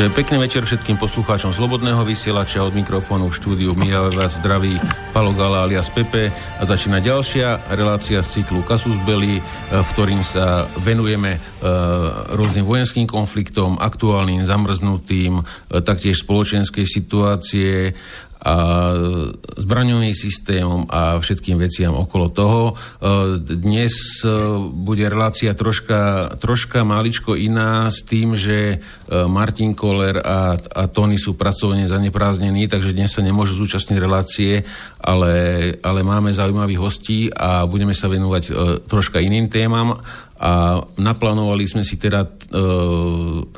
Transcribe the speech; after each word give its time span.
Takže 0.00 0.16
pekný 0.16 0.40
večer 0.40 0.64
všetkým 0.64 0.96
poslucháčom 0.96 1.52
Slobodného 1.52 2.00
vysielača. 2.08 2.64
Od 2.64 2.72
mikrofónu 2.72 3.28
v 3.28 3.36
štúdiu 3.36 3.76
Mijave 3.76 4.16
vás 4.16 4.40
zdraví 4.40 4.80
Palo 5.12 5.36
Gala 5.36 5.68
alias 5.68 5.92
Pepe. 5.92 6.32
A 6.56 6.64
začína 6.64 7.04
ďalšia 7.04 7.68
relácia 7.76 8.24
z 8.24 8.40
cyklu 8.40 8.64
Kasus 8.64 8.96
Belli, 9.04 9.36
e, 9.36 9.42
v 9.68 9.88
ktorým 9.92 10.24
sa 10.24 10.64
venujeme 10.80 11.36
e, 11.36 11.38
rôznym 12.32 12.64
vojenským 12.64 13.04
konfliktom, 13.04 13.76
aktuálnym, 13.76 14.48
zamrznutým, 14.48 15.36
e, 15.36 15.84
taktiež 15.84 16.24
spoločenskej 16.24 16.88
situácie 16.88 17.92
a 18.40 18.54
zbraňovým 19.60 20.16
systémom 20.16 20.88
a 20.88 21.20
všetkým 21.20 21.60
veciam 21.60 21.92
okolo 21.92 22.32
toho. 22.32 22.62
E, 22.72 22.74
dnes 23.36 24.24
e, 24.24 24.28
bude 24.72 25.04
relácia 25.04 25.52
troška, 25.52 26.32
troška 26.40 26.80
maličko 26.80 27.36
iná 27.36 27.92
s 27.92 28.00
tým, 28.00 28.32
že 28.40 28.58
e, 28.74 28.76
Martin 29.28 29.76
Koller 29.76 30.24
a, 30.24 30.56
a 30.56 30.82
Tony 30.88 31.20
sú 31.20 31.36
pracovne 31.36 31.84
zaneprázdnení, 31.84 32.64
takže 32.64 32.96
dnes 32.96 33.12
sa 33.12 33.20
nemôžu 33.20 33.60
zúčastniť 33.60 33.98
relácie, 34.00 34.64
ale, 35.04 35.76
ale 35.84 36.00
máme 36.00 36.32
zaujímavých 36.32 36.80
hostí 36.80 37.28
a 37.28 37.68
budeme 37.68 37.92
sa 37.92 38.08
venovať 38.08 38.44
troška 38.88 39.20
iným 39.20 39.52
témam 39.52 40.00
a 40.40 40.80
naplánovali 40.96 41.68
sme 41.68 41.84
si 41.84 42.00
teda 42.00 42.24
e, 42.24 42.28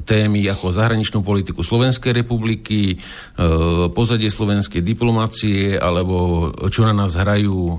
témy 0.02 0.50
ako 0.50 0.75
zahraničnú 0.75 1.22
politiku 1.22 1.62
Slovenskej 1.62 2.11
republiky, 2.11 2.91
e, 2.91 2.97
pozadie 3.94 4.27
slovenskej 4.27 4.83
diplomácie, 4.83 5.78
alebo 5.78 6.50
čo 6.66 6.83
na 6.83 6.91
nás 6.91 7.14
hrajú 7.14 7.55
e, 7.55 7.77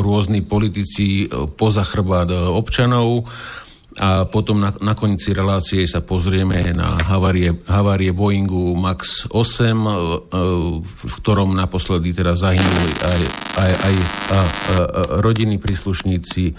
rôzni 0.00 0.40
politici 0.40 1.28
e, 1.28 1.44
poza 1.52 1.84
chrbát 1.84 2.32
e, 2.32 2.40
občanov. 2.40 3.28
A 4.00 4.24
potom 4.24 4.56
na, 4.56 4.72
na 4.80 4.96
konci 4.96 5.36
relácie 5.36 5.84
sa 5.84 6.00
pozrieme 6.00 6.72
na 6.72 6.96
havárie, 7.12 7.52
havárie 7.68 8.16
Boeingu 8.16 8.72
MAX 8.72 9.28
8, 9.28 9.36
e, 9.36 9.36
e, 9.36 9.76
v 10.80 11.14
ktorom 11.20 11.52
naposledy 11.52 12.16
teda 12.16 12.32
zahynuli 12.32 12.92
aj, 13.04 13.22
aj, 13.60 13.72
aj 13.76 13.94
a, 14.00 14.00
a, 14.00 14.40
a, 14.40 14.44
rodinní 15.20 15.60
príslušníci 15.60 16.56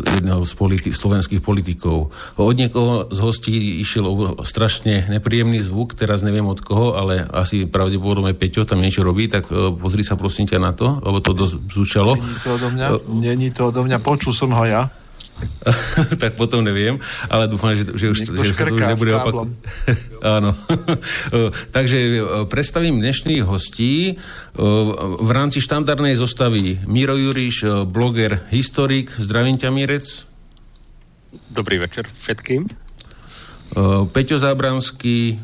jedného 0.00 0.42
z 0.42 0.52
politi- 0.56 0.94
slovenských 0.96 1.44
politikov. 1.44 2.10
Od 2.40 2.56
niekoho 2.56 3.08
z 3.12 3.18
hostí 3.20 3.54
išiel 3.84 4.08
strašne 4.42 5.06
nepríjemný 5.12 5.60
zvuk, 5.60 5.92
teraz 5.94 6.24
neviem 6.24 6.46
od 6.48 6.60
koho, 6.60 6.96
ale 6.96 7.28
asi 7.28 7.68
pravdepodobne 7.68 8.32
Peťo 8.32 8.64
tam 8.64 8.80
niečo 8.80 9.04
robí, 9.04 9.28
tak 9.28 9.48
pozri 9.76 10.02
sa 10.02 10.16
prosím 10.16 10.48
ťa 10.48 10.58
na 10.58 10.72
to, 10.72 10.98
lebo 11.04 11.20
to 11.20 11.36
dosť 11.36 11.54
zúčalo. 11.68 12.12
Není 12.16 12.40
to 12.40 12.50
odo 12.56 12.68
mňa, 12.72 12.86
Není 13.10 13.48
to 13.52 13.62
odo 13.68 13.80
mňa, 13.84 13.98
počul 14.00 14.32
som 14.32 14.50
ho 14.56 14.64
ja. 14.64 14.88
tak 16.22 16.36
potom 16.36 16.64
neviem, 16.64 16.96
ale 17.28 17.48
dúfam, 17.48 17.76
že, 17.76 17.84
že 17.92 18.06
už, 18.12 18.18
že 18.32 18.52
sa 18.56 18.64
to 18.66 18.76
už 18.76 18.80
nebude 18.80 19.12
opakovať. 19.12 19.48
Áno. 20.40 20.56
Takže 21.76 21.98
e, 21.98 22.10
predstavím 22.48 23.00
dnešných 23.00 23.44
hostí. 23.44 23.94
E, 24.10 24.14
v 25.20 25.30
rámci 25.30 25.60
štandardnej 25.60 26.16
zostavy 26.16 26.80
Miro 26.88 27.16
Juriš, 27.16 27.56
e, 27.64 27.68
bloger, 27.84 28.44
historik. 28.52 29.12
Zdravím 29.16 29.60
ťa, 29.60 29.68
Mirec. 29.72 30.06
Dobrý 31.50 31.78
večer 31.78 32.10
všetkým. 32.10 32.66
Peťo 34.10 34.34
Zábranský, 34.34 35.38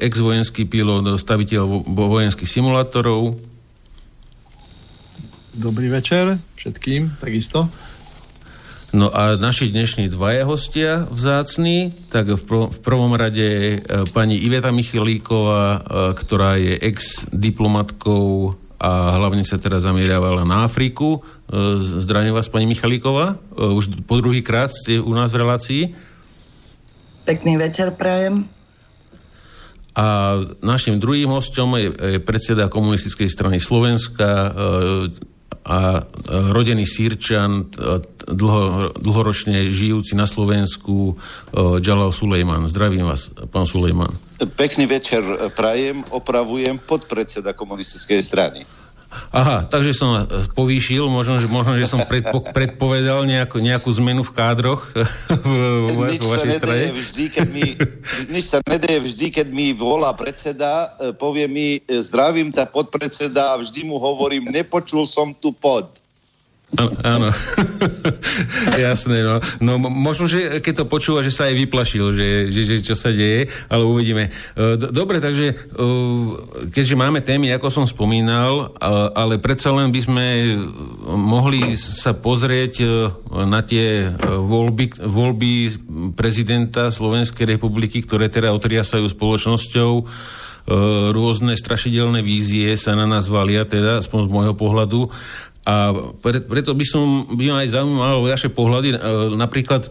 ex-vojenský 0.00 0.64
pilot, 0.64 1.20
staviteľ 1.20 1.84
vojenských 1.92 2.48
simulátorov. 2.48 3.36
Dobrý 5.52 5.92
večer 5.92 6.40
všetkým, 6.56 7.20
takisto. 7.20 7.68
No 8.90 9.06
a 9.14 9.38
naši 9.38 9.70
dnešní 9.70 10.10
dvaja 10.10 10.42
hostia 10.42 11.06
vzácni, 11.06 11.94
tak 12.10 12.26
v, 12.26 12.42
prv, 12.42 12.62
v 12.74 12.78
prvom 12.82 13.14
rade 13.14 13.46
e, 13.46 13.78
pani 14.10 14.34
Iveta 14.42 14.74
Michalíková, 14.74 15.62
e, 15.62 15.80
ktorá 16.18 16.58
je 16.58 16.74
ex-diplomatkou 16.74 18.58
a 18.82 19.14
hlavne 19.14 19.46
sa 19.46 19.62
teda 19.62 19.78
zamierávala 19.78 20.42
na 20.42 20.66
Afriku. 20.66 21.22
E, 21.22 21.70
zdravím 22.02 22.34
vás, 22.34 22.50
pani 22.50 22.66
Michalíková. 22.66 23.38
Už 23.54 24.02
po 24.10 24.18
druhý 24.18 24.42
krát 24.42 24.74
ste 24.74 24.98
u 24.98 25.14
nás 25.14 25.30
v 25.30 25.38
relácii. 25.38 25.82
Pekný 27.30 27.62
večer, 27.62 27.94
prajem. 27.94 28.50
A 29.94 30.34
našim 30.66 30.98
druhým 30.98 31.30
hostom 31.30 31.78
je 31.78 32.18
predseda 32.22 32.66
komunistickej 32.66 33.30
strany 33.30 33.62
Slovenska, 33.62 34.54
a 35.64 36.02
rodený 36.28 36.86
sírčan, 36.88 37.68
dlho, 38.26 38.96
dlhoročne 38.96 39.70
žijúci 39.70 40.16
na 40.16 40.26
Slovensku, 40.26 41.14
Džalal 41.54 42.10
Sulejman. 42.10 42.66
Zdravím 42.66 43.06
vás, 43.06 43.28
pán 43.50 43.66
Sulejman. 43.68 44.10
Pekný 44.56 44.88
večer 44.88 45.20
prajem, 45.52 46.00
opravujem 46.10 46.80
podpredseda 46.80 47.52
komunistickej 47.52 48.20
strany. 48.24 48.64
Aha, 49.34 49.66
takže 49.66 49.90
som 49.90 50.22
povýšil, 50.54 51.02
možno, 51.10 51.42
že, 51.42 51.50
možno, 51.50 51.74
že 51.74 51.90
som 51.90 52.02
predpo, 52.06 52.46
predpovedal 52.46 53.26
nejakú, 53.26 53.58
nejakú 53.58 53.90
zmenu 53.98 54.22
v 54.22 54.32
kádroch 54.34 54.86
v, 55.46 55.52
v, 55.90 55.98
nič 56.14 56.22
v 56.22 56.30
vašej 56.30 56.52
strane. 56.62 56.84
Vždy, 56.94 57.24
keď 57.26 57.46
mi, 57.50 57.66
nič 58.34 58.44
sa 58.46 58.58
nedeje 58.62 59.02
vždy, 59.02 59.26
keď 59.34 59.46
mi 59.50 59.74
volá 59.74 60.14
predseda, 60.14 60.94
e, 61.02 61.10
povie 61.10 61.50
mi, 61.50 61.82
e, 61.82 62.00
zdravím 62.06 62.54
tá 62.54 62.70
podpredseda 62.70 63.54
a 63.54 63.60
vždy 63.60 63.82
mu 63.82 63.98
hovorím, 63.98 64.46
nepočul 64.46 65.02
som 65.02 65.34
tu 65.34 65.50
pod. 65.50 65.90
Áno, 66.78 67.34
jasné, 68.78 69.26
no. 69.26 69.42
no. 69.58 69.72
možno, 69.90 70.30
že 70.30 70.62
keď 70.62 70.84
to 70.84 70.84
počúva, 70.86 71.26
že 71.26 71.34
sa 71.34 71.50
aj 71.50 71.58
vyplašil, 71.66 72.14
že, 72.14 72.28
že, 72.54 72.62
že 72.62 72.76
čo 72.86 72.94
sa 72.94 73.10
deje, 73.10 73.50
ale 73.66 73.82
uvidíme. 73.82 74.30
E, 74.54 74.78
dobre, 74.78 75.18
takže 75.18 75.50
e, 75.50 75.54
keďže 76.70 76.94
máme 76.94 77.26
témy, 77.26 77.50
ako 77.58 77.68
som 77.74 77.84
spomínal, 77.90 78.70
ale 79.18 79.42
predsa 79.42 79.74
len 79.74 79.90
by 79.90 80.00
sme 80.00 80.26
mohli 81.10 81.74
sa 81.74 82.14
pozrieť 82.14 82.74
e, 82.78 82.86
na 83.50 83.66
tie 83.66 84.06
voľby, 84.22 85.02
voľby 85.02 85.54
prezidenta 86.14 86.94
Slovenskej 86.94 87.58
republiky, 87.58 88.06
ktoré 88.06 88.30
teda 88.30 88.54
otriasajú 88.54 89.10
spoločnosťou 89.10 89.92
rôzne 91.10 91.56
strašidelné 91.58 92.22
vízie 92.22 92.70
sa 92.78 92.94
na 92.94 93.02
nás 93.02 93.26
valia, 93.26 93.66
teda 93.66 93.98
aspoň 93.98 94.28
z 94.28 94.30
môjho 94.30 94.54
pohľadu. 94.54 95.10
A 95.68 95.92
pre, 96.24 96.40
preto 96.40 96.72
by 96.72 96.84
som 96.88 97.28
by 97.36 97.44
ma 97.52 97.56
aj 97.64 97.76
zaujímalo 97.76 98.24
vaše 98.24 98.48
pohľady. 98.48 98.96
E, 98.96 98.98
napríklad 99.36 99.86
e, 99.86 99.90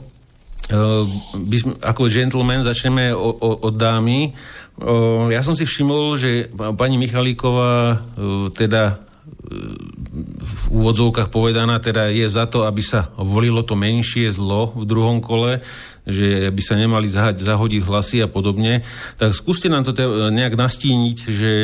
by 1.45 1.57
sme, 1.57 1.71
ako 1.77 2.09
gentleman 2.09 2.65
začneme 2.65 3.13
od 3.13 3.73
dámy. 3.77 4.29
E, 4.29 4.31
ja 5.29 5.45
som 5.45 5.53
si 5.53 5.69
všimol, 5.69 6.17
že 6.17 6.49
pani 6.73 6.97
Michalíková 6.97 8.01
teda 8.57 9.09
v 10.39 10.55
úvodzovkách 10.73 11.29
povedaná, 11.29 11.77
teda 11.81 12.09
je 12.09 12.25
za 12.25 12.49
to, 12.49 12.65
aby 12.65 12.81
sa 12.81 13.13
volilo 13.17 13.61
to 13.61 13.77
menšie 13.77 14.29
zlo 14.33 14.73
v 14.73 14.83
druhom 14.85 15.21
kole, 15.21 15.61
že 16.07 16.51
by 16.53 16.61
sa 16.63 16.75
nemali 16.79 17.07
zahodiť 17.11 17.81
hlasy 17.83 18.23
a 18.23 18.27
podobne. 18.31 18.85
Tak 19.19 19.35
skúste 19.35 19.67
nám 19.67 19.83
to 19.83 19.95
nejak 20.31 20.55
nastíniť, 20.55 21.17
že, 21.27 21.55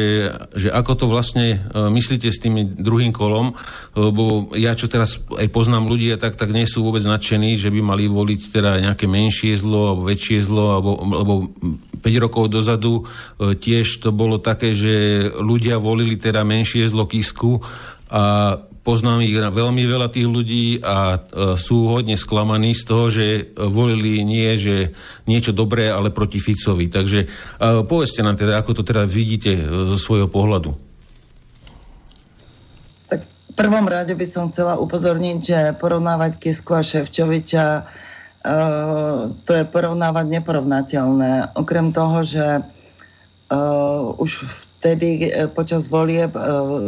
že 0.55 0.67
ako 0.71 0.91
to 0.99 1.05
vlastne 1.07 1.47
e, 1.55 1.87
myslíte 1.91 2.27
s 2.27 2.41
tým 2.41 2.75
druhým 2.75 3.15
kolom, 3.15 3.55
lebo 3.95 4.51
ja, 4.55 4.75
čo 4.75 4.91
teraz 4.91 5.21
aj 5.35 5.47
poznám 5.51 5.87
ľudia, 5.87 6.19
tak, 6.19 6.35
tak 6.35 6.51
nie 6.51 6.67
sú 6.67 6.83
vôbec 6.83 7.05
nadšení, 7.05 7.55
že 7.55 7.71
by 7.71 7.79
mali 7.79 8.05
voliť 8.11 8.41
teda 8.51 8.71
nejaké 8.91 9.07
menšie 9.07 9.55
zlo 9.55 9.93
alebo 9.93 10.03
väčšie 10.07 10.39
zlo, 10.43 10.65
alebo, 10.75 10.91
alebo 10.99 11.33
5 12.03 12.23
rokov 12.23 12.51
dozadu 12.51 13.01
e, 13.01 13.55
tiež 13.55 14.03
to 14.03 14.13
bolo 14.13 14.37
také, 14.41 14.75
že 14.75 15.27
ľudia 15.39 15.81
volili 15.81 16.19
teda 16.19 16.43
menšie 16.45 16.85
zlo 16.85 17.07
Kisku 17.09 17.63
a 18.11 18.55
poznám 18.85 19.25
ich 19.25 19.33
veľmi 19.33 19.81
veľa 19.81 20.13
tých 20.13 20.29
ľudí 20.29 20.85
a 20.85 21.17
e, 21.17 21.57
sú 21.57 21.89
hodne 21.89 22.13
sklamaní 22.13 22.77
z 22.77 22.83
toho, 22.85 23.09
že 23.09 23.57
volili 23.57 24.21
nie, 24.21 24.53
že 24.61 24.93
niečo 25.25 25.57
dobré, 25.57 25.89
ale 25.89 26.13
proti 26.13 26.37
Ficovi. 26.37 26.85
Takže 26.85 27.19
e, 27.25 27.27
povedzte 27.81 28.21
nám 28.21 28.37
teda, 28.37 28.61
ako 28.61 28.77
to 28.77 28.83
teda 28.85 29.09
vidíte 29.09 29.57
e, 29.57 29.61
zo 29.65 29.97
svojho 29.97 30.29
pohľadu. 30.29 30.77
Tak 33.09 33.25
v 33.25 33.53
prvom 33.57 33.89
rade 33.89 34.13
by 34.13 34.25
som 34.29 34.53
chcela 34.53 34.77
upozorniť, 34.77 35.37
že 35.41 35.59
porovnávať 35.81 36.37
Kisku 36.37 36.77
a 36.77 36.85
Ševčoviča 36.85 37.67
to 39.41 39.51
je 39.57 39.65
porovnávať 39.65 40.37
neporovnateľné. 40.37 41.57
Okrem 41.57 41.89
toho, 41.89 42.21
že 42.21 42.61
už 44.17 44.31
v 44.43 44.75
vtedy 44.85 45.33
e, 45.33 45.49
počas 45.49 45.89
volieb 45.89 46.29
e, 46.37 46.41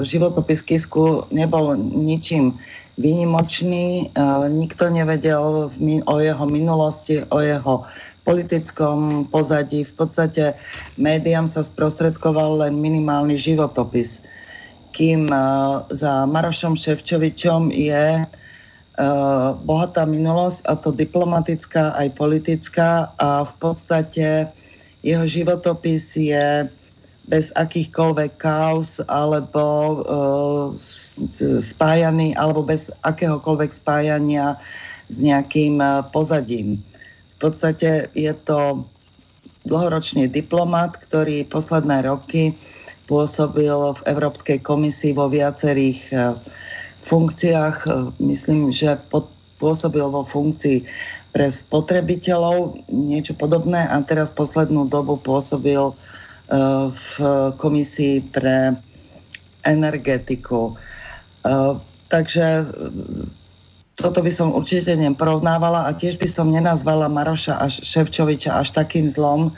životopis 0.06 0.62
Kisku 0.62 1.26
nebol 1.34 1.74
ničím 1.74 2.54
výnimočný. 3.02 4.14
E, 4.14 4.22
nikto 4.54 4.94
nevedel 4.94 5.74
o 6.06 6.16
jeho 6.22 6.46
minulosti, 6.46 7.26
o 7.34 7.42
jeho 7.42 7.90
politickom 8.22 9.26
pozadí. 9.34 9.82
V 9.82 9.94
podstate 9.98 10.54
médiám 11.02 11.50
sa 11.50 11.66
sprostredkoval 11.66 12.62
len 12.62 12.78
minimálny 12.78 13.34
životopis. 13.34 14.22
Kým 14.94 15.30
za 15.94 16.26
Marošom 16.26 16.74
Ševčovičom 16.74 17.70
je 17.70 18.26
bohatá 19.62 20.10
minulosť, 20.10 20.66
a 20.66 20.74
to 20.74 20.90
diplomatická 20.90 21.94
aj 22.02 22.18
politická 22.18 23.14
a 23.22 23.46
v 23.46 23.54
podstate 23.62 24.50
jeho 25.08 25.24
životopis 25.24 26.20
je 26.20 26.68
bez 27.28 27.52
akýchkoľvek 27.56 28.40
kaos 28.40 29.00
alebo 29.08 29.64
uh, 30.04 30.68
spájaný, 31.64 32.36
alebo 32.36 32.64
bez 32.64 32.92
akéhokoľvek 33.08 33.72
spájania 33.72 34.60
s 35.08 35.18
nejakým 35.20 35.80
uh, 35.80 36.04
pozadím. 36.12 36.80
V 37.40 37.52
podstate 37.52 38.12
je 38.16 38.34
to 38.44 38.84
dlhoročný 39.68 40.28
diplomat, 40.28 41.00
ktorý 41.00 41.48
posledné 41.48 42.08
roky 42.08 42.56
pôsobil 43.08 43.76
v 43.76 44.02
Európskej 44.08 44.60
komisii 44.64 45.16
vo 45.16 45.32
viacerých 45.32 46.00
uh, 46.16 46.36
funkciách. 47.08 47.88
Myslím, 48.20 48.72
že 48.72 49.00
pod, 49.12 49.32
pôsobil 49.60 50.04
vo 50.04 50.24
funkcii 50.24 50.84
pre 51.38 51.54
spotrebiteľov, 51.54 52.90
niečo 52.90 53.38
podobné 53.38 53.86
a 53.86 54.02
teraz 54.02 54.34
poslednú 54.34 54.90
dobu 54.90 55.22
pôsobil 55.22 55.94
uh, 55.94 56.90
v 56.90 57.10
komisii 57.62 58.26
pre 58.34 58.74
energetiku. 59.68 60.74
E, 61.44 61.54
takže 62.08 62.72
toto 64.00 64.24
by 64.24 64.32
som 64.32 64.56
určite 64.56 64.96
neporovnávala 64.96 65.86
a 65.86 65.92
tiež 65.92 66.16
by 66.16 66.24
som 66.24 66.48
nenazvala 66.48 67.12
Maroša 67.12 67.60
až 67.60 67.84
Ševčoviča 67.84 68.64
až 68.64 68.72
takým 68.72 69.12
zlom. 69.12 69.52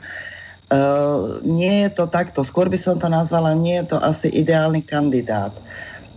Nie 1.46 1.86
je 1.86 1.90
to 1.94 2.10
takto. 2.10 2.42
Skôr 2.42 2.74
by 2.74 2.80
som 2.80 2.98
to 2.98 3.06
nazvala, 3.06 3.54
nie 3.54 3.78
je 3.84 3.94
to 3.94 3.98
asi 4.02 4.34
ideálny 4.34 4.82
kandidát 4.82 5.54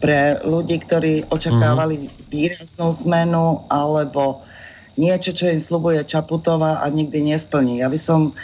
pre 0.00 0.40
ľudí, 0.42 0.82
ktorí 0.82 1.28
očakávali 1.30 2.00
uh-huh. 2.00 2.26
výraznú 2.32 2.88
zmenu 3.06 3.62
alebo 3.70 4.42
niečo, 4.96 5.32
čo 5.32 5.48
im 5.48 5.60
slubuje 5.60 6.04
Čaputová 6.04 6.82
a 6.82 6.86
nikdy 6.88 7.32
nesplní. 7.32 7.80
Ja 7.80 7.88
by 7.88 7.98
som 7.98 8.36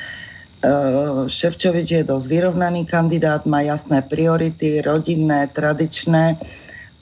Eh, 0.58 1.30
Ševčovič 1.30 1.86
je 1.94 2.02
dosť 2.02 2.26
vyrovnaný 2.26 2.82
kandidát, 2.82 3.46
má 3.46 3.62
jasné 3.62 4.02
priority, 4.02 4.82
rodinné, 4.82 5.46
tradičné 5.54 6.34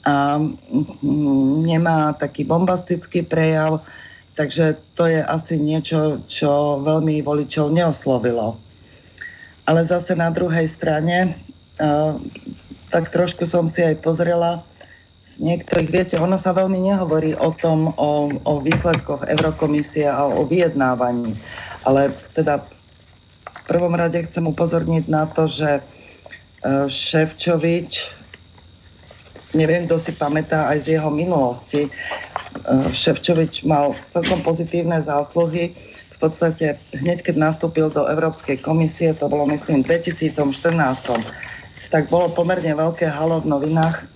a 0.05 0.37
mm, 0.37 1.65
nemá 1.65 2.13
taký 2.21 2.45
bombastický 2.45 3.25
prejav, 3.25 3.81
takže 4.37 4.77
to 4.93 5.09
je 5.09 5.25
asi 5.25 5.57
niečo, 5.57 6.21
čo 6.29 6.77
veľmi 6.85 7.25
voličov 7.25 7.73
neoslovilo. 7.73 8.61
Ale 9.65 9.81
zase 9.89 10.13
na 10.13 10.29
druhej 10.29 10.69
strane, 10.69 11.33
eh, 11.81 12.13
tak 12.93 13.09
trošku 13.09 13.49
som 13.49 13.65
si 13.65 13.81
aj 13.81 14.05
pozrela, 14.05 14.61
niektorých, 15.37 15.89
viete, 15.89 16.15
ono 16.17 16.35
sa 16.35 16.53
veľmi 16.53 16.81
nehovorí 16.81 17.37
o 17.37 17.53
tom, 17.53 17.93
o, 17.97 18.29
o 18.43 18.53
výsledkoch 18.61 19.25
Eurokomisie 19.25 20.09
a 20.09 20.25
o 20.25 20.45
vyjednávaní, 20.45 21.37
ale 21.85 22.13
teda 22.33 22.61
prvom 23.67 23.93
rade 23.93 24.23
chcem 24.23 24.47
upozorniť 24.47 25.11
na 25.11 25.27
to, 25.27 25.45
že 25.45 25.69
e, 25.77 25.81
Ševčovič, 26.87 28.15
neviem, 29.59 29.83
kto 29.85 29.99
si 29.99 30.15
pamätá 30.15 30.71
aj 30.71 30.87
z 30.87 30.97
jeho 30.97 31.11
minulosti, 31.11 31.85
e, 31.85 31.89
Ševčovič 32.79 33.67
mal 33.67 33.91
celkom 34.07 34.39
pozitívne 34.41 35.03
zásluhy. 35.03 35.75
V 36.17 36.17
podstate 36.17 36.81
hneď, 36.97 37.21
keď 37.21 37.35
nastúpil 37.37 37.93
do 37.93 38.07
Európskej 38.09 38.57
komisie, 38.63 39.13
to 39.13 39.29
bolo 39.29 39.45
myslím 39.53 39.85
v 39.85 40.01
2014, 40.01 40.41
tak 41.93 42.09
bolo 42.09 42.33
pomerne 42.33 42.73
veľké 42.73 43.05
halo 43.05 43.43
v 43.43 43.51
novinách 43.53 44.09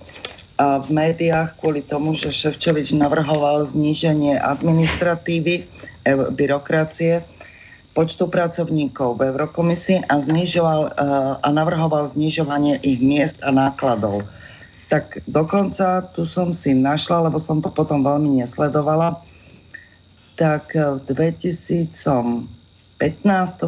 v 0.62 0.90
médiách 0.94 1.58
kvôli 1.58 1.82
tomu, 1.82 2.14
že 2.14 2.30
Ševčovič 2.30 2.94
navrhoval 2.94 3.66
zníženie 3.66 4.38
administratívy, 4.38 5.66
e, 6.06 6.14
byrokracie 6.34 7.26
počtu 7.92 8.28
pracovníkov 8.28 9.20
v 9.20 9.36
Eurokomisii 9.36 10.08
a, 10.08 10.16
znižoval, 10.20 10.82
eh, 10.88 10.92
a 11.44 11.48
navrhoval 11.52 12.08
znižovanie 12.08 12.80
ich 12.84 13.04
miest 13.04 13.40
a 13.44 13.52
nákladov. 13.52 14.24
Tak 14.88 15.24
dokonca 15.28 16.04
tu 16.12 16.28
som 16.28 16.52
si 16.52 16.76
našla, 16.76 17.32
lebo 17.32 17.40
som 17.40 17.64
to 17.64 17.72
potom 17.72 18.04
veľmi 18.04 18.44
nesledovala, 18.44 19.16
tak 20.36 20.76
v 20.76 21.00
2015 21.08 22.44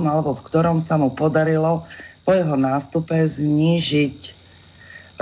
alebo 0.03 0.35
v 0.35 0.45
ktorom 0.47 0.83
sa 0.83 0.99
mu 0.99 1.11
podarilo 1.11 1.87
po 2.27 2.31
jeho 2.35 2.55
nástupe 2.59 3.15
znížiť 3.15 4.32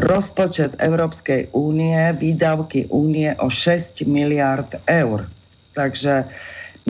rozpočet 0.01 0.81
Európskej 0.81 1.53
únie, 1.53 1.98
výdavky 2.18 2.89
únie 2.89 3.31
o 3.38 3.48
6 3.48 4.03
miliard 4.09 4.68
eur. 4.89 5.30
Takže 5.77 6.25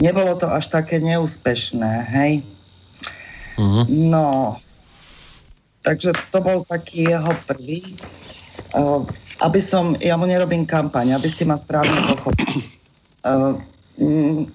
nebolo 0.00 0.34
to 0.40 0.48
až 0.48 0.72
také 0.72 0.98
neúspešné, 0.98 1.92
hej. 2.08 2.32
Uh-huh. 3.60 3.84
No, 3.88 4.56
takže 5.84 6.16
to 6.32 6.40
bol 6.40 6.64
taký 6.64 7.12
jeho 7.12 7.32
prvý. 7.44 7.84
Uh, 8.72 9.04
aby 9.44 9.60
som, 9.60 9.96
ja 10.00 10.16
mu 10.16 10.24
nerobím 10.24 10.64
kampaň, 10.64 11.16
aby 11.16 11.28
ste 11.28 11.44
ma 11.44 11.56
správne 11.56 11.96
pochopili. 12.08 12.64
Uh, 13.22 13.56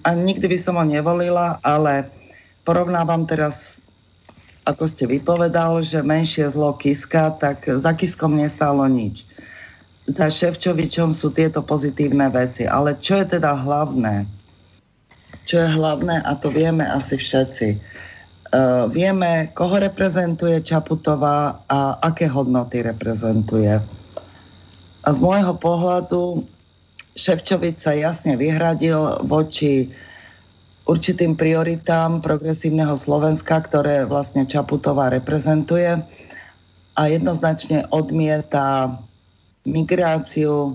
a 0.02 0.08
nikdy 0.12 0.50
by 0.50 0.58
som 0.58 0.74
ho 0.76 0.84
nevolila, 0.84 1.62
ale 1.62 2.10
porovnávam 2.66 3.24
teraz, 3.24 3.78
ako 4.68 4.84
ste 4.84 5.08
vypovedal, 5.08 5.80
že 5.80 6.04
menšie 6.04 6.44
zlo 6.52 6.76
Kiska, 6.76 7.40
tak 7.40 7.64
za 7.64 7.96
Kiskom 7.96 8.36
nestálo 8.36 8.84
nič. 8.84 9.24
Za 10.04 10.28
Ševčovičom 10.28 11.16
sú 11.16 11.32
tieto 11.32 11.64
pozitívne 11.64 12.28
veci. 12.28 12.68
Ale 12.68 13.00
čo 13.00 13.16
je 13.16 13.40
teda 13.40 13.56
hlavné? 13.56 14.28
čo 15.48 15.64
je 15.64 15.68
hlavné 15.80 16.20
a 16.28 16.36
to 16.36 16.52
vieme 16.52 16.84
asi 16.84 17.16
všetci. 17.16 17.80
Uh, 18.48 18.84
vieme, 18.92 19.48
koho 19.56 19.80
reprezentuje 19.80 20.60
Čaputová 20.60 21.64
a 21.68 21.96
aké 22.04 22.28
hodnoty 22.28 22.84
reprezentuje. 22.84 23.80
A 25.04 25.08
z 25.08 25.18
môjho 25.24 25.56
pohľadu 25.56 26.44
Ševčovič 27.16 27.80
sa 27.80 27.96
jasne 27.96 28.36
vyhradil 28.36 29.24
voči 29.24 29.88
určitým 30.88 31.36
prioritám 31.36 32.24
progresívneho 32.24 32.96
Slovenska, 32.96 33.60
ktoré 33.60 34.08
vlastne 34.08 34.48
Čaputová 34.48 35.12
reprezentuje 35.12 36.00
a 36.96 37.02
jednoznačne 37.06 37.86
odmieta 37.92 38.96
migráciu, 39.68 40.74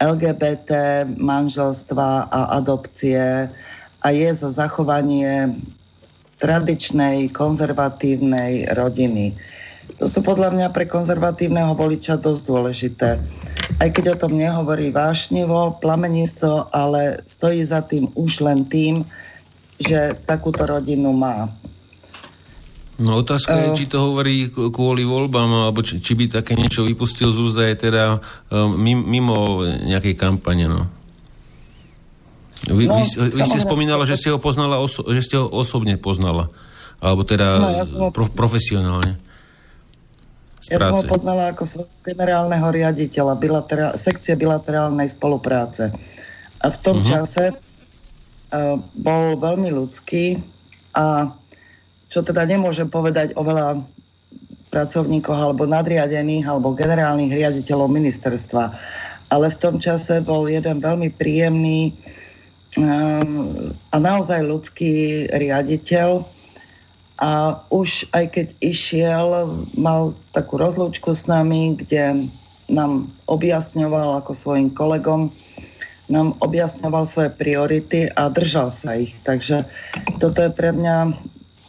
LGBT, 0.00 1.04
manželstva 1.20 2.32
a 2.32 2.40
adopcie, 2.56 3.48
a 4.04 4.08
je 4.14 4.30
za 4.30 4.50
zachovanie 4.54 5.50
tradičnej, 6.38 7.32
konzervatívnej 7.32 8.70
rodiny. 8.76 9.32
To 9.98 10.04
sú 10.04 10.20
podľa 10.20 10.52
mňa 10.52 10.68
pre 10.76 10.84
konzervatívneho 10.84 11.72
voliča 11.72 12.20
dosť 12.20 12.42
dôležité. 12.44 13.10
Aj 13.80 13.88
keď 13.88 14.14
o 14.14 14.20
tom 14.26 14.36
nehovorí 14.36 14.92
vášnivo, 14.92 15.80
plamenisto, 15.80 16.68
ale 16.70 17.24
stojí 17.24 17.64
za 17.64 17.80
tým 17.82 18.12
už 18.14 18.44
len 18.44 18.68
tým, 18.68 19.02
že 19.76 20.16
takúto 20.24 20.64
rodinu 20.64 21.12
má. 21.12 21.52
No 22.96 23.20
otázka 23.20 23.52
je, 23.60 23.84
či 23.84 23.92
to 23.92 24.00
hovorí 24.00 24.48
kvôli 24.48 25.04
voľbám, 25.04 25.68
alebo 25.68 25.84
či, 25.84 26.00
či 26.00 26.16
by 26.16 26.40
také 26.40 26.56
niečo 26.56 26.80
vypustil 26.88 27.28
z 27.28 27.38
úzda 27.44 27.68
teda 27.76 28.24
um, 28.48 28.72
mimo 28.80 29.68
nejakej 29.68 30.16
kampane. 30.16 30.64
No. 30.64 30.88
Vy, 32.72 32.88
no, 32.88 32.96
vy, 32.96 33.04
vy 33.36 33.42
ste 33.44 33.60
spomínala, 33.60 34.08
že 34.08 34.16
ste 34.16 34.32
ho 34.32 34.40
poznala, 34.40 34.80
oso- 34.80 35.04
že 35.12 35.20
ste 35.20 35.36
ho 35.36 35.44
osobne 35.44 36.00
poznala. 36.00 36.48
Alebo 36.96 37.28
teda 37.28 37.48
no, 37.60 37.68
ja 37.76 37.84
pro- 38.08 38.32
profesionálne. 38.32 39.20
Ja 40.72 40.80
som 40.80 40.98
ho 40.98 41.04
poznala 41.04 41.52
ako 41.52 41.62
generálneho 42.00 42.66
riaditeľa 42.72 43.36
bilaterál- 43.36 43.94
sekcie 44.00 44.34
bilaterálnej 44.40 45.12
spolupráce. 45.12 45.92
A 46.64 46.66
v 46.72 46.76
tom 46.80 47.04
uh-huh. 47.04 47.06
čase 47.06 47.52
uh, 47.52 47.65
bol 48.94 49.22
veľmi 49.38 49.70
ľudský 49.74 50.38
a 50.94 51.30
čo 52.06 52.22
teda 52.22 52.46
nemôžem 52.46 52.86
povedať 52.86 53.34
o 53.34 53.42
veľa 53.42 53.82
pracovníkoch 54.70 55.34
alebo 55.34 55.66
nadriadených 55.66 56.46
alebo 56.46 56.76
generálnych 56.76 57.34
riaditeľov 57.34 57.90
ministerstva. 57.90 58.70
Ale 59.34 59.50
v 59.50 59.58
tom 59.58 59.82
čase 59.82 60.22
bol 60.22 60.46
jeden 60.46 60.78
veľmi 60.78 61.10
príjemný 61.18 61.90
Ehm, 62.76 63.72
a 63.94 63.96
naozaj 63.96 64.44
ľudský 64.44 65.26
riaditeľ 65.32 66.26
a 67.16 67.56
už 67.72 68.04
aj 68.12 68.36
keď 68.36 68.46
išiel, 68.60 69.48
mal 69.72 70.12
takú 70.36 70.60
rozlúčku 70.60 71.16
s 71.16 71.24
nami, 71.24 71.80
kde 71.80 72.28
nám 72.68 73.08
objasňoval 73.32 74.20
ako 74.20 74.36
svojim 74.36 74.68
kolegom, 74.68 75.32
nám 76.06 76.38
objasňoval 76.38 77.04
svoje 77.06 77.30
priority 77.34 78.06
a 78.14 78.30
držal 78.30 78.70
sa 78.70 78.94
ich. 78.94 79.18
Takže 79.26 79.66
toto 80.22 80.38
je 80.46 80.50
pre 80.54 80.70
mňa 80.70 81.14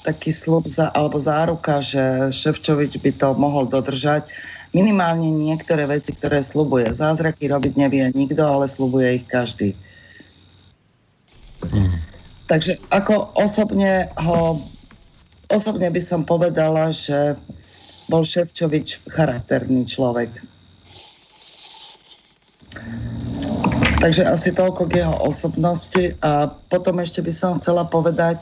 taký 0.06 0.32
slub 0.32 0.70
za, 0.70 0.94
alebo 0.94 1.20
záruka, 1.20 1.82
že 1.84 2.32
Ševčovič 2.32 3.02
by 3.02 3.12
to 3.18 3.34
mohol 3.36 3.66
dodržať. 3.68 4.30
Minimálne 4.72 5.34
niektoré 5.34 5.90
veci, 5.90 6.14
ktoré 6.14 6.40
slubuje. 6.40 6.88
Zázraky 6.94 7.50
robiť 7.50 7.74
nevie 7.76 8.04
nikto, 8.14 8.46
ale 8.46 8.70
slubuje 8.70 9.24
ich 9.24 9.26
každý. 9.28 9.74
Takže 12.48 12.80
ako 12.94 13.36
osobne 13.36 14.08
ho 14.16 14.62
osobne 15.52 15.88
by 15.92 16.02
som 16.04 16.22
povedala, 16.24 16.92
že 16.92 17.36
bol 18.08 18.24
Ševčovič 18.24 19.12
charakterný 19.12 19.84
človek. 19.88 20.32
Takže 23.98 24.30
asi 24.30 24.54
toľko 24.54 24.94
k 24.94 25.02
jeho 25.02 25.16
osobnosti 25.26 26.14
a 26.22 26.54
potom 26.70 27.02
ešte 27.02 27.26
by 27.26 27.34
som 27.34 27.58
chcela 27.58 27.82
povedať, 27.82 28.38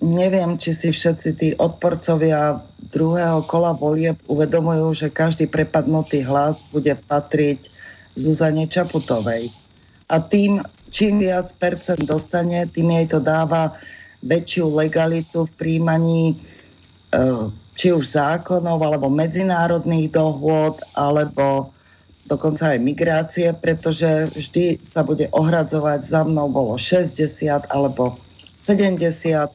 neviem, 0.00 0.56
či 0.56 0.72
si 0.72 0.88
všetci 0.88 1.28
tí 1.36 1.48
odporcovia 1.60 2.64
druhého 2.92 3.44
kola 3.44 3.76
volieb 3.76 4.16
uvedomujú, 4.24 4.96
že 4.96 5.12
každý 5.12 5.44
prepadnutý 5.52 6.24
hlas 6.24 6.64
bude 6.72 6.96
patriť 7.12 7.68
Zuzane 8.16 8.64
Čaputovej. 8.64 9.52
A 10.08 10.16
tým, 10.16 10.64
čím 10.88 11.20
viac 11.20 11.52
percent 11.60 12.00
dostane, 12.08 12.64
tým 12.72 12.88
jej 12.88 13.06
to 13.12 13.20
dáva 13.20 13.76
väčšiu 14.24 14.72
legalitu 14.72 15.44
v 15.44 15.52
príjmaní 15.60 16.32
e, 16.32 16.36
či 17.76 17.92
už 17.92 18.16
zákonov, 18.16 18.80
alebo 18.80 19.12
medzinárodných 19.12 20.08
dohôd, 20.08 20.80
alebo 20.96 21.68
dokonca 22.26 22.74
aj 22.74 22.78
migrácie, 22.82 23.50
pretože 23.54 24.30
vždy 24.34 24.82
sa 24.82 25.02
bude 25.02 25.30
ohradzovať 25.34 26.00
za 26.02 26.22
mnou 26.22 26.50
bolo 26.50 26.74
60 26.78 27.22
alebo 27.70 28.18
70% 28.54 29.50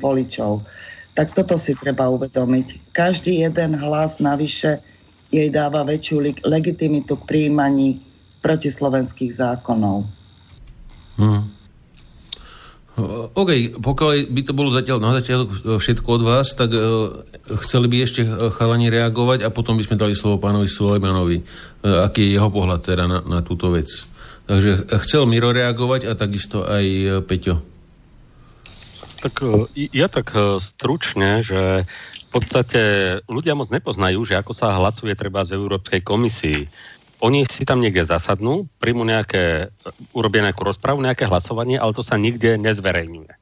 voličov. 0.00 0.64
Tak 1.16 1.32
toto 1.32 1.56
si 1.56 1.72
treba 1.76 2.12
uvedomiť. 2.12 2.92
Každý 2.92 3.40
jeden 3.44 3.76
hlas 3.76 4.20
navyše 4.20 4.80
jej 5.32 5.48
dáva 5.48 5.84
väčšiu 5.84 6.44
legitimitu 6.44 7.16
k 7.16 7.26
príjmaní 7.28 8.00
protislovenských 8.44 9.32
zákonov. 9.32 10.04
Hmm. 11.16 11.55
OK, 13.36 13.76
pokiaľ 13.76 14.32
by 14.32 14.40
to 14.40 14.52
bolo 14.56 14.72
zatiaľ 14.72 15.04
na 15.04 15.12
začiatok 15.20 15.52
všetko 15.52 16.08
od 16.16 16.22
vás, 16.24 16.56
tak 16.56 16.72
uh, 16.72 17.12
chceli 17.60 17.92
by 17.92 17.96
ešte 18.00 18.24
chalani 18.56 18.88
reagovať 18.88 19.44
a 19.44 19.52
potom 19.52 19.76
by 19.76 19.84
sme 19.84 20.00
dali 20.00 20.16
slovo 20.16 20.40
pánovi 20.40 20.64
Sulejmanovi, 20.64 21.44
uh, 21.44 22.08
aký 22.08 22.24
je 22.24 22.40
jeho 22.40 22.48
pohľad 22.48 22.80
teda 22.80 23.04
na, 23.04 23.20
na 23.20 23.44
túto 23.44 23.68
vec. 23.68 23.92
Takže 24.46 24.88
chcel 25.02 25.26
Miro 25.28 25.50
reagovať 25.50 26.06
a 26.08 26.16
takisto 26.16 26.62
aj 26.64 26.84
Peťo. 27.26 27.76
Tak 29.26 29.42
e, 29.42 29.66
ja 29.90 30.06
tak 30.06 30.30
e, 30.36 30.62
stručne, 30.62 31.42
že 31.42 31.82
v 32.26 32.28
podstate 32.30 32.80
ľudia 33.26 33.56
moc 33.58 33.72
nepoznajú, 33.72 34.22
že 34.22 34.38
ako 34.38 34.52
sa 34.52 34.76
hlasuje 34.76 35.16
treba 35.16 35.42
z 35.42 35.58
Európskej 35.58 36.04
komisii. 36.04 36.68
Oni 37.24 37.48
si 37.48 37.64
tam 37.64 37.80
niekde 37.80 38.04
zasadnú, 38.04 38.68
príjmu 38.76 39.04
nejaké, 39.08 39.72
urobia 40.12 40.44
nejakú 40.44 40.68
rozpravu, 40.68 41.00
nejaké 41.00 41.24
hlasovanie, 41.24 41.80
ale 41.80 41.96
to 41.96 42.04
sa 42.04 42.20
nikde 42.20 42.60
nezverejňuje. 42.60 43.32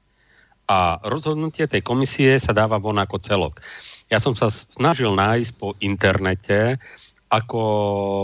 A 0.71 1.03
rozhodnutie 1.05 1.67
tej 1.67 1.83
komisie 1.83 2.39
sa 2.39 2.55
dáva 2.55 2.79
von 2.79 2.97
ako 2.97 3.19
celok. 3.21 3.61
Ja 4.09 4.23
som 4.23 4.39
sa 4.39 4.49
snažil 4.49 5.13
nájsť 5.13 5.53
po 5.59 5.75
internete, 5.83 6.79
ako 7.29 7.61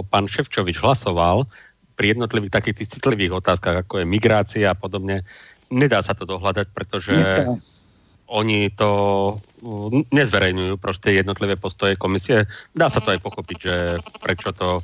pán 0.06 0.30
Ševčovič 0.30 0.78
hlasoval 0.78 1.50
pri 1.98 2.16
jednotlivých 2.16 2.54
takých 2.54 2.76
tých 2.80 2.90
citlivých 2.96 3.42
otázkach, 3.42 3.84
ako 3.84 4.00
je 4.00 4.06
migrácia 4.06 4.70
a 4.70 4.78
podobne 4.78 5.26
nedá 5.70 6.02
sa 6.02 6.12
to 6.12 6.26
dohľadať, 6.26 6.66
pretože 6.74 7.14
oni 8.30 8.70
to 8.74 8.90
nezverejňujú 10.14 10.74
proste 10.78 11.18
jednotlivé 11.18 11.58
postoje 11.58 11.98
komisie. 11.98 12.46
Dá 12.74 12.86
sa 12.86 13.02
to 13.02 13.14
aj 13.14 13.20
pochopiť, 13.22 13.58
že 13.58 13.76
prečo 14.22 14.54
to 14.54 14.82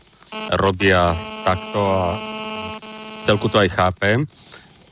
robia 0.55 1.13
takto 1.43 1.81
a 1.81 2.03
celku 3.27 3.51
to 3.51 3.59
aj 3.59 3.71
chápem. 3.75 4.23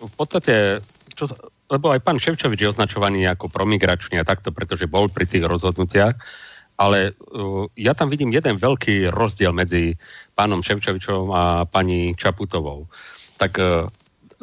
V 0.03 0.15
podstate, 0.19 0.83
čo, 1.15 1.31
lebo 1.71 1.95
aj 1.95 2.03
pán 2.03 2.19
Ševčovič 2.19 2.61
je 2.61 2.71
označovaný 2.75 3.25
ako 3.31 3.49
promigračný 3.49 4.21
a 4.21 4.29
takto, 4.29 4.51
pretože 4.51 4.91
bol 4.91 5.09
pri 5.09 5.25
tých 5.25 5.47
rozhodnutiach, 5.47 6.15
ale 6.77 7.15
uh, 7.15 7.71
ja 7.79 7.95
tam 7.95 8.11
vidím 8.11 8.35
jeden 8.35 8.59
veľký 8.59 9.15
rozdiel 9.15 9.55
medzi 9.55 9.95
pánom 10.35 10.61
Ševčovičom 10.61 11.31
a 11.31 11.65
pani 11.71 12.19
Čaputovou. 12.19 12.91
Tak 13.39 13.53
uh, 13.63 13.87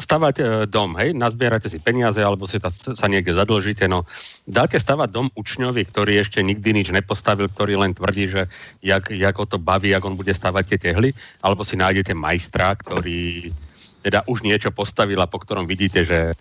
stavať 0.02 0.36
e, 0.38 0.44
dom, 0.66 0.98
hej, 0.98 1.14
nazbierate 1.14 1.70
si 1.70 1.78
peniaze 1.78 2.20
alebo 2.20 2.50
si 2.50 2.58
ta, 2.58 2.74
sa 2.74 3.08
niekde 3.08 3.38
zadlžíte, 3.38 3.86
no. 3.86 4.10
Dáte 4.50 4.82
stavať 4.82 5.10
dom 5.14 5.28
učňovi, 5.38 5.86
ktorý 5.88 6.20
ešte 6.20 6.42
nikdy 6.42 6.82
nič 6.82 6.88
nepostavil, 6.90 7.48
ktorý 7.48 7.80
len 7.80 7.94
tvrdí, 7.94 8.34
že 8.34 8.42
jak, 8.82 9.14
jak 9.14 9.36
ho 9.38 9.46
to 9.46 9.62
baví, 9.62 9.94
jak 9.94 10.04
on 10.04 10.18
bude 10.18 10.34
stavať 10.34 10.64
tie 10.74 10.80
tehly, 10.92 11.10
alebo 11.46 11.62
si 11.62 11.78
nájdete 11.78 12.18
majstra, 12.18 12.74
ktorý 12.76 13.54
teda 14.02 14.26
už 14.26 14.42
niečo 14.42 14.74
postavil 14.74 15.22
a 15.22 15.30
po 15.30 15.38
ktorom 15.38 15.70
vidíte, 15.70 16.02
že 16.02 16.34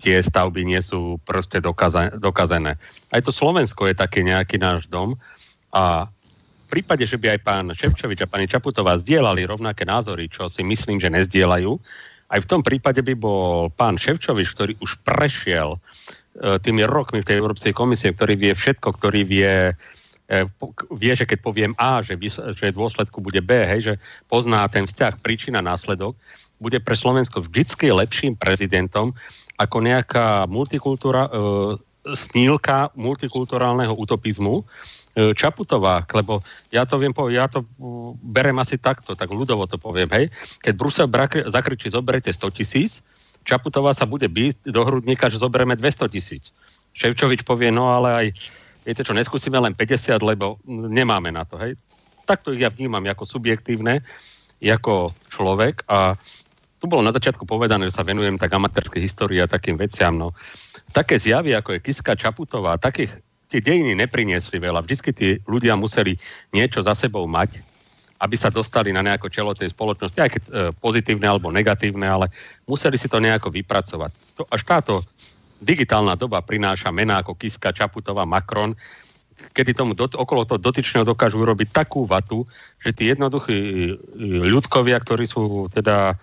tie 0.00 0.18
stavby 0.18 0.64
nie 0.64 0.80
sú 0.80 1.20
proste 1.22 1.60
dokazané. 2.16 2.80
Aj 3.12 3.20
to 3.20 3.30
Slovensko 3.30 3.86
je 3.86 3.94
taký 3.94 4.24
nejaký 4.24 4.56
náš 4.56 4.88
dom 4.88 5.14
a 5.70 6.08
v 6.70 6.78
prípade, 6.78 7.02
že 7.04 7.18
by 7.18 7.36
aj 7.36 7.40
pán 7.42 7.66
Ševčovič 7.74 8.24
a 8.24 8.30
pani 8.30 8.46
Čaputová 8.46 8.94
zdieľali 8.96 9.42
rovnaké 9.42 9.82
názory, 9.82 10.30
čo 10.30 10.46
si 10.46 10.62
myslím, 10.62 11.02
že 11.02 11.10
nezdieľajú, 11.10 11.72
aj 12.30 12.40
v 12.46 12.48
tom 12.48 12.62
prípade 12.62 13.02
by 13.02 13.14
bol 13.18 13.68
pán 13.74 13.98
Ševčovič, 13.98 14.54
ktorý 14.54 14.72
už 14.78 15.02
prešiel 15.02 15.74
e, 15.74 15.78
tými 16.62 16.86
rokmi 16.86 17.20
v 17.22 17.28
tej 17.28 17.36
Európskej 17.42 17.74
komisie, 17.74 18.14
ktorý 18.14 18.38
vie 18.38 18.52
všetko, 18.54 18.88
ktorý 18.94 19.26
vie, 19.26 19.74
e, 20.30 20.38
vie, 20.94 21.12
že 21.18 21.26
keď 21.26 21.38
poviem 21.42 21.72
A, 21.74 22.06
že, 22.06 22.14
že 22.54 22.70
dôsledku 22.70 23.18
bude 23.18 23.42
B, 23.42 23.66
hej, 23.66 23.80
že 23.82 23.94
pozná 24.30 24.62
ten 24.70 24.86
vzťah 24.86 25.18
príčina 25.18 25.58
následok, 25.58 26.14
bude 26.62 26.78
pre 26.78 26.94
Slovensko 26.94 27.42
vždy 27.42 27.90
lepším 27.90 28.38
prezidentom 28.38 29.10
ako 29.58 29.76
nejaká 29.82 30.46
multikultúra, 30.46 31.26
e, 31.26 31.30
snílka 32.14 32.94
multikulturálneho 32.94 33.92
utopizmu, 33.92 34.64
Čaputová, 35.10 36.06
lebo 36.14 36.38
ja 36.70 36.86
to 36.86 36.94
viem, 36.94 37.10
ja 37.34 37.50
to 37.50 37.66
berem 38.22 38.54
asi 38.62 38.78
takto, 38.78 39.18
tak 39.18 39.26
ľudovo 39.34 39.66
to 39.66 39.74
poviem, 39.74 40.06
hej. 40.14 40.30
Keď 40.62 40.72
Brusel 40.78 41.10
zakričí, 41.50 41.90
zoberete 41.90 42.30
100 42.30 42.56
tisíc, 42.56 43.02
Čaputová 43.42 43.90
sa 43.90 44.06
bude 44.06 44.30
byť 44.30 44.70
do 44.70 44.82
hrudníka, 44.86 45.26
že 45.26 45.42
zoberieme 45.42 45.74
200 45.74 46.14
tisíc. 46.14 46.54
Ševčovič 46.94 47.42
povie, 47.42 47.74
no 47.74 47.90
ale 47.90 48.08
aj, 48.14 48.26
viete 48.86 49.02
čo, 49.02 49.10
neskúsime 49.10 49.58
len 49.58 49.74
50, 49.74 50.22
lebo 50.22 50.62
nemáme 50.68 51.34
na 51.34 51.42
to, 51.42 51.58
hej. 51.58 51.74
Takto 52.22 52.54
ich 52.54 52.62
ja 52.62 52.70
vnímam 52.70 53.02
ako 53.02 53.26
subjektívne, 53.26 54.06
ako 54.62 55.10
človek 55.26 55.82
a 55.90 56.14
tu 56.80 56.88
bolo 56.88 57.04
na 57.04 57.12
začiatku 57.12 57.44
povedané, 57.44 57.92
že 57.92 57.96
sa 57.98 58.06
venujem 58.06 58.40
tak 58.40 58.56
amatérskej 58.56 59.04
histórii 59.04 59.36
a 59.42 59.50
takým 59.50 59.76
veciam. 59.76 60.16
No. 60.16 60.32
Také 60.96 61.20
zjavy, 61.20 61.52
ako 61.52 61.76
je 61.76 61.84
Kiska 61.84 62.16
Čaputová, 62.16 62.80
takých 62.80 63.20
tie 63.50 63.58
dejiny 63.58 63.98
nepriniesli 63.98 64.62
veľa. 64.62 64.86
Vždycky 64.86 65.10
tí 65.10 65.28
ľudia 65.50 65.74
museli 65.74 66.14
niečo 66.54 66.86
za 66.86 66.94
sebou 66.94 67.26
mať, 67.26 67.58
aby 68.22 68.36
sa 68.38 68.52
dostali 68.52 68.94
na 68.94 69.02
nejako 69.02 69.26
čelo 69.32 69.50
tej 69.56 69.74
spoločnosti, 69.74 70.18
aj 70.20 70.30
keď 70.30 70.42
e, 70.46 70.50
pozitívne 70.78 71.26
alebo 71.26 71.50
negatívne, 71.50 72.06
ale 72.06 72.30
museli 72.68 72.94
si 72.94 73.10
to 73.10 73.18
nejako 73.18 73.50
vypracovať. 73.50 74.12
To, 74.38 74.42
až 74.52 74.62
táto 74.62 75.02
digitálna 75.58 76.14
doba 76.14 76.38
prináša 76.44 76.94
mená 76.94 77.20
ako 77.20 77.34
Kiska, 77.34 77.74
Čaputová, 77.74 78.28
Macron, 78.28 78.76
kedy 79.56 79.72
tomu 79.72 79.96
dot, 79.96 80.14
okolo 80.14 80.44
toho 80.44 80.60
dotyčného 80.60 81.02
dokážu 81.02 81.40
urobiť 81.40 81.72
takú 81.72 82.04
vatu, 82.04 82.44
že 82.78 82.92
tí 82.92 83.10
jednoduchí 83.10 83.58
e, 83.58 83.92
ľudkovia, 84.46 85.00
ktorí 85.00 85.24
sú 85.26 85.66
teda 85.72 86.14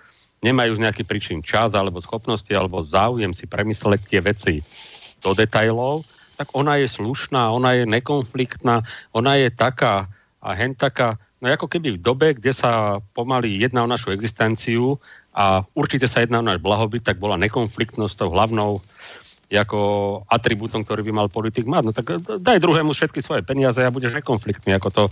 nemajú 0.46 0.78
z 0.78 0.84
nejakých 0.86 1.10
príčin 1.10 1.40
čas 1.42 1.74
alebo 1.74 1.98
schopnosti 1.98 2.50
alebo 2.54 2.86
záujem 2.86 3.34
si 3.34 3.50
premysleť 3.50 4.02
tie 4.06 4.22
veci 4.22 4.62
do 5.18 5.34
detajlov, 5.34 6.06
tak 6.38 6.54
ona 6.54 6.78
je 6.78 6.88
slušná, 6.88 7.50
ona 7.50 7.74
je 7.74 7.84
nekonfliktná, 7.90 8.86
ona 9.12 9.34
je 9.42 9.50
taká 9.50 10.06
a 10.38 10.54
hen 10.54 10.78
taká, 10.78 11.18
no 11.42 11.50
ako 11.50 11.66
keby 11.66 11.98
v 11.98 12.04
dobe, 12.04 12.28
kde 12.38 12.54
sa 12.54 13.02
pomaly 13.18 13.58
jedná 13.58 13.84
o 13.84 13.90
našu 13.90 14.14
existenciu 14.14 15.02
a 15.34 15.66
určite 15.74 16.06
sa 16.06 16.22
jedná 16.22 16.40
o 16.40 16.46
náš 16.46 16.62
blahobyt, 16.62 17.02
tak 17.02 17.18
bola 17.18 17.42
nekonfliktnosť 17.42 18.14
tou 18.16 18.30
hlavnou 18.30 18.78
ako 19.48 19.80
atribútom, 20.28 20.84
ktorý 20.84 21.08
by 21.08 21.14
mal 21.24 21.28
politik 21.32 21.64
mať. 21.64 21.84
No 21.88 21.92
tak 21.96 22.20
daj 22.20 22.60
druhému 22.60 22.92
všetky 22.92 23.24
svoje 23.24 23.48
peniaze 23.48 23.80
a 23.80 23.94
budeš 23.94 24.14
nekonfliktný. 24.20 24.76
Ako 24.76 24.90
to 24.92 25.04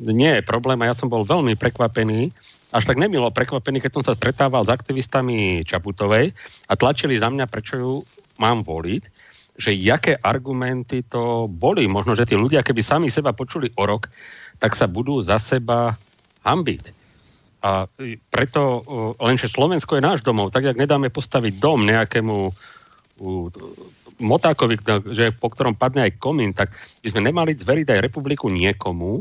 nie 0.00 0.40
je 0.40 0.42
problém 0.42 0.80
a 0.82 0.90
ja 0.90 0.94
som 0.96 1.12
bol 1.12 1.22
veľmi 1.22 1.54
prekvapený, 1.54 2.32
až 2.72 2.82
tak 2.88 2.96
nemilo 2.96 3.28
prekvapený, 3.30 3.78
keď 3.84 3.92
som 4.00 4.04
sa 4.06 4.16
stretával 4.16 4.64
s 4.64 4.72
aktivistami 4.72 5.62
Čaputovej 5.62 6.32
a 6.66 6.72
tlačili 6.74 7.20
za 7.20 7.28
mňa, 7.28 7.46
prečo 7.46 7.74
ju 7.78 7.92
mám 8.40 8.64
voliť 8.64 9.19
že 9.60 9.76
jaké 9.76 10.16
argumenty 10.16 11.04
to 11.04 11.44
boli. 11.46 11.84
Možno, 11.84 12.16
že 12.16 12.24
tí 12.24 12.34
ľudia, 12.34 12.64
keby 12.64 12.80
sami 12.80 13.12
seba 13.12 13.36
počuli 13.36 13.68
o 13.76 13.84
rok, 13.84 14.08
tak 14.56 14.72
sa 14.72 14.88
budú 14.88 15.20
za 15.20 15.36
seba 15.36 15.92
hambiť. 16.48 17.12
A 17.60 17.84
preto, 18.32 18.80
lenže 19.20 19.52
Slovensko 19.52 20.00
je 20.00 20.06
náš 20.08 20.24
domov, 20.24 20.48
tak 20.48 20.64
jak 20.64 20.80
nedáme 20.80 21.12
postaviť 21.12 21.60
dom 21.60 21.84
nejakému 21.84 22.48
motákovi, 24.20 24.80
že 25.04 25.28
po 25.36 25.52
ktorom 25.52 25.76
padne 25.76 26.08
aj 26.08 26.16
komín, 26.16 26.56
tak 26.56 26.72
by 27.04 27.08
sme 27.12 27.28
nemali 27.28 27.52
zveriť 27.52 27.86
aj 27.92 28.04
republiku 28.04 28.48
niekomu, 28.48 29.20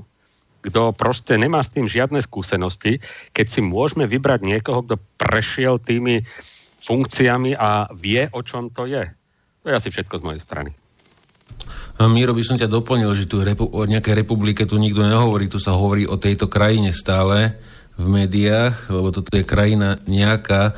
kto 0.64 0.96
proste 0.96 1.36
nemá 1.36 1.64
s 1.64 1.72
tým 1.72 1.88
žiadne 1.88 2.20
skúsenosti, 2.20 3.00
keď 3.36 3.46
si 3.48 3.60
môžeme 3.64 4.08
vybrať 4.08 4.40
niekoho, 4.44 4.84
kto 4.88 4.96
prešiel 5.20 5.80
tými 5.80 6.24
funkciami 6.84 7.60
a 7.60 7.92
vie, 7.96 8.28
o 8.32 8.40
čom 8.44 8.72
to 8.72 8.88
je. 8.88 9.04
To 9.70 9.78
je 9.78 9.82
asi 9.86 9.94
všetko 9.94 10.18
z 10.18 10.26
mojej 10.26 10.42
strany. 10.42 10.74
A 12.02 12.10
Miro, 12.10 12.34
by 12.34 12.42
som 12.42 12.58
ťa 12.58 12.66
doplnil, 12.66 13.14
že 13.14 13.30
tu 13.30 13.46
repu- 13.46 13.70
o 13.70 13.86
nejakej 13.86 14.18
republike 14.26 14.66
tu 14.66 14.82
nikto 14.82 15.06
nehovorí, 15.06 15.46
tu 15.46 15.62
sa 15.62 15.78
hovorí 15.78 16.10
o 16.10 16.18
tejto 16.18 16.50
krajine 16.50 16.90
stále 16.90 17.54
v 17.94 18.10
médiách, 18.10 18.90
lebo 18.90 19.14
toto 19.14 19.30
je 19.30 19.46
krajina 19.46 20.02
nejaká, 20.10 20.74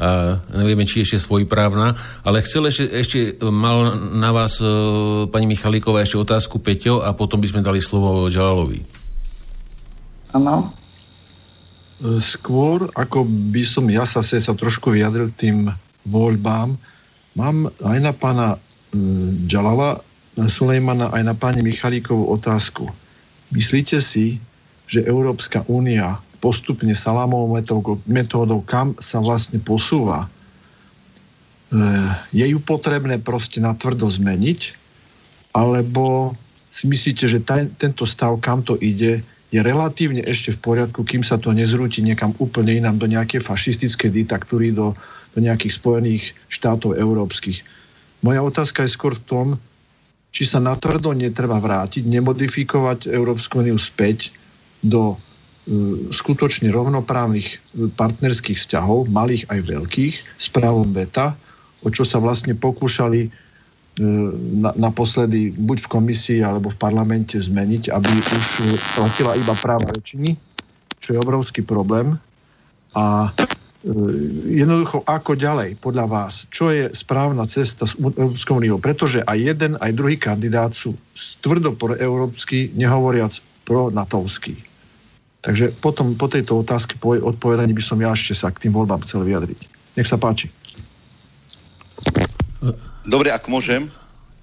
a 0.00 0.40
nevieme, 0.56 0.88
či 0.88 1.04
ešte 1.04 1.20
svojprávna, 1.20 2.00
ale 2.24 2.40
chcel 2.40 2.64
ešte, 2.64 2.88
ešte 2.88 3.20
mal 3.44 4.08
na 4.16 4.32
vás 4.32 4.56
e, 4.56 4.64
pani 5.28 5.44
Michalíková 5.44 6.00
ešte 6.00 6.16
otázku 6.16 6.64
Peťo 6.64 7.04
a 7.04 7.12
potom 7.12 7.44
by 7.44 7.52
sme 7.52 7.60
dali 7.60 7.84
slovo 7.84 8.24
Žalalovi. 8.32 8.80
Áno. 10.32 10.72
E, 12.00 12.16
skôr, 12.24 12.88
ako 12.96 13.28
by 13.52 13.60
som 13.68 13.84
ja 13.92 14.08
sa, 14.08 14.24
sa 14.24 14.56
trošku 14.56 14.96
vyjadril 14.96 15.28
tým 15.36 15.68
voľbám, 16.08 16.80
mám 17.34 17.70
aj 17.84 17.98
na 18.00 18.12
pána 18.14 18.48
e, 18.54 18.58
Džalala 19.46 20.02
Sulejmana 20.38 21.10
aj 21.10 21.22
na 21.26 21.34
pani 21.34 21.60
Michalíkovú 21.60 22.30
otázku. 22.32 22.88
Myslíte 23.50 23.98
si, 23.98 24.38
že 24.86 25.04
Európska 25.04 25.66
únia 25.66 26.22
postupne 26.40 26.94
salámovou 26.96 27.60
metódou, 28.08 28.64
kam 28.64 28.96
sa 28.96 29.20
vlastne 29.20 29.60
posúva, 29.60 30.24
e, 30.24 30.28
je 32.32 32.46
ju 32.46 32.58
potrebné 32.62 33.20
proste 33.20 33.60
natvrdo 33.60 34.08
zmeniť, 34.08 34.60
alebo 35.52 36.32
si 36.70 36.86
myslíte, 36.86 37.26
že 37.26 37.42
taj, 37.42 37.68
tento 37.76 38.06
stav, 38.06 38.38
kam 38.38 38.62
to 38.62 38.78
ide, 38.78 39.20
je 39.50 39.60
relatívne 39.60 40.22
ešte 40.22 40.54
v 40.54 40.62
poriadku, 40.62 41.02
kým 41.02 41.26
sa 41.26 41.34
to 41.34 41.50
nezrúti 41.50 42.00
niekam 42.00 42.30
úplne 42.38 42.78
inám, 42.78 43.02
do 43.02 43.10
nejakej 43.10 43.42
fašistickej 43.42 44.10
diktatúry, 44.14 44.70
do, 44.70 44.94
do 45.34 45.38
nejakých 45.38 45.76
spojených 45.78 46.24
štátov 46.50 46.98
európskych. 46.98 47.62
Moja 48.20 48.40
otázka 48.44 48.84
je 48.84 48.94
skôr 48.94 49.16
v 49.16 49.24
tom, 49.24 49.46
či 50.30 50.46
sa 50.46 50.62
natvrdo 50.62 51.10
netreba 51.14 51.58
vrátiť, 51.58 52.06
nemodifikovať 52.06 53.10
Európsku 53.10 53.62
úniu 53.66 53.78
späť 53.80 54.30
do 54.78 55.14
e, 55.14 55.16
skutočne 56.14 56.70
rovnoprávnych 56.70 57.48
e, 57.50 57.56
partnerských 57.90 58.58
vzťahov, 58.58 59.10
malých 59.10 59.50
aj 59.50 59.60
veľkých, 59.66 60.14
s 60.38 60.46
právom 60.54 60.86
VETA, 60.94 61.34
o 61.82 61.88
čo 61.90 62.06
sa 62.06 62.22
vlastne 62.22 62.54
pokúšali 62.54 63.26
e, 63.26 63.28
na, 64.62 64.70
naposledy 64.78 65.50
buď 65.58 65.90
v 65.90 65.92
komisii 65.98 66.40
alebo 66.46 66.70
v 66.70 66.78
parlamente 66.78 67.34
zmeniť, 67.34 67.90
aby 67.90 68.10
už 68.14 68.46
platila 68.94 69.34
iba 69.34 69.54
práva 69.58 69.90
väčšiny, 69.90 70.38
čo 71.02 71.18
je 71.18 71.18
obrovský 71.18 71.66
problém. 71.66 72.14
A 72.94 73.34
jednoducho 74.44 75.00
ako 75.08 75.32
ďalej 75.32 75.80
podľa 75.80 76.04
vás, 76.04 76.44
čo 76.52 76.68
je 76.68 76.92
správna 76.92 77.48
cesta 77.48 77.88
s 77.88 77.96
Európskou 77.96 78.60
úniou, 78.60 78.76
pretože 78.76 79.24
aj 79.24 79.38
jeden, 79.40 79.72
aj 79.80 79.96
druhý 79.96 80.20
kandidát 80.20 80.76
sú 80.76 80.92
tvrdo 81.40 81.72
pro-európsky, 81.72 82.76
nehovoriac 82.76 83.40
pro-natovský. 83.64 84.60
Takže 85.40 85.72
potom 85.80 86.12
po 86.12 86.28
tejto 86.28 86.60
otázke 86.60 87.00
po 87.00 87.16
odpovedaní 87.16 87.72
by 87.72 87.80
som 87.80 87.96
ja 88.04 88.12
ešte 88.12 88.36
sa 88.36 88.52
k 88.52 88.68
tým 88.68 88.76
voľbám 88.76 89.00
chcel 89.08 89.24
vyjadriť. 89.24 89.60
Nech 89.96 90.08
sa 90.08 90.20
páči. 90.20 90.52
Dobre, 93.08 93.32
ak 93.32 93.48
môžem. 93.48 93.88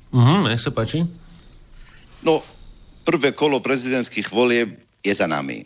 Uh-huh, 0.09 0.49
nech 0.49 0.57
sa 0.57 0.73
páči. 0.73 1.05
No, 2.25 2.41
prvé 3.05 3.37
kolo 3.37 3.61
prezidentských 3.61 4.33
volieb 4.33 4.81
je 5.05 5.13
za 5.13 5.29
nami. 5.29 5.61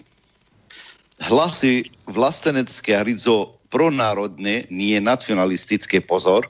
Hlasy 1.31 1.88
vlastenecké 2.12 2.99
a 2.99 3.07
Rizo 3.07 3.61
pronárodné, 3.71 4.67
nie 4.67 4.99
nacionalistické 4.99 6.03
pozor, 6.03 6.45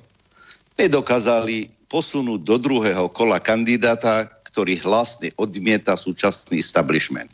nedokázali 0.76 1.70
posunúť 1.86 2.42
do 2.42 2.56
druhého 2.58 3.06
kola 3.14 3.38
kandidáta, 3.38 4.26
ktorý 4.52 4.82
hlasne 4.82 5.30
odmieta 5.38 5.94
súčasný 5.96 6.60
establishment. 6.60 7.32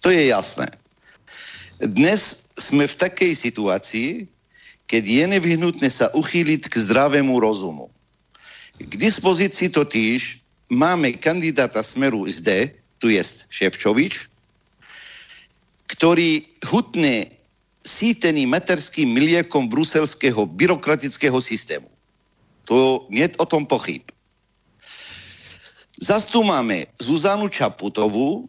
To 0.00 0.08
je 0.08 0.32
jasné. 0.32 0.66
Dnes 1.78 2.50
sme 2.58 2.90
v 2.90 2.98
takej 2.98 3.32
situácii, 3.38 4.26
keď 4.90 5.04
je 5.04 5.24
nevyhnutné 5.36 5.86
sa 5.92 6.10
uchýliť 6.16 6.66
k 6.66 6.74
zdravému 6.74 7.38
rozumu. 7.38 7.92
K 8.80 8.92
dispozícii 8.98 9.70
totiž 9.70 10.42
máme 10.72 11.14
kandidáta 11.20 11.84
Smeru 11.84 12.26
SD, 12.26 12.72
tu 12.98 13.12
je 13.14 13.22
Ševčovič, 13.52 14.26
ktorý 15.86 16.46
hutne 16.66 17.37
sítený 17.88 18.44
materským 18.44 19.08
mliekom 19.08 19.72
bruselského 19.72 20.44
byrokratického 20.44 21.40
systému. 21.40 21.88
To 22.68 23.08
nie 23.08 23.24
o 23.40 23.48
tom 23.48 23.64
pochyb. 23.64 24.04
Zas 25.96 26.28
tu 26.28 26.44
máme 26.44 26.84
Zuzanu 27.00 27.48
Čaputovú, 27.48 28.44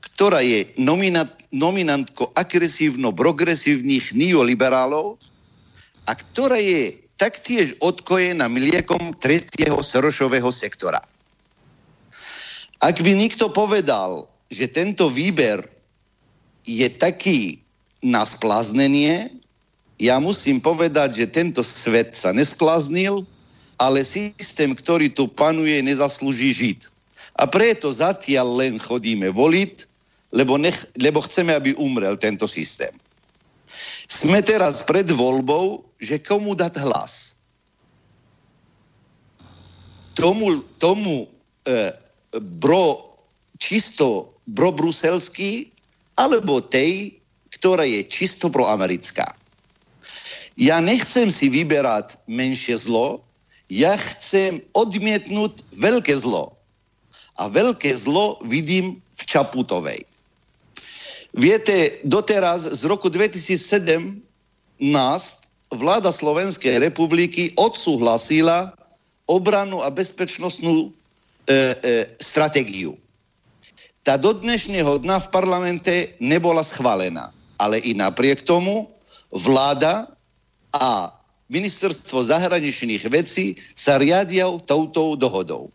ktorá 0.00 0.40
je 0.40 0.72
nominant, 0.80 1.30
nominantko 1.52 2.32
agresívno-progresívnych 2.32 4.16
neoliberálov 4.16 5.20
a 6.08 6.12
ktorá 6.16 6.58
je 6.58 6.96
taktiež 7.20 7.76
odkojená 7.84 8.48
mliekom 8.48 9.14
tretieho 9.20 9.78
Sorošového 9.78 10.48
sektora. 10.50 10.98
Ak 12.78 12.98
by 12.98 13.12
nikto 13.14 13.50
povedal, 13.50 14.26
že 14.48 14.70
tento 14.70 15.12
výber 15.12 15.66
je 16.64 16.86
taký 16.88 17.67
na 18.02 18.22
spláznenie. 18.22 19.30
Ja 19.98 20.22
musím 20.22 20.62
povedať, 20.62 21.24
že 21.24 21.26
tento 21.26 21.66
svet 21.66 22.14
sa 22.14 22.30
nespláznil, 22.30 23.26
ale 23.78 24.06
systém, 24.06 24.74
ktorý 24.74 25.10
tu 25.10 25.26
panuje, 25.26 25.78
nezaslúži 25.82 26.50
žiť. 26.54 26.80
A 27.38 27.46
preto 27.46 27.90
zatiaľ 27.90 28.58
len 28.58 28.74
chodíme 28.78 29.30
voliť, 29.30 29.86
lebo, 30.34 30.58
nech, 30.58 30.86
lebo 30.98 31.22
chceme, 31.22 31.54
aby 31.54 31.74
umrel 31.78 32.18
tento 32.18 32.50
systém. 32.50 32.90
Sme 34.10 34.42
teraz 34.42 34.82
pred 34.82 35.06
voľbou, 35.06 35.86
že 36.02 36.18
komu 36.18 36.58
dať 36.58 36.82
hlas. 36.82 37.38
Tomu, 40.18 40.66
tomu 40.82 41.30
e, 41.62 41.94
bro, 42.58 43.14
čisto 43.60 44.34
bro 44.48 44.72
bruselský, 44.72 45.70
alebo 46.18 46.58
tej, 46.58 47.17
ktorá 47.58 47.82
je 47.82 48.06
čisto 48.06 48.46
proamerická. 48.48 49.26
Ja 50.58 50.82
nechcem 50.82 51.30
si 51.30 51.46
vyberať 51.50 52.18
menšie 52.26 52.74
zlo, 52.74 53.22
ja 53.70 53.94
chcem 53.94 54.58
odmietnúť 54.74 55.62
veľké 55.78 56.14
zlo. 56.18 56.54
A 57.38 57.46
veľké 57.46 57.94
zlo 57.94 58.42
vidím 58.42 58.98
v 59.14 59.22
Čaputovej. 59.22 60.02
Viete, 61.36 62.02
doteraz 62.02 62.66
z 62.66 62.82
roku 62.90 63.06
2007 63.06 64.18
nás 64.82 65.46
vláda 65.70 66.10
Slovenskej 66.10 66.82
republiky 66.82 67.54
odsúhlasila 67.54 68.74
obranu 69.30 69.84
a 69.84 69.92
bezpečnostnú 69.92 70.88
e, 70.88 70.90
e, 70.90 71.62
stratégiu. 72.18 72.98
Tá 74.02 74.16
do 74.16 74.34
dnešného 74.34 75.04
dna 75.04 75.22
v 75.22 75.28
parlamente 75.28 75.94
nebola 76.18 76.64
schválená 76.64 77.30
ale 77.58 77.82
i 77.82 77.94
napriek 77.94 78.42
tomu 78.42 78.86
vláda 79.34 80.06
a 80.72 81.12
ministerstvo 81.48 82.22
zahraničných 82.22 83.04
vecí 83.10 83.58
sa 83.74 83.98
riadia 83.98 84.46
touto 84.64 85.16
dohodou. 85.16 85.72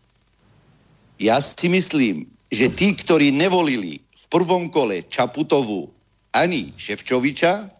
Ja 1.18 1.38
si 1.38 1.70
myslím, 1.70 2.26
že 2.50 2.70
tí, 2.70 2.94
ktorí 2.94 3.30
nevolili 3.30 3.98
v 3.98 4.24
prvom 4.30 4.70
kole 4.70 5.02
Čaputovu 5.06 5.90
ani 6.34 6.74
Ševčoviča, 6.74 7.70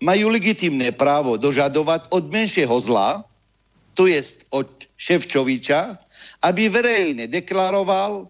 majú 0.00 0.32
legitimné 0.32 0.94
právo 0.94 1.36
dožadovať 1.36 2.08
od 2.14 2.24
menšieho 2.30 2.76
zla, 2.80 3.26
to 3.94 4.06
je 4.06 4.22
od 4.54 4.68
Ševčoviča, 4.96 5.98
aby 6.46 6.72
verejne 6.72 7.28
deklaroval, 7.28 8.26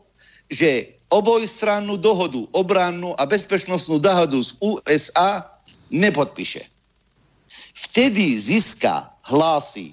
že 0.51 1.00
obojstrannú 1.11 1.99
dohodu, 1.99 2.47
obrannú 2.55 3.13
a 3.19 3.27
bezpečnostnú 3.27 3.99
dohodu 3.99 4.39
z 4.39 4.55
USA 4.63 5.45
nepodpíše. 5.91 6.65
Vtedy 7.75 8.39
získa 8.39 9.11
hlasy 9.27 9.91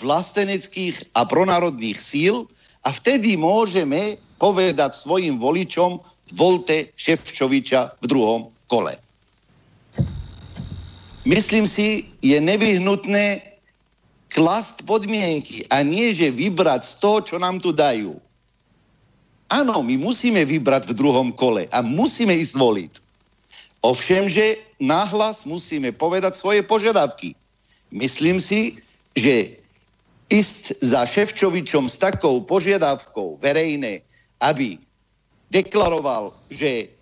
vlasteneckých 0.00 1.12
a 1.12 1.28
pronárodných 1.28 1.98
síl 1.98 2.48
a 2.86 2.88
vtedy 2.94 3.36
môžeme 3.36 4.16
povedať 4.38 4.94
svojim 4.94 5.36
voličom 5.36 5.98
volte 6.32 6.94
Ševčoviča 6.94 7.98
v 8.00 8.04
druhom 8.06 8.40
kole. 8.70 8.94
Myslím 11.28 11.68
si, 11.68 12.08
je 12.24 12.40
nevyhnutné 12.40 13.42
klast 14.32 14.86
podmienky 14.88 15.66
a 15.68 15.84
nie, 15.84 16.14
že 16.14 16.32
vybrať 16.32 16.84
z 16.84 16.94
toho, 17.02 17.18
čo 17.20 17.36
nám 17.36 17.60
tu 17.60 17.74
dajú. 17.74 18.16
Áno, 19.48 19.80
my 19.80 19.96
musíme 19.96 20.44
vybrať 20.44 20.92
v 20.92 20.96
druhom 20.96 21.32
kole 21.32 21.64
a 21.72 21.80
musíme 21.80 22.36
ísť 22.36 22.54
voliť. 22.60 22.92
Ovšem, 23.80 24.28
že 24.28 24.60
náhlas 24.76 25.48
musíme 25.48 25.88
povedať 25.96 26.36
svoje 26.36 26.60
požiadavky. 26.60 27.32
Myslím 27.88 28.36
si, 28.36 28.76
že 29.16 29.56
ísť 30.28 30.84
za 30.84 31.08
Ševčovičom 31.08 31.88
s 31.88 31.96
takou 31.96 32.44
požiadavkou 32.44 33.40
verejné, 33.40 34.04
aby 34.44 34.76
deklaroval, 35.48 36.36
že 36.52 36.92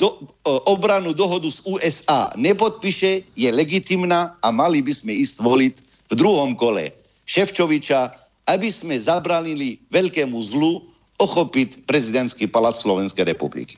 do, 0.00 0.32
obranu 0.64 1.12
dohodu 1.12 1.44
z 1.52 1.60
USA 1.68 2.32
nepodpíše, 2.32 3.20
je 3.36 3.48
legitimná 3.52 4.32
a 4.40 4.48
mali 4.48 4.80
by 4.80 4.92
sme 4.96 5.12
ísť 5.12 5.44
voliť 5.44 5.74
v 6.08 6.14
druhom 6.16 6.56
kole 6.56 6.88
Ševčoviča, 7.28 8.16
aby 8.48 8.72
sme 8.72 8.96
zabranili 8.96 9.76
veľkému 9.92 10.40
zlu 10.40 10.89
ochopiť 11.20 11.84
prezidentský 11.84 12.48
palác 12.48 12.80
Slovenskej 12.80 13.28
republiky. 13.28 13.76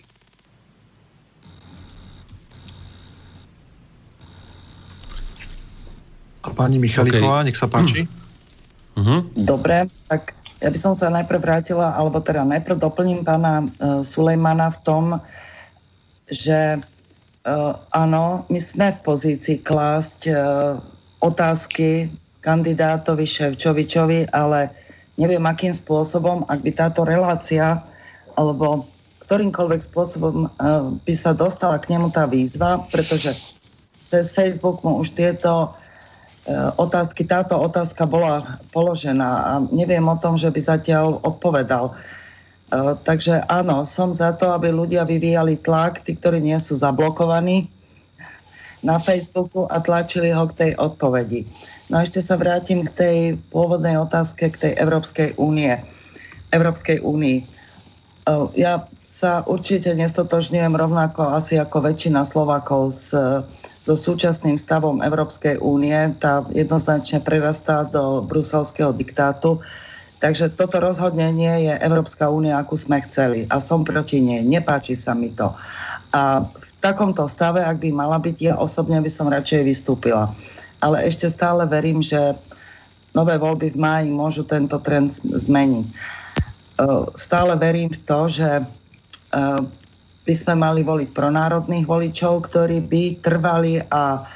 A 6.42 6.50
pani 6.54 6.78
Michalíková, 6.78 7.42
okay. 7.42 7.46
nech 7.50 7.58
sa 7.58 7.66
páči. 7.66 8.06
Uh-huh. 8.94 9.26
Dobre, 9.34 9.90
tak 10.06 10.34
ja 10.62 10.70
by 10.70 10.78
som 10.78 10.94
sa 10.94 11.10
najprv 11.10 11.42
vrátila, 11.42 11.94
alebo 11.98 12.22
teda 12.22 12.46
najprv 12.46 12.78
doplním 12.78 13.26
pána 13.26 13.66
uh, 13.66 14.02
Sulejmana 14.06 14.70
v 14.70 14.78
tom, 14.86 15.04
že 16.30 16.78
uh, 16.78 17.74
áno, 17.90 18.46
my 18.46 18.60
sme 18.62 18.94
v 18.94 19.00
pozícii 19.02 19.58
klásť 19.62 20.20
uh, 20.30 20.36
otázky 21.22 22.10
kandidátovi 22.42 23.22
Ševčovičovi, 23.26 24.34
ale 24.34 24.70
neviem 25.16 25.44
akým 25.44 25.74
spôsobom, 25.74 26.48
ak 26.48 26.60
by 26.64 26.70
táto 26.72 27.04
relácia 27.04 27.80
alebo 28.36 28.88
ktorýmkoľvek 29.28 29.80
spôsobom 29.80 30.48
uh, 30.48 30.92
by 31.08 31.14
sa 31.16 31.32
dostala 31.32 31.80
k 31.80 31.96
nemu 31.96 32.12
tá 32.12 32.28
výzva, 32.28 32.84
pretože 32.92 33.56
cez 33.92 34.32
Facebook 34.36 34.84
mu 34.84 35.00
už 35.00 35.16
tieto 35.16 35.72
uh, 35.72 36.70
otázky, 36.76 37.24
táto 37.24 37.56
otázka 37.56 38.04
bola 38.04 38.60
položená 38.76 39.30
a 39.46 39.52
neviem 39.72 40.04
o 40.04 40.16
tom, 40.20 40.36
že 40.36 40.52
by 40.52 40.60
zatiaľ 40.60 41.20
odpovedal. 41.24 41.96
Uh, 42.72 42.96
takže 43.04 43.40
áno, 43.48 43.84
som 43.88 44.12
za 44.12 44.36
to, 44.36 44.52
aby 44.52 44.72
ľudia 44.72 45.04
vyvíjali 45.08 45.60
tlak, 45.60 46.04
tí, 46.04 46.16
ktorí 46.16 46.40
nie 46.40 46.56
sú 46.60 46.76
zablokovaní 46.76 47.68
na 48.82 48.98
Facebooku 48.98 49.70
a 49.70 49.78
tlačili 49.78 50.34
ho 50.34 50.44
k 50.50 50.56
tej 50.58 50.70
odpovedi. 50.76 51.46
No 51.92 52.00
a 52.00 52.08
ešte 52.08 52.24
sa 52.24 52.40
vrátim 52.40 52.88
k 52.88 52.90
tej 52.96 53.18
pôvodnej 53.52 54.00
otázke, 54.00 54.48
k 54.48 54.56
tej 54.56 54.72
Európskej 54.80 55.36
únie. 55.36 55.76
Európskej 56.48 57.04
únii. 57.04 57.44
Ja 58.56 58.88
sa 59.04 59.44
určite 59.44 59.92
nestotožňujem 59.92 60.72
rovnako 60.72 61.36
asi 61.36 61.60
ako 61.60 61.84
väčšina 61.84 62.24
Slovakov 62.24 62.96
s, 62.96 63.12
so 63.84 63.92
súčasným 63.92 64.56
stavom 64.56 65.04
Európskej 65.04 65.60
únie. 65.60 65.92
Tá 66.16 66.48
jednoznačne 66.56 67.20
prerastá 67.20 67.84
do 67.84 68.24
bruselského 68.24 68.96
diktátu. 68.96 69.60
Takže 70.16 70.56
toto 70.56 70.80
rozhodne 70.80 71.28
nie 71.28 71.68
je 71.68 71.76
Európska 71.76 72.32
únia, 72.32 72.56
akú 72.56 72.72
sme 72.72 73.04
chceli. 73.04 73.44
A 73.52 73.60
som 73.60 73.84
proti 73.84 74.24
nej. 74.24 74.40
Nepáči 74.40 74.96
sa 74.96 75.12
mi 75.12 75.28
to. 75.28 75.52
A 76.16 76.40
v 76.40 76.70
takomto 76.80 77.28
stave, 77.28 77.60
ak 77.60 77.84
by 77.84 77.92
mala 77.92 78.16
byť, 78.16 78.36
ja 78.40 78.54
osobne 78.56 78.96
by 79.04 79.10
som 79.12 79.28
radšej 79.28 79.60
vystúpila 79.60 80.32
ale 80.82 81.06
ešte 81.06 81.30
stále 81.30 81.62
verím, 81.64 82.02
že 82.02 82.34
nové 83.14 83.38
voľby 83.38 83.72
v 83.72 83.78
máji 83.78 84.08
môžu 84.10 84.42
tento 84.42 84.82
trend 84.82 85.14
zmeniť. 85.22 85.86
E, 85.86 85.94
stále 87.14 87.54
verím 87.54 87.88
v 87.94 88.02
to, 88.02 88.20
že 88.26 88.50
e, 88.58 88.64
by 90.22 90.34
sme 90.34 90.54
mali 90.58 90.82
voliť 90.82 91.08
pronárodných 91.14 91.86
voličov, 91.86 92.50
ktorí 92.50 92.82
by 92.82 93.22
trvali 93.22 93.84
a 93.94 94.26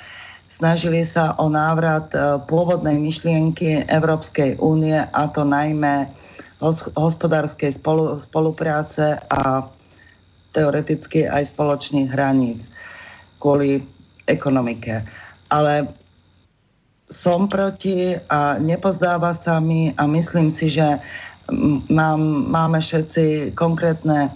snažili 0.47 1.03
sa 1.03 1.35
o 1.41 1.51
návrat 1.51 2.15
e, 2.15 2.39
pôvodnej 2.47 2.95
myšlienky 3.01 3.89
Európskej 3.91 4.63
únie 4.63 4.97
a 4.97 5.23
to 5.33 5.43
najmä 5.43 6.07
hospodárskej 6.97 7.77
spolu, 7.77 8.17
spolupráce 8.17 9.21
a 9.29 9.61
teoreticky 10.57 11.29
aj 11.29 11.53
spoločných 11.53 12.09
hraníc 12.09 12.73
kvôli 13.37 13.85
ekonomike. 14.25 15.05
Ale 15.53 15.85
som 17.07 17.47
proti 17.47 18.19
a 18.27 18.59
nepozdáva 18.59 19.31
sa 19.31 19.63
mi 19.63 19.95
a 19.95 20.11
myslím 20.11 20.51
si, 20.51 20.67
že 20.67 20.99
mám, 21.91 22.51
máme 22.51 22.83
všetci 22.83 23.55
konkrétne 23.55 24.27
e, 24.27 24.31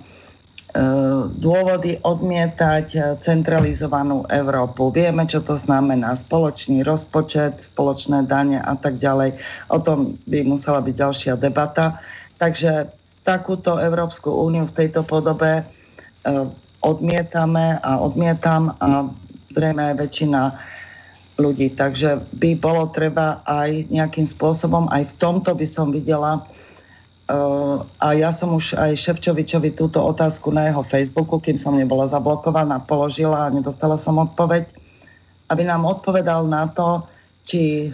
dôvody 1.35 1.99
odmietať 1.99 2.87
e, 2.95 2.99
centralizovanú 3.19 4.23
Európu. 4.31 4.95
Vieme, 4.95 5.27
čo 5.27 5.43
to 5.43 5.59
znamená. 5.59 6.15
Spoločný 6.15 6.87
rozpočet, 6.87 7.59
spoločné 7.59 8.23
dane 8.31 8.63
a 8.63 8.75
tak 8.79 9.03
ďalej. 9.03 9.35
O 9.75 9.83
tom 9.83 10.15
by 10.31 10.47
musela 10.47 10.79
byť 10.79 10.95
ďalšia 10.95 11.35
debata. 11.35 11.99
Takže 12.39 12.87
takúto 13.27 13.83
Európsku 13.83 14.31
úniu 14.31 14.71
v 14.71 14.77
tejto 14.79 15.03
podobe 15.03 15.61
e, 15.61 15.65
odmietame 16.81 17.83
a 17.83 17.99
odmietam 17.99 18.73
a 18.79 19.11
zrejme 19.51 19.93
aj 19.93 19.95
väčšina 19.99 20.41
ľudí. 21.41 21.73
Takže 21.73 22.21
by 22.37 22.61
bolo 22.61 22.87
treba 22.93 23.41
aj 23.49 23.89
nejakým 23.89 24.29
spôsobom, 24.29 24.87
aj 24.93 25.09
v 25.11 25.15
tomto 25.17 25.57
by 25.57 25.67
som 25.67 25.89
videla, 25.91 26.45
uh, 27.33 27.81
a 27.99 28.13
ja 28.13 28.31
som 28.31 28.53
už 28.53 28.77
aj 28.77 29.01
Ševčovičovi 29.01 29.73
túto 29.75 30.05
otázku 30.05 30.53
na 30.53 30.69
jeho 30.69 30.85
Facebooku, 30.85 31.41
kým 31.41 31.57
som 31.57 31.75
nebola 31.75 32.05
zablokovaná, 32.05 32.85
položila 32.85 33.49
a 33.49 33.53
nedostala 33.53 33.97
som 33.97 34.21
odpoveď, 34.21 34.69
aby 35.49 35.63
nám 35.65 35.89
odpovedal 35.89 36.47
na 36.47 36.69
to, 36.71 37.03
či 37.43 37.91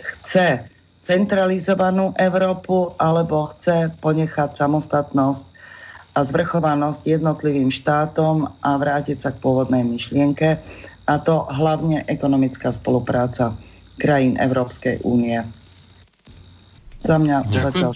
chce 0.00 0.64
centralizovanú 1.04 2.12
Európu 2.16 2.92
alebo 3.00 3.48
chce 3.54 3.88
ponechať 4.04 4.56
samostatnosť 4.56 5.46
a 6.18 6.26
zvrchovanosť 6.26 7.18
jednotlivým 7.18 7.70
štátom 7.70 8.50
a 8.66 8.70
vrátiť 8.76 9.18
sa 9.22 9.30
k 9.30 9.40
pôvodnej 9.40 9.86
myšlienke 9.86 10.58
a 11.10 11.18
to 11.18 11.50
hlavne 11.50 12.06
ekonomická 12.06 12.70
spolupráca 12.70 13.58
krajín 13.98 14.38
Európskej 14.38 15.02
únie. 15.02 15.42
Za 17.02 17.18
mňa 17.18 17.50
Ďakujem. 17.50 17.64
zatiaľ 17.66 17.92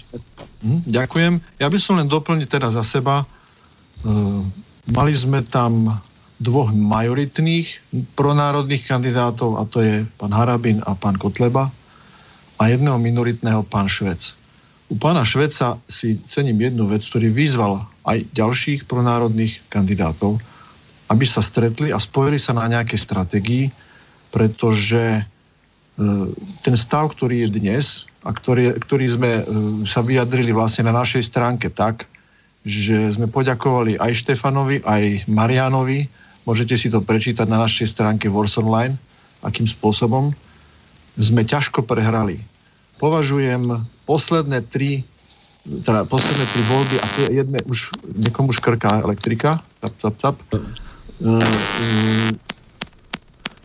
hm, 0.59 0.81
Ďakujem. 0.91 1.33
Ja 1.63 1.67
by 1.71 1.77
som 1.79 1.95
len 1.95 2.11
doplnil 2.11 2.49
teraz 2.51 2.75
za 2.75 2.83
seba. 2.83 3.23
E, 3.23 3.25
mali 4.91 5.13
sme 5.15 5.39
tam 5.47 5.95
dvoch 6.35 6.75
majoritných 6.75 7.95
pronárodných 8.19 8.83
kandidátov 8.83 9.55
a 9.55 9.63
to 9.63 9.79
je 9.79 10.03
pán 10.19 10.35
Harabin 10.35 10.83
a 10.83 10.91
pán 10.91 11.15
Kotleba 11.15 11.71
a 12.59 12.63
jedného 12.67 12.99
minoritného 12.99 13.63
pán 13.63 13.87
Švec. 13.87 14.35
U 14.91 14.99
pána 14.99 15.23
Šveca 15.23 15.79
si 15.87 16.19
cením 16.27 16.59
jednu 16.61 16.91
vec, 16.91 17.01
ktorý 17.07 17.31
vyzval 17.31 17.87
aj 18.05 18.27
ďalších 18.35 18.85
pronárodných 18.85 19.63
kandidátov, 19.71 20.37
aby 21.09 21.25
sa 21.25 21.41
stretli 21.41 21.93
a 21.93 22.01
spojili 22.01 22.41
sa 22.41 22.57
na 22.57 22.65
nejaké 22.65 22.97
stratégii, 22.97 23.69
pretože 24.33 25.21
e, 25.21 25.23
ten 26.65 26.75
stav, 26.75 27.13
ktorý 27.13 27.45
je 27.45 27.61
dnes 27.61 28.09
a 28.25 28.33
ktorý, 28.33 28.75
ktorý 28.81 29.05
sme 29.05 29.31
e, 29.39 29.43
sa 29.85 30.01
vyjadrili 30.01 30.49
vlastne 30.49 30.89
na 30.89 30.93
našej 30.97 31.23
stránke 31.29 31.69
tak, 31.69 32.09
že 32.65 33.13
sme 33.13 33.29
poďakovali 33.29 34.01
aj 34.01 34.11
Štefanovi, 34.25 34.81
aj 34.81 35.29
Marianovi, 35.29 36.09
môžete 36.49 36.73
si 36.73 36.89
to 36.89 37.05
prečítať 37.05 37.45
na 37.45 37.61
našej 37.61 37.93
stránke 37.93 38.25
Wars 38.25 38.57
Online, 38.57 38.97
akým 39.45 39.69
spôsobom, 39.69 40.33
sme 41.15 41.45
ťažko 41.45 41.85
prehrali. 41.85 42.41
Považujem 42.97 43.85
posledné 44.09 44.65
tri 44.65 45.05
teda 45.65 46.05
posledné 46.05 46.45
tri 46.45 46.61
voľby 46.69 46.95
a 47.01 47.05
tie 47.17 47.25
jedné 47.41 47.59
už 47.65 47.89
niekomu 48.13 48.53
škrká 48.53 49.01
elektrika, 49.01 49.57
cap, 49.81 50.13
cap, 50.21 50.37
Mm, 50.53 50.61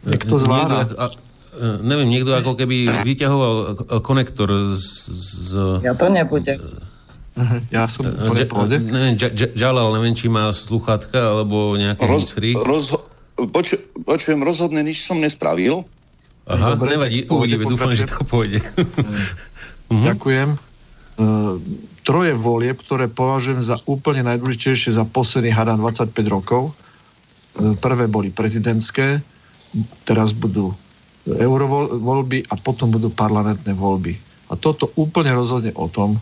niekto 0.06 0.34
zvláda. 0.38 0.86
Niekto, 0.86 0.96
a, 0.96 1.04
neviem, 1.82 2.08
niekto 2.08 2.30
ako 2.34 2.54
keby 2.54 2.86
vyťahoval 3.04 3.54
konektor 4.00 4.74
z... 4.78 4.86
z 5.10 5.50
ja 5.82 5.94
to 5.98 6.06
nebudem. 6.08 6.58
Ja 7.72 7.88
som 7.88 8.04
po 8.04 8.66
Neviem, 8.66 9.16
Jalal, 9.54 9.88
neviem, 9.96 10.14
či 10.18 10.28
má 10.28 10.50
sluchátka 10.52 11.40
alebo 11.40 11.78
nejaký 11.78 12.04
roz, 12.04 12.30
free. 12.34 12.54
Roz, 12.58 12.92
poču, 13.54 13.80
počujem, 14.04 14.42
rozhodne 14.44 14.82
nič 14.84 15.00
som 15.06 15.16
nespravil. 15.16 15.86
Aha, 16.50 16.74
Dobre, 16.74 16.98
nevadí, 16.98 17.30
uvidíme, 17.30 17.62
dúfam, 17.64 17.94
že 17.94 18.08
to 18.08 18.22
pôjde. 18.26 18.60
Mhm. 19.90 20.06
Ďakujem. 20.06 20.48
Uh, 21.18 21.58
troje 22.06 22.30
volieb, 22.38 22.78
ktoré 22.78 23.10
považujem 23.10 23.58
za 23.58 23.74
úplne 23.90 24.22
najdôležitejšie 24.22 24.94
za 24.94 25.02
posledných, 25.02 25.50
hádam, 25.50 25.82
25 25.82 26.14
rokov, 26.30 26.70
prvé 27.56 28.06
boli 28.06 28.30
prezidentské, 28.30 29.22
teraz 30.06 30.34
budú 30.34 30.74
eurovoľby 31.26 32.48
a 32.50 32.54
potom 32.58 32.90
budú 32.90 33.12
parlamentné 33.12 33.76
voľby. 33.76 34.16
A 34.50 34.58
toto 34.58 34.90
úplne 34.98 35.30
rozhodne 35.30 35.70
o 35.78 35.86
tom, 35.86 36.18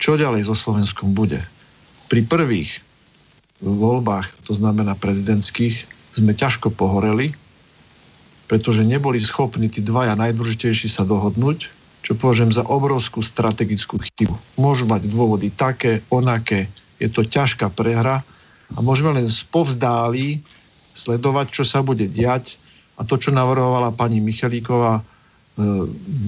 čo 0.00 0.16
ďalej 0.16 0.48
so 0.48 0.56
Slovenskom 0.56 1.12
bude. 1.12 1.44
Pri 2.08 2.24
prvých 2.24 2.80
voľbách, 3.60 4.32
to 4.48 4.56
znamená 4.56 4.96
prezidentských, 4.96 5.84
sme 6.16 6.32
ťažko 6.32 6.72
pohoreli, 6.72 7.36
pretože 8.48 8.82
neboli 8.82 9.20
schopní 9.20 9.68
tí 9.68 9.84
dvaja 9.84 10.16
najdôležitejší 10.16 10.88
sa 10.88 11.04
dohodnúť 11.04 11.80
čo 12.00 12.16
považujem 12.16 12.52
za 12.52 12.64
obrovskú 12.64 13.20
strategickú 13.20 14.00
chybu. 14.00 14.34
Môžu 14.56 14.88
mať 14.88 15.06
dôvody 15.08 15.52
také, 15.52 16.00
onaké, 16.08 16.72
je 16.96 17.08
to 17.12 17.24
ťažká 17.24 17.68
prehra 17.72 18.24
a 18.74 18.78
môžeme 18.82 19.14
len 19.14 19.26
spovzdáli 19.26 20.42
sledovať, 20.94 21.46
čo 21.50 21.62
sa 21.66 21.80
bude 21.80 22.06
diať 22.06 22.58
a 22.98 23.06
to, 23.06 23.16
čo 23.16 23.32
navrhovala 23.32 23.94
pani 23.96 24.20
Michalíková, 24.20 25.00
e, 25.00 25.02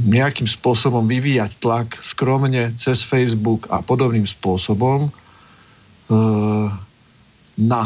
nejakým 0.09 0.48
spôsobom 0.48 1.05
vyvíjať 1.05 1.61
tlak 1.61 1.98
skromne 2.00 2.72
cez 2.78 3.05
Facebook 3.05 3.68
a 3.68 3.85
podobným 3.85 4.24
spôsobom 4.24 5.07
e, 5.07 5.11
na 7.61 7.83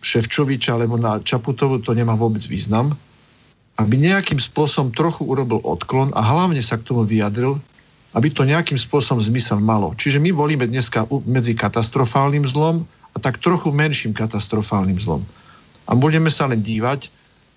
Ševčoviča 0.00 0.76
alebo 0.76 0.96
na 0.96 1.20
Čaputovu, 1.20 1.80
to 1.80 1.92
nemá 1.92 2.16
vôbec 2.16 2.40
význam 2.44 2.96
aby 3.80 3.96
nejakým 3.96 4.36
spôsobom 4.36 4.92
trochu 4.92 5.24
urobil 5.24 5.64
odklon 5.64 6.12
a 6.12 6.20
hlavne 6.20 6.60
sa 6.60 6.76
k 6.76 6.84
tomu 6.84 7.08
vyjadril, 7.08 7.56
aby 8.12 8.28
to 8.28 8.44
nejakým 8.44 8.76
spôsobom 8.76 9.24
zmysel 9.24 9.56
malo. 9.56 9.96
Čiže 9.96 10.20
my 10.20 10.36
volíme 10.36 10.68
dneska 10.68 11.08
medzi 11.24 11.56
katastrofálnym 11.56 12.44
zlom 12.44 12.84
a 13.14 13.18
tak 13.18 13.42
trochu 13.42 13.74
menším 13.74 14.14
katastrofálnym 14.14 14.98
zlom. 15.02 15.22
A 15.90 15.98
budeme 15.98 16.30
sa 16.30 16.46
len 16.46 16.62
dívať, 16.62 17.10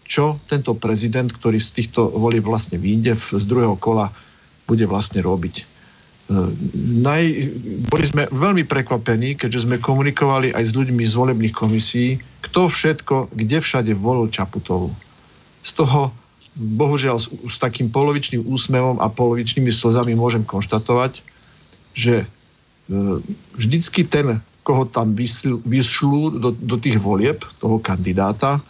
čo 0.03 0.41
tento 0.49 0.75
prezident, 0.75 1.29
ktorý 1.31 1.61
z 1.61 1.69
týchto 1.79 2.11
volieb 2.11 2.43
vlastne 2.43 2.75
vyjde 2.75 3.15
z 3.15 3.43
druhého 3.47 3.79
kola, 3.79 4.11
bude 4.67 4.83
vlastne 4.83 5.23
robiť. 5.23 5.55
E, 5.61 5.63
naj, 7.03 7.23
boli 7.87 8.05
sme 8.07 8.23
veľmi 8.31 8.67
prekvapení, 8.67 9.39
keďže 9.39 9.67
sme 9.67 9.79
komunikovali 9.79 10.51
aj 10.51 10.63
s 10.71 10.75
ľuďmi 10.75 11.03
z 11.07 11.13
volebných 11.13 11.55
komisí, 11.55 12.19
kto 12.43 12.67
všetko, 12.67 13.31
kde 13.31 13.57
všade 13.63 13.91
volil 13.95 14.27
Čaputovu 14.27 14.91
z 15.63 15.71
toho 15.79 16.11
bohužiaľ 16.53 17.17
s, 17.17 17.31
s 17.49 17.57
takým 17.57 17.89
polovičným 17.89 18.45
úsmevom 18.45 19.01
a 19.01 19.09
polovičnými 19.09 19.73
slzami 19.73 20.13
môžem 20.13 20.45
konštatovať, 20.45 21.23
že 21.97 22.23
e, 22.23 22.27
vždycky 23.57 24.05
ten, 24.05 24.43
koho 24.63 24.87
tam 24.87 25.11
vyšľú 25.67 26.39
do, 26.39 26.49
do 26.55 26.75
tých 26.79 26.97
volieb, 26.97 27.43
toho 27.59 27.77
kandidáta, 27.83 28.63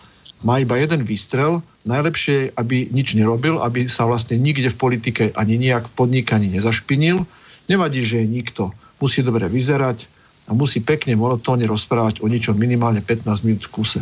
má 0.44 0.60
iba 0.60 0.76
jeden 0.76 1.08
výstrel. 1.08 1.64
Najlepšie 1.88 2.36
je, 2.36 2.52
aby 2.60 2.92
nič 2.92 3.16
nerobil, 3.16 3.64
aby 3.64 3.88
sa 3.88 4.04
vlastne 4.04 4.36
nikde 4.36 4.74
v 4.74 4.80
politike 4.80 5.24
ani 5.40 5.56
nejak 5.56 5.88
v 5.88 5.96
podnikaní 5.96 6.52
nezašpinil. 6.52 7.24
Nevadí, 7.72 8.04
že 8.04 8.24
je 8.24 8.28
nikto. 8.28 8.76
Musí 9.00 9.24
dobre 9.24 9.48
vyzerať 9.48 10.08
a 10.48 10.52
musí 10.52 10.84
pekne 10.84 11.16
monotónne 11.16 11.64
rozprávať 11.64 12.20
o 12.20 12.28
ničom 12.28 12.60
minimálne 12.60 13.00
15 13.00 13.48
minút 13.48 13.64
v 13.72 13.72
kuse. 13.72 14.02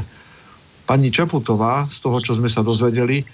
Pani 0.89 1.13
Čaputová, 1.13 1.85
z 1.85 2.01
toho, 2.01 2.17
čo 2.17 2.33
sme 2.33 2.49
sa 2.49 2.65
dozvedeli, 2.65 3.21
e, 3.21 3.25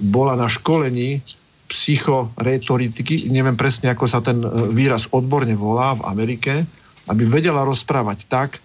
bola 0.00 0.40
na 0.40 0.48
školení 0.48 1.20
psychoretoriky, 1.68 3.28
neviem 3.30 3.54
presne, 3.54 3.92
ako 3.92 4.08
sa 4.08 4.24
ten 4.24 4.40
e, 4.40 4.48
výraz 4.72 5.06
odborne 5.12 5.52
volá 5.52 5.94
v 6.00 6.02
Amerike, 6.08 6.64
aby 7.08 7.24
vedela 7.24 7.64
rozprávať 7.64 8.28
tak, 8.28 8.60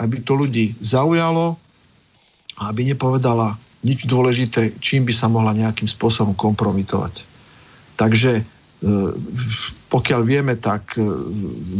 aby 0.00 0.22
to 0.22 0.34
ľudí 0.34 0.74
zaujalo 0.80 1.58
a 2.58 2.70
aby 2.70 2.86
nepovedala 2.88 3.58
nič 3.84 4.08
dôležité, 4.08 4.78
čím 4.80 5.04
by 5.04 5.12
sa 5.12 5.28
mohla 5.28 5.52
nejakým 5.52 5.86
spôsobom 5.90 6.32
kompromitovať. 6.32 7.20
Takže 8.00 8.40
e, 8.40 8.42
pokiaľ 9.92 10.20
vieme, 10.24 10.54
tak 10.56 10.96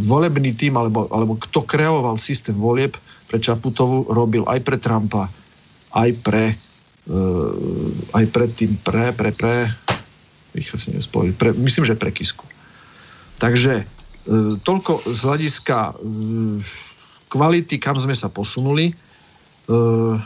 volebný 0.04 0.54
tým, 0.54 0.76
alebo, 0.78 1.08
alebo 1.10 1.40
kto 1.40 1.64
kreoval 1.64 2.20
systém 2.20 2.54
volieb 2.54 2.94
pre 3.26 3.40
Čaputovu, 3.40 4.12
robil 4.12 4.44
aj 4.46 4.60
pre 4.62 4.76
Trumpa, 4.78 5.26
aj 5.94 6.10
pre 6.22 6.54
uh, 7.08 8.14
aj 8.16 8.24
pre 8.32 8.46
tým 8.48 8.72
pre, 8.80 9.12
pre, 9.12 9.30
pre, 9.34 9.68
pre 10.54 11.48
myslím, 11.58 11.84
že 11.84 11.98
pre 11.98 12.10
Kisku. 12.14 12.46
Takže 13.38 13.84
toľko 14.64 14.92
z 15.04 15.20
hľadiska 15.20 15.78
uh, 15.92 15.94
kvality, 17.28 17.76
kam 17.76 17.96
sme 18.00 18.16
sa 18.16 18.32
posunuli. 18.32 18.92
Uh, 19.68 20.16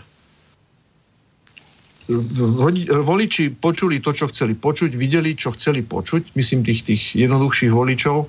voliči 3.04 3.52
počuli 3.52 4.00
to, 4.00 4.16
čo 4.16 4.32
chceli 4.32 4.56
počuť, 4.56 4.96
videli, 4.96 5.36
čo 5.36 5.52
chceli 5.52 5.84
počuť, 5.84 6.32
myslím 6.40 6.64
tých, 6.64 6.80
tých 6.88 7.02
jednoduchších 7.20 7.68
voličov 7.68 8.24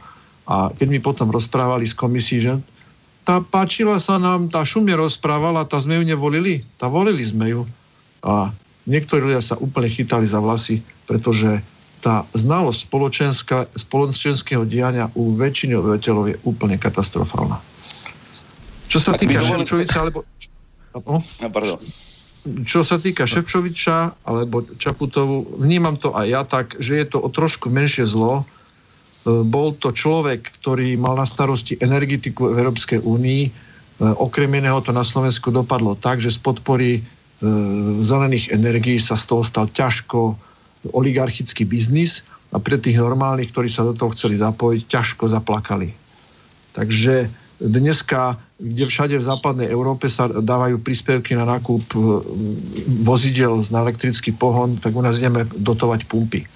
a 0.52 0.68
keď 0.76 0.88
mi 0.92 1.00
potom 1.00 1.32
rozprávali 1.32 1.88
z 1.88 1.96
komisí, 1.96 2.44
že 2.44 2.60
tá 3.24 3.40
páčila 3.40 4.02
sa 4.02 4.20
nám, 4.20 4.52
tá 4.52 4.66
šumne 4.68 4.98
rozprávala, 5.00 5.64
tá 5.64 5.80
sme 5.80 6.02
ju 6.02 6.04
nevolili, 6.04 6.66
tá 6.76 6.92
volili 6.92 7.24
sme 7.24 7.54
ju. 7.54 7.62
A 8.26 8.52
niektorí 8.90 9.30
ľudia 9.30 9.40
sa 9.40 9.56
úplne 9.62 9.88
chytali 9.88 10.26
za 10.26 10.42
vlasy, 10.42 10.82
pretože 11.06 11.62
tá 12.00 12.24
znalosť 12.32 12.80
spoločenského 13.76 14.64
diania 14.64 15.12
u 15.16 15.36
väčšiny 15.36 15.76
obyvateľov 15.76 16.26
je 16.32 16.38
úplne 16.48 16.80
katastrofálna. 16.80 17.60
Čo 18.90 19.00
sa 19.04 19.12
týka 19.14 19.44
Ševčoviča, 19.44 19.98
alebo... 20.02 20.26
No, 20.96 21.20
pardon. 21.52 21.78
Čo 22.66 22.82
sa 22.88 22.98
týka 22.98 23.28
Ševčoviča 23.28 24.26
alebo 24.26 24.64
Čaputovu, 24.80 25.60
vnímam 25.60 26.00
to 26.00 26.16
aj 26.16 26.26
ja 26.26 26.42
tak, 26.48 26.80
že 26.80 26.98
je 27.04 27.06
to 27.06 27.22
o 27.22 27.30
trošku 27.30 27.70
menšie 27.70 28.08
zlo, 28.08 28.48
E, 29.28 29.44
bol 29.44 29.76
to 29.76 29.92
človek, 29.92 30.48
ktorý 30.60 30.96
mal 30.96 31.20
na 31.20 31.28
starosti 31.28 31.76
energetiku 31.80 32.52
v 32.52 32.64
Európskej 32.64 33.00
únii. 33.04 33.44
E, 33.48 33.52
okrem 34.00 34.48
iného 34.56 34.80
to 34.80 34.96
na 34.96 35.04
Slovensku 35.04 35.52
dopadlo 35.52 36.00
tak, 36.00 36.24
že 36.24 36.32
z 36.32 36.40
podpory 36.40 36.90
e, 37.00 37.02
zelených 38.00 38.56
energií 38.56 38.98
sa 38.98 39.20
z 39.20 39.24
toho 39.28 39.44
stal 39.44 39.68
ťažko 39.68 40.40
oligarchický 40.96 41.68
biznis 41.68 42.24
a 42.50 42.58
pre 42.58 42.80
tých 42.80 42.98
normálnych, 42.98 43.52
ktorí 43.54 43.70
sa 43.70 43.86
do 43.86 43.94
toho 43.94 44.16
chceli 44.16 44.40
zapojiť, 44.40 44.82
ťažko 44.90 45.30
zaplakali. 45.30 45.94
Takže 46.74 47.30
dneska, 47.60 48.40
kde 48.58 48.88
všade 48.88 49.16
v 49.20 49.28
západnej 49.28 49.68
Európe 49.68 50.08
sa 50.08 50.32
dávajú 50.32 50.80
príspevky 50.80 51.36
na 51.36 51.46
nákup 51.46 51.92
vozidel 53.04 53.60
na 53.70 53.84
elektrický 53.84 54.32
pohon, 54.32 54.80
tak 54.80 54.96
u 54.96 55.04
nás 55.04 55.20
ideme 55.20 55.44
dotovať 55.46 56.08
pumpy. 56.08 56.48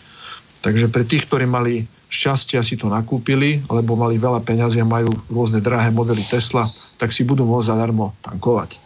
Takže 0.63 0.87
pre 0.87 1.03
tých, 1.03 1.27
ktorí 1.27 1.43
mali 1.43 1.83
šťastia 2.07 2.63
si 2.63 2.79
to 2.79 2.87
nakúpili, 2.87 3.59
alebo 3.67 3.99
mali 3.99 4.21
veľa 4.21 4.45
peňazí 4.45 4.79
a 4.79 4.87
majú 4.87 5.11
rôzne 5.27 5.59
drahé 5.59 5.89
modely 5.89 6.21
Tesla, 6.23 6.63
tak 7.01 7.11
si 7.11 7.25
budú 7.25 7.43
môcť 7.43 7.73
zadarmo 7.73 8.13
tankovať. 8.21 8.77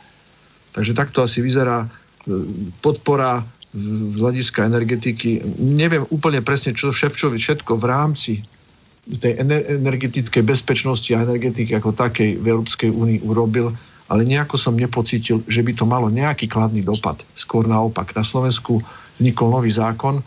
Takže 0.74 0.96
takto 0.96 1.22
asi 1.22 1.44
vyzerá 1.44 1.84
e, 1.84 1.88
podpora 2.80 3.44
z 3.78 4.18
hľadiska 4.18 4.66
energetiky. 4.66 5.46
Neviem 5.62 6.04
úplne 6.10 6.42
presne, 6.42 6.74
čo 6.74 6.90
Ševčovi 6.90 7.38
všetko 7.38 7.78
v 7.78 7.86
rámci 7.86 8.34
tej 9.08 9.40
energetickej 9.80 10.44
bezpečnosti 10.44 11.08
a 11.16 11.24
energetiky 11.24 11.78
ako 11.80 11.96
takej 11.96 12.44
v 12.44 12.46
Európskej 12.46 12.92
únii 12.92 13.24
urobil, 13.24 13.72
ale 14.12 14.28
nejako 14.28 14.60
som 14.60 14.76
nepocítil, 14.76 15.40
že 15.48 15.64
by 15.64 15.72
to 15.72 15.86
malo 15.88 16.12
nejaký 16.12 16.52
kladný 16.52 16.84
dopad. 16.84 17.24
Skôr 17.32 17.64
naopak. 17.70 18.12
Na 18.12 18.28
Slovensku 18.28 18.84
vznikol 19.16 19.48
nový 19.48 19.72
zákon, 19.72 20.20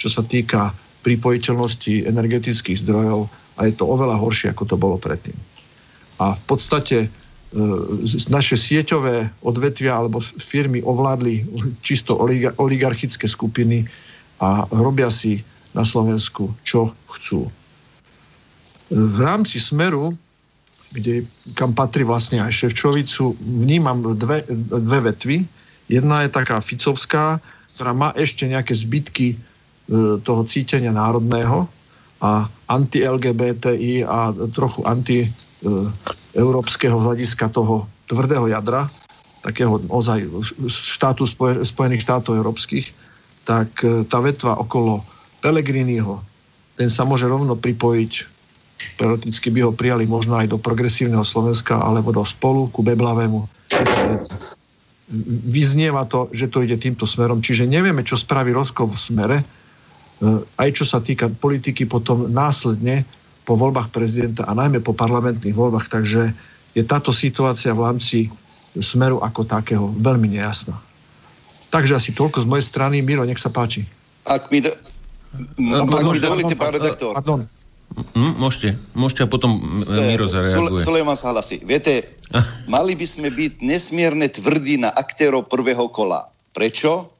čo 0.00 0.10
sa 0.10 0.26
týka 0.26 0.74
pripojiteľnosti 1.06 2.10
energetických 2.10 2.82
zdrojov 2.82 3.30
a 3.54 3.70
je 3.70 3.72
to 3.76 3.86
oveľa 3.86 4.18
horšie, 4.18 4.50
ako 4.50 4.64
to 4.66 4.76
bolo 4.80 4.98
predtým. 4.98 5.36
A 6.18 6.34
v 6.34 6.42
podstate 6.46 7.12
naše 8.34 8.58
sieťové 8.58 9.30
odvetvia 9.46 9.94
alebo 9.94 10.18
firmy 10.20 10.82
ovládli 10.82 11.46
čisto 11.86 12.18
oligarchické 12.58 13.30
skupiny 13.30 13.86
a 14.42 14.66
robia 14.74 15.06
si 15.06 15.38
na 15.70 15.86
Slovensku, 15.86 16.50
čo 16.66 16.90
chcú. 17.14 17.46
V 18.90 19.18
rámci 19.22 19.62
Smeru, 19.62 20.18
kde, 20.94 21.22
kam 21.54 21.74
patrí 21.74 22.02
vlastne 22.02 22.42
aj 22.42 22.54
Ševčovicu, 22.54 23.38
vnímam 23.38 24.02
dve, 24.18 24.42
dve 24.70 25.14
vetvy. 25.14 25.46
Jedna 25.86 26.26
je 26.26 26.34
taká 26.34 26.58
ficovská, 26.58 27.38
ktorá 27.74 27.94
má 27.94 28.10
ešte 28.18 28.46
nejaké 28.46 28.74
zbytky 28.74 29.38
E, 29.84 30.16
toho 30.24 30.48
cítenia 30.48 30.96
národného 30.96 31.68
a 32.24 32.48
anti-LGBTI 32.72 34.08
a 34.08 34.32
trochu 34.56 34.80
anti-európskeho 36.34 36.98
hľadiska 36.98 37.46
toho 37.54 37.86
tvrdého 38.10 38.50
jadra, 38.50 38.90
takého 39.46 39.78
ozaj 39.86 40.26
štátu 40.66 41.30
Spojených 41.62 42.02
štátov 42.02 42.34
európskych, 42.34 42.90
tak 43.46 43.70
e, 43.86 44.02
tá 44.02 44.18
vetva 44.18 44.58
okolo 44.58 45.06
Pelegriniho, 45.38 46.18
ten 46.74 46.90
sa 46.90 47.06
môže 47.06 47.30
rovno 47.30 47.54
pripojiť, 47.54 48.12
teoreticky 48.98 49.54
by 49.54 49.60
ho 49.62 49.70
prijali 49.70 50.10
možno 50.10 50.34
aj 50.34 50.50
do 50.50 50.58
progresívneho 50.58 51.22
Slovenska 51.22 51.78
alebo 51.78 52.10
do 52.10 52.26
spolu 52.26 52.66
ku 52.66 52.82
Beblavému. 52.82 53.46
Vyznieva 55.54 56.02
to, 56.10 56.32
že 56.34 56.50
to 56.50 56.66
ide 56.66 56.74
týmto 56.80 57.06
smerom, 57.06 57.38
čiže 57.38 57.70
nevieme, 57.70 58.02
čo 58.02 58.18
spraví 58.18 58.50
Roskov 58.50 58.90
v 58.90 58.98
smere, 58.98 59.38
E, 60.22 60.26
aj 60.62 60.68
čo 60.70 60.84
sa 60.86 61.02
týka 61.02 61.26
politiky 61.26 61.90
potom 61.90 62.30
následne 62.30 63.02
po 63.44 63.54
voľbách 63.60 63.92
prezidenta 63.92 64.48
a 64.48 64.56
najmä 64.56 64.80
po 64.80 64.96
parlamentných 64.96 65.54
voľbách. 65.54 65.92
Takže 65.92 66.32
je 66.74 66.82
táto 66.82 67.12
situácia 67.12 67.76
v 67.76 67.84
rámci 67.84 68.18
smeru 68.74 69.22
ako 69.22 69.46
takého 69.46 69.86
veľmi 69.94 70.34
nejasná. 70.34 70.74
Takže 71.70 71.94
asi 71.94 72.10
toľko 72.10 72.42
z 72.42 72.50
mojej 72.50 72.66
strany. 72.66 73.04
Miro, 73.04 73.22
nech 73.22 73.38
sa 73.38 73.52
páči. 73.52 73.86
Ak 74.24 74.48
mi, 74.50 74.64
do, 74.64 74.70
No, 75.58 75.82
ak 75.82 76.14
mi 76.14 76.22
dovolíte, 76.22 76.54
pán 76.54 76.74
redaktor. 76.74 77.14
Pardon. 77.14 77.42
Hm, 77.94 78.34
môžete, 78.42 78.74
môžete 78.90 79.22
a 79.22 79.28
potom 79.30 79.70
Miro 80.10 80.26
zareaguje. 80.26 80.82
Sulejman 80.82 81.18
sa 81.18 81.30
hlasí. 81.30 81.62
Viete, 81.62 82.18
mali 82.74 82.98
by 82.98 83.06
sme 83.06 83.28
byť 83.30 83.62
nesmierne 83.62 84.26
tvrdí 84.30 84.82
na 84.82 84.90
aktérov 84.90 85.46
prvého 85.46 85.86
kola. 85.90 86.26
Prečo? 86.54 87.10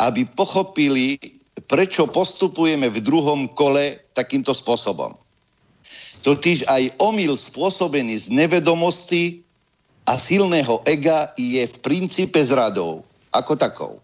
Aby 0.00 0.24
pochopili, 0.24 1.20
prečo 1.68 2.08
postupujeme 2.08 2.88
v 2.88 2.98
druhom 3.04 3.48
kole 3.52 4.08
takýmto 4.16 4.56
spôsobom. 4.56 5.12
Totiž 6.22 6.70
aj 6.70 7.02
omyl 7.02 7.34
spôsobený 7.34 8.14
z 8.14 8.26
nevedomosti 8.30 9.42
a 10.06 10.18
silného 10.18 10.82
ega 10.86 11.34
je 11.34 11.66
v 11.66 11.76
princípe 11.82 12.38
zradou, 12.42 13.02
ako 13.34 13.52
takou. 13.58 13.94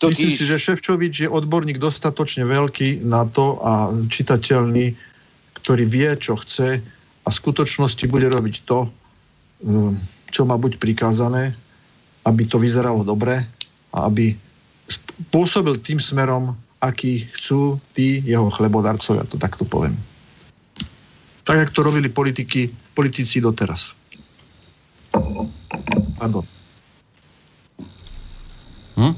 Totiž... 0.00 0.16
Myslím 0.16 0.40
si, 0.40 0.46
že 0.48 0.58
Ševčovič 0.58 1.14
je 1.26 1.28
odborník 1.28 1.76
dostatočne 1.76 2.48
veľký 2.48 3.04
na 3.04 3.28
to 3.28 3.60
a 3.60 3.92
čitateľný, 4.08 4.96
ktorý 5.60 5.84
vie, 5.84 6.10
čo 6.16 6.40
chce 6.40 6.80
a 7.20 7.28
v 7.28 7.34
skutočnosti 7.36 8.08
bude 8.08 8.32
robiť 8.32 8.64
to, 8.64 8.88
um, 9.62 9.92
čo 10.32 10.48
má 10.48 10.56
buď 10.56 10.80
prikázané, 10.80 11.52
aby 12.24 12.48
to 12.48 12.56
vyzeralo 12.56 13.04
dobre 13.04 13.44
a 13.92 14.08
aby 14.08 14.32
pôsobil 15.28 15.76
tým 15.84 16.00
smerom, 16.00 16.56
aký 16.80 17.28
chcú 17.36 17.76
tí 17.92 18.24
jeho 18.24 18.48
chlebodarcovia, 18.48 19.28
to 19.28 19.36
takto 19.36 19.68
poviem. 19.68 19.92
Tak, 21.44 21.68
ako 21.68 21.72
to 21.76 21.82
robili 21.84 22.08
politiky, 22.08 22.72
politici 22.96 23.40
doteraz. 23.40 23.92
Pardon. 26.16 26.44
Hm? 28.96 29.14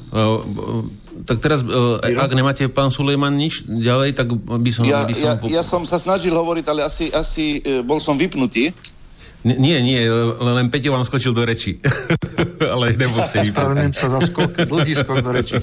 Tak 1.23 1.39
teraz, 1.39 1.63
e, 1.63 2.19
ak 2.19 2.35
nemáte, 2.35 2.67
pán 2.71 2.91
Sulejman, 2.91 3.35
nič 3.35 3.67
ďalej, 3.67 4.15
tak 4.15 4.35
by 4.35 4.71
som... 4.71 4.83
Ja, 4.87 5.07
by 5.07 5.15
som... 5.15 5.27
Ja, 5.47 5.63
ja 5.63 5.63
som 5.63 5.83
sa 5.87 5.99
snažil 5.99 6.35
hovoriť, 6.35 6.65
ale 6.67 6.87
asi, 6.87 7.11
asi 7.15 7.63
e, 7.63 7.83
bol 7.83 8.03
som 8.03 8.19
vypnutý. 8.19 8.75
Nie, 9.43 9.83
nie, 9.83 10.07
len 10.39 10.71
Peťo 10.71 10.95
vám 10.95 11.03
skočil 11.03 11.35
do 11.35 11.43
reči. 11.43 11.83
ale 12.75 12.95
ste 12.95 13.51
vypnutý. 13.51 13.91
sa 13.91 14.07
za 14.07 14.21
skok, 14.23 14.55
dlhý 14.55 14.95
skok 14.95 15.19
do 15.19 15.31
reči. 15.35 15.59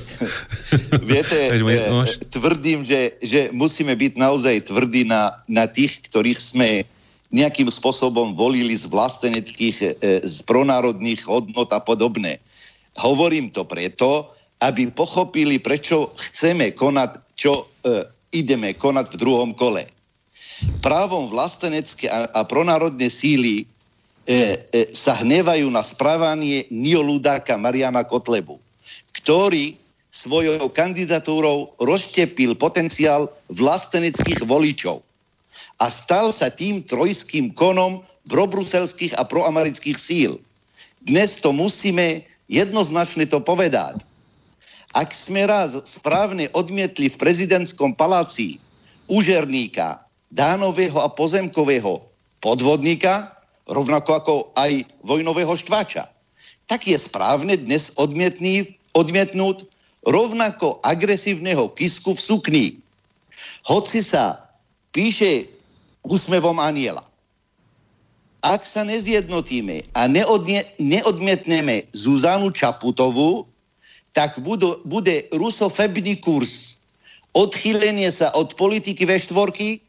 Viete, 1.00 1.48
e, 1.56 2.04
tvrdím, 2.28 2.84
že, 2.84 3.16
že 3.24 3.48
musíme 3.56 3.96
byť 3.96 4.14
naozaj 4.20 4.56
tvrdí 4.68 5.08
na, 5.08 5.40
na 5.48 5.64
tých, 5.66 6.04
ktorých 6.12 6.40
sme 6.40 6.84
nejakým 7.32 7.70
spôsobom 7.70 8.34
volili 8.34 8.74
z 8.74 8.90
vlasteneckých, 8.90 10.02
z 10.26 10.38
pronárodných 10.50 11.24
hodnot 11.30 11.70
a 11.72 11.80
podobné. 11.80 12.42
Hovorím 12.98 13.54
to 13.54 13.64
preto, 13.70 14.34
aby 14.60 14.92
pochopili, 14.92 15.62
prečo 15.62 16.12
chceme 16.20 16.76
konať, 16.76 17.10
čo 17.38 17.64
e, 17.64 18.04
ideme 18.36 18.76
konať 18.76 19.16
v 19.16 19.20
druhom 19.20 19.52
kole. 19.56 19.88
Právom 20.84 21.32
vlastenecké 21.32 22.12
a, 22.12 22.28
a 22.32 22.42
pronárodné 22.44 23.08
síly 23.08 23.64
e, 23.64 23.66
e, 24.72 24.90
sa 24.92 25.16
hnevajú 25.20 25.68
na 25.72 25.84
správanie 25.84 26.68
neoludáka 26.68 27.56
Mariana 27.56 28.04
Kotlebu, 28.04 28.60
ktorý 29.16 29.80
svojou 30.10 30.74
kandidatúrou 30.74 31.78
roztepil 31.78 32.58
potenciál 32.58 33.30
vlasteneckých 33.54 34.42
voličov 34.44 35.06
a 35.80 35.86
stal 35.88 36.34
sa 36.34 36.50
tým 36.52 36.84
trojským 36.84 37.56
konom 37.56 38.04
probruselských 38.28 39.16
a 39.16 39.24
proamerických 39.24 39.98
síl. 39.98 40.42
Dnes 41.06 41.40
to 41.40 41.56
musíme 41.56 42.26
jednoznačne 42.52 43.24
to 43.30 43.40
povedať. 43.40 44.04
Ak 44.98 45.14
sme 45.14 45.46
raz 45.46 45.78
správne 45.86 46.50
odmietli 46.58 47.14
v 47.14 47.20
prezidentskom 47.22 47.94
paláci 47.94 48.58
úžerníka, 49.06 50.02
dánového 50.30 51.02
a 51.02 51.10
pozemkového 51.10 52.06
podvodníka, 52.40 53.34
rovnako 53.70 54.12
ako 54.14 54.34
aj 54.58 54.86
vojnového 55.06 55.54
štváča, 55.58 56.10
tak 56.70 56.86
je 56.86 56.98
správne 56.98 57.58
dnes 57.58 57.94
odmietný, 57.98 58.78
odmietnúť 58.94 59.66
rovnako 60.06 60.80
agresívneho 60.86 61.74
kisku 61.74 62.14
v 62.14 62.22
sukni. 62.22 62.66
Hoci 63.66 64.06
sa 64.06 64.50
píše 64.94 65.50
úsmevom 66.06 66.58
aniela. 66.62 67.04
Ak 68.40 68.64
sa 68.64 68.88
nezjednotíme 68.88 69.92
a 69.92 70.08
neodne, 70.08 70.64
neodmietneme 70.80 71.92
Zuzanu 71.92 72.56
Čaputovú, 72.56 73.44
tak 74.16 74.40
budu, 74.40 74.80
bude 74.88 75.28
rusofebný 75.36 76.24
kurz, 76.24 76.80
odchýlenie 77.36 78.08
sa 78.10 78.32
od 78.34 78.56
politiky 78.56 79.04
ve 79.04 79.20
štvorky 79.20 79.84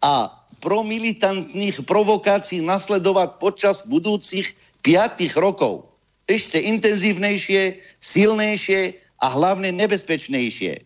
a 0.00 0.32
promilitantných 0.60 1.84
provokácií 1.88 2.60
nasledovať 2.60 3.40
počas 3.40 3.84
budúcich 3.88 4.52
piatých 4.84 5.36
rokov. 5.36 5.88
Ešte 6.28 6.60
intenzívnejšie, 6.60 7.80
silnejšie 8.00 8.96
a 9.20 9.26
hlavne 9.32 9.72
nebezpečnejšie. 9.76 10.84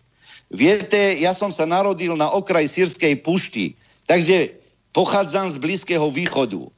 Viete, 0.55 1.03
ja 1.19 1.35
som 1.35 1.51
sa 1.51 1.67
narodil 1.67 2.15
na 2.15 2.31
okraj 2.31 2.71
sírskej 2.71 3.23
pušti, 3.23 3.75
takže 4.07 4.55
pochádzam 4.95 5.51
z 5.51 5.57
Blízkeho 5.59 6.11
východu 6.11 6.71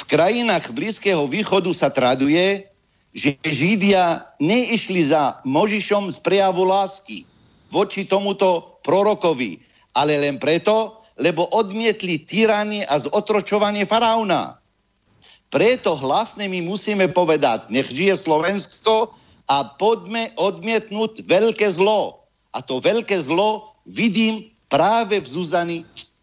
v 0.00 0.02
krajinách 0.08 0.72
Blízkeho 0.72 1.28
východu 1.28 1.68
sa 1.76 1.92
traduje, 1.92 2.64
že 3.12 3.36
Židia 3.44 4.24
neišli 4.40 5.12
za 5.12 5.44
Možišom 5.44 6.08
z 6.08 6.18
prejavu 6.24 6.64
lásky 6.64 7.28
voči 7.68 8.08
tomuto 8.08 8.80
prorokovi, 8.80 9.60
ale 9.92 10.16
len 10.16 10.40
preto, 10.40 10.99
lebo 11.20 11.44
odmietli 11.52 12.24
tyranie 12.24 12.88
a 12.88 12.96
zotročovanie 12.96 13.84
faraóna. 13.84 14.56
Preto 15.52 15.94
hlasne 16.00 16.48
my 16.48 16.64
musíme 16.64 17.12
povedať, 17.12 17.68
nech 17.68 17.92
žije 17.92 18.16
Slovensko 18.16 19.12
a 19.50 19.76
poďme 19.76 20.32
odmietnúť 20.40 21.26
veľké 21.28 21.68
zlo. 21.68 22.24
A 22.56 22.64
to 22.64 22.80
veľké 22.80 23.20
zlo 23.20 23.76
vidím 23.84 24.48
práve 24.72 25.20
v 25.20 25.26
Zuzani 25.26 25.78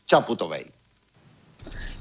Čaputovej. 0.08 0.66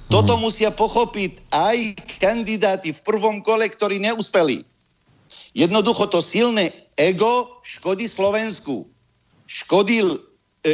Toto 0.07 0.38
mm. 0.38 0.40
musia 0.40 0.70
pochopiť 0.70 1.51
aj 1.51 1.78
kandidáti 2.22 2.94
v 2.94 3.05
prvom 3.05 3.42
kole, 3.42 3.66
ktorí 3.66 3.99
neúspeli. 3.99 4.62
Jednoducho 5.53 6.07
to 6.07 6.22
silné 6.22 6.70
ego 6.94 7.59
škodí 7.66 8.07
Slovensku. 8.07 8.86
Škodil, 9.51 10.22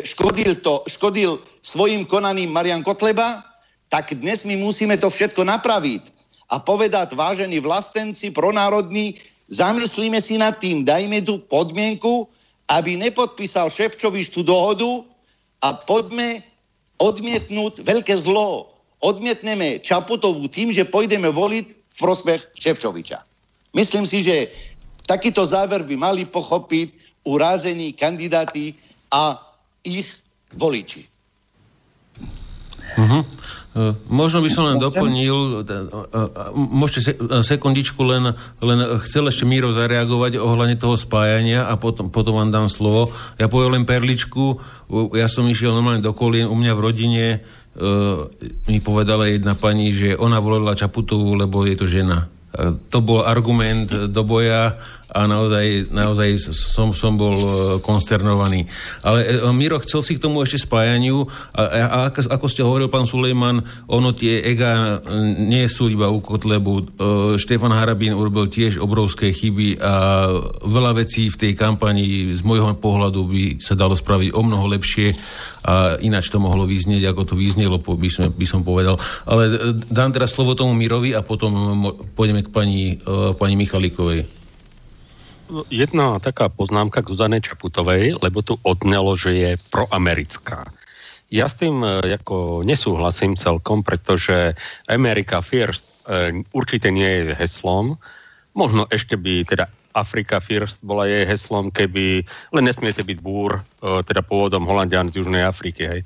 škodil, 0.01 0.57
to, 0.65 0.81
škodil 0.89 1.37
svojim 1.61 2.09
konaním 2.09 2.49
Marian 2.49 2.81
Kotleba, 2.81 3.45
tak 3.93 4.17
dnes 4.17 4.49
my 4.49 4.57
musíme 4.57 4.97
to 4.97 5.13
všetko 5.13 5.45
napraviť 5.45 6.09
a 6.49 6.57
povedať, 6.57 7.13
vážení 7.13 7.61
vlastenci, 7.61 8.33
pronárodní, 8.33 9.21
zamyslíme 9.53 10.17
si 10.21 10.41
nad 10.41 10.57
tým, 10.57 10.85
dajme 10.85 11.21
tu 11.25 11.41
podmienku, 11.45 12.25
aby 12.73 12.97
nepodpísal 12.97 13.69
Ševčovič 13.69 14.33
tú 14.33 14.41
dohodu 14.41 15.05
a 15.61 15.77
poďme 15.77 16.41
odmietnúť 16.97 17.85
veľké 17.85 18.17
zlo, 18.17 18.73
odmietneme 19.05 19.81
Čaputovú 19.85 20.49
tým, 20.49 20.73
že 20.73 20.89
pôjdeme 20.89 21.29
voliť 21.29 21.67
v 21.69 21.99
prospech 22.01 22.41
Ševčoviča. 22.57 23.21
Myslím 23.77 24.09
si, 24.09 24.25
že 24.25 24.49
takýto 25.05 25.45
záver 25.45 25.85
by 25.85 25.97
mali 26.01 26.23
pochopiť 26.25 26.93
urázení 27.29 27.93
kandidáti 27.93 28.73
a 29.13 29.37
ich 29.83 30.23
voliči. 30.55 31.07
Uh-huh. 32.93 33.25
Možno 34.13 34.45
by 34.45 34.51
som 34.53 34.69
len 34.69 34.77
doplnil, 34.77 35.65
môžete 36.53 37.17
sekundičku, 37.41 38.05
len, 38.05 38.37
len 38.61 38.79
chcel 39.09 39.33
ešte 39.33 39.49
Míro 39.49 39.73
zareagovať 39.73 40.37
ohľadne 40.37 40.77
toho 40.77 40.93
spájania 40.93 41.65
a 41.65 41.81
potom, 41.81 42.13
potom 42.13 42.37
vám 42.37 42.53
dám 42.53 42.69
slovo. 42.69 43.09
Ja 43.41 43.49
poviem 43.49 43.81
len 43.81 43.89
perličku, 43.89 44.61
ja 45.17 45.25
som 45.25 45.49
išiel 45.49 45.73
normálne 45.73 46.05
do 46.05 46.13
kolien 46.13 46.53
u 46.53 46.57
mňa 46.57 46.73
v 46.77 46.85
rodine, 46.85 47.25
uh, 47.41 48.29
mi 48.69 48.77
povedala 48.85 49.33
jedna 49.33 49.57
pani, 49.57 49.97
že 49.97 50.21
ona 50.21 50.37
volila 50.37 50.77
Čaputovú, 50.77 51.33
lebo 51.33 51.65
je 51.65 51.81
to 51.81 51.89
žena. 51.89 52.29
Uh, 52.53 52.77
to 52.93 53.01
bol 53.01 53.25
argument 53.25 53.89
do 53.89 54.21
boja 54.21 54.77
a 55.13 55.29
naozaj, 55.29 55.93
naozaj 55.93 56.41
som, 56.57 56.97
som 56.97 57.21
bol 57.21 57.37
e, 57.37 57.49
konsternovaný. 57.85 58.65
Ale 59.05 59.45
e, 59.45 59.53
Miro, 59.53 59.77
chcel 59.85 60.01
si 60.01 60.17
k 60.17 60.25
tomu 60.25 60.41
ešte 60.41 60.65
spájaniu 60.65 61.29
a, 61.53 61.63
a 61.69 61.97
ako, 62.09 62.33
ako 62.33 62.47
ste 62.49 62.65
hovoril, 62.65 62.89
pán 62.89 63.05
Sulejman, 63.05 63.61
ono 63.93 64.17
tie 64.17 64.41
ega 64.41 64.97
e, 65.05 65.13
nie 65.37 65.69
sú 65.69 65.93
iba 65.93 66.09
u 66.09 66.25
Kotlebu. 66.25 66.97
Štefan 67.37 67.77
Harabín 67.77 68.17
urobil 68.17 68.49
tiež 68.49 68.81
obrovské 68.81 69.37
chyby 69.37 69.77
a 69.85 69.95
veľa 70.65 71.05
vecí 71.05 71.29
v 71.29 71.37
tej 71.37 71.53
kampani 71.53 72.33
z 72.33 72.41
môjho 72.41 72.73
pohľadu 72.81 73.21
by 73.29 73.45
sa 73.61 73.77
dalo 73.77 73.93
spraviť 73.93 74.33
o 74.33 74.41
mnoho 74.41 74.65
lepšie 74.73 75.13
a 75.69 76.01
ináč 76.01 76.33
to 76.33 76.41
mohlo 76.41 76.65
vyznieť, 76.65 77.13
ako 77.13 77.23
to 77.29 77.35
vyznelo, 77.37 77.77
by 77.79 78.09
som, 78.09 78.33
by 78.33 78.47
som 78.49 78.65
povedal. 78.65 78.97
Ale 79.29 79.77
dám 79.93 80.11
teraz 80.17 80.33
slovo 80.33 80.57
tomu 80.57 80.73
Mirovi 80.73 81.13
a 81.13 81.21
potom 81.21 81.53
pôjdeme 82.17 82.41
k 82.41 82.49
pani, 82.49 82.97
pani 83.37 83.55
Michalíkovej. 83.61 84.42
Jedna 85.69 86.19
taká 86.19 86.49
poznámka 86.49 87.05
k 87.05 87.11
Zuzane 87.13 87.39
Čaputovej, 87.41 88.19
lebo 88.21 88.41
tu 88.41 88.57
odnelo, 88.65 89.15
že 89.15 89.31
je 89.33 89.51
proamerická. 89.71 90.69
Ja 91.33 91.49
s 91.49 91.57
tým 91.57 91.81
e, 91.81 92.13
ako 92.13 92.61
nesúhlasím 92.61 93.41
celkom, 93.41 93.81
pretože 93.81 94.53
America 94.85 95.41
First 95.41 96.05
e, 96.05 96.45
určite 96.53 96.93
nie 96.93 97.09
je 97.25 97.33
heslom. 97.33 97.97
Možno 98.53 98.85
ešte 98.93 99.17
by 99.17 99.49
teda 99.49 99.65
Afrika 99.97 100.45
First 100.45 100.85
bola 100.85 101.09
jej 101.09 101.25
heslom, 101.25 101.73
keby 101.73 102.25
len 102.53 102.65
nesmiete 102.69 103.01
byť 103.01 103.19
búr, 103.25 103.57
e, 103.57 103.61
teda 104.05 104.21
pôvodom 104.21 104.69
Holandian 104.69 105.09
z 105.09 105.25
Južnej 105.25 105.41
Afriky. 105.41 105.83
Hej. 105.89 106.01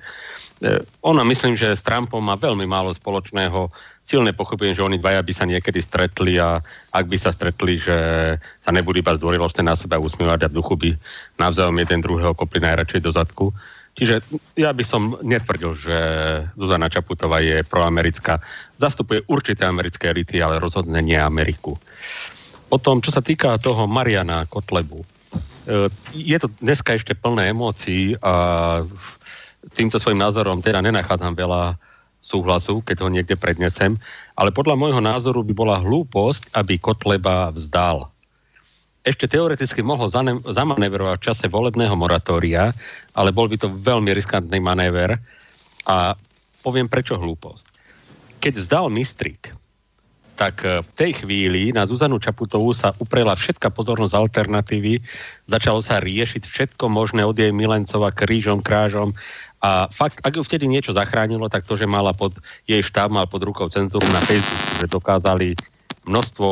Ona 1.04 1.20
myslím, 1.26 1.52
že 1.58 1.76
s 1.76 1.84
Trumpom 1.84 2.22
má 2.22 2.38
veľmi 2.38 2.64
málo 2.64 2.88
spoločného 2.94 3.68
silne 4.06 4.30
pochopím, 4.30 4.72
že 4.72 4.86
oni 4.86 5.02
dvaja 5.02 5.20
by 5.20 5.32
sa 5.34 5.44
niekedy 5.50 5.82
stretli 5.82 6.38
a 6.38 6.62
ak 6.94 7.04
by 7.10 7.18
sa 7.18 7.34
stretli, 7.34 7.82
že 7.82 7.98
sa 8.62 8.70
nebudú 8.70 9.02
iba 9.02 9.18
zdvorilostne 9.18 9.66
na 9.66 9.74
seba 9.74 9.98
usmievať 9.98 10.46
a 10.46 10.48
v 10.48 10.56
duchu 10.56 10.74
by 10.78 10.90
navzájom 11.42 11.74
jeden 11.82 12.00
druhého 12.06 12.32
kopli 12.38 12.62
najradšej 12.62 13.02
do 13.02 13.10
zadku. 13.10 13.46
Čiže 13.96 14.22
ja 14.60 14.70
by 14.70 14.84
som 14.86 15.18
netvrdil, 15.24 15.72
že 15.74 15.98
Zuzana 16.54 16.86
Čaputová 16.86 17.42
je 17.42 17.64
proamerická. 17.66 18.38
Zastupuje 18.78 19.24
určité 19.26 19.66
americké 19.66 20.12
elity, 20.12 20.38
ale 20.38 20.60
rozhodne 20.60 21.00
nie 21.00 21.16
Ameriku. 21.16 21.74
Potom, 22.68 23.00
čo 23.00 23.08
sa 23.08 23.24
týka 23.24 23.56
toho 23.56 23.88
Mariana 23.88 24.44
Kotlebu, 24.44 25.00
e, 25.00 25.06
je 26.12 26.36
to 26.36 26.52
dneska 26.60 26.92
ešte 26.92 27.16
plné 27.16 27.56
emócií 27.56 28.12
a 28.20 28.84
týmto 29.72 29.96
svojim 29.96 30.20
názorom 30.20 30.60
teda 30.60 30.84
nenachádzam 30.84 31.32
veľa 31.32 31.80
súhlasu, 32.26 32.82
keď 32.82 33.06
ho 33.06 33.08
niekde 33.08 33.38
prednesem, 33.38 33.94
ale 34.34 34.50
podľa 34.50 34.74
môjho 34.74 34.98
názoru 34.98 35.46
by 35.46 35.54
bola 35.54 35.78
hlúposť, 35.78 36.50
aby 36.58 36.82
Kotleba 36.82 37.54
vzdal. 37.54 38.10
Ešte 39.06 39.30
teoreticky 39.30 39.86
mohol 39.86 40.10
zamanevrovať 40.42 41.16
v 41.22 41.26
čase 41.30 41.46
volebného 41.46 41.94
moratória, 41.94 42.74
ale 43.14 43.30
bol 43.30 43.46
by 43.46 43.54
to 43.54 43.70
veľmi 43.70 44.10
riskantný 44.10 44.58
manéver 44.58 45.14
a 45.86 46.18
poviem 46.66 46.90
prečo 46.90 47.14
hlúposť. 47.14 47.70
Keď 48.42 48.52
vzdal 48.58 48.90
Mistrik, 48.90 49.54
tak 50.36 50.62
eh, 50.62 50.84
v 50.84 50.90
tej 50.94 51.24
chvíli 51.24 51.72
na 51.72 51.88
Zuzanu 51.88 52.20
Čaputovú 52.20 52.76
sa 52.76 52.92
uprela 53.00 53.32
všetka 53.32 53.72
pozornosť 53.72 54.14
alternatívy, 54.14 55.00
začalo 55.48 55.80
sa 55.80 55.98
riešiť 55.98 56.44
všetko 56.44 56.92
možné 56.92 57.24
od 57.24 57.34
jej 57.34 57.50
milencova 57.50 58.12
krížom, 58.12 58.60
krážom 58.60 59.16
a 59.60 59.88
fakt, 59.88 60.20
ak 60.20 60.36
ju 60.36 60.42
vtedy 60.44 60.68
niečo 60.68 60.92
zachránilo, 60.92 61.48
tak 61.48 61.64
to, 61.64 61.80
že 61.80 61.88
mala 61.88 62.12
pod 62.12 62.36
jej 62.68 62.80
štáb, 62.84 63.08
mal 63.08 63.24
pod 63.24 63.40
rukou 63.40 63.66
cenzúru 63.72 64.04
na 64.12 64.20
Facebook, 64.20 64.62
že 64.84 64.86
dokázali 64.86 65.56
množstvo 66.04 66.48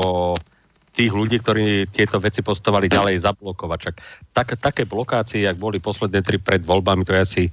tých 0.95 1.11
ľudí, 1.11 1.43
ktorí 1.43 1.91
tieto 1.91 2.23
veci 2.23 2.41
postovali 2.41 2.87
ďalej 2.87 3.27
zablokovať. 3.27 3.79
Čak, 3.83 3.95
tak, 4.31 4.47
také 4.63 4.83
blokácie, 4.87 5.45
ak 5.45 5.59
boli 5.59 5.83
posledné 5.83 6.23
tri 6.23 6.39
pred 6.39 6.63
voľbami, 6.63 7.03
to 7.03 7.13
ja 7.13 7.27
si 7.27 7.51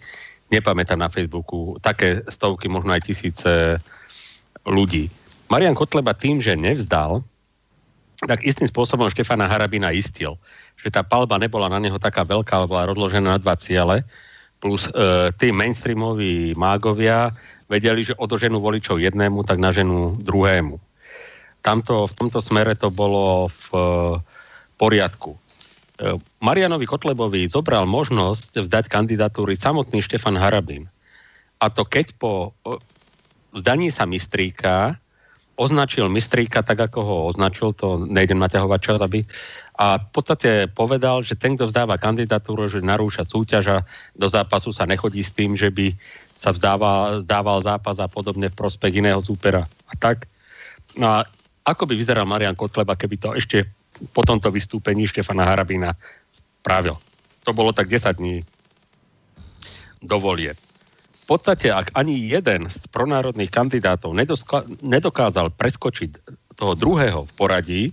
nepamätám 0.53 0.99
na 1.01 1.09
Facebooku, 1.09 1.75
také 1.81 2.21
stovky, 2.29 2.69
možno 2.69 2.93
aj 2.93 3.01
tisíce 3.07 3.81
ľudí. 4.67 5.09
Marian 5.49 5.75
Kotleba 5.75 6.13
tým, 6.13 6.39
že 6.39 6.55
nevzdal, 6.55 7.25
tak 8.21 8.45
istým 8.45 8.69
spôsobom 8.69 9.09
Štefana 9.09 9.49
Harabina 9.49 9.89
istil, 9.89 10.37
že 10.77 10.93
tá 10.93 11.01
palba 11.01 11.41
nebola 11.41 11.65
na 11.65 11.81
neho 11.81 11.97
taká 11.97 12.21
veľká, 12.21 12.53
ale 12.53 12.69
bola 12.69 12.89
rozložená 12.93 13.35
na 13.35 13.41
dva 13.41 13.57
ciele, 13.57 14.05
plus 14.61 14.85
e, 14.85 15.33
tí 15.41 15.49
mainstreamoví 15.49 16.53
mágovia 16.53 17.33
vedeli, 17.65 18.05
že 18.05 18.13
odoženú 18.15 18.61
voličov 18.61 19.01
jednému, 19.01 19.41
tak 19.43 19.57
na 19.57 19.73
ženu 19.73 20.13
druhému. 20.21 20.77
Tamto, 21.65 22.05
v 22.05 22.13
tomto 22.13 22.39
smere 22.39 22.77
to 22.77 22.93
bolo 22.93 23.49
v 23.49 23.65
e, 23.73 23.81
poriadku. 24.77 25.33
E, 25.33 25.39
Marianovi 26.45 26.85
Kotlebovi 26.85 27.49
zobral 27.49 27.89
možnosť 27.89 28.69
vzdať 28.69 28.85
kandidatúry 28.85 29.57
samotný 29.57 30.05
Štefan 30.05 30.37
Harabin. 30.37 30.85
A 31.57 31.73
to 31.73 31.81
keď 31.81 32.13
po 32.21 32.53
e, 32.61 32.77
vzdaní 33.57 33.89
sa 33.89 34.05
mistríka 34.05 35.01
označil 35.61 36.09
mistríka 36.09 36.65
tak, 36.65 36.89
ako 36.89 36.99
ho 37.05 37.15
označil, 37.29 37.77
to 37.77 38.01
nejdem 38.09 38.41
naťahovať 38.41 38.79
čas, 38.81 38.97
aby 38.97 39.21
a 39.75 39.97
v 39.97 40.09
podstate 40.11 40.67
povedal, 40.67 41.23
že 41.23 41.39
ten, 41.39 41.55
kto 41.55 41.71
vzdáva 41.71 41.95
kandidatúru, 41.95 42.67
že 42.67 42.83
narúša 42.83 43.23
súťaž 43.23 43.65
a 43.71 43.77
do 44.13 44.27
zápasu 44.27 44.75
sa 44.75 44.83
nechodí 44.83 45.23
s 45.23 45.31
tým, 45.31 45.55
že 45.55 45.71
by 45.71 45.95
sa 46.35 46.51
vzdával, 46.51 47.23
vzdával 47.23 47.57
zápas 47.63 47.97
a 48.01 48.11
podobne 48.11 48.51
v 48.51 48.57
prospech 48.57 48.99
iného 48.99 49.21
súpera. 49.23 49.63
A 49.89 49.93
tak. 49.95 50.27
No 50.97 51.07
a 51.07 51.17
ako 51.63 51.87
by 51.87 51.93
vyzeral 51.95 52.27
Marian 52.27 52.57
Kotleba, 52.57 52.97
keby 52.97 53.15
to 53.21 53.29
ešte 53.37 53.63
po 54.11 54.25
tomto 54.25 54.49
vystúpení 54.49 55.05
Štefana 55.05 55.45
Harabina 55.45 55.93
spravil. 56.61 56.97
To 57.45 57.53
bolo 57.53 57.69
tak 57.71 57.87
10 57.87 58.17
dní 58.17 58.41
dovolie. 60.01 60.57
V 61.11 61.23
podstate, 61.37 61.69
ak 61.69 61.93
ani 61.93 62.17
jeden 62.27 62.67
z 62.67 62.77
pronárodných 62.89 63.53
kandidátov 63.53 64.11
nedokázal 64.81 65.53
preskočiť 65.53 66.09
toho 66.57 66.73
druhého 66.75 67.29
v 67.29 67.31
poradí, 67.37 67.83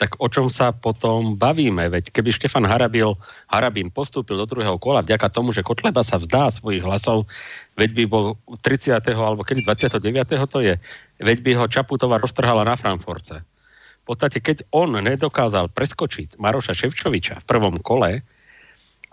tak 0.00 0.16
o 0.16 0.32
čom 0.32 0.48
sa 0.48 0.72
potom 0.72 1.36
bavíme? 1.36 1.92
Veď 1.92 2.08
keby 2.08 2.32
Štefan 2.32 2.64
Harabil, 2.64 3.12
Harabín 3.52 3.92
postúpil 3.92 4.40
do 4.40 4.48
druhého 4.48 4.80
kola 4.80 5.04
vďaka 5.04 5.28
tomu, 5.28 5.52
že 5.52 5.60
Kotleba 5.60 6.00
sa 6.00 6.16
vzdá 6.16 6.48
svojich 6.48 6.80
hlasov, 6.80 7.28
veď 7.76 7.90
by 7.92 8.04
bol 8.08 8.24
30. 8.64 8.96
alebo 9.12 9.44
kedy 9.44 9.60
29. 9.68 10.00
to 10.48 10.64
je, 10.64 10.80
veď 11.20 11.38
by 11.44 11.50
ho 11.52 11.68
Čaputová 11.68 12.16
roztrhala 12.16 12.64
na 12.64 12.80
Frankfurce. 12.80 13.44
V 14.00 14.04
podstate, 14.08 14.40
keď 14.40 14.64
on 14.72 14.96
nedokázal 14.96 15.68
preskočiť 15.68 16.40
Maroša 16.40 16.72
Ševčoviča 16.72 17.44
v 17.44 17.48
prvom 17.48 17.76
kole 17.84 18.24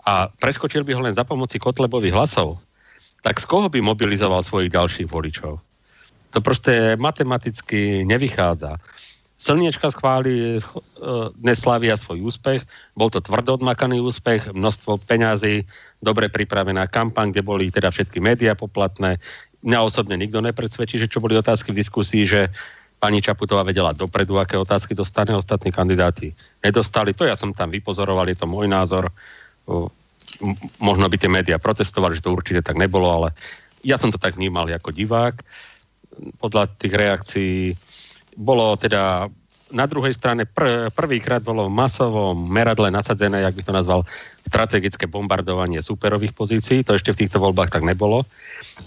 a 0.08 0.32
preskočil 0.40 0.88
by 0.88 0.96
ho 0.96 1.04
len 1.04 1.12
za 1.12 1.28
pomoci 1.28 1.60
Kotlebových 1.60 2.16
hlasov, 2.16 2.64
tak 3.20 3.36
z 3.36 3.44
koho 3.44 3.68
by 3.68 3.84
mobilizoval 3.84 4.40
svojich 4.40 4.72
ďalších 4.72 5.12
voličov? 5.12 5.60
To 6.32 6.38
proste 6.40 6.96
matematicky 6.96 8.08
nevychádza. 8.08 8.80
Slniečka 9.38 9.94
schváli, 9.94 10.58
dnes 11.38 11.62
slavia 11.62 11.94
svoj 11.94 12.26
úspech. 12.26 12.66
Bol 12.98 13.06
to 13.06 13.22
tvrdo 13.22 13.54
odmakaný 13.54 14.02
úspech, 14.02 14.50
množstvo 14.50 14.98
peňazí, 15.06 15.62
dobre 16.02 16.26
pripravená 16.26 16.90
kampaň, 16.90 17.30
kde 17.30 17.46
boli 17.46 17.70
teda 17.70 17.94
všetky 17.94 18.18
médiá 18.18 18.58
poplatné. 18.58 19.22
Mňa 19.62 19.78
osobne 19.86 20.18
nikto 20.18 20.42
nepredsvedčí, 20.42 20.98
že 20.98 21.06
čo 21.06 21.22
boli 21.22 21.38
otázky 21.38 21.70
v 21.70 21.78
diskusii, 21.78 22.26
že 22.26 22.50
pani 22.98 23.22
Čaputová 23.22 23.62
vedela 23.62 23.94
dopredu, 23.94 24.42
aké 24.42 24.58
otázky 24.58 24.98
dostane 24.98 25.30
ostatní 25.38 25.70
kandidáti. 25.70 26.34
Nedostali, 26.58 27.14
to 27.14 27.22
ja 27.22 27.38
som 27.38 27.54
tam 27.54 27.70
vypozoroval, 27.70 28.26
je 28.26 28.42
to 28.42 28.50
môj 28.50 28.66
názor. 28.66 29.06
Možno 30.82 31.06
by 31.06 31.14
tie 31.14 31.30
médiá 31.30 31.62
protestovali, 31.62 32.18
že 32.18 32.26
to 32.26 32.34
určite 32.34 32.66
tak 32.66 32.74
nebolo, 32.74 33.06
ale 33.06 33.38
ja 33.86 34.02
som 34.02 34.10
to 34.10 34.18
tak 34.18 34.34
vnímal 34.34 34.66
ako 34.66 34.90
divák. 34.90 35.46
Podľa 36.42 36.74
tých 36.74 36.94
reakcií 36.98 37.54
bolo 38.36 38.76
teda 38.76 39.30
na 39.68 39.84
druhej 39.84 40.16
strane 40.16 40.48
pr- 40.48 40.88
prvýkrát 40.96 41.44
bolo 41.44 41.68
v 41.68 41.76
masovom 41.76 42.36
meradle 42.48 42.88
nasadené, 42.88 43.44
jak 43.44 43.54
by 43.54 43.62
to 43.62 43.72
nazval, 43.72 44.00
strategické 44.48 45.04
bombardovanie 45.04 45.84
superových 45.84 46.32
pozícií. 46.32 46.80
To 46.88 46.96
ešte 46.96 47.12
v 47.12 47.20
týchto 47.24 47.36
voľbách 47.40 47.76
tak 47.76 47.84
nebolo. 47.84 48.24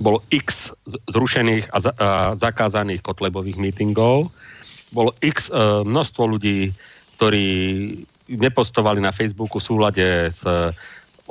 Bolo 0.02 0.26
x 0.34 0.74
zrušených 1.14 1.70
a, 1.70 1.78
za- 1.78 1.96
a 2.02 2.10
zakázaných 2.34 3.06
kotlebových 3.06 3.62
mítingov. 3.62 4.34
Bolo 4.92 5.14
x 5.22 5.54
e, 5.54 5.86
množstvo 5.86 6.24
ľudí, 6.26 6.74
ktorí 7.22 7.48
nepostovali 8.32 8.98
na 8.98 9.14
Facebooku 9.14 9.62
v 9.62 9.68
súlade 9.70 10.08
s 10.34 10.42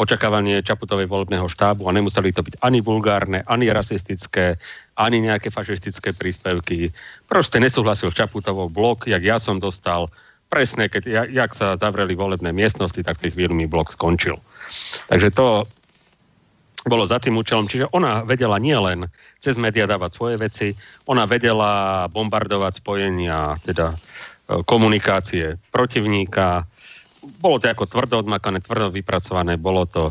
očakávanie 0.00 0.64
Čaputovej 0.64 1.04
volebného 1.04 1.44
štábu 1.44 1.84
a 1.84 1.92
nemuseli 1.92 2.32
to 2.32 2.40
byť 2.40 2.62
ani 2.64 2.80
vulgárne, 2.80 3.44
ani 3.44 3.68
rasistické, 3.68 4.56
ani 4.96 5.20
nejaké 5.20 5.52
fašistické 5.52 6.16
príspevky. 6.16 6.88
Proste 7.30 7.62
nesúhlasil 7.62 8.10
Čaputovou 8.10 8.66
blok, 8.66 9.06
jak 9.06 9.22
ja 9.22 9.38
som 9.38 9.62
dostal. 9.62 10.10
Presne, 10.50 10.90
keď 10.90 11.30
jak 11.30 11.54
sa 11.54 11.78
zavreli 11.78 12.18
volebné 12.18 12.50
miestnosti, 12.50 12.98
tak 13.06 13.22
tej 13.22 13.38
chvíli 13.38 13.54
mi 13.54 13.66
blok 13.70 13.94
skončil. 13.94 14.34
Takže 15.06 15.30
to 15.30 15.62
bolo 16.90 17.06
za 17.06 17.22
tým 17.22 17.38
účelom. 17.38 17.70
Čiže 17.70 17.94
ona 17.94 18.26
vedela 18.26 18.58
nielen 18.58 19.06
cez 19.38 19.54
médiá 19.54 19.86
dávať 19.86 20.10
svoje 20.16 20.36
veci, 20.42 20.68
ona 21.06 21.28
vedela 21.28 22.06
bombardovať 22.10 22.82
spojenia, 22.82 23.54
teda 23.62 23.94
e, 23.94 23.96
komunikácie 24.64 25.60
protivníka, 25.70 26.64
bolo 27.38 27.60
to 27.60 27.68
ako 27.68 27.84
tvrdo 27.84 28.24
odmakané, 28.24 28.64
tvrdo 28.64 28.88
vypracované, 28.88 29.60
bolo 29.60 29.84
to 29.84 30.08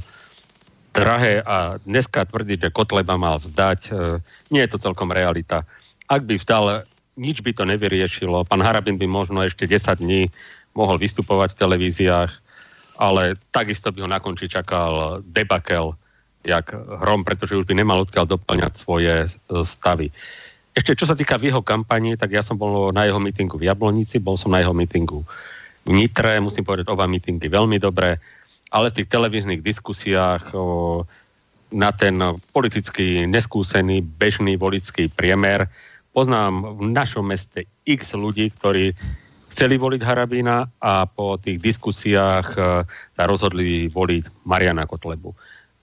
drahé 0.93 1.41
a 1.41 1.81
dneska 1.81 2.25
tvrdiť, 2.25 2.69
že 2.69 2.75
Kotleba 2.75 3.17
mal 3.17 3.41
vzdať, 3.41 3.79
e, 3.89 3.91
nie 4.53 4.61
je 4.61 4.69
to 4.69 4.81
celkom 4.81 5.09
realita. 5.09 5.65
Ak 6.05 6.25
by 6.25 6.37
vzdal, 6.37 6.85
nič 7.17 7.41
by 7.41 7.51
to 7.55 7.63
nevyriešilo. 7.65 8.45
Pán 8.45 8.61
Harabin 8.61 8.99
by 8.99 9.07
možno 9.09 9.41
ešte 9.41 9.65
10 9.65 10.03
dní 10.03 10.29
mohol 10.77 11.01
vystupovať 11.01 11.55
v 11.55 11.59
televíziách, 11.65 12.31
ale 12.99 13.39
takisto 13.49 13.89
by 13.89 14.05
ho 14.05 14.09
na 14.11 14.19
konci 14.19 14.51
čakal 14.51 15.23
debakel, 15.23 15.95
jak 16.43 16.71
hrom, 16.73 17.23
pretože 17.23 17.55
už 17.55 17.65
by 17.67 17.75
nemal 17.75 18.03
odkiaľ 18.03 18.25
doplňať 18.27 18.73
svoje 18.79 19.27
e, 19.27 19.29
stavy. 19.67 20.07
Ešte 20.71 20.95
čo 20.95 21.05
sa 21.09 21.17
týka 21.17 21.35
v 21.35 21.51
jeho 21.51 21.59
kampani, 21.59 22.15
tak 22.15 22.31
ja 22.31 22.39
som 22.39 22.55
bol 22.55 22.95
na 22.95 23.03
jeho 23.03 23.19
mítingu 23.19 23.59
v 23.59 23.67
Jablonici, 23.67 24.21
bol 24.23 24.39
som 24.39 24.55
na 24.55 24.63
jeho 24.63 24.71
mítingu 24.71 25.27
v 25.83 25.91
Nitre, 25.91 26.39
musím 26.39 26.63
povedať, 26.63 26.87
oba 26.87 27.09
mítingy 27.09 27.51
veľmi 27.51 27.81
dobré, 27.81 28.21
ale 28.69 28.93
v 28.93 29.01
tých 29.01 29.11
televíznych 29.11 29.65
diskusiách 29.65 30.53
o, 30.53 31.03
na 31.73 31.89
ten 31.91 32.21
politicky 32.53 33.25
neskúsený, 33.25 34.05
bežný 34.05 34.55
volický 34.55 35.09
priemer 35.09 35.65
poznám 36.13 36.77
v 36.77 36.89
našom 36.89 37.25
meste 37.25 37.69
x 37.85 38.17
ľudí, 38.17 38.49
ktorí 38.57 38.93
chceli 39.49 39.81
voliť 39.81 40.01
Harabína 40.05 40.69
a 40.77 41.09
po 41.09 41.35
tých 41.41 41.57
diskusiách 41.57 42.47
e, 42.53 42.59
sa 42.87 43.23
rozhodli 43.25 43.89
voliť 43.89 44.45
Mariana 44.45 44.85
Kotlebu. 44.85 45.33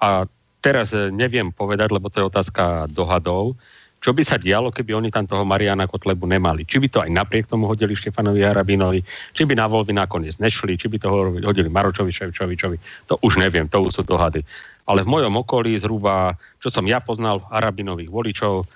A 0.01 0.25
teraz 0.63 0.95
e, 0.95 1.11
neviem 1.11 1.51
povedať, 1.51 1.91
lebo 1.91 2.07
to 2.07 2.23
je 2.23 2.31
otázka 2.31 2.87
dohadov, 2.89 3.59
čo 3.99 4.15
by 4.15 4.23
sa 4.23 4.39
dialo, 4.39 4.71
keby 4.71 4.95
oni 4.95 5.11
tam 5.11 5.27
toho 5.27 5.43
Mariana 5.43 5.91
Kotlebu 5.91 6.31
nemali. 6.31 6.63
Či 6.63 6.79
by 6.79 6.89
to 6.89 6.99
aj 7.03 7.11
napriek 7.11 7.51
tomu 7.51 7.67
hodili 7.67 7.99
Štefanovi 7.99 8.45
Harabinovi, 8.47 9.03
či 9.35 9.43
by 9.43 9.59
na 9.59 9.67
voľby 9.67 9.97
nakoniec 9.97 10.39
nešli, 10.39 10.79
či 10.79 10.87
by 10.87 11.03
to 11.03 11.11
hodili 11.43 11.67
Maročovi 11.67 12.15
Ševčovičovi, 12.15 12.77
to 13.11 13.19
už 13.25 13.43
neviem, 13.43 13.67
to 13.67 13.83
už 13.83 13.99
sú 13.99 14.03
dohady. 14.07 14.47
Ale 14.87 15.03
v 15.03 15.11
mojom 15.11 15.43
okolí 15.43 15.75
zhruba, 15.83 16.39
čo 16.63 16.71
som 16.71 16.87
ja 16.87 17.03
poznal 17.03 17.43
Harabinových 17.51 18.07
voličov, 18.13 18.71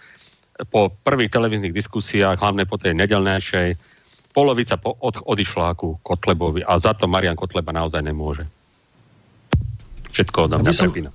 po 0.68 0.92
prvých 0.92 1.32
televíznych 1.32 1.72
diskusiách, 1.72 2.36
hlavne 2.36 2.68
po 2.68 2.76
tej 2.76 2.92
nedelnejšej, 2.98 3.78
polovica 4.36 4.76
po, 4.76 4.94
od, 5.00 5.22
odišla 5.24 5.74
ku 5.74 5.96
Kotlebovi 6.04 6.62
a 6.66 6.76
za 6.76 6.92
to 6.92 7.08
Marian 7.08 7.38
Kotleba 7.38 7.72
naozaj 7.72 8.04
nemôže. 8.04 8.44
Všetko 10.10 10.50
odo 10.50 10.56
mňa 10.60 10.72
prepína. 10.74 11.10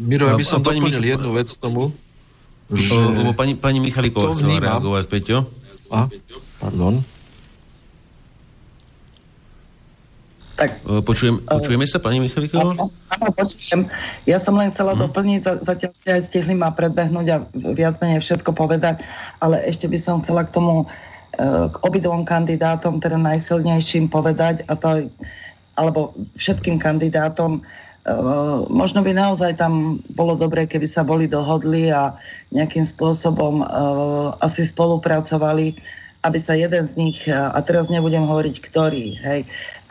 Miro, 0.00 0.24
ja 0.24 0.36
by 0.36 0.44
som 0.44 0.64
doplnil 0.64 0.98
Mich- 0.98 1.12
jednu 1.12 1.30
vec 1.36 1.52
k 1.52 1.58
tomu. 1.60 1.92
Že... 2.72 3.20
Lebo 3.20 3.36
pani, 3.36 3.52
pani 3.52 3.84
Michaliková 3.84 4.32
chcela 4.32 4.56
reagovať, 4.56 5.04
Peťo. 5.04 5.44
A? 5.92 6.08
Pardon. 6.56 7.04
Tak, 10.52 10.84
počujem, 11.08 11.40
počujeme 11.48 11.88
sa, 11.88 11.98
pani 11.98 12.20
Michaliková? 12.20 12.76
Áno, 12.76 13.28
počujem. 13.32 13.88
Ja 14.28 14.36
som 14.36 14.54
len 14.60 14.70
chcela 14.70 14.92
hmm. 14.92 15.02
doplniť, 15.08 15.40
zatiaľ 15.64 15.92
ste 15.92 16.08
aj 16.12 16.22
stihli 16.28 16.52
ma 16.52 16.68
predbehnúť 16.70 17.26
a 17.32 17.36
viac 17.72 17.96
menej 18.04 18.20
všetko 18.20 18.52
povedať, 18.52 19.00
ale 19.40 19.64
ešte 19.64 19.88
by 19.88 19.98
som 19.98 20.20
chcela 20.20 20.44
k 20.44 20.52
tomu, 20.52 20.84
k 21.72 21.76
obidvom 21.80 22.28
kandidátom, 22.28 23.00
teda 23.00 23.16
najsilnejším 23.16 24.12
povedať, 24.12 24.68
a 24.68 24.76
to, 24.76 25.08
alebo 25.80 26.12
všetkým 26.36 26.76
kandidátom, 26.76 27.64
možno 28.68 29.00
by 29.00 29.14
naozaj 29.14 29.56
tam 29.56 30.02
bolo 30.12 30.34
dobré, 30.34 30.66
keby 30.68 30.84
sa 30.84 31.06
boli 31.06 31.30
dohodli 31.30 31.88
a 31.88 32.12
nejakým 32.52 32.84
spôsobom 32.84 33.64
asi 34.42 34.66
spolupracovali, 34.66 35.78
aby 36.22 36.38
sa 36.38 36.54
jeden 36.54 36.86
z 36.86 36.94
nich, 36.94 37.18
a 37.26 37.58
teraz 37.66 37.90
nebudem 37.90 38.22
hovoriť 38.22 38.62
ktorý, 38.62 39.18
hej, 39.26 39.40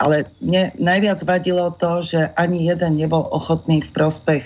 ale 0.00 0.24
mne 0.40 0.72
najviac 0.80 1.20
vadilo 1.28 1.68
to, 1.76 2.00
že 2.00 2.32
ani 2.40 2.64
jeden 2.64 2.96
nebol 2.96 3.28
ochotný 3.28 3.84
v 3.84 3.92
prospech 3.92 4.44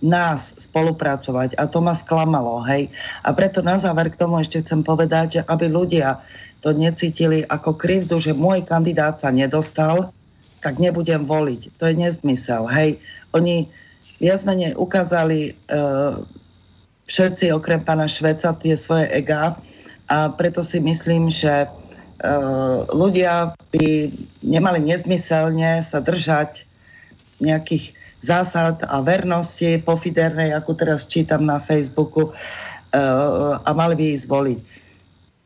nás 0.00 0.56
spolupracovať 0.56 1.60
a 1.60 1.68
to 1.68 1.84
ma 1.84 1.92
sklamalo, 1.92 2.64
hej. 2.64 2.88
A 3.20 3.36
preto 3.36 3.60
na 3.60 3.76
záver 3.76 4.08
k 4.08 4.16
tomu 4.16 4.40
ešte 4.40 4.64
chcem 4.64 4.80
povedať, 4.80 5.26
že 5.38 5.40
aby 5.44 5.68
ľudia 5.68 6.24
to 6.64 6.72
necítili 6.72 7.44
ako 7.48 7.76
krivdu, 7.76 8.16
že 8.16 8.36
môj 8.36 8.64
kandidát 8.64 9.20
sa 9.20 9.28
nedostal, 9.28 10.12
tak 10.60 10.76
nebudem 10.76 11.24
voliť. 11.24 11.72
To 11.80 11.88
je 11.88 11.94
nezmysel. 11.96 12.68
Hej, 12.68 13.00
oni 13.32 13.68
viac 14.20 14.44
menej 14.44 14.76
ukázali 14.76 15.56
uh, 15.72 16.20
všetci 17.08 17.52
okrem 17.52 17.80
pána 17.80 18.04
Šveca 18.04 18.52
tie 18.60 18.76
svoje 18.76 19.08
ega 19.08 19.56
a 20.10 20.26
preto 20.34 20.58
si 20.58 20.82
myslím, 20.82 21.30
že 21.30 21.70
uh, 21.70 22.82
ľudia 22.90 23.54
by 23.70 24.10
nemali 24.42 24.82
nezmyselne 24.82 25.86
sa 25.86 26.02
držať 26.02 26.66
nejakých 27.38 27.94
zásad 28.20 28.82
a 28.90 29.00
vernosti 29.00 29.78
pofidernej, 29.80 30.50
ako 30.52 30.74
teraz 30.74 31.06
čítam 31.06 31.46
na 31.46 31.62
Facebooku, 31.62 32.34
uh, 32.34 33.62
a 33.62 33.70
mali 33.70 33.94
by 33.94 34.04
ísť 34.18 34.26
voliť. 34.26 34.60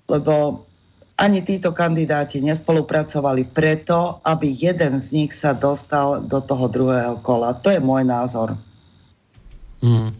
Lebo 0.08 0.64
ani 1.14 1.44
títo 1.46 1.70
kandidáti 1.70 2.42
nespolupracovali 2.42 3.46
preto, 3.52 4.18
aby 4.26 4.50
jeden 4.50 4.98
z 4.98 5.06
nich 5.14 5.30
sa 5.36 5.54
dostal 5.54 6.24
do 6.24 6.42
toho 6.42 6.66
druhého 6.66 7.22
kola. 7.22 7.54
To 7.62 7.70
je 7.70 7.78
môj 7.78 8.02
názor. 8.02 8.58
Mm. 9.84 10.10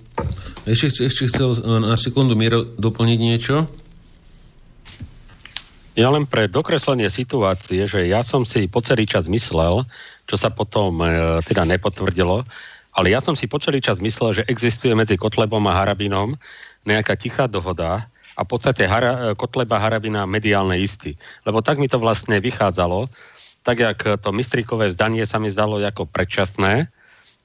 Ešte, 0.69 1.09
ešte 1.11 1.33
chcel 1.33 1.59
na 1.65 1.99
sekundu 1.99 2.39
Miro 2.39 2.63
doplniť 2.63 3.19
niečo? 3.19 3.67
Ja 5.95 6.11
len 6.11 6.27
pre 6.27 6.51
dokreslenie 6.51 7.07
situácie, 7.07 7.87
že 7.87 8.11
ja 8.11 8.27
som 8.27 8.43
si 8.43 8.67
po 8.67 8.83
celý 8.83 9.07
čas 9.07 9.31
myslel, 9.31 9.87
čo 10.27 10.35
sa 10.35 10.51
potom 10.51 10.99
e, 10.99 11.39
teda 11.47 11.63
nepotvrdilo, 11.63 12.43
ale 12.99 13.07
ja 13.15 13.23
som 13.23 13.39
si 13.39 13.47
po 13.47 13.63
celý 13.63 13.79
čas 13.79 14.03
myslel, 14.03 14.43
že 14.43 14.47
existuje 14.51 14.91
medzi 14.91 15.15
Kotlebom 15.15 15.63
a 15.71 15.79
Harabinom 15.79 16.35
nejaká 16.83 17.15
tichá 17.15 17.47
dohoda, 17.47 18.11
a 18.35 18.41
v 18.43 18.49
podstate 18.51 18.91
Hara, 18.91 19.39
Kotleba 19.39 19.79
Harabina 19.79 20.27
mediálne 20.27 20.79
istý. 20.79 21.15
Lebo 21.47 21.63
tak 21.63 21.79
mi 21.79 21.87
to 21.87 22.03
vlastne 22.03 22.43
vychádzalo, 22.43 23.07
tak 23.63 23.81
jak 23.81 23.99
to 24.21 24.29
Mistríkové 24.35 24.91
zdanie 24.91 25.25
sa 25.25 25.39
mi 25.39 25.49
zdalo 25.49 25.79
ako 25.81 26.11
predčasné, 26.11 26.91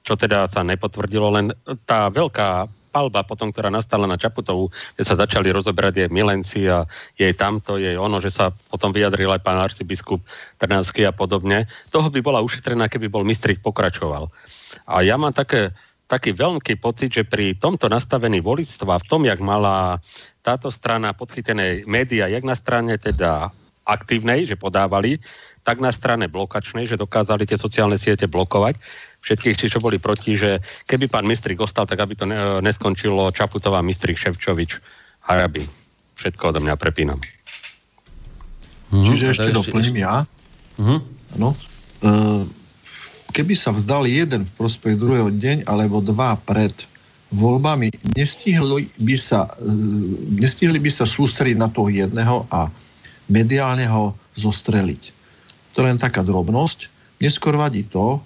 čo 0.02 0.18
teda 0.18 0.50
sa 0.50 0.66
nepotvrdilo, 0.66 1.28
len 1.30 1.46
tá 1.86 2.10
veľká 2.10 2.66
palba 2.90 3.22
potom, 3.22 3.54
ktorá 3.54 3.70
nastala 3.70 4.10
na 4.10 4.18
Čaputovu, 4.18 4.68
kde 4.98 5.04
sa 5.06 5.14
začali 5.14 5.54
rozoberať 5.54 6.04
jej 6.04 6.10
milenci 6.10 6.66
a 6.66 6.84
jej 7.14 7.30
tamto, 7.32 7.78
jej 7.78 7.94
ono, 7.94 8.18
že 8.18 8.34
sa 8.34 8.50
potom 8.50 8.90
vyjadril 8.90 9.30
aj 9.30 9.46
pán 9.46 9.62
arcibiskup 9.62 10.20
Trnavský 10.58 11.06
a 11.06 11.14
podobne. 11.14 11.70
Toho 11.94 12.10
by 12.10 12.20
bola 12.20 12.42
ušetrená, 12.42 12.90
keby 12.90 13.06
bol 13.06 13.22
Mistrík 13.22 13.62
pokračoval. 13.62 14.28
A 14.90 15.06
ja 15.06 15.14
mám 15.14 15.32
také, 15.32 15.70
taký 16.10 16.34
veľký 16.34 16.82
pocit, 16.82 17.14
že 17.14 17.22
pri 17.22 17.54
tomto 17.54 17.86
nastavení 17.86 18.42
volictva, 18.42 18.98
v 18.98 19.08
tom, 19.08 19.22
jak 19.22 19.38
mala 19.38 20.02
táto 20.42 20.68
strana 20.74 21.14
podchytené 21.14 21.86
médiá, 21.86 22.26
jak 22.26 22.42
na 22.42 22.58
strane 22.58 22.98
teda 22.98 23.54
aktívnej, 23.86 24.46
že 24.46 24.58
podávali, 24.58 25.18
tak 25.66 25.82
na 25.82 25.92
strane 25.92 26.30
blokačnej, 26.30 26.88
že 26.88 27.00
dokázali 27.00 27.44
tie 27.44 27.58
sociálne 27.60 28.00
siete 28.00 28.24
blokovať 28.30 28.78
všetkých, 29.20 29.56
či 29.56 29.66
čo 29.68 29.78
boli 29.80 30.00
proti, 30.00 30.36
že 30.36 30.60
keby 30.88 31.06
pán 31.12 31.28
Mistrik 31.28 31.60
ostal, 31.60 31.84
tak 31.84 32.00
aby 32.00 32.16
to 32.16 32.24
ne, 32.24 32.60
neskončilo 32.64 33.32
Čaputová, 33.32 33.84
Mistrik, 33.84 34.16
Ševčovič, 34.16 34.80
Harabi. 35.28 35.64
Všetko 36.16 36.52
odo 36.52 36.60
mňa 36.60 36.76
prepínam. 36.76 37.20
Mm, 38.90 39.06
Čiže 39.06 39.24
ešte 39.36 39.50
doplním 39.54 40.02
ja. 40.02 40.24
Mm-hmm. 40.80 40.98
No. 41.38 41.54
E, 41.54 41.56
keby 43.30 43.54
sa 43.54 43.70
vzdal 43.70 44.08
jeden 44.08 44.42
v 44.44 44.52
prospech 44.58 44.98
druhého 44.98 45.30
deň 45.30 45.68
alebo 45.70 46.02
dva 46.02 46.34
pred 46.42 46.72
voľbami 47.30 47.94
nestihli 48.18 48.90
by 48.98 49.16
sa, 49.16 49.46
e, 49.62 49.70
nestihli 50.42 50.82
by 50.82 50.90
sa 50.90 51.06
sústrediť 51.06 51.56
na 51.60 51.70
toho 51.70 51.86
jedného 51.86 52.48
a 52.50 52.66
mediálne 53.30 53.86
ho 53.86 54.18
zostreliť. 54.34 55.02
To 55.78 55.86
je 55.86 55.86
len 55.86 56.00
taká 56.00 56.26
drobnosť. 56.26 56.90
Neskôr 57.22 57.54
vadí 57.54 57.86
to, 57.86 58.18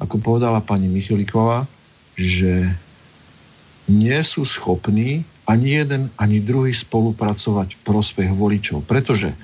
ako 0.00 0.16
povedala 0.22 0.64
pani 0.64 0.88
Michaliková, 0.88 1.68
že 2.16 2.70
nie 3.90 4.20
sú 4.24 4.46
schopní 4.46 5.26
ani 5.44 5.82
jeden, 5.82 6.08
ani 6.16 6.38
druhý 6.38 6.70
spolupracovať 6.70 7.76
v 7.76 7.80
prospech 7.82 8.30
voličov. 8.30 8.86
Pretože 8.86 9.34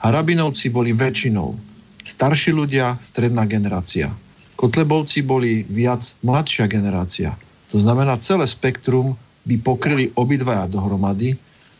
Harabinovci 0.00 0.70
boli 0.70 0.94
väčšinou 0.94 1.58
starší 2.06 2.54
ľudia, 2.54 2.96
stredná 3.02 3.44
generácia. 3.44 4.08
Kotlebovci 4.56 5.24
boli 5.24 5.64
viac 5.68 6.04
mladšia 6.24 6.68
generácia. 6.68 7.36
To 7.72 7.80
znamená, 7.80 8.20
celé 8.20 8.44
spektrum 8.44 9.16
by 9.48 9.56
pokryli 9.60 10.12
obidvaja 10.16 10.68
dohromady, 10.68 11.36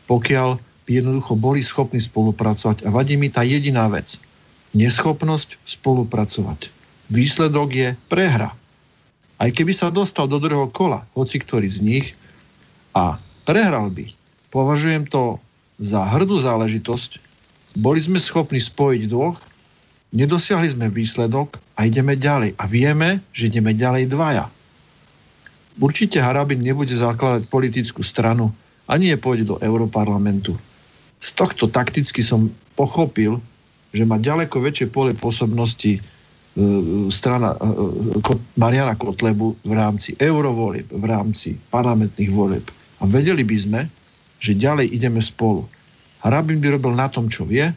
pokiaľ 0.09 0.57
by 0.89 0.91
jednoducho 0.91 1.37
boli 1.37 1.61
schopní 1.61 2.01
spolupracovať. 2.01 2.85
A 2.85 2.91
vadí 2.91 3.15
mi 3.15 3.29
tá 3.29 3.45
jediná 3.45 3.87
vec. 3.87 4.19
Neschopnosť 4.73 5.61
spolupracovať. 5.67 6.80
Výsledok 7.11 7.69
je 7.75 7.89
prehra. 8.07 8.55
Aj 9.41 9.51
keby 9.51 9.75
sa 9.75 9.91
dostal 9.91 10.31
do 10.31 10.39
druhého 10.39 10.71
kola, 10.71 11.03
hoci 11.19 11.43
ktorý 11.43 11.67
z 11.67 11.79
nich, 11.83 12.07
a 12.95 13.19
prehral 13.47 13.91
by, 13.91 14.07
považujem 14.55 15.07
to 15.11 15.39
za 15.83 16.07
hrdú 16.07 16.39
záležitosť. 16.39 17.19
Boli 17.79 17.99
sme 18.03 18.19
schopní 18.19 18.59
spojiť 18.59 19.11
dvoch, 19.11 19.39
nedosiahli 20.15 20.71
sme 20.71 20.87
výsledok 20.91 21.59
a 21.79 21.87
ideme 21.87 22.19
ďalej. 22.19 22.59
A 22.59 22.65
vieme, 22.67 23.23
že 23.31 23.51
ideme 23.51 23.75
ďalej 23.75 24.11
dvaja. 24.11 24.47
Určite 25.81 26.21
Harabin 26.21 26.61
nebude 26.61 26.93
zakladať 26.93 27.49
politickú 27.49 28.03
stranu, 28.03 28.51
ani 28.91 29.15
je 29.15 29.19
pôjde 29.23 29.55
do 29.55 29.57
Európarlamentu. 29.63 30.59
Z 31.23 31.39
tohto 31.39 31.71
takticky 31.71 32.21
som 32.27 32.51
pochopil, 32.75 33.39
že 33.95 34.03
má 34.03 34.19
ďaleko 34.19 34.61
väčšie 34.61 34.91
pole 34.91 35.15
pôsobnosti 35.15 36.03
strana 37.11 37.55
e, 37.55 37.59
Mariana 38.57 38.95
Kotlebu 38.97 39.61
v 39.65 39.73
rámci 39.73 40.17
eurovolieb, 40.19 40.89
v 40.91 41.05
rámci 41.05 41.57
parlamentných 41.71 42.33
volieb. 42.33 42.67
A 43.01 43.09
vedeli 43.09 43.43
by 43.45 43.57
sme, 43.57 43.81
že 44.41 44.57
ďalej 44.57 44.93
ideme 44.93 45.21
spolu. 45.21 45.65
Harabin 46.21 46.61
by 46.61 46.77
robil 46.77 46.93
na 46.93 47.09
tom, 47.09 47.29
čo 47.29 47.49
vie, 47.49 47.69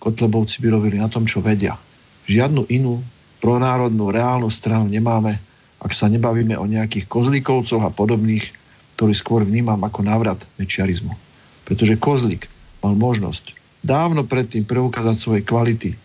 Kotlebovci 0.00 0.64
by 0.64 0.68
robili 0.72 0.96
na 0.96 1.12
tom, 1.12 1.28
čo 1.28 1.44
vedia. 1.44 1.76
žiadnu 2.24 2.64
inú 2.72 3.04
pronárodnú 3.40 4.08
reálnu 4.08 4.48
stranu 4.48 4.88
nemáme, 4.88 5.36
ak 5.80 5.92
sa 5.92 6.08
nebavíme 6.08 6.56
o 6.56 6.68
nejakých 6.68 7.08
kozlíkovcoch 7.08 7.80
a 7.84 7.92
podobných, 7.92 8.44
ktorí 8.96 9.12
skôr 9.16 9.44
vnímam 9.44 9.80
ako 9.80 10.04
návrat 10.04 10.44
mečiarizmu. 10.60 11.12
Pretože 11.64 12.00
kozlík 12.00 12.48
mal 12.84 12.96
možnosť 12.96 13.56
dávno 13.80 14.24
predtým 14.28 14.64
preukázať 14.68 15.16
svoje 15.16 15.40
kvality 15.44 15.96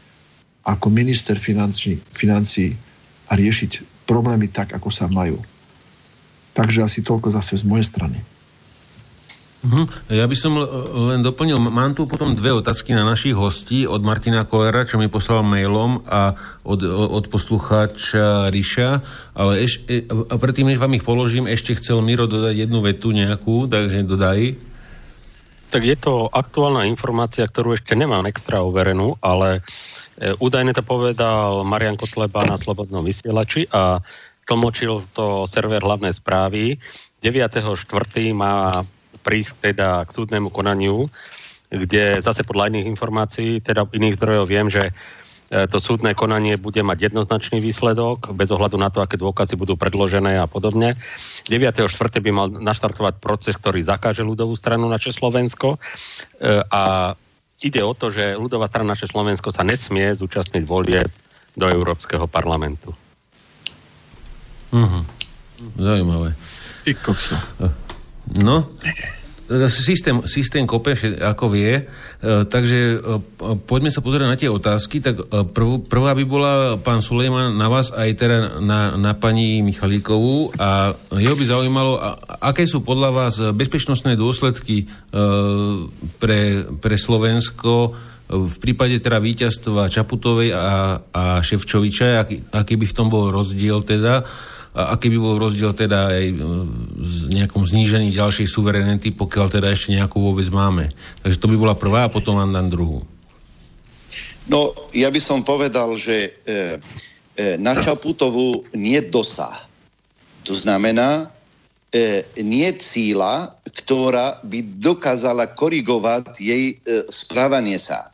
ako 0.65 0.89
minister 0.89 1.37
financí, 1.37 2.01
financí 2.09 2.73
a 3.29 3.37
riešiť 3.37 4.05
problémy 4.09 4.49
tak, 4.49 4.73
ako 4.73 4.89
sa 4.89 5.05
majú. 5.05 5.37
Takže 6.57 6.85
asi 6.85 6.99
toľko 7.05 7.29
zase 7.29 7.61
z 7.61 7.63
mojej 7.67 7.85
strany. 7.85 8.17
Uh-huh. 9.65 9.89
Ja 10.13 10.29
by 10.29 10.37
som 10.37 10.61
len 11.09 11.25
doplnil, 11.25 11.57
mám 11.57 11.97
tu 11.97 12.05
potom 12.05 12.37
dve 12.37 12.53
otázky 12.53 12.93
na 12.93 13.01
našich 13.01 13.33
hostí 13.33 13.89
od 13.89 14.05
Martina 14.05 14.45
Kolera, 14.45 14.85
čo 14.85 15.01
mi 15.01 15.09
poslal 15.09 15.41
mailom 15.41 16.05
a 16.05 16.37
od, 16.61 16.85
od 16.85 17.25
poslucháča 17.33 18.45
Ríša, 18.53 19.01
ale 19.33 19.65
eš, 19.65 19.81
e, 19.89 20.05
a 20.05 20.35
predtým, 20.37 20.69
než 20.69 20.77
vám 20.77 20.93
ich 20.93 21.01
položím, 21.01 21.49
ešte 21.49 21.73
chcel 21.81 22.05
Miro 22.05 22.29
dodať 22.29 22.61
jednu 22.61 22.85
vetu 22.85 23.09
nejakú, 23.09 23.65
takže 23.65 24.05
dodaj. 24.05 24.53
Tak 25.73 25.81
je 25.81 25.97
to 25.97 26.29
aktuálna 26.29 26.85
informácia, 26.85 27.49
ktorú 27.49 27.73
ešte 27.73 27.97
nemám 27.97 28.29
extra 28.29 28.61
overenú, 28.61 29.17
ale 29.17 29.65
e, 29.65 29.94
údajne 30.39 30.71
to 30.71 30.83
povedal 30.83 31.67
Marian 31.67 31.99
Kotleba 31.99 32.47
na 32.47 32.55
Slobodnom 32.55 33.03
vysielači 33.03 33.67
a 33.71 33.99
tlmočil 34.45 35.03
to 35.11 35.49
server 35.49 35.81
hlavné 35.81 36.13
správy. 36.13 36.77
9.4. 37.19 37.73
má 38.31 38.85
prísť 39.25 39.73
teda 39.73 40.05
k 40.05 40.09
súdnemu 40.13 40.53
konaniu, 40.53 41.09
kde 41.73 42.21
zase 42.21 42.45
podľa 42.45 42.69
iných 42.69 42.87
informácií, 42.93 43.57
teda 43.65 43.89
iných 43.89 44.21
zdrojov 44.21 44.45
viem, 44.45 44.69
že 44.69 44.85
e, 44.85 45.65
to 45.65 45.81
súdne 45.81 46.13
konanie 46.13 46.61
bude 46.61 46.77
mať 46.85 47.09
jednoznačný 47.09 47.57
výsledok, 47.57 48.37
bez 48.37 48.53
ohľadu 48.53 48.77
na 48.77 48.93
to, 48.93 49.01
aké 49.01 49.17
dôkazy 49.17 49.57
budú 49.57 49.73
predložené 49.73 50.37
a 50.37 50.45
podobne. 50.45 50.93
9.4. 51.49 51.89
by 52.21 52.29
mal 52.29 52.47
naštartovať 52.53 53.17
proces, 53.17 53.57
ktorý 53.57 53.81
zakáže 53.81 54.21
ľudovú 54.21 54.53
stranu 54.53 54.85
na 54.85 55.01
Československo 55.01 55.75
e, 55.75 55.77
a 56.69 57.17
ide 57.63 57.81
o 57.83 57.93
to, 57.95 58.11
že 58.11 58.35
ľudová 58.35 58.67
strana 58.67 58.97
naše 58.97 59.07
Slovensko 59.07 59.53
sa 59.55 59.63
nesmie 59.63 60.11
zúčastniť 60.17 60.63
volie 60.67 60.99
do 61.55 61.65
Európskeho 61.71 62.27
parlamentu. 62.27 62.91
Uh-huh. 64.75 65.03
Zaujímavé. 65.79 66.35
Ty 66.83 66.91
kokso. 66.99 67.39
No, 68.43 68.75
systém, 69.69 70.25
systém 70.25 70.65
kope, 70.65 70.97
ako 71.21 71.53
vie, 71.53 71.73
e, 71.77 71.83
takže 72.49 72.97
e, 72.97 73.19
poďme 73.65 73.93
sa 73.93 74.01
pozrieť 74.01 74.25
na 74.25 74.39
tie 74.39 74.49
otázky. 74.49 75.01
Tak 75.05 75.15
e, 75.15 75.23
prv, 75.45 75.85
prvá 75.85 76.17
by 76.17 76.23
bola 76.25 76.53
pán 76.81 77.05
Sulejman 77.05 77.53
na 77.53 77.69
vás 77.69 77.93
aj 77.93 78.09
teda 78.17 78.37
na, 78.61 78.97
na 78.97 79.13
pani 79.13 79.61
Michalíkovú 79.61 80.57
a 80.57 80.97
jeho 81.13 81.37
by 81.37 81.45
zaujímalo, 81.45 81.93
aké 82.41 82.65
sú 82.65 82.81
podľa 82.81 83.09
vás 83.13 83.35
bezpečnostné 83.53 84.17
dôsledky 84.17 84.89
pre, 86.19 86.41
pre 86.81 86.95
Slovensko 86.97 87.93
v 88.25 88.55
prípade 88.57 88.97
teda 88.97 89.21
víťazstva 89.21 89.85
Čaputovej 89.85 90.49
a, 90.57 90.97
a 90.97 91.23
Ševčoviča, 91.45 92.25
aký, 92.25 92.41
aký 92.49 92.73
by 92.73 92.85
v 92.89 92.95
tom 92.97 93.07
bol 93.13 93.29
rozdiel 93.29 93.85
teda 93.85 94.25
a 94.75 94.91
aký 94.91 95.07
by 95.07 95.17
bol 95.23 95.39
rozdiel 95.39 95.71
teda 95.71 96.11
aj 96.11 96.25
v 96.35 96.39
e, 96.43 97.35
nejakom 97.39 97.63
znížení 97.63 98.11
ďalšej 98.11 98.43
suverenity, 98.51 99.15
pokiaľ 99.15 99.47
teda 99.47 99.71
ešte 99.71 99.95
nejakú 99.95 100.19
vôbec 100.19 100.43
máme. 100.51 100.91
Takže 101.23 101.39
to 101.39 101.47
by 101.47 101.55
bola 101.55 101.79
prvá 101.79 102.05
a 102.05 102.11
potom 102.11 102.35
vám 102.35 102.51
dám 102.51 102.67
druhú. 102.67 103.07
No, 104.51 104.75
ja 104.91 105.07
by 105.07 105.21
som 105.23 105.41
povedal, 105.41 105.95
že 105.95 106.27
e, 106.27 106.29
e, 107.39 107.55
na 107.57 107.79
Čaputovu 107.79 108.67
nie 108.75 108.99
dosah. 108.99 109.63
To 110.45 110.53
znamená, 110.53 111.31
e, 111.89 112.27
nie 112.43 112.69
cíla, 112.75 113.55
ktorá 113.65 114.43
by 114.43 114.59
dokázala 114.77 115.55
korigovať 115.55 116.35
jej 116.37 116.63
e, 116.71 117.07
správanie 117.09 117.79
sa. 117.81 118.11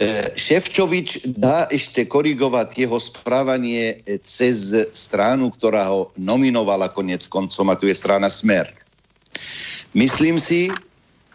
E, 0.00 0.32
Ševčovič 0.32 1.36
dá 1.36 1.68
ešte 1.68 2.08
korigovať 2.08 2.88
jeho 2.88 2.96
správanie 2.96 4.00
cez 4.24 4.72
stranu, 4.96 5.52
ktorá 5.52 5.92
ho 5.92 6.08
nominovala 6.16 6.88
konec 6.88 7.28
koncom 7.28 7.68
a 7.68 7.76
tu 7.76 7.88
je 7.88 7.96
strana 7.96 8.32
Smer. 8.32 8.72
Myslím 9.92 10.40
si, 10.40 10.72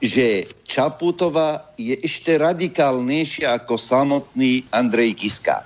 že 0.01 0.45
Čaputová 0.65 1.73
je 1.77 1.97
ešte 2.01 2.37
radikálnejšia 2.37 3.61
ako 3.61 3.77
samotný 3.77 4.65
Andrej 4.73 5.17
Kiska. 5.17 5.65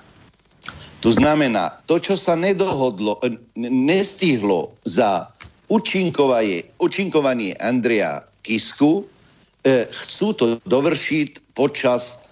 To 1.02 1.10
znamená, 1.10 1.82
to, 1.90 1.98
čo 1.98 2.14
sa 2.14 2.38
nedohodlo, 2.38 3.18
nestihlo 3.58 4.70
za 4.86 5.26
účinkovanie, 5.66 6.68
účinkovanie 6.78 7.58
Andreja 7.58 8.22
Kisku, 8.46 9.02
e, 9.66 9.84
chcú 9.90 10.26
to 10.36 10.44
dovršiť 10.62 11.58
počas 11.58 12.02
e, 12.14 12.31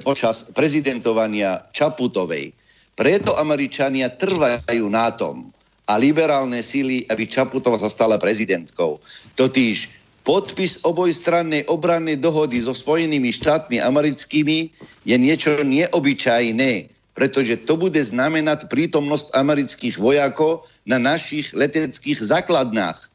počas 0.00 0.48
prezidentovania 0.56 1.68
Čaputovej. 1.76 2.52
Preto 2.98 3.36
Američania 3.38 4.10
trvajú 4.10 4.86
na 4.90 5.12
tom 5.14 5.52
a 5.88 5.96
liberálne 5.96 6.60
síly, 6.60 7.08
aby 7.08 7.24
Čaputova 7.24 7.80
sa 7.80 7.88
stala 7.88 8.20
prezidentkou. 8.20 9.00
Totiž 9.38 9.88
podpis 10.26 10.84
obojstrannej 10.84 11.64
obrannej 11.72 12.20
dohody 12.20 12.60
so 12.60 12.76
Spojenými 12.76 13.32
štátmi 13.32 13.80
americkými 13.80 14.68
je 15.08 15.16
niečo 15.16 15.56
neobyčajné, 15.64 16.92
pretože 17.16 17.64
to 17.64 17.80
bude 17.80 17.96
znamenať 17.96 18.68
prítomnosť 18.68 19.32
amerických 19.32 19.96
vojakov 19.96 20.68
na 20.84 21.00
našich 21.00 21.56
leteckých 21.56 22.20
základnách. 22.20 23.08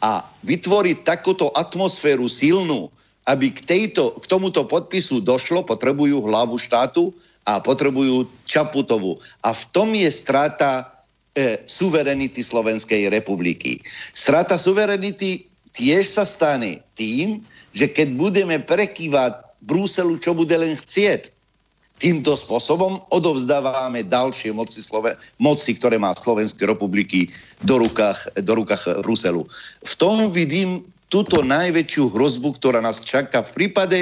A 0.00 0.24
vytvoriť 0.46 1.04
takúto 1.04 1.52
atmosféru 1.52 2.30
silnú, 2.30 2.88
aby 3.28 3.52
k, 3.52 3.60
tejto, 3.60 4.16
k 4.16 4.24
tomuto 4.24 4.64
podpisu 4.64 5.20
došlo, 5.20 5.60
potrebujú 5.68 6.24
hlavu 6.24 6.56
štátu 6.56 7.12
a 7.44 7.60
potrebujú 7.60 8.24
Čaputovu. 8.48 9.20
A 9.44 9.52
v 9.52 9.62
tom 9.68 9.92
je 9.92 10.08
strata 10.08 10.88
e, 11.36 11.60
suverenity 11.68 12.40
Slovenskej 12.40 13.12
republiky. 13.12 13.84
Strata 14.16 14.56
suverenity 14.56 15.44
tiež 15.76 16.08
sa 16.08 16.24
stane 16.24 16.80
tým, 16.96 17.44
že 17.76 17.92
keď 17.92 18.08
budeme 18.16 18.56
prekývať 18.64 19.44
Bruselu, 19.60 20.16
čo 20.16 20.32
bude 20.32 20.56
len 20.56 20.72
chcieť, 20.72 21.36
týmto 21.98 22.38
spôsobom 22.38 23.02
odovzdávame 23.10 24.06
ďalšie 24.06 24.54
moci, 24.54 24.80
Sloven- 24.80 25.18
moci 25.36 25.74
ktoré 25.74 25.98
má 25.98 26.14
Slovenskej 26.14 26.70
republiky 26.70 27.28
do 27.66 27.82
rukách, 27.82 28.38
do 28.38 28.52
rukách 28.54 29.02
Bruselu. 29.02 29.42
V 29.82 29.94
tom 29.98 30.30
vidím 30.30 30.86
túto 31.08 31.40
najväčšiu 31.40 32.12
hrozbu, 32.12 32.56
ktorá 32.56 32.84
nás 32.84 33.00
čaká 33.00 33.40
v 33.44 33.52
prípade, 33.56 33.98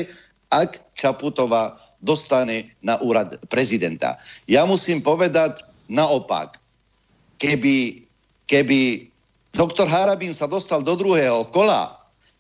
ak 0.50 0.78
Čaputová 0.94 1.78
dostane 2.02 2.76
na 2.82 3.00
úrad 3.02 3.40
prezidenta. 3.50 4.18
Ja 4.46 4.62
musím 4.68 5.02
povedať 5.02 5.64
naopak, 5.90 6.59
keby, 7.40 8.07
keby 8.46 9.11
doktor 9.54 9.90
Harabín 9.90 10.34
sa 10.34 10.46
dostal 10.46 10.82
do 10.82 10.94
druhého 10.94 11.48
kola, 11.50 11.94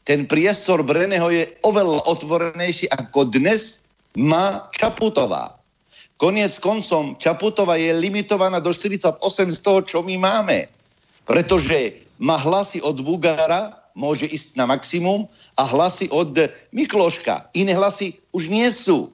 ten 0.06 0.22
priestor 0.22 0.86
Breného 0.86 1.26
je 1.34 1.50
oveľa 1.66 2.06
otvorenejší 2.06 2.86
ako 2.94 3.26
dnes 3.26 3.82
má 4.14 4.70
Čaputová. 4.70 5.58
Koniec 6.16 6.56
koncom 6.62 7.18
Čaputová 7.18 7.76
je 7.76 7.90
limitovaná 7.92 8.62
do 8.62 8.70
48 8.70 9.18
z 9.50 9.60
toho, 9.60 9.80
čo 9.82 9.98
my 10.06 10.16
máme. 10.16 10.70
Pretože 11.26 12.06
má 12.22 12.38
hlasy 12.40 12.80
od 12.80 12.96
Vugara, 13.02 13.85
môže 13.96 14.28
ísť 14.28 14.60
na 14.60 14.68
maximum 14.68 15.24
a 15.56 15.64
hlasy 15.64 16.12
od 16.12 16.36
Mikloška. 16.70 17.48
Iné 17.56 17.72
hlasy 17.72 18.14
už 18.36 18.52
nie 18.52 18.68
sú. 18.68 19.10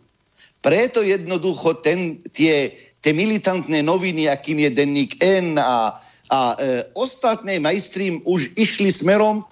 Preto 0.58 1.06
jednoducho 1.06 1.78
ten, 1.80 2.18
tie, 2.34 2.74
tie 2.98 3.12
militantné 3.14 3.82
noviny, 3.82 4.26
akým 4.26 4.58
je 4.58 4.70
denník 4.74 5.18
N 5.22 5.58
a, 5.58 5.94
a 6.30 6.40
e, 6.58 6.86
ostatné 6.98 7.62
majstri 7.62 8.18
už 8.26 8.54
išli 8.58 8.90
smerom 8.90 9.46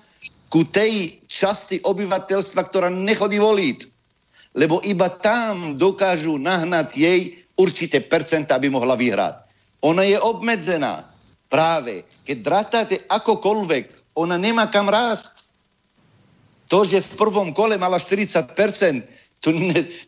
ku 0.51 0.67
tej 0.67 1.23
časti 1.31 1.79
obyvateľstva, 1.87 2.67
ktorá 2.67 2.91
nechodí 2.91 3.39
voliť. 3.39 3.79
Lebo 4.59 4.83
iba 4.83 5.07
tam 5.07 5.79
dokážu 5.79 6.35
nahnať 6.43 6.99
jej 6.99 7.21
určité 7.55 8.03
percenta, 8.03 8.59
aby 8.59 8.67
mohla 8.67 8.99
vyhrať. 8.99 9.47
Ona 9.87 10.03
je 10.03 10.19
obmedzená. 10.19 11.07
Práve, 11.51 12.07
keď 12.27 12.37
drátate 12.43 12.97
akokoľvek 13.11 14.00
ona 14.21 14.37
nemá 14.37 14.69
kam 14.69 14.93
rásť. 14.93 15.49
To, 16.69 16.85
že 16.87 17.03
v 17.03 17.13
prvom 17.19 17.51
kole 17.51 17.81
mala 17.81 17.99
40%, 17.99 18.47
to, 19.41 19.49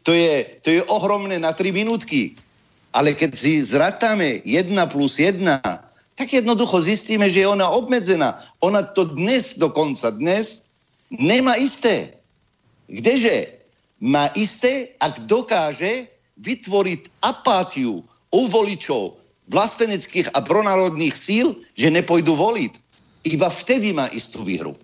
to, 0.07 0.13
je, 0.13 0.35
to 0.63 0.69
je 0.71 0.81
ohromné 0.87 1.41
na 1.41 1.51
3 1.51 1.73
minútky. 1.73 2.37
Ale 2.93 3.17
keď 3.17 3.33
si 3.33 3.65
zratáme 3.65 4.45
1 4.45 4.69
plus 4.93 5.17
1, 5.17 5.43
tak 6.15 6.29
jednoducho 6.29 6.77
zistíme, 6.85 7.27
že 7.33 7.43
je 7.43 7.49
ona 7.49 7.67
obmedzená. 7.73 8.37
Ona 8.61 8.85
to 8.85 9.09
dnes 9.17 9.57
dokonca, 9.57 10.13
dnes 10.13 10.69
nemá 11.09 11.57
isté. 11.57 12.15
Kdeže? 12.93 13.59
Má 14.03 14.29
isté, 14.37 14.93
ak 15.01 15.25
dokáže 15.25 16.11
vytvoriť 16.43 17.23
apátiu 17.23 18.05
u 18.35 18.41
voličov 18.51 19.17
vlasteneckých 19.49 20.35
a 20.35 20.43
pronárodných 20.43 21.15
síl, 21.15 21.55
že 21.79 21.91
nepojdu 21.91 22.35
voliť. 22.35 22.73
Iba 23.23 23.49
vtedy 23.51 23.95
má 23.95 24.11
istú 24.11 24.43
výhru. 24.43 24.75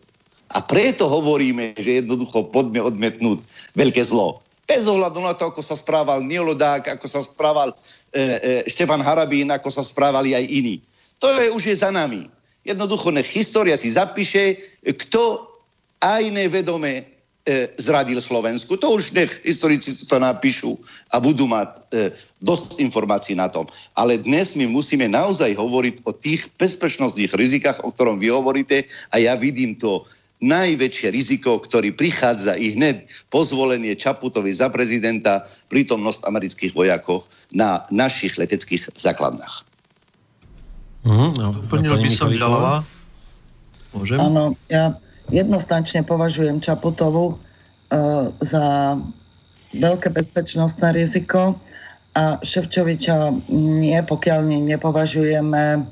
A 0.49 0.64
preto 0.64 1.11
hovoríme, 1.11 1.76
že 1.76 2.01
jednoducho 2.01 2.49
poďme 2.49 2.80
odmetnúť 2.80 3.45
veľké 3.76 4.01
zlo. 4.01 4.41
Bez 4.64 4.89
ohľadu 4.89 5.20
na 5.20 5.32
to, 5.36 5.49
ako 5.49 5.61
sa 5.64 5.76
správal 5.76 6.24
Nielodák, 6.24 6.97
ako 6.97 7.07
sa 7.09 7.20
správal 7.24 7.72
e, 7.72 7.76
e, 8.20 8.68
Štefan 8.68 9.01
Harabín, 9.01 9.49
ako 9.53 9.68
sa 9.68 9.84
správali 9.84 10.32
aj 10.36 10.45
iní. 10.45 10.80
To 11.20 11.28
je 11.32 11.51
už 11.53 11.72
je 11.72 11.76
za 11.76 11.91
nami. 11.93 12.28
Jednoducho 12.64 13.12
nech 13.12 13.28
história 13.32 13.76
si 13.76 13.93
zapíše, 13.93 14.61
kto 14.84 15.49
aj 15.99 16.22
nevedome 16.30 17.17
e, 17.49 17.72
zradil 17.80 18.20
Slovensku. 18.20 18.76
To 18.76 19.01
už 19.01 19.16
nech 19.16 19.32
historici 19.40 19.96
to 20.05 20.20
napíšu 20.20 20.76
a 21.09 21.16
budú 21.16 21.49
mať 21.49 21.68
e, 21.72 22.12
dosť 22.44 22.84
informácií 22.84 23.32
na 23.32 23.49
tom. 23.49 23.64
Ale 23.96 24.20
dnes 24.20 24.53
my 24.53 24.68
musíme 24.68 25.09
naozaj 25.09 25.57
hovoriť 25.57 26.05
o 26.05 26.12
tých 26.12 26.53
bezpečnostných 26.61 27.32
rizikách, 27.32 27.80
o 27.80 27.88
ktorom 27.88 28.20
vy 28.20 28.28
hovoríte 28.28 28.84
a 29.09 29.16
ja 29.16 29.32
vidím 29.32 29.80
to 29.80 30.05
najväčšie 30.38 31.09
riziko, 31.11 31.59
ktorý 31.59 31.96
prichádza 31.96 32.55
i 32.55 32.76
hned 32.76 33.11
po 33.32 33.42
zvolenie 33.42 33.96
Čaputovi 33.99 34.55
za 34.55 34.70
prezidenta 34.70 35.49
prítomnosť 35.72 36.28
amerických 36.28 36.76
vojakov 36.76 37.26
na 37.51 37.88
našich 37.90 38.38
leteckých 38.38 38.94
základnách. 38.94 39.66
Uh-huh. 41.03 41.34
No, 41.34 41.57
Doplnil 41.59 41.96
by 42.05 42.11
som 42.12 42.30
Žalava. 42.30 42.86
Môžem? 43.96 44.18
Áno, 44.20 44.55
ja 44.68 44.94
jednoznačne 45.29 46.05
považujem 46.05 46.61
Čaputovu 46.61 47.37
uh, 47.37 48.33
za 48.41 48.97
veľké 49.76 50.09
bezpečnostné 50.12 50.97
riziko 50.97 51.61
a 52.16 52.41
Ševčoviča 52.41 53.49
nie, 53.53 53.99
pokiaľ 54.01 54.41
nepovažujeme 54.64 55.85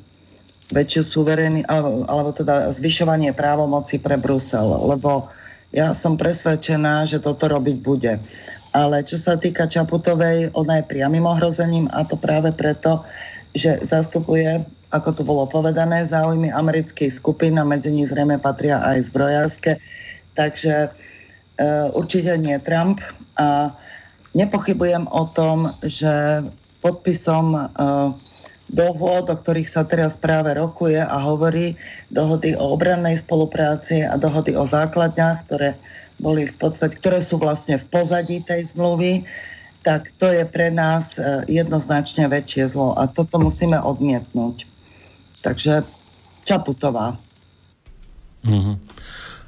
väčšiu 0.74 1.02
suverénny, 1.06 1.62
alebo 1.70 2.34
teda 2.34 2.74
zvyšovanie 2.74 3.30
právomoci 3.30 4.02
pre 4.02 4.18
Brusel, 4.18 4.66
lebo 4.66 5.30
ja 5.70 5.94
som 5.94 6.18
presvedčená, 6.18 7.06
že 7.06 7.22
toto 7.22 7.46
robiť 7.46 7.76
bude. 7.78 8.18
Ale 8.74 9.06
čo 9.06 9.14
sa 9.16 9.38
týka 9.38 9.70
Čaputovej, 9.70 10.50
ona 10.58 10.82
je 10.82 10.90
priamým 10.90 11.24
ohrozením 11.24 11.86
a 11.94 12.02
to 12.02 12.18
práve 12.18 12.50
preto, 12.50 13.06
že 13.54 13.78
zastupuje, 13.80 14.66
ako 14.96 15.10
tu 15.12 15.22
bolo 15.22 15.44
povedané, 15.44 16.02
záujmy 16.02 16.48
amerických 16.48 17.12
skupín 17.12 17.60
a 17.60 17.68
medzi 17.68 17.92
nich 17.92 18.08
zrejme 18.08 18.40
patria 18.40 18.80
aj 18.80 19.12
zbrojárske. 19.12 19.76
Takže 20.36 20.88
e, 20.88 20.90
určite 21.92 22.36
nie 22.40 22.56
Trump 22.64 23.04
a 23.36 23.72
nepochybujem 24.36 25.08
o 25.08 25.24
tom, 25.32 25.72
že 25.84 26.44
podpisom 26.80 27.56
e, 27.56 27.62
dohôd, 28.72 29.30
o 29.30 29.36
ktorých 29.36 29.70
sa 29.70 29.86
teraz 29.86 30.18
práve 30.18 30.54
rokuje 30.58 30.98
a 30.98 31.16
hovorí, 31.22 31.78
dohody 32.10 32.58
o 32.58 32.74
obrannej 32.74 33.16
spolupráci 33.20 34.02
a 34.02 34.18
dohody 34.18 34.58
o 34.58 34.66
základňách, 34.66 35.38
ktoré 35.46 35.78
boli 36.18 36.48
v 36.48 36.54
podstate, 36.58 36.98
ktoré 36.98 37.22
sú 37.22 37.38
vlastne 37.38 37.78
v 37.78 37.86
pozadí 37.92 38.42
tej 38.42 38.74
zmluvy, 38.74 39.22
tak 39.86 40.10
to 40.18 40.26
je 40.34 40.42
pre 40.42 40.74
nás 40.74 41.14
e, 41.14 41.46
jednoznačne 41.46 42.26
väčšie 42.26 42.74
zlo 42.74 42.98
a 42.98 43.06
toto 43.06 43.38
musíme 43.38 43.78
odmietnúť. 43.78 44.75
Takže 45.42 45.84
Čaputová. 46.46 47.16
Uh-huh. 48.46 48.78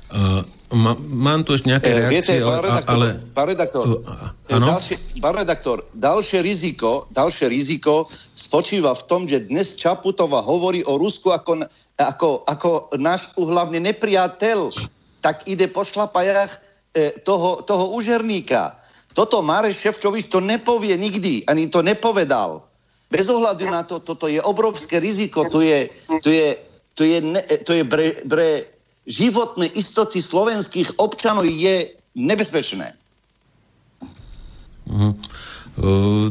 Uh, 0.08 0.40
má, 0.72 0.96
mám 0.98 1.44
tu 1.44 1.52
ešte 1.52 1.68
nejaké 1.68 1.92
reakcie, 1.92 2.40
Viete, 2.40 2.48
pán 2.48 2.64
redaktor, 2.64 2.96
ale... 2.96 3.06
Pán 3.36 3.46
redaktor, 3.46 3.84
uh, 3.86 4.32
ďalšie, 4.48 4.96
pán 5.20 5.34
redaktor, 5.36 5.76
ďalšie 5.92 6.40
riziko, 6.40 7.04
ďalšie 7.12 7.46
riziko 7.52 8.08
spočíva 8.34 8.96
v 8.96 9.02
tom, 9.04 9.28
že 9.28 9.46
dnes 9.46 9.76
Čaputová 9.76 10.40
hovorí 10.40 10.80
o 10.88 10.96
Rusku 10.96 11.28
ako, 11.30 11.68
ako, 12.00 12.28
ako 12.48 12.70
náš 12.96 13.36
uhlavný 13.36 13.84
nepriateľ, 13.84 14.72
tak 15.20 15.44
ide 15.44 15.68
po 15.68 15.84
šlapajach 15.84 16.56
toho, 17.22 17.62
toho 17.62 17.92
užerníka. 17.94 18.80
Toto 19.12 19.42
Mareš 19.42 19.82
Ševčovič 19.82 20.30
to 20.30 20.38
nepovie 20.38 20.94
nikdy, 20.94 21.42
ani 21.44 21.66
to 21.68 21.82
nepovedal. 21.82 22.67
Bez 23.08 23.26
ohľadu 23.32 23.64
na 23.72 23.82
to, 23.88 24.04
toto 24.04 24.28
je 24.28 24.36
obrovské 24.44 25.00
riziko, 25.00 25.48
to 25.48 25.64
je, 25.64 25.88
to 26.20 26.28
je, 26.28 26.48
to 26.92 27.02
je, 27.08 27.18
ne, 27.24 27.40
to 27.40 27.72
je 27.72 27.82
bre, 27.84 28.20
bre, 28.28 28.68
životné 29.08 29.72
istoty 29.72 30.20
slovenských 30.20 31.00
občanov 31.00 31.48
je 31.48 31.88
nebezpečné. 32.12 32.92
Uh-huh. 34.88 35.16
Uh, 35.78 36.26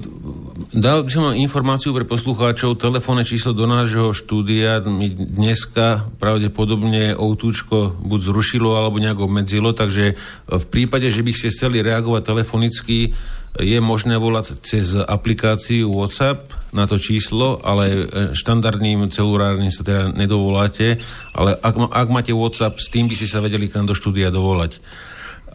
dal 0.76 1.08
by 1.08 1.12
som 1.12 1.32
informáciu 1.32 1.96
pre 1.96 2.04
poslucháčov, 2.04 2.76
telefónne 2.76 3.24
číslo 3.24 3.56
do 3.56 3.64
nášho 3.64 4.12
štúdia. 4.12 4.84
Mi 4.84 5.08
dneska 5.08 6.04
pravdepodobne 6.20 7.16
outúčko 7.16 7.96
buď 7.96 8.20
zrušilo 8.28 8.76
alebo 8.76 9.00
nejak 9.00 9.24
obmedzilo, 9.24 9.72
takže 9.72 10.20
v 10.52 10.66
prípade, 10.68 11.08
že 11.08 11.24
by 11.24 11.32
ste 11.32 11.56
chceli 11.56 11.80
reagovať 11.80 12.28
telefonicky, 12.28 13.16
je 13.58 13.80
možné 13.80 14.20
volať 14.20 14.60
cez 14.62 15.00
aplikáciu 15.00 15.90
WhatsApp 15.90 16.52
na 16.76 16.84
to 16.84 17.00
číslo, 17.00 17.64
ale 17.64 18.06
štandardným 18.36 19.08
celulárnym 19.08 19.72
sa 19.72 19.82
teda 19.88 20.12
nedovoláte, 20.12 21.00
ale 21.32 21.56
ak, 21.56 21.88
ak 21.90 22.08
máte 22.12 22.36
WhatsApp, 22.36 22.78
s 22.78 22.92
tým 22.92 23.08
by 23.08 23.16
ste 23.16 23.32
sa 23.32 23.40
vedeli 23.40 23.72
k 23.72 23.80
nám 23.80 23.90
do 23.90 23.96
štúdia 23.96 24.28
dovolať. 24.28 24.84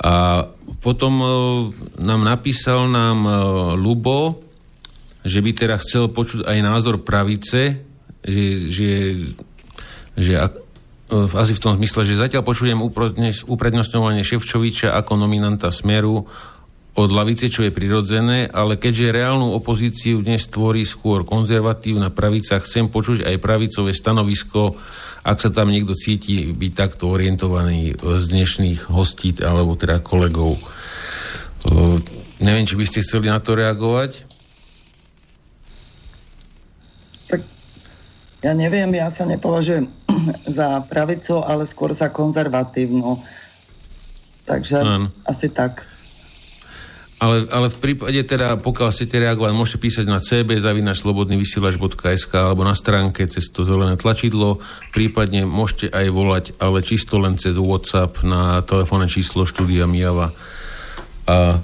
A 0.01 0.47
potom 0.81 1.13
e, 1.21 1.27
nám 2.01 2.25
napísal 2.25 2.89
nám 2.89 3.19
e, 3.23 3.33
Lubo, 3.77 4.41
že 5.23 5.39
by 5.39 5.51
teda 5.55 5.77
chcel 5.79 6.11
počuť 6.11 6.49
aj 6.49 6.59
názor 6.65 7.05
pravice, 7.05 7.85
že, 8.25 8.45
že, 8.73 8.91
že 10.17 10.33
e, 10.39 10.49
asi 11.13 11.53
v 11.55 11.63
tom 11.63 11.77
zmysle, 11.77 12.03
že 12.09 12.19
zatiaľ 12.19 12.43
počujem 12.43 12.81
uprednostňovanie 13.47 14.25
Ševčoviča 14.27 14.97
ako 14.97 15.21
nominanta 15.21 15.69
Smeru 15.71 16.27
od 16.93 17.09
lavice, 17.09 17.49
čo 17.49 17.65
je 17.65 17.73
prirodzené, 17.73 18.45
ale 18.53 18.77
keďže 18.77 19.17
reálnu 19.17 19.57
opozíciu 19.57 20.21
dnes 20.21 20.45
tvorí 20.53 20.85
skôr 20.85 21.25
konzervatívna 21.25 22.13
pravica, 22.13 22.61
chcem 22.61 22.93
počuť 22.93 23.25
aj 23.25 23.41
pravicové 23.41 23.97
stanovisko, 23.97 24.77
ak 25.25 25.39
sa 25.41 25.49
tam 25.49 25.73
niekto 25.73 25.97
cíti 25.97 26.53
byť 26.53 26.73
takto 26.77 27.09
orientovaný 27.09 27.97
z 27.97 28.25
dnešných 28.29 28.93
hostí, 28.93 29.33
alebo 29.41 29.73
teda 29.73 30.05
kolegov. 30.05 30.53
Uh, 31.65 31.97
neviem, 32.45 32.69
či 32.69 32.77
by 32.77 32.85
ste 32.85 33.01
chceli 33.01 33.33
na 33.33 33.41
to 33.41 33.57
reagovať? 33.57 34.29
Tak 37.33 37.41
ja 38.45 38.53
neviem, 38.53 38.93
ja 38.93 39.09
sa 39.09 39.25
nepovažujem 39.25 39.89
za 40.61 40.85
pravicu, 40.93 41.41
ale 41.41 41.65
skôr 41.65 41.97
za 41.97 42.13
konzervatívnu. 42.13 43.17
Takže 44.45 44.77
An. 44.85 45.09
asi 45.25 45.49
tak. 45.49 45.89
Ale, 47.23 47.47
ale 47.55 47.71
v 47.71 47.79
prípade 47.79 48.19
teda, 48.27 48.59
pokiaľ 48.59 48.91
chcete 48.91 49.15
reagovať, 49.15 49.55
môžete 49.55 49.79
písať 49.79 50.11
na 50.11 50.19
cb.slobodnyvysielač.sk 50.19 52.35
alebo 52.35 52.67
na 52.67 52.75
stránke 52.75 53.23
cez 53.31 53.47
to 53.55 53.63
zelené 53.63 53.95
tlačidlo. 53.95 54.59
Prípadne 54.91 55.47
môžete 55.47 55.87
aj 55.95 56.11
volať, 56.11 56.59
ale 56.59 56.83
čisto 56.83 57.23
len 57.23 57.39
cez 57.39 57.63
WhatsApp 57.63 58.27
na 58.27 58.67
telefónne 58.67 59.07
číslo 59.07 59.47
štúdia 59.47 59.87
Mijava. 59.87 60.35
A, 61.31 61.63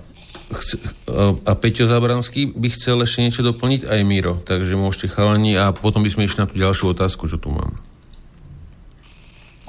a 1.42 1.52
Peťo 1.58 1.90
Zabranský 1.90 2.54
by 2.54 2.78
chcel 2.78 3.02
ešte 3.02 3.26
niečo 3.26 3.42
doplniť, 3.42 3.90
aj 3.90 4.00
Miro. 4.06 4.38
Takže 4.38 4.78
môžete 4.78 5.10
chalani 5.10 5.58
a 5.58 5.74
potom 5.74 6.06
by 6.06 6.10
sme 6.14 6.30
išli 6.30 6.38
na 6.38 6.46
tú 6.46 6.54
ďalšiu 6.54 6.94
otázku, 6.94 7.26
čo 7.26 7.34
tu 7.34 7.50
mám. 7.50 7.74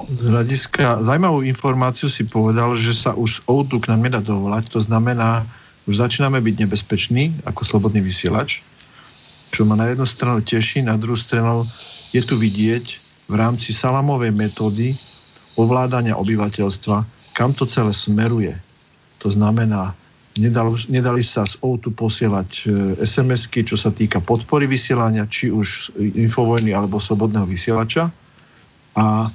Z 0.06 0.22
hľadiska, 0.22 1.02
zaujímavú 1.02 1.42
informáciu 1.42 2.06
si 2.06 2.30
povedal, 2.30 2.78
že 2.78 2.94
sa 2.94 3.18
už 3.18 3.42
Outu 3.50 3.82
k 3.82 3.90
nám 3.90 4.06
nedá 4.06 4.22
dovolať. 4.22 4.70
To 4.70 4.78
znamená, 4.78 5.50
už 5.90 5.98
začíname 5.98 6.38
byť 6.38 6.54
nebezpeční 6.62 7.34
ako 7.42 7.66
slobodný 7.66 7.98
vysielač, 8.06 8.62
čo 9.50 9.66
ma 9.66 9.74
na 9.74 9.90
jednu 9.90 10.06
stranu 10.06 10.38
teší, 10.38 10.86
na 10.86 10.94
druhú 10.94 11.18
stranu 11.18 11.66
je 12.14 12.22
tu 12.22 12.38
vidieť 12.38 12.86
v 13.26 13.34
rámci 13.34 13.74
salamovej 13.74 14.30
metódy 14.30 14.94
ovládania 15.58 16.14
obyvateľstva, 16.14 17.02
kam 17.34 17.50
to 17.50 17.66
celé 17.66 17.90
smeruje. 17.90 18.54
To 19.18 19.34
znamená, 19.34 19.90
nedali, 20.38 20.78
nedali 20.86 21.22
sa 21.26 21.42
z 21.42 21.58
OUTu 21.66 21.90
posielať 21.90 22.50
e, 22.54 22.62
SMS-ky, 23.02 23.66
čo 23.66 23.74
sa 23.74 23.90
týka 23.90 24.22
podpory 24.22 24.70
vysielania, 24.70 25.26
či 25.26 25.50
už 25.50 25.90
infovojny 25.98 26.70
alebo 26.70 27.02
slobodného 27.02 27.50
vysielača. 27.50 28.06
A 28.94 29.26
e, 29.26 29.28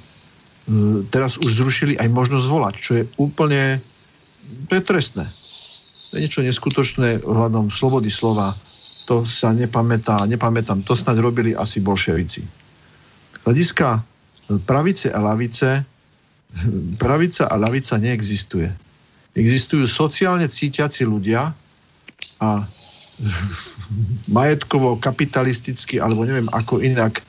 teraz 1.12 1.36
už 1.36 1.60
zrušili 1.60 2.00
aj 2.00 2.08
možnosť 2.08 2.46
volať, 2.48 2.74
čo 2.80 2.92
je 2.96 3.04
úplne 3.20 3.76
to 4.70 4.78
je 4.78 4.82
trestné 4.82 5.26
je 6.16 6.24
niečo 6.24 6.40
neskutočné 6.40 7.22
ohľadom 7.22 7.68
slobody 7.68 8.08
slova. 8.08 8.56
To 9.06 9.22
sa 9.22 9.54
nepamätá, 9.54 10.26
nepamätám, 10.26 10.82
to 10.82 10.98
snad 10.98 11.20
robili 11.20 11.54
asi 11.54 11.78
bolševici. 11.78 12.42
Hľadiska 13.46 14.02
pravice 14.66 15.12
a 15.14 15.20
lavice, 15.22 15.84
pravica 17.02 17.46
a 17.46 17.54
lavica 17.54 17.94
neexistuje. 18.00 18.66
Existujú 19.36 19.84
sociálne 19.84 20.48
cítiaci 20.48 21.04
ľudia 21.04 21.52
a 22.40 22.50
majetkovo, 24.36 24.96
kapitalisticky, 24.98 26.00
alebo 26.00 26.24
neviem 26.24 26.48
ako 26.50 26.80
inak 26.82 27.20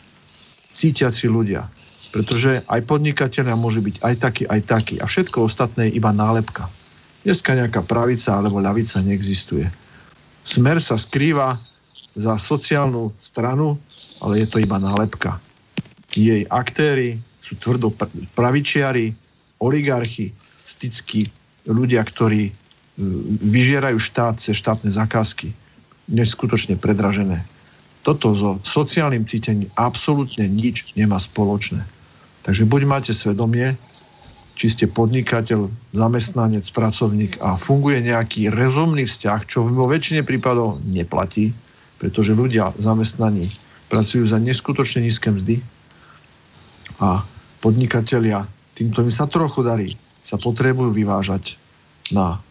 cítiaci 0.72 1.28
ľudia. 1.28 1.68
Pretože 2.16 2.64
aj 2.72 2.88
podnikateľia 2.88 3.54
môže 3.60 3.84
byť 3.84 4.00
aj 4.02 4.16
taký, 4.18 4.44
aj 4.48 4.62
taký. 4.64 4.96
A 5.04 5.06
všetko 5.06 5.44
ostatné 5.44 5.92
je 5.92 6.00
iba 6.00 6.10
nálepka. 6.16 6.72
Dneska 7.28 7.60
nejaká 7.60 7.84
pravica 7.84 8.40
alebo 8.40 8.64
ľavica 8.64 9.04
neexistuje. 9.04 9.68
Smer 10.48 10.80
sa 10.80 10.96
skrýva 10.96 11.60
za 12.16 12.40
sociálnu 12.40 13.12
stranu, 13.20 13.76
ale 14.24 14.40
je 14.40 14.48
to 14.48 14.64
iba 14.64 14.80
nálepka. 14.80 15.36
Jej 16.16 16.48
aktéry 16.48 17.20
sú 17.44 17.60
tvrdo 17.60 17.92
pravičiari, 18.32 19.12
oligarchy, 19.60 20.32
stickí 20.64 21.28
ľudia, 21.68 22.00
ktorí 22.08 22.48
vyžierajú 23.44 24.00
štát 24.00 24.40
cez 24.40 24.56
štátne 24.56 24.88
zakázky. 24.88 25.52
Neskutočne 26.08 26.80
predražené. 26.80 27.44
Toto 28.08 28.40
so 28.40 28.56
sociálnym 28.64 29.28
cítením 29.28 29.68
absolútne 29.76 30.48
nič 30.48 30.96
nemá 30.96 31.20
spoločné. 31.20 31.84
Takže 32.48 32.64
buď 32.64 32.82
máte 32.88 33.12
svedomie, 33.12 33.76
či 34.58 34.74
ste 34.74 34.86
podnikateľ, 34.90 35.70
zamestnanec, 35.94 36.66
pracovník 36.74 37.38
a 37.46 37.62
funguje 37.62 38.02
nejaký 38.02 38.50
rozumný 38.50 39.06
vzťah, 39.06 39.46
čo 39.46 39.62
vo 39.62 39.86
väčšine 39.86 40.26
prípadov 40.26 40.82
neplatí, 40.82 41.54
pretože 42.02 42.34
ľudia 42.34 42.74
zamestnaní 42.82 43.46
pracujú 43.94 44.26
za 44.26 44.42
neskutočne 44.42 45.06
nízke 45.06 45.30
mzdy 45.30 45.62
a 46.98 47.22
podnikatelia, 47.62 48.50
týmto 48.74 49.06
im 49.06 49.14
sa 49.14 49.30
trochu 49.30 49.62
darí, 49.62 49.94
sa 50.26 50.42
potrebujú 50.42 50.90
vyvážať 50.90 51.54
na 52.10 52.42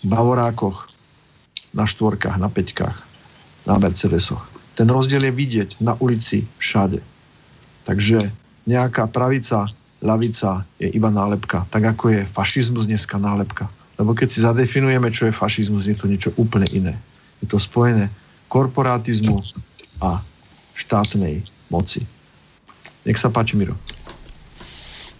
bavorákoch, 0.00 0.88
na 1.76 1.84
štvorkách, 1.84 2.40
na 2.40 2.48
peťkách, 2.48 2.96
na 3.68 3.74
Mercedesoch. 3.76 4.40
Ten 4.74 4.88
rozdiel 4.88 5.28
je 5.28 5.32
vidieť 5.32 5.70
na 5.84 5.94
ulici 6.00 6.48
všade. 6.56 7.04
Takže 7.84 8.18
nejaká 8.64 9.06
pravica, 9.12 9.68
lavica 10.04 10.62
je 10.76 10.92
iba 10.92 11.08
nálepka. 11.08 11.64
Tak 11.72 11.96
ako 11.96 12.12
je 12.12 12.20
fašizmus 12.28 12.84
dneska 12.84 13.16
nálepka. 13.16 13.66
Lebo 13.96 14.12
keď 14.12 14.28
si 14.28 14.44
zadefinujeme, 14.44 15.08
čo 15.08 15.26
je 15.26 15.34
fašizmus, 15.34 15.88
je 15.88 15.96
to 15.96 16.04
niečo 16.04 16.30
úplne 16.36 16.68
iné. 16.76 16.94
Je 17.40 17.48
to 17.48 17.56
spojené 17.56 18.12
korporátizmu 18.52 19.40
a 20.04 20.20
štátnej 20.76 21.40
moci. 21.72 22.04
Nech 23.08 23.16
sa 23.16 23.32
páči, 23.32 23.56
Miro. 23.56 23.74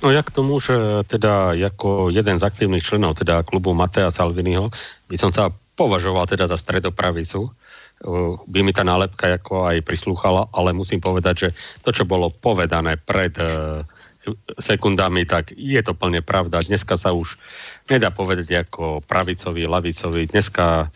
No 0.05 0.13
ja 0.13 0.21
k 0.21 0.35
tomu, 0.37 0.61
že 0.61 0.77
teda 1.09 1.57
ako 1.57 2.13
jeden 2.13 2.37
z 2.37 2.45
aktívnych 2.45 2.85
členov 2.85 3.17
teda 3.17 3.41
klubu 3.41 3.73
Matea 3.73 4.13
Salviniho 4.13 4.69
by 5.09 5.17
som 5.17 5.33
sa 5.33 5.49
považoval 5.81 6.29
teda 6.29 6.45
za 6.45 6.61
stredopravicu. 6.61 7.49
By 8.45 8.61
mi 8.61 8.77
tá 8.77 8.85
nálepka 8.85 9.41
ako 9.41 9.65
aj 9.65 9.87
prislúchala, 9.87 10.53
ale 10.53 10.77
musím 10.77 11.01
povedať, 11.01 11.35
že 11.35 11.49
to, 11.81 11.91
čo 11.95 12.05
bolo 12.05 12.29
povedané 12.29 13.01
pred 13.01 13.33
e, 13.41 13.49
sekundami, 14.59 15.29
tak 15.29 15.53
je 15.53 15.81
to 15.85 15.93
plne 15.93 16.25
pravda. 16.25 16.65
Dneska 16.65 16.97
sa 16.97 17.13
už 17.13 17.37
nedá 17.89 18.09
povedať 18.09 18.65
ako 18.65 19.05
pravicový, 19.05 19.69
lavicový. 19.69 20.29
Dneska 20.29 20.89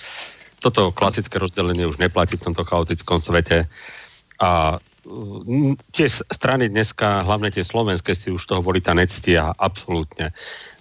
toto 0.58 0.90
klasické 0.90 1.38
rozdelenie 1.38 1.86
už 1.86 2.02
neplatí 2.02 2.34
v 2.40 2.50
tomto 2.50 2.66
chaotickom 2.66 3.22
svete. 3.22 3.70
A 4.42 4.78
tie 5.94 6.06
strany 6.10 6.68
dneska, 6.68 7.24
hlavne 7.24 7.48
tie 7.48 7.64
slovenské, 7.64 8.12
si 8.12 8.28
už 8.28 8.44
toho 8.44 8.60
volita 8.60 8.92
nectia, 8.92 9.54
absolútne. 9.56 10.34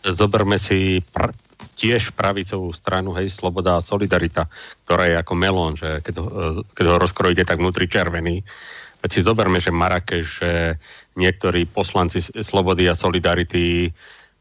Zoberme 0.03 0.59
si 0.59 0.99
pr- 1.13 1.33
tiež 1.77 2.13
pravicovú 2.17 2.73
stranu, 2.73 3.13
hej, 3.17 3.29
Sloboda 3.29 3.77
a 3.77 3.85
Solidarita, 3.85 4.49
ktorá 4.85 5.05
je 5.09 5.15
ako 5.21 5.33
melón, 5.37 5.73
že 5.77 6.01
keď 6.01 6.13
ho, 6.17 6.25
keď 6.73 6.85
ho 6.89 6.95
rozkrojíte, 6.97 7.45
tak 7.45 7.61
vnútri 7.61 7.85
červený. 7.85 8.41
Veď 8.97 9.09
si 9.13 9.21
zoberme, 9.21 9.61
že 9.61 9.69
Marakeš, 9.69 10.25
že 10.41 10.51
niektorí 11.17 11.65
poslanci 11.65 12.21
Slobody 12.21 12.85
a 12.87 12.95
Solidarity 12.95 13.89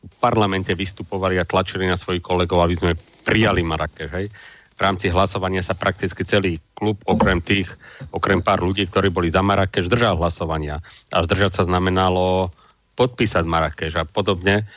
v 0.06 0.16
parlamente 0.22 0.76
vystupovali 0.76 1.40
a 1.40 1.48
tlačili 1.48 1.88
na 1.88 1.98
svojich 1.98 2.22
kolegov, 2.22 2.62
aby 2.62 2.74
sme 2.76 2.92
prijali 3.24 3.64
Marakeš, 3.64 4.10
hej 4.12 4.28
v 4.76 4.80
rámci 4.84 5.08
hlasovania 5.08 5.64
sa 5.64 5.72
prakticky 5.72 6.20
celý 6.20 6.60
klub, 6.76 7.00
okrem 7.08 7.40
tých, 7.40 7.72
okrem 8.12 8.44
pár 8.44 8.60
ľudí, 8.60 8.84
ktorí 8.84 9.08
boli 9.08 9.32
za 9.32 9.40
Marrakeš, 9.40 9.88
držal 9.88 10.20
hlasovania. 10.20 10.84
A 11.08 11.24
zdržať 11.24 11.60
sa 11.60 11.62
znamenalo 11.64 12.52
podpísať 13.00 13.44
Marrakeš 13.48 13.96
a 13.96 14.04
podobne, 14.04 14.68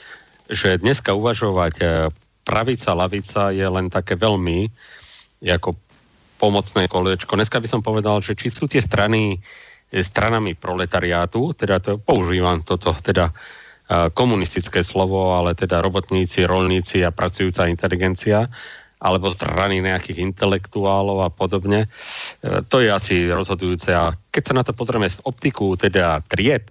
že 0.47 0.79
dneska 0.79 1.11
uvažovať 1.11 1.75
e, 1.83 1.85
pravica, 2.47 2.95
lavica 2.95 3.51
je 3.51 3.67
len 3.67 3.91
také 3.91 4.15
veľmi 4.15 4.71
ako 5.43 5.75
pomocné 6.39 6.87
kolečko. 6.87 7.35
Dneska 7.35 7.59
by 7.59 7.67
som 7.67 7.83
povedal, 7.83 8.23
že 8.23 8.39
či 8.39 8.47
sú 8.47 8.71
tie 8.71 8.79
strany 8.79 9.35
e, 9.35 9.37
stranami 9.89 10.53
proletariátu, 10.53 11.57
teda 11.57 11.81
to, 11.81 11.97
používam 11.97 12.61
toto, 12.61 12.93
teda 13.01 13.29
e, 13.29 13.33
komunistické 14.13 14.85
slovo, 14.85 15.33
ale 15.33 15.57
teda 15.57 15.81
robotníci, 15.81 16.45
rolníci 16.45 17.01
a 17.01 17.09
pracujúca 17.09 17.65
inteligencia, 17.65 18.45
alebo 18.99 19.31
strany 19.31 19.81
nejakých 19.81 20.21
intelektuálov 20.21 21.25
a 21.25 21.29
podobne. 21.33 21.85
E, 21.85 22.61
to 22.69 22.85
je 22.85 22.89
asi 22.93 23.25
rozhodujúce. 23.33 23.89
A 23.89 24.13
keď 24.29 24.43
sa 24.45 24.53
na 24.53 24.63
to 24.63 24.77
pozrieme 24.77 25.09
z 25.09 25.17
optiku 25.25 25.73
teda 25.73 26.21
tried, 26.29 26.69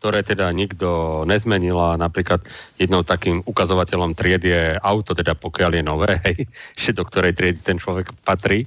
ktoré 0.00 0.24
teda 0.24 0.48
nikto 0.56 1.22
nezmenila. 1.28 2.00
Napríklad 2.00 2.40
jednou 2.80 3.04
takým 3.04 3.44
ukazovateľom 3.44 4.16
tried 4.16 4.40
je 4.40 4.72
auto, 4.80 5.12
teda 5.12 5.36
pokiaľ 5.36 5.70
je 5.76 5.82
nové, 5.84 6.12
hej, 6.24 6.48
do 6.96 7.04
ktorej 7.04 7.36
triedy 7.36 7.60
ten 7.60 7.76
človek 7.76 8.08
patrí. 8.24 8.64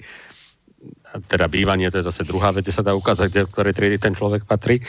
Teda 1.30 1.45
bývanie, 1.45 1.93
to 1.93 2.01
je 2.01 2.09
zase 2.09 2.26
druhá 2.26 2.49
vec, 2.49 2.66
kde 2.66 2.74
sa 2.74 2.86
dá 2.86 2.97
ukázať, 2.97 3.30
do 3.30 3.49
ktorej 3.49 3.78
triedy 3.78 3.97
ten 4.01 4.18
človek 4.18 4.49
patrí. 4.49 4.82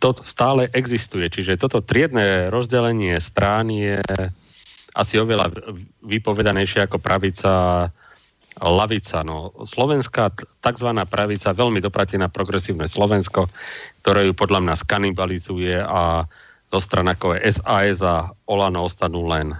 To 0.00 0.16
stále 0.24 0.72
existuje. 0.72 1.28
Tzže 1.28 1.60
toto 1.60 1.84
triedne 1.84 2.48
rozdelenie 2.48 3.20
strán 3.20 3.68
je 3.68 4.00
asi 4.96 5.14
oveľa 5.20 5.52
vypovedanejšie 6.06 6.88
ako 6.88 6.96
pravica 6.96 7.86
lavica. 8.58 9.22
No, 9.22 9.54
slovenská 9.62 10.34
tzv. 10.64 10.90
pravica 11.06 11.54
veľmi 11.54 11.78
dopratí 11.78 12.18
na 12.18 12.26
progresívne 12.26 12.90
Slovensko, 12.90 13.46
ktoré 14.02 14.26
ju 14.26 14.34
podľa 14.34 14.64
mňa 14.64 14.74
skanibalizuje 14.74 15.78
a 15.78 16.26
zo 16.68 16.80
stran 16.82 17.08
ako 17.08 17.38
je 17.38 17.54
SAS 17.54 18.02
a 18.02 18.28
Olano 18.50 18.84
ostanú 18.84 19.30
len 19.30 19.54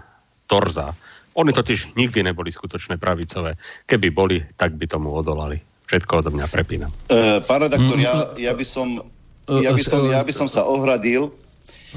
torza. 0.51 0.93
Oni 1.39 1.55
totiž 1.55 1.95
nikdy 1.95 2.27
neboli 2.27 2.51
skutočné 2.51 2.99
pravicové. 2.99 3.55
Keby 3.87 4.09
boli, 4.11 4.43
tak 4.59 4.75
by 4.75 4.91
tomu 4.91 5.15
odolali. 5.15 5.63
Všetko 5.87 6.21
odo 6.21 6.31
mňa 6.35 6.47
prepínam. 6.51 6.91
Uh, 7.07 7.39
pán 7.47 7.65
redaktor, 7.65 7.97
ja, 7.97 8.35
ja, 8.37 8.53
by 8.53 8.67
som, 8.67 8.99
ja, 9.47 9.71
by 9.71 9.83
som, 9.87 10.03
ja 10.11 10.21
by 10.21 10.33
som 10.35 10.51
sa 10.51 10.67
ohradil 10.67 11.31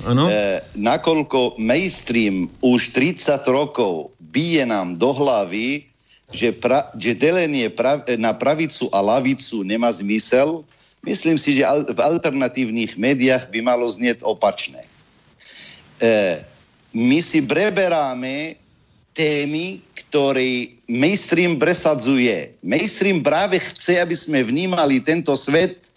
Ano? 0.07 0.31
E, 0.31 0.63
nakoľko 0.79 1.59
mainstream 1.59 2.47
už 2.63 2.95
30 2.95 3.43
rokov 3.51 4.15
bije 4.31 4.63
nám 4.63 4.95
do 4.95 5.11
hlavy, 5.11 5.83
že, 6.31 6.55
pra, 6.55 6.87
že 6.95 7.11
delenie 7.11 7.67
prav, 7.67 8.07
na 8.15 8.31
pravicu 8.31 8.87
a 8.95 9.03
lavicu 9.03 9.67
nemá 9.67 9.91
zmysel, 9.91 10.63
myslím 11.03 11.35
si, 11.35 11.59
že 11.59 11.67
al, 11.67 11.83
v 11.83 11.99
alternatívnych 11.99 12.95
médiách 12.95 13.51
by 13.51 13.59
malo 13.59 13.83
znieť 13.83 14.23
opačné. 14.23 14.79
E, 15.99 16.39
my 16.95 17.19
si 17.19 17.43
preberáme 17.43 18.55
témy, 19.11 19.83
ktoré 19.93 20.75
mainstream 20.87 21.55
presadzuje. 21.55 22.51
Mainstream 22.63 23.23
práve 23.23 23.59
chce, 23.59 23.99
aby 23.99 24.15
sme 24.15 24.43
vnímali 24.43 24.99
tento 24.99 25.31
svet 25.35 25.87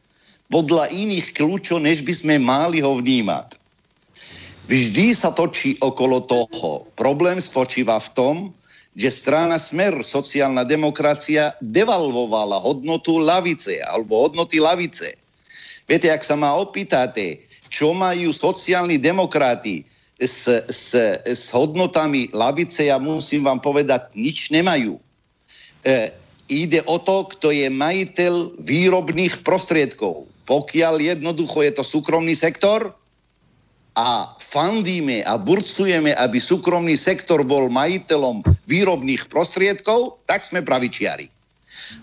podľa 0.50 0.90
iných 0.90 1.34
kľúčov, 1.34 1.82
než 1.82 2.02
by 2.06 2.14
sme 2.14 2.34
mali 2.38 2.78
ho 2.78 2.94
vnímať. 2.94 3.58
Vždy 4.64 5.12
sa 5.12 5.34
točí 5.34 5.76
okolo 5.82 6.24
toho. 6.24 6.88
Problém 6.96 7.36
spočíva 7.36 8.00
v 8.00 8.08
tom, 8.16 8.36
že 8.94 9.10
strana 9.10 9.58
Smer, 9.58 10.06
sociálna 10.06 10.62
demokracia, 10.62 11.52
devalvovala 11.58 12.62
hodnotu 12.62 13.18
lavice 13.18 13.82
alebo 13.90 14.24
hodnoty 14.24 14.62
lavice. 14.62 15.18
Viete, 15.84 16.08
ak 16.08 16.22
sa 16.22 16.38
ma 16.38 16.54
opýtate, 16.56 17.42
čo 17.68 17.90
majú 17.92 18.30
sociálni 18.30 18.96
demokrati 19.02 19.82
s, 20.24 20.48
s, 20.66 20.96
s 21.24 21.44
hodnotami 21.52 22.32
lavice, 22.32 22.88
ja 22.88 22.96
musím 22.98 23.44
vám 23.44 23.60
povedať, 23.60 24.10
nič 24.16 24.50
nemajú. 24.50 24.98
E, 25.84 26.10
ide 26.48 26.80
o 26.88 26.96
to, 26.98 27.28
kto 27.36 27.52
je 27.52 27.68
majiteľ 27.70 28.58
výrobných 28.60 29.44
prostriedkov. 29.46 30.26
Pokiaľ 30.44 31.16
jednoducho 31.16 31.64
je 31.64 31.72
to 31.72 31.84
súkromný 31.84 32.36
sektor, 32.36 32.92
a 33.94 34.26
fandíme 34.42 35.22
a 35.22 35.38
burcujeme, 35.38 36.18
aby 36.18 36.42
súkromný 36.42 36.98
sektor 36.98 37.46
bol 37.46 37.70
majiteľom 37.70 38.42
výrobných 38.66 39.30
prostriedkov, 39.30 40.18
tak 40.26 40.42
sme 40.42 40.66
pravičiari. 40.66 41.30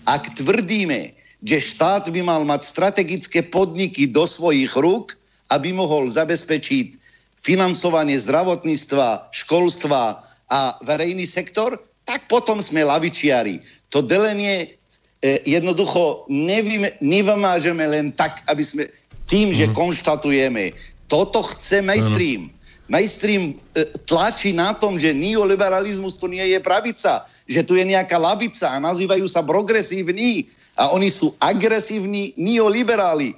Ak 0.08 0.32
tvrdíme, 0.32 1.12
že 1.44 1.58
štát 1.60 2.08
by 2.08 2.20
mal 2.24 2.42
mať 2.48 2.64
strategické 2.64 3.44
podniky 3.44 4.08
do 4.08 4.24
svojich 4.24 4.72
rúk, 4.72 5.12
aby 5.52 5.76
mohol 5.76 6.08
zabezpečiť 6.08 7.01
financovanie 7.42 8.16
zdravotníctva, 8.22 9.34
školstva 9.34 10.22
a 10.46 10.60
verejný 10.86 11.26
sektor, 11.26 11.74
tak 12.06 12.26
potom 12.30 12.62
sme 12.62 12.86
lavičiari. 12.86 13.58
To 13.90 13.98
delenie 14.02 14.78
e, 15.18 15.42
jednoducho 15.46 16.30
nevym, 16.30 16.86
nevymážeme 17.02 17.82
len 17.90 18.14
tak, 18.14 18.46
aby 18.46 18.62
sme 18.62 18.82
tým, 19.26 19.50
mm. 19.50 19.56
že 19.58 19.66
mhm. 19.70 19.74
konštatujeme. 19.74 20.64
Toto 21.10 21.42
chce 21.42 21.82
mainstream. 21.82 22.48
Mm. 22.48 22.60
Mainstream 22.90 23.42
e, 23.74 23.86
tlačí 24.06 24.54
na 24.54 24.74
tom, 24.78 24.98
že 24.98 25.10
neoliberalizmus 25.10 26.14
to 26.18 26.30
nie 26.30 26.42
je 26.54 26.58
pravica, 26.62 27.26
že 27.46 27.66
tu 27.66 27.74
je 27.74 27.82
nejaká 27.82 28.18
lavica 28.22 28.70
a 28.70 28.82
nazývajú 28.82 29.26
sa 29.26 29.42
progresívni 29.42 30.46
a 30.78 30.94
oni 30.94 31.10
sú 31.10 31.34
agresívni 31.42 32.32
neoliberáli. 32.38 33.34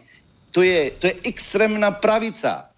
To 0.55 0.63
je, 0.63 0.93
to 1.03 1.11
je 1.11 1.15
extrémna 1.27 1.91
pravica 1.91 2.74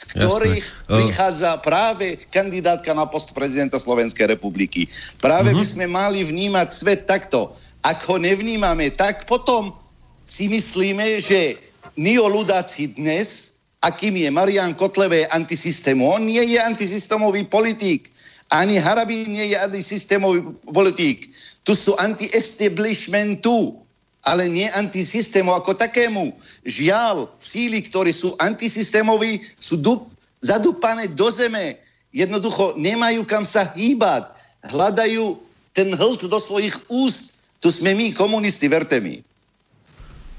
z 0.00 0.16
ktorých 0.16 0.64
Jasne. 0.64 0.96
prichádza 0.96 1.50
práve 1.60 2.16
kandidátka 2.32 2.96
na 2.96 3.04
post 3.04 3.36
prezidenta 3.36 3.76
Slovenskej 3.76 4.32
republiky. 4.32 4.88
Práve 5.20 5.52
uh-huh. 5.52 5.60
by 5.60 5.64
sme 5.68 5.86
mali 5.92 6.24
vnímať 6.24 6.68
svet 6.72 7.04
takto. 7.04 7.52
Ak 7.84 8.00
ho 8.08 8.16
nevnímame, 8.16 8.96
tak 8.96 9.28
potom 9.28 9.76
si 10.24 10.48
myslíme, 10.48 11.20
že 11.20 11.60
neoludáci 12.00 12.96
dnes, 12.96 13.60
akým 13.84 14.16
je 14.16 14.28
Marian 14.32 14.72
Kotleve 14.72 15.28
antisystému, 15.28 16.00
on 16.00 16.24
nie 16.24 16.40
je 16.48 16.60
antisystémový 16.60 17.44
politik. 17.44 18.08
Ani 18.48 18.80
Harabín 18.80 19.36
nie 19.36 19.52
je 19.52 19.56
antisystémový 19.60 20.42
politik. 20.72 21.28
Tu 21.62 21.72
sú 21.76 21.92
anti-establishmentu 22.00 23.78
ale 24.20 24.48
nie 24.52 24.68
antisystému 24.68 25.52
ako 25.56 25.76
takému. 25.76 26.36
Žiaľ, 26.64 27.32
síly, 27.40 27.80
ktoré 27.80 28.12
sú 28.12 28.36
antisystémoví, 28.36 29.40
sú 29.56 29.80
dup, 29.80 30.12
zadúpané 30.44 31.08
do 31.08 31.28
zeme. 31.32 31.80
Jednoducho 32.12 32.76
nemajú 32.76 33.24
kam 33.24 33.44
sa 33.46 33.64
hýbať. 33.72 34.28
Hľadajú 34.66 35.40
ten 35.72 35.94
hlt 35.94 36.28
do 36.28 36.38
svojich 36.40 36.76
úst. 36.92 37.40
Tu 37.60 37.68
sme 37.72 37.96
my, 37.96 38.12
komunisti, 38.12 38.68
verte 38.68 39.00
mi. 39.00 39.20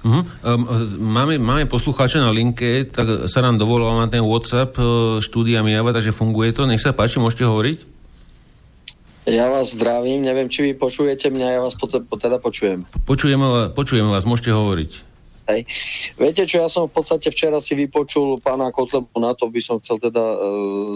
Uh-huh. 0.01 0.25
Um, 0.41 0.65
máme, 0.97 1.37
máme 1.37 1.69
poslucháča 1.69 2.25
na 2.25 2.33
linke, 2.33 2.89
tak 2.89 3.29
sa 3.29 3.45
nám 3.45 3.61
dovolal 3.61 4.01
na 4.01 4.09
ten 4.09 4.25
WhatsApp 4.25 4.73
uh, 4.81 5.21
štúdia 5.21 5.61
Miava, 5.61 5.93
takže 5.93 6.09
funguje 6.09 6.49
to. 6.57 6.65
Nech 6.65 6.81
sa 6.81 6.89
páči, 6.89 7.21
môžete 7.21 7.45
hovoriť? 7.45 7.90
Ja 9.31 9.47
vás 9.47 9.71
zdravím, 9.71 10.27
neviem, 10.27 10.51
či 10.51 10.59
vy 10.59 10.71
počujete 10.75 11.31
mňa, 11.31 11.47
ja 11.55 11.59
vás 11.63 11.79
pot- 11.79 12.03
teda 12.03 12.35
počujem. 12.35 12.83
Počujeme, 13.07 13.71
počujeme 13.71 14.11
vás, 14.11 14.27
môžete 14.27 14.51
hovoriť. 14.51 14.91
Hej. 15.47 15.61
Viete 16.19 16.43
čo, 16.43 16.59
ja 16.59 16.67
som 16.67 16.91
v 16.91 16.99
podstate 16.99 17.31
včera 17.31 17.63
si 17.63 17.79
vypočul 17.79 18.43
pána 18.43 18.75
Kotlebu, 18.75 19.15
na 19.23 19.31
to 19.31 19.47
by 19.47 19.63
som 19.63 19.79
chcel 19.79 20.03
teda 20.03 20.19
e, 20.19 20.37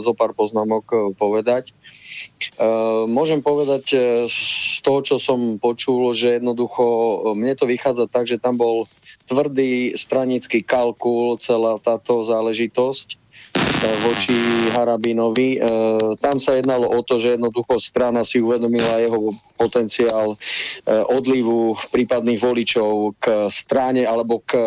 zo 0.03 0.11
pár 0.11 0.35
poznámok 0.35 0.83
e, 0.91 0.95
povedať. 1.15 1.71
E, 1.71 2.67
môžem 3.07 3.39
povedať 3.39 3.95
e, 3.95 3.97
z 4.27 4.79
toho, 4.83 4.99
čo 4.99 5.15
som 5.15 5.55
počul, 5.55 6.11
že 6.11 6.35
jednoducho 6.35 6.83
e, 6.83 7.15
mne 7.39 7.55
to 7.55 7.63
vychádza 7.63 8.11
tak, 8.11 8.27
že 8.27 8.35
tam 8.35 8.59
bol 8.59 8.83
tvrdý 9.31 9.95
stranický 9.95 10.59
kalkul, 10.59 11.39
celá 11.39 11.79
táto 11.79 12.27
záležitosť 12.27 13.24
voči 14.05 14.37
Harabinovi. 14.73 15.57
E, 15.57 15.59
tam 16.19 16.37
sa 16.41 16.57
jednalo 16.57 16.89
o 16.89 16.99
to, 17.01 17.21
že 17.21 17.37
jednoducho 17.37 17.77
strana 17.81 18.25
si 18.25 18.41
uvedomila 18.41 19.01
jeho 19.01 19.33
potenciál 19.57 20.33
e, 20.33 20.37
odlivu 21.09 21.77
prípadných 21.93 22.39
voličov 22.41 23.17
k 23.19 23.49
strane 23.49 24.03
alebo 24.03 24.41
k 24.41 24.57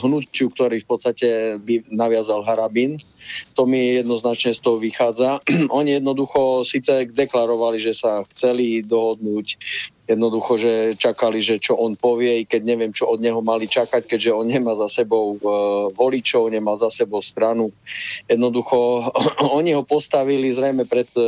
hnutiu, 0.00 0.50
ktorý 0.52 0.80
v 0.80 0.88
podstate 0.88 1.28
by 1.60 1.86
naviazal 1.92 2.44
Harabin. 2.44 3.00
To 3.56 3.64
mi 3.64 3.96
jednoznačne 3.96 4.52
z 4.52 4.60
toho 4.60 4.76
vychádza. 4.76 5.40
Oni 5.78 5.96
jednoducho 5.96 6.64
síce 6.66 7.08
deklarovali, 7.08 7.80
že 7.80 7.96
sa 7.96 8.24
chceli 8.28 8.84
dohodnúť 8.84 9.56
jednoducho, 10.04 10.60
že 10.60 10.72
čakali, 11.00 11.40
že 11.40 11.56
čo 11.56 11.80
on 11.80 11.96
povie, 11.96 12.44
i 12.44 12.48
keď 12.48 12.62
neviem, 12.64 12.92
čo 12.92 13.08
od 13.08 13.24
neho 13.24 13.40
mali 13.40 13.64
čakať, 13.64 14.04
keďže 14.04 14.36
on 14.36 14.44
nemá 14.44 14.76
za 14.76 14.84
sebou 14.84 15.36
e, 15.36 15.38
voličov, 15.96 16.52
nemá 16.52 16.76
za 16.76 16.92
sebou 16.92 17.24
stranu. 17.24 17.72
Jednoducho, 18.28 19.08
oni 19.58 19.72
ho 19.72 19.80
postavili 19.80 20.52
zrejme 20.52 20.84
pred 20.84 21.08
e, 21.16 21.24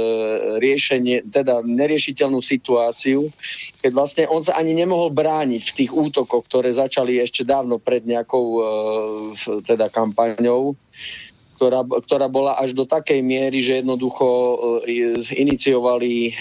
riešenie, 0.61 1.25
teda 1.25 1.65
neriešiteľnú 1.65 2.45
situáciu, 2.45 3.33
keď 3.81 3.91
vlastne 3.97 4.25
on 4.29 4.45
sa 4.45 4.61
ani 4.61 4.77
nemohol 4.77 5.09
brániť 5.09 5.63
v 5.73 5.77
tých 5.85 5.91
útokoch, 5.97 6.45
ktoré 6.45 6.69
začali 6.69 7.17
ešte 7.17 7.49
dávno 7.49 7.81
pred 7.81 8.05
nejakou 8.05 8.45
e, 8.45 8.61
teda 9.65 9.89
kampaňou 9.89 10.77
ktorá, 11.57 11.81
ktorá 11.83 12.29
bola 12.29 12.61
až 12.61 12.77
do 12.77 12.85
takej 12.85 13.25
miery, 13.25 13.65
že 13.65 13.81
jednoducho 13.81 14.27
e, 14.85 15.17
iniciovali 15.33 16.29
e, 16.29 16.33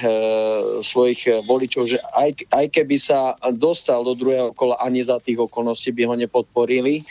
svojich 0.84 1.48
voličov, 1.48 1.88
že 1.88 1.98
aj, 2.14 2.52
aj 2.52 2.66
keby 2.70 2.96
sa 3.00 3.40
dostal 3.56 4.04
do 4.04 4.12
druhého 4.14 4.52
kola, 4.52 4.76
ani 4.84 5.00
za 5.00 5.18
tých 5.24 5.40
okolností 5.40 5.96
by 5.96 6.04
ho 6.12 6.16
nepodporili. 6.20 7.08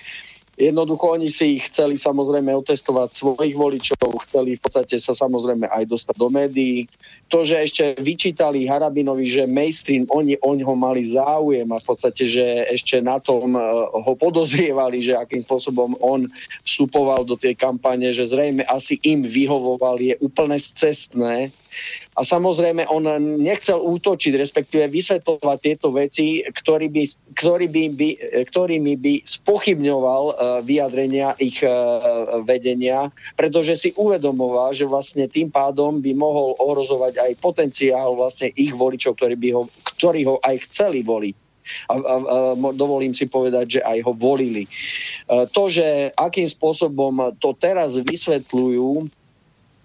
Jednoducho 0.54 1.18
oni 1.18 1.26
si 1.26 1.58
chceli 1.58 1.98
samozrejme 1.98 2.54
otestovať 2.54 3.10
svojich 3.10 3.58
voličov, 3.58 4.22
chceli 4.22 4.54
v 4.54 4.62
podstate 4.62 4.94
sa 5.02 5.10
samozrejme 5.10 5.66
aj 5.66 5.84
dostať 5.90 6.14
do 6.14 6.30
médií. 6.30 6.86
To, 7.26 7.42
že 7.42 7.58
ešte 7.58 7.98
vyčítali 7.98 8.70
Harabinovi, 8.70 9.26
že 9.26 9.50
mainstream, 9.50 10.06
oni 10.14 10.38
o 10.38 10.54
ňo 10.54 10.78
mali 10.78 11.02
záujem 11.02 11.66
a 11.74 11.82
v 11.82 11.86
podstate, 11.86 12.22
že 12.22 12.70
ešte 12.70 13.02
na 13.02 13.18
tom 13.18 13.58
eh, 13.58 13.62
ho 13.90 14.12
podozrievali, 14.14 15.02
že 15.02 15.18
akým 15.18 15.42
spôsobom 15.42 15.98
on 15.98 16.30
vstupoval 16.62 17.26
do 17.26 17.34
tej 17.34 17.58
kampane, 17.58 18.14
že 18.14 18.30
zrejme 18.30 18.62
asi 18.70 19.02
im 19.02 19.26
vyhovoval, 19.26 19.98
je 19.98 20.14
úplne 20.22 20.54
cestné. 20.54 21.50
A 22.14 22.22
samozrejme, 22.22 22.86
on 22.86 23.10
nechcel 23.42 23.82
útočiť, 23.82 24.38
respektíve 24.38 24.86
vysvetľovať 24.86 25.58
tieto 25.58 25.90
veci, 25.90 26.46
ktorý 26.46 26.86
by, 26.86 27.02
ktorý 27.34 27.66
by, 27.66 27.84
by, 27.90 28.08
ktorými 28.46 28.94
by 29.02 29.14
spochybňoval 29.26 30.22
uh, 30.30 30.34
vyjadrenia 30.62 31.34
ich 31.42 31.58
uh, 31.66 32.38
vedenia, 32.46 33.10
pretože 33.34 33.74
si 33.74 33.90
uvedomoval, 33.98 34.78
že 34.78 34.86
vlastne 34.86 35.26
tým 35.26 35.50
pádom 35.50 35.98
by 35.98 36.14
mohol 36.14 36.54
ohrozovať 36.62 37.18
aj 37.18 37.32
potenciál 37.42 38.14
vlastne 38.14 38.54
ich 38.54 38.70
voličov, 38.70 39.18
ktorí, 39.18 39.34
by 39.34 39.48
ho, 39.50 39.62
ktorí 39.82 40.22
ho 40.22 40.38
aj 40.46 40.70
chceli 40.70 41.02
voliť. 41.02 41.34
A, 41.88 41.94
a, 41.96 41.96
a 41.96 42.36
dovolím 42.76 43.16
si 43.16 43.24
povedať, 43.24 43.80
že 43.80 43.84
aj 43.84 44.04
ho 44.04 44.12
volili. 44.12 44.68
E, 44.68 44.70
to, 45.48 45.72
že 45.72 46.12
akým 46.12 46.44
spôsobom 46.44 47.32
to 47.40 47.56
teraz 47.56 47.96
vysvetľujú, 47.96 49.08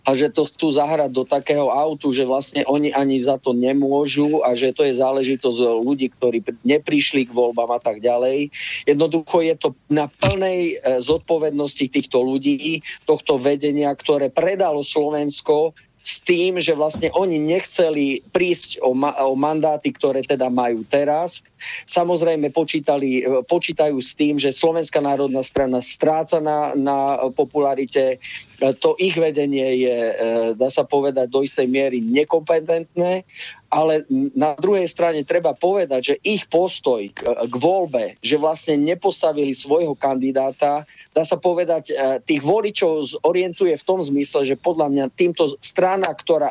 a 0.09 0.17
že 0.17 0.33
to 0.33 0.49
chcú 0.49 0.73
zahrať 0.73 1.13
do 1.13 1.21
takého 1.21 1.69
autu, 1.69 2.09
že 2.09 2.25
vlastne 2.25 2.65
oni 2.65 2.89
ani 2.97 3.21
za 3.21 3.37
to 3.37 3.53
nemôžu 3.53 4.41
a 4.41 4.57
že 4.57 4.73
to 4.73 4.81
je 4.81 4.97
záležitosť 4.97 5.85
ľudí, 5.85 6.09
ktorí 6.09 6.41
neprišli 6.65 7.29
k 7.29 7.35
voľbám 7.37 7.77
a 7.77 7.77
tak 7.77 8.01
ďalej. 8.01 8.49
Jednoducho 8.89 9.45
je 9.45 9.53
to 9.53 9.69
na 9.85 10.09
plnej 10.09 10.81
e, 10.81 10.97
zodpovednosti 10.97 11.93
týchto 11.93 12.25
ľudí, 12.25 12.81
tohto 13.05 13.37
vedenia, 13.37 13.93
ktoré 13.93 14.33
predalo 14.33 14.81
Slovensko 14.81 15.77
s 15.99 16.23
tým, 16.23 16.57
že 16.57 16.73
vlastne 16.73 17.11
oni 17.11 17.37
nechceli 17.37 18.23
prísť 18.31 18.79
o, 18.79 18.95
ma- 18.95 19.15
o 19.19 19.35
mandáty, 19.35 19.91
ktoré 19.91 20.23
teda 20.23 20.47
majú 20.47 20.81
teraz. 20.87 21.43
Samozrejme 21.85 22.55
počítali, 22.55 23.27
počítajú 23.45 23.99
s 23.99 24.15
tým, 24.15 24.39
že 24.39 24.55
Slovenská 24.55 25.03
národná 25.03 25.43
strana 25.43 25.83
stráca 25.83 26.39
na, 26.39 26.71
na 26.73 27.29
popularite. 27.35 28.17
To 28.59 28.99
ich 28.99 29.15
vedenie 29.15 29.87
je, 29.87 29.97
e, 30.11 30.13
dá 30.59 30.67
sa 30.67 30.83
povedať, 30.83 31.31
do 31.31 31.39
istej 31.39 31.67
miery 31.67 32.03
nekompetentné 32.03 33.23
ale 33.69 34.01
na 34.33 34.57
druhej 34.57 34.89
strane 34.89 35.21
treba 35.21 35.53
povedať, 35.53 36.01
že 36.01 36.15
ich 36.25 36.49
postoj 36.49 37.05
k, 37.13 37.21
k 37.21 37.55
voľbe, 37.55 38.17
že 38.25 38.41
vlastne 38.41 38.81
nepostavili 38.81 39.53
svojho 39.53 39.93
kandidáta, 39.93 40.89
dá 41.13 41.23
sa 41.23 41.37
povedať, 41.37 41.93
e, 41.93 42.17
tých 42.25 42.41
voličov 42.41 43.21
zorientuje 43.21 43.77
v 43.77 43.85
tom 43.85 44.01
zmysle, 44.01 44.41
že 44.41 44.57
podľa 44.57 44.89
mňa 44.89 45.05
týmto 45.13 45.53
strana, 45.61 46.09
ktorá 46.09 46.49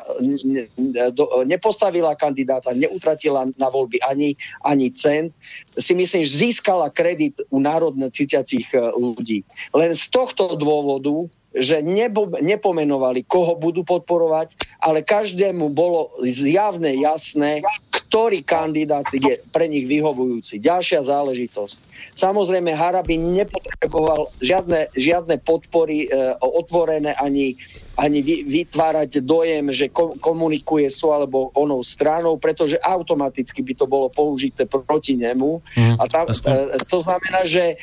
nepostavila 1.43 2.15
kandidáta, 2.15 2.71
neutratila 2.71 3.51
na 3.59 3.67
voľby 3.67 3.99
ani, 4.07 4.39
ani 4.63 4.87
cent, 4.95 5.35
si 5.75 5.99
myslím, 5.99 6.23
že 6.23 6.39
získala 6.47 6.87
kredit 6.95 7.43
u 7.51 7.59
národne 7.59 8.07
cítiacich 8.15 8.71
e, 8.71 8.79
ľudí. 8.95 9.43
Len 9.75 9.91
z 9.91 10.07
tohto 10.15 10.55
dôvodu 10.55 11.27
že 11.57 11.81
nebo, 11.81 12.29
nepomenovali, 12.45 13.25
koho 13.25 13.57
budú 13.57 13.81
podporovať, 13.81 14.53
ale 14.85 15.01
každému 15.01 15.73
bolo 15.73 16.13
zjavne 16.21 16.93
jasné, 17.01 17.65
ktorý 18.09 18.41
kandidát 18.41 19.05
je 19.13 19.37
pre 19.53 19.69
nich 19.69 19.85
vyhovujúci. 19.85 20.65
Ďalšia 20.65 21.05
záležitosť. 21.05 21.77
Samozrejme, 22.17 22.73
Harabin 22.73 23.37
nepotreboval 23.37 24.33
žiadne, 24.41 24.89
žiadne 24.97 25.37
podpory 25.45 26.09
e, 26.09 26.09
otvorené 26.41 27.13
ani 27.21 27.61
ani 27.99 28.23
vytvárať 28.23 29.27
dojem, 29.27 29.75
že 29.75 29.91
komunikuje 30.23 30.87
s 30.87 31.03
tou 31.03 31.11
alebo 31.11 31.51
onou 31.59 31.83
stranou, 31.83 32.39
pretože 32.39 32.79
automaticky 32.79 33.59
by 33.67 33.75
to 33.75 33.91
bolo 33.91 34.07
použité 34.07 34.71
proti 34.71 35.19
nemu. 35.19 35.59
Mm, 35.75 35.99
a 35.99 36.05
tam, 36.07 36.31
e, 36.31 36.79
to 36.87 37.03
znamená, 37.03 37.43
že 37.43 37.75
e, 37.75 37.77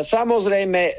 samozrejme, 0.00 0.82
e, 0.88 0.94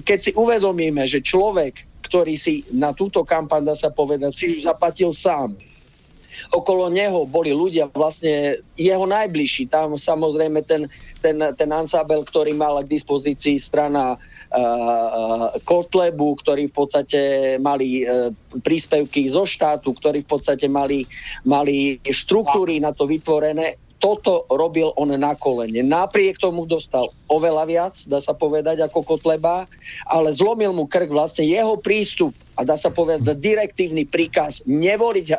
keď 0.00 0.18
si 0.18 0.32
uvedomíme, 0.32 1.04
že 1.04 1.20
človek, 1.20 1.84
ktorý 2.08 2.34
si 2.40 2.64
na 2.72 2.96
túto 2.96 3.20
kampaň, 3.20 3.68
dá 3.68 3.76
sa 3.76 3.92
povedať, 3.92 4.32
si 4.32 4.44
ju 4.48 4.64
zaplatil 4.64 5.12
sám, 5.12 5.52
okolo 6.52 6.88
neho 6.92 7.24
boli 7.24 7.52
ľudia 7.54 7.88
vlastne 7.92 8.60
jeho 8.76 9.04
najbližší. 9.06 9.68
Tam 9.68 9.94
samozrejme 9.94 10.64
ten, 10.64 10.88
ten, 11.20 11.36
ten 11.56 11.70
ansábel, 11.70 12.24
ktorý 12.24 12.56
mal 12.56 12.80
k 12.82 12.92
dispozícii 12.92 13.56
strana 13.60 14.16
uh, 14.16 15.54
Kotlebu, 15.64 16.40
ktorí 16.42 16.68
v 16.70 16.74
podstate 16.74 17.20
mali 17.60 18.04
uh, 18.04 18.32
príspevky 18.60 19.28
zo 19.28 19.44
štátu, 19.48 19.92
ktorí 19.96 20.24
v 20.24 20.28
podstate 20.28 20.66
mali, 20.68 21.04
mali 21.46 22.00
štruktúry 22.04 22.80
na 22.80 22.92
to 22.92 23.08
vytvorené 23.08 23.80
toto 24.02 24.50
robil 24.50 24.90
on 24.98 25.14
na 25.14 25.38
kolene. 25.38 25.78
Napriek 25.86 26.42
tomu 26.42 26.66
dostal 26.66 27.06
oveľa 27.30 27.64
viac, 27.70 27.94
dá 28.10 28.18
sa 28.18 28.34
povedať, 28.34 28.82
ako 28.82 29.06
Kotleba, 29.06 29.70
ale 30.10 30.34
zlomil 30.34 30.74
mu 30.74 30.90
krk 30.90 31.06
vlastne 31.06 31.46
jeho 31.46 31.78
prístup 31.78 32.34
a 32.62 32.68
dá 32.68 32.78
sa 32.78 32.94
povedať 32.94 33.26
direktívny 33.42 34.06
príkaz 34.06 34.62
nevoliť 34.70 35.26
e, 35.28 35.36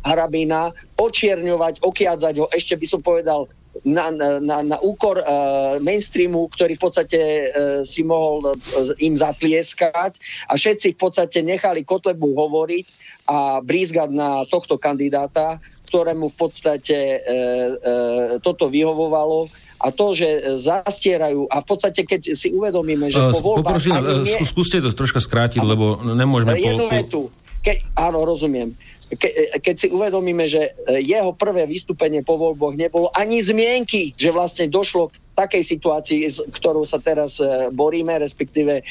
Harabína, 0.00 0.72
očierňovať, 0.96 1.84
okiadzať 1.84 2.34
ho, 2.40 2.46
ešte 2.48 2.80
by 2.80 2.86
som 2.88 3.00
povedal, 3.04 3.44
na, 3.82 4.08
na, 4.38 4.62
na 4.62 4.78
úkor 4.86 5.18
uh, 5.18 5.82
mainstreamu, 5.82 6.46
ktorý 6.46 6.78
v 6.78 6.82
podstate 6.86 7.20
uh, 7.20 7.82
si 7.82 8.06
mohol 8.06 8.54
uh, 8.54 8.54
im 9.02 9.18
zatlieskať. 9.18 10.14
A 10.46 10.54
všetci 10.54 10.94
v 10.94 10.98
podstate 11.02 11.42
nechali 11.42 11.82
Kotlebu 11.82 12.38
hovoriť 12.38 12.86
a 13.26 13.58
brízgať 13.58 14.14
na 14.14 14.46
tohto 14.46 14.78
kandidáta 14.78 15.58
ktorému 15.94 16.26
v 16.26 16.36
podstate 16.36 16.98
e, 16.98 17.18
e, 17.22 17.46
toto 18.42 18.66
vyhovovalo 18.66 19.46
a 19.84 19.92
to, 19.92 20.16
že 20.16 20.56
zastierajú 20.56 21.44
a 21.52 21.60
v 21.60 21.66
podstate, 21.68 22.08
keď 22.08 22.32
si 22.32 22.48
uvedomíme, 22.48 23.12
že 23.12 23.20
uh, 23.20 23.28
po 23.36 23.60
voľbách... 23.60 23.76
Poprosím, 23.76 23.92
uh, 24.00 24.24
nie... 24.24 24.48
skúste 24.48 24.80
to 24.80 24.88
troška 24.96 25.20
skrátiť, 25.20 25.60
a, 25.60 25.68
lebo 25.68 26.00
nemôžeme... 26.00 26.56
Jednu 26.56 26.88
po... 26.88 26.92
vetu. 26.92 27.22
Ke, 27.60 27.84
áno, 27.92 28.24
rozumiem. 28.24 28.72
Ke, 29.12 29.60
keď 29.60 29.74
si 29.76 29.88
uvedomíme, 29.92 30.48
že 30.48 30.72
jeho 30.88 31.36
prvé 31.36 31.68
vystúpenie 31.68 32.24
po 32.24 32.40
voľboch 32.40 32.72
nebolo 32.72 33.12
ani 33.12 33.44
zmienky, 33.44 34.16
že 34.16 34.32
vlastne 34.32 34.72
došlo 34.72 35.12
takej 35.34 35.62
situácii, 35.66 36.20
s 36.30 36.38
ktorou 36.54 36.86
sa 36.86 37.02
teraz 37.02 37.42
e, 37.42 37.68
boríme, 37.74 38.14
respektíve 38.22 38.80
e, 38.80 38.82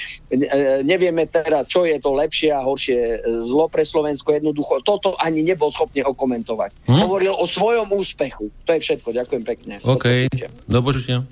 nevieme 0.84 1.24
teda, 1.26 1.64
čo 1.64 1.88
je 1.88 1.96
to 1.98 2.12
lepšie 2.14 2.52
a 2.52 2.62
horšie 2.62 3.00
e, 3.00 3.18
zlo 3.48 3.72
pre 3.72 3.88
Slovensko. 3.88 4.36
Jednoducho 4.36 4.84
toto 4.84 5.16
ani 5.18 5.42
nebol 5.42 5.72
schopný 5.72 6.04
okomentovať. 6.04 6.92
Hm? 6.92 7.00
Hovoril 7.08 7.34
o 7.34 7.48
svojom 7.48 7.90
úspechu. 7.96 8.52
To 8.68 8.76
je 8.76 8.80
všetko. 8.84 9.16
Ďakujem 9.16 9.44
pekne. 9.48 9.74
OK. 9.88 10.28
Do 10.68 10.80
počutia. 10.84 11.24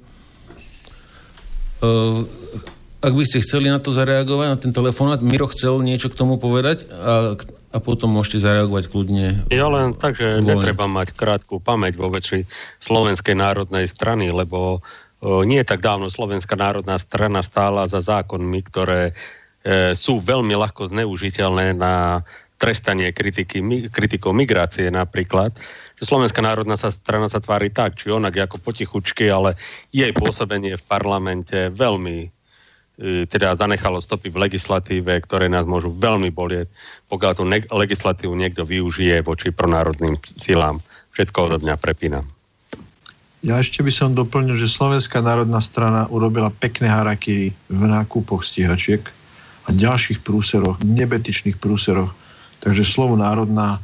Uh, 1.82 2.24
ak 3.01 3.13
by 3.17 3.23
ste 3.25 3.41
chceli 3.41 3.67
na 3.73 3.81
to 3.81 3.89
zareagovať, 3.91 4.47
na 4.47 4.57
ten 4.61 4.71
telefonát, 4.71 5.19
Miro 5.25 5.49
chcel 5.49 5.81
niečo 5.81 6.13
k 6.13 6.17
tomu 6.21 6.37
povedať 6.37 6.85
a, 6.87 7.33
a 7.73 7.77
potom 7.81 8.13
môžete 8.13 8.45
zareagovať 8.45 8.93
kľudne. 8.93 9.49
Ja 9.49 9.67
len 9.73 9.97
tak, 9.97 10.21
že 10.21 10.39
netreba 10.45 10.85
mať 10.85 11.17
krátku 11.17 11.57
pamäť 11.57 11.97
vo 11.97 12.13
väčšej 12.13 12.45
Slovenskej 12.85 13.33
národnej 13.33 13.89
strany, 13.89 14.29
lebo 14.29 14.85
nie 15.21 15.61
tak 15.61 15.85
dávno 15.85 16.09
Slovenská 16.09 16.57
národná 16.57 16.97
strana 16.97 17.45
stála 17.45 17.85
za 17.85 18.01
zákonmi, 18.01 18.59
ktoré 18.65 19.13
e, 19.61 19.93
sú 19.93 20.17
veľmi 20.17 20.57
ľahko 20.57 20.89
zneužiteľné 20.89 21.77
na 21.77 22.25
trestanie 22.57 23.13
kritiky, 23.13 23.61
mi, 23.61 23.85
kritikov 23.85 24.33
migrácie 24.33 24.89
napríklad. 24.89 25.53
Že 26.01 26.03
Slovenská 26.09 26.41
národná 26.41 26.73
sa, 26.73 26.89
strana 26.89 27.29
sa 27.29 27.37
tvári 27.37 27.69
tak, 27.69 28.01
či 28.01 28.09
onak 28.09 28.33
ako 28.49 28.65
potichučky, 28.65 29.29
ale 29.29 29.57
jej 29.93 30.09
pôsobenie 30.09 30.73
v 30.81 30.87
parlamente 30.89 31.69
veľmi 31.69 32.17
e, 32.25 32.29
teda 32.99 33.57
zanechalo 33.57 33.97
stopy 34.03 34.29
v 34.29 34.47
legislatíve, 34.49 35.23
ktoré 35.25 35.49
nás 35.49 35.65
môžu 35.65 35.89
veľmi 35.89 36.29
bolieť, 36.29 36.69
pokiaľ 37.09 37.31
tú 37.33 37.43
ne- 37.47 37.65
legislatívu 37.65 38.33
niekto 38.35 38.67
využije 38.67 39.25
voči 39.25 39.49
pronárodným 39.49 40.19
silám. 40.37 40.77
Všetko 41.15 41.37
odo 41.49 41.57
dňa 41.59 41.75
prepínam. 41.81 42.25
Ja 43.41 43.57
ešte 43.57 43.81
by 43.81 43.89
som 43.89 44.13
doplnil, 44.13 44.53
že 44.53 44.69
Slovenská 44.69 45.17
národná 45.25 45.57
strana 45.65 46.05
urobila 46.13 46.53
pekné 46.53 46.85
harakiri 46.85 47.49
v 47.73 47.81
nákupoch 47.89 48.45
stíhačiek 48.45 49.01
a 49.65 49.73
ďalších 49.73 50.21
prúseroch, 50.21 50.77
nebetičných 50.85 51.57
prúseroch. 51.57 52.13
Takže 52.61 52.85
slovo 52.85 53.17
národná 53.17 53.81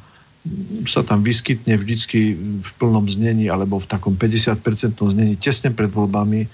sa 0.86 1.01
tam 1.01 1.26
vyskytne 1.26 1.74
vždycky 1.76 2.38
v 2.38 2.70
plnom 2.78 3.10
znení 3.10 3.49
alebo 3.49 3.82
v 3.82 3.89
takom 3.89 4.14
50% 4.14 4.62
znení 4.93 5.36
tesne 5.41 5.74
pred 5.74 5.89
voľbami 5.89 6.45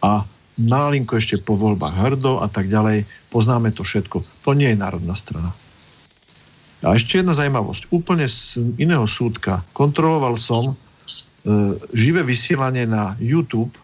a 0.00 0.22
nálinko 0.58 1.18
ešte 1.18 1.40
po 1.42 1.58
voľbách 1.58 1.94
hrdo 1.94 2.42
a 2.42 2.48
tak 2.50 2.70
ďalej. 2.70 3.06
Poznáme 3.30 3.74
to 3.74 3.82
všetko. 3.82 4.22
To 4.46 4.50
nie 4.54 4.70
je 4.70 4.78
národná 4.78 5.14
strana. 5.18 5.50
A 6.84 6.94
ešte 6.94 7.18
jedna 7.18 7.32
zaujímavosť. 7.32 7.88
Úplne 7.90 8.28
z 8.28 8.60
iného 8.76 9.08
súdka. 9.08 9.64
Kontroloval 9.72 10.36
som 10.36 10.76
E, 11.44 11.76
živé 11.92 12.24
vysielanie 12.24 12.88
na 12.88 13.12
YouTube, 13.20 13.76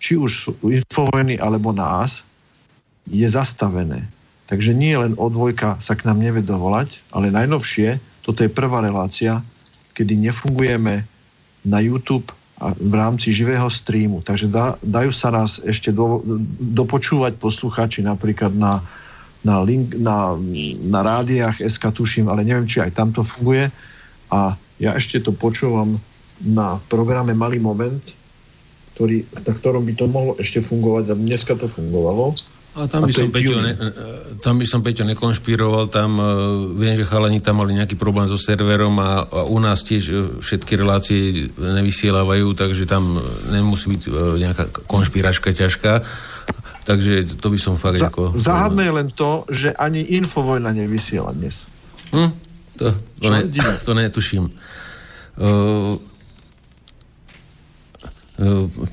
či 0.00 0.16
už 0.16 0.48
Infovojny 0.64 1.36
alebo 1.36 1.68
na 1.76 2.00
AS, 2.00 2.24
je 3.04 3.28
zastavené. 3.28 4.08
Takže 4.48 4.72
nie 4.72 4.96
len 4.96 5.12
o 5.20 5.28
dvojka 5.28 5.76
sa 5.76 5.92
k 5.92 6.08
nám 6.08 6.24
nevie 6.24 6.40
dovolať, 6.40 7.04
ale 7.12 7.28
najnovšie, 7.28 8.00
toto 8.24 8.40
je 8.40 8.48
prvá 8.48 8.80
relácia, 8.80 9.44
kedy 9.92 10.16
nefungujeme 10.24 11.04
na 11.68 11.78
YouTube 11.84 12.32
a 12.62 12.70
v 12.78 12.94
rámci 12.94 13.34
živého 13.34 13.66
streamu. 13.66 14.22
Takže 14.22 14.46
dá, 14.46 14.78
dajú 14.86 15.10
sa 15.10 15.34
nás 15.34 15.58
ešte 15.66 15.90
do, 15.90 16.22
dopočúvať 16.62 17.34
posluchači 17.42 18.06
napríklad 18.06 18.54
na, 18.54 18.78
na, 19.42 19.58
link, 19.66 19.98
na, 19.98 20.38
na 20.86 21.00
rádiách 21.02 21.58
SK 21.58 21.90
tuším, 21.90 22.26
ale 22.30 22.46
neviem, 22.46 22.70
či 22.70 22.78
aj 22.78 22.94
tam 22.94 23.10
to 23.10 23.26
funguje. 23.26 23.66
A 24.30 24.54
ja 24.78 24.94
ešte 24.94 25.18
to 25.18 25.34
počúvam 25.34 25.98
na 26.38 26.78
programe 26.86 27.34
Malý 27.34 27.58
moment, 27.58 28.02
ktorý, 28.94 29.26
na 29.42 29.52
ktorom 29.58 29.82
by 29.82 29.92
to 29.98 30.06
mohlo 30.06 30.38
ešte 30.38 30.62
fungovať 30.62 31.18
dneska 31.18 31.58
to 31.58 31.66
fungovalo. 31.66 32.38
A 32.72 32.88
tam 32.88 33.04
by, 33.04 33.12
a 33.12 33.20
som 33.20 33.28
Peťo, 33.28 33.60
ne, 33.60 33.76
tam 34.40 34.56
by 34.56 34.64
som 34.64 34.80
Peťo 34.80 35.04
nekonšpiroval, 35.04 35.92
tam 35.92 36.16
uh, 36.16 36.24
viem, 36.72 36.96
že 36.96 37.04
chalani 37.04 37.44
tam 37.44 37.60
mali 37.60 37.76
nejaký 37.76 38.00
problém 38.00 38.24
so 38.24 38.40
serverom 38.40 38.96
a, 38.96 39.28
a 39.28 39.44
u 39.44 39.60
nás 39.60 39.84
tiež 39.84 40.04
uh, 40.08 40.16
všetky 40.40 40.80
relácie 40.80 41.52
nevysielavajú, 41.52 42.56
takže 42.56 42.88
tam 42.88 43.20
nemusí 43.52 43.92
byť 43.92 44.02
uh, 44.08 44.40
nejaká 44.40 44.64
konšpiračka 44.88 45.52
ťažká. 45.52 46.00
Takže 46.88 47.38
to 47.38 47.46
by 47.52 47.58
som 47.60 47.76
fakt 47.76 48.00
Za, 48.00 48.08
ako... 48.08 48.32
Záhadné 48.40 48.88
je 48.88 48.96
len 49.04 49.08
to, 49.12 49.44
že 49.52 49.70
ani 49.76 50.16
Infovojna 50.16 50.72
nevysiela 50.72 51.30
dnes. 51.36 51.68
Hm? 52.10 52.32
To, 52.80 52.88
to, 53.20 53.28
ne, 53.28 53.40
to 53.84 53.92
netuším. 53.92 54.48
Uh, 54.48 54.52
E, 55.32 55.48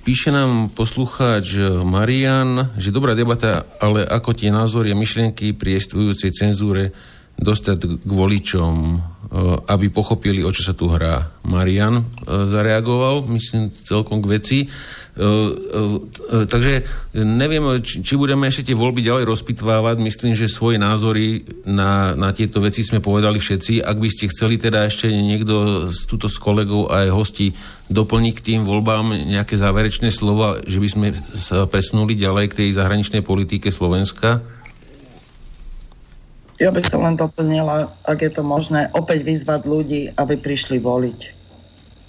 píše 0.06 0.30
nám 0.30 0.70
poslucháč 0.74 1.58
Marian, 1.82 2.70
že 2.78 2.94
dobrá 2.94 3.18
debata, 3.18 3.66
ale 3.82 4.06
ako 4.06 4.38
tie 4.38 4.54
názory 4.54 4.94
a 4.94 5.00
myšlienky 5.00 5.58
pri 5.58 5.82
jestvujúcej 5.82 6.32
cenzúre 6.34 6.94
dostať 7.40 8.04
k 8.04 8.12
voličom, 8.12 8.74
e, 8.76 8.98
aby 9.72 9.88
pochopili, 9.88 10.44
o 10.44 10.52
čo 10.52 10.68
sa 10.68 10.76
tu 10.76 10.92
hrá. 10.92 11.32
Marian 11.48 12.04
e, 12.04 12.04
zareagoval, 12.28 13.24
myslím, 13.32 13.72
celkom 13.72 14.20
k 14.20 14.30
veci. 14.30 14.60
Takže 16.30 16.74
neviem, 17.20 17.84
či, 17.84 18.16
budeme 18.16 18.48
ešte 18.48 18.72
tie 18.72 18.78
voľby 18.78 19.04
ďalej 19.04 19.28
rozpitvávať. 19.28 20.00
Myslím, 20.00 20.32
že 20.32 20.48
svoje 20.48 20.80
názory 20.80 21.44
na, 21.68 22.16
na 22.16 22.32
tieto 22.32 22.64
veci 22.64 22.88
sme 22.88 23.04
povedali 23.04 23.36
všetci. 23.36 23.84
Ak 23.84 24.00
by 24.00 24.08
ste 24.08 24.32
chceli 24.32 24.56
teda 24.56 24.88
ešte 24.88 25.12
niekto 25.12 25.90
z, 25.92 26.08
túto 26.08 26.32
s 26.32 26.40
kolegou 26.40 26.88
aj 26.88 27.12
hosti 27.12 27.52
doplniť 27.92 28.34
k 28.40 28.46
tým 28.48 28.60
voľbám 28.64 29.12
nejaké 29.28 29.60
záverečné 29.60 30.08
slova, 30.08 30.64
že 30.64 30.80
by 30.80 30.88
sme 30.88 31.08
sa 31.36 31.68
presunuli 31.68 32.16
ďalej 32.16 32.46
k 32.48 32.58
tej 32.64 32.70
zahraničnej 32.80 33.20
politike 33.20 33.76
Slovenska? 33.76 34.40
Ja 36.60 36.76
by 36.76 36.84
som 36.84 37.08
len 37.08 37.16
doplnila, 37.16 37.88
ak 38.04 38.20
je 38.20 38.32
to 38.36 38.44
možné, 38.44 38.92
opäť 38.92 39.24
vyzvať 39.24 39.62
ľudí, 39.64 40.02
aby 40.20 40.36
prišli 40.36 40.84
voliť. 40.84 41.40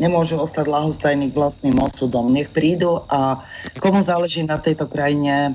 Nemôžu 0.02 0.43
ostať 0.43 0.66
lahostajní 0.66 1.31
vlastným 1.31 1.78
osudom. 1.78 2.35
Nech 2.35 2.51
prídu 2.51 3.06
a 3.06 3.47
komu 3.78 4.02
záleží 4.02 4.43
na 4.43 4.59
tejto 4.59 4.90
krajine, 4.90 5.55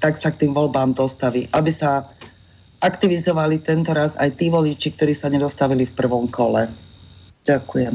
tak 0.00 0.16
sa 0.16 0.32
k 0.32 0.46
tým 0.46 0.56
voľbám 0.56 0.96
dostaví. 0.96 1.44
Aby 1.52 1.76
sa 1.76 2.08
aktivizovali 2.80 3.60
tento 3.60 3.92
raz 3.92 4.16
aj 4.16 4.32
tí 4.40 4.48
voliči, 4.48 4.96
ktorí 4.96 5.12
sa 5.12 5.28
nedostavili 5.28 5.84
v 5.84 5.92
prvom 5.92 6.24
kole. 6.24 6.72
Ďakujem. 7.44 7.94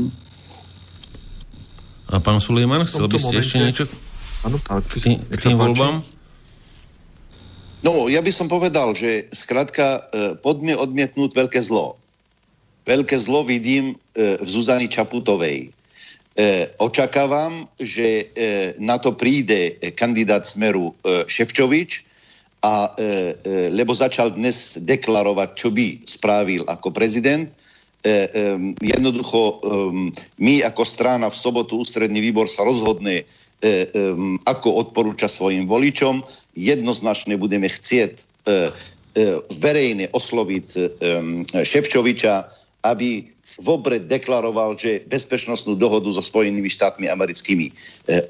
A 2.11 2.19
pán 2.19 2.43
Sulejman, 2.43 2.85
chcel 2.85 3.07
by 3.07 3.17
ste 3.17 3.35
ešte 3.39 3.57
niečo 3.57 3.83
Áno, 4.41 4.57
k 4.59 4.95
tým, 4.97 5.17
k 5.21 5.37
tým 5.37 5.55
voľbám? 5.57 6.01
No, 7.81 8.05
ja 8.05 8.21
by 8.21 8.29
som 8.29 8.45
povedal, 8.45 8.93
že 8.93 9.25
skrátka 9.33 9.97
e, 9.97 10.37
poďme 10.37 10.77
odmietnúť 10.77 11.33
veľké 11.33 11.57
zlo. 11.65 11.97
Veľké 12.85 13.17
zlo 13.17 13.41
vidím 13.41 13.97
e, 13.97 14.37
v 14.37 14.45
Zuzani 14.45 14.85
Čaputovej. 14.85 15.65
E, 15.65 15.69
očakávam, 16.77 17.65
že 17.81 18.29
na 18.77 19.01
to 19.01 19.17
príde 19.17 19.81
kandidát 19.97 20.45
Smeru 20.45 20.93
Ševčovič, 21.27 22.07
a, 22.61 22.93
lebo 23.73 23.89
začal 23.89 24.37
dnes 24.37 24.77
deklarovať, 24.77 25.49
čo 25.57 25.73
by 25.73 26.05
správil 26.05 26.61
ako 26.69 26.93
prezident, 26.93 27.49
jednoducho 28.77 29.61
my 30.37 30.55
ako 30.65 30.83
strana 30.85 31.33
v 31.33 31.37
sobotu 31.41 31.81
ústredný 31.81 32.21
výbor 32.21 32.45
sa 32.45 32.61
rozhodne, 32.61 33.25
ako 34.45 34.69
odporúča 34.85 35.25
svojim 35.25 35.65
voličom. 35.65 36.21
Jednoznačne 36.57 37.39
budeme 37.39 37.71
chcieť 37.71 38.27
verejne 39.61 40.07
osloviť 40.11 40.67
Ševčoviča, 41.51 42.35
aby 42.87 43.31
vopred 43.61 44.09
deklaroval, 44.09 44.79
že 44.79 45.05
bezpečnostnú 45.05 45.77
dohodu 45.77 46.09
so 46.09 46.23
Spojenými 46.23 46.67
štátmi 46.71 47.11
americkými 47.11 47.69
e, 47.69 47.73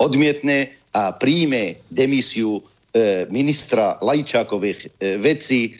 odmietne 0.04 0.68
a 0.92 1.16
príjme 1.16 1.80
demisiu 1.88 2.60
e, 2.60 2.62
ministra 3.32 4.02
Lajčákových 4.04 4.80
e, 4.86 4.88
vecí. 5.22 5.78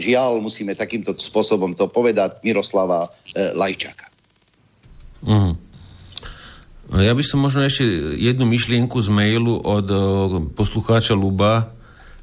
Žiaľ, 0.00 0.40
musíme 0.40 0.72
takýmto 0.72 1.12
spôsobom 1.12 1.76
to 1.76 1.84
povedať, 1.84 2.40
Miroslava 2.40 3.04
Lajčáka. 3.52 4.08
Uh-huh. 5.28 5.52
Ja 6.92 7.16
by 7.16 7.24
som 7.24 7.40
možno 7.40 7.64
ešte 7.64 7.88
jednu 8.20 8.44
myšlienku 8.44 9.00
z 9.00 9.08
mailu 9.08 9.56
od 9.56 9.88
poslucháča 10.52 11.16
Luba 11.16 11.72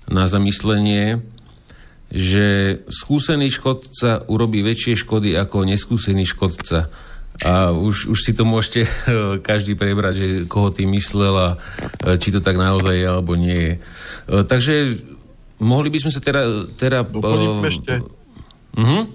na 0.05 0.29
zamyslenie 0.29 1.25
že 2.09 2.79
skúsený 2.89 3.53
škodca 3.53 4.25
urobí 4.25 4.65
väčšie 4.65 5.05
škody 5.05 5.37
ako 5.37 5.61
neskúsený 5.69 6.25
škodca. 6.25 6.89
A 7.45 7.71
už, 7.71 8.11
už 8.11 8.19
si 8.19 8.33
to 8.35 8.43
môžete 8.43 8.83
eh, 8.83 8.89
každý 9.39 9.77
prebrať, 9.77 10.19
že 10.19 10.27
koho 10.49 10.73
ty 10.73 10.89
myslel 10.89 11.31
a 11.37 11.49
eh, 11.55 12.17
či 12.17 12.33
to 12.33 12.41
tak 12.41 12.57
naozaj 12.57 12.97
je 12.97 13.07
alebo 13.07 13.37
nie 13.37 13.55
je. 13.55 13.73
Eh, 13.77 14.43
takže 14.43 14.97
mohli 15.61 15.93
by 15.93 15.97
sme 16.01 16.11
sa 16.11 16.19
teda... 16.19 16.67
teda 16.75 17.05
uh, 17.05 17.61
ešte. 17.63 18.01
Uh-huh. 18.73 19.05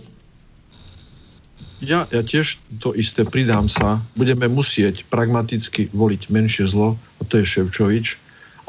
Ja, 1.82 2.06
ja 2.14 2.22
tiež 2.22 2.60
to 2.78 2.94
isté 2.94 3.26
pridám 3.26 3.66
sa. 3.66 3.98
Budeme 4.14 4.46
musieť 4.46 5.02
pragmaticky 5.10 5.90
voliť 5.90 6.30
menšie 6.30 6.68
zlo, 6.70 6.94
a 7.18 7.22
to 7.26 7.42
je 7.42 7.44
Ševčovič. 7.46 8.20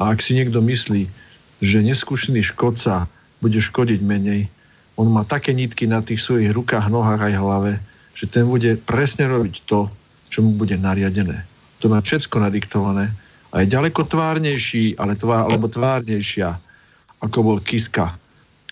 A 0.02 0.10
ak 0.12 0.20
si 0.20 0.34
niekto 0.34 0.58
myslí, 0.58 1.06
že 1.62 1.86
neskúšený 1.86 2.42
škodca 2.52 3.08
bude 3.40 3.60
škodiť 3.60 4.00
menej. 4.02 4.50
On 4.96 5.08
má 5.08 5.24
také 5.24 5.52
nitky 5.52 5.84
na 5.84 6.00
tých 6.00 6.24
svojich 6.24 6.52
rukách, 6.52 6.88
nohách 6.88 7.32
aj 7.32 7.34
hlave, 7.36 7.72
že 8.16 8.24
ten 8.28 8.48
bude 8.48 8.80
presne 8.80 9.28
robiť 9.28 9.68
to, 9.68 9.88
čo 10.32 10.40
mu 10.40 10.56
bude 10.56 10.76
nariadené. 10.76 11.44
To 11.84 11.92
má 11.92 12.00
všetko 12.00 12.40
nadiktované 12.40 13.12
a 13.52 13.62
je 13.62 13.72
ďaleko 13.72 14.08
tvárnejší, 14.08 14.96
ale 14.96 15.16
tvár, 15.16 15.48
alebo 15.48 15.68
tvárnejšia, 15.68 16.56
ako 17.20 17.38
bol 17.44 17.58
Kiska, 17.60 18.16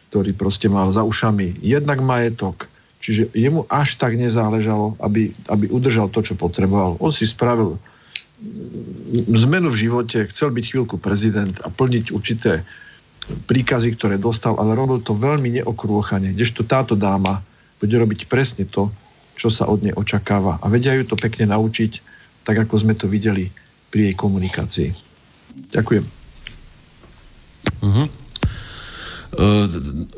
ktorý 0.08 0.32
proste 0.32 0.72
mal 0.72 0.88
za 0.88 1.04
ušami 1.04 1.60
jednak 1.60 2.00
majetok, 2.00 2.68
čiže 3.04 3.28
jemu 3.36 3.68
až 3.68 4.00
tak 4.00 4.16
nezáležalo, 4.16 4.96
aby, 4.96 5.28
aby 5.52 5.68
udržal 5.68 6.08
to, 6.08 6.24
čo 6.24 6.40
potreboval. 6.40 6.96
On 7.04 7.12
si 7.12 7.28
spravil 7.28 7.76
zmenu 9.36 9.68
v 9.68 9.80
živote, 9.84 10.24
chcel 10.32 10.48
byť 10.48 10.64
chvíľku 10.64 10.96
prezident 10.96 11.52
a 11.60 11.68
plniť 11.68 12.16
určité 12.16 12.64
príkazy, 13.44 13.92
ktoré 13.92 14.16
dostal, 14.16 14.56
ale 14.56 14.72
robil 14.72 15.04
to 15.04 15.12
veľmi 15.12 15.60
neokrôchane, 15.60 16.32
kdežto 16.32 16.64
táto 16.64 16.96
dáma 16.96 17.44
bude 17.76 17.92
robiť 17.92 18.24
presne 18.24 18.64
to, 18.64 18.88
čo 19.36 19.52
sa 19.52 19.68
od 19.68 19.84
nej 19.84 19.92
očakáva. 19.92 20.56
A 20.64 20.72
vedia 20.72 20.96
ju 20.96 21.04
to 21.04 21.20
pekne 21.20 21.52
naučiť, 21.52 22.00
tak 22.44 22.56
ako 22.56 22.80
sme 22.80 22.96
to 22.96 23.04
videli 23.04 23.52
pri 23.92 24.12
jej 24.12 24.14
komunikácii. 24.16 24.88
Ďakujem. 25.72 26.04
Uh-huh. 27.84 28.08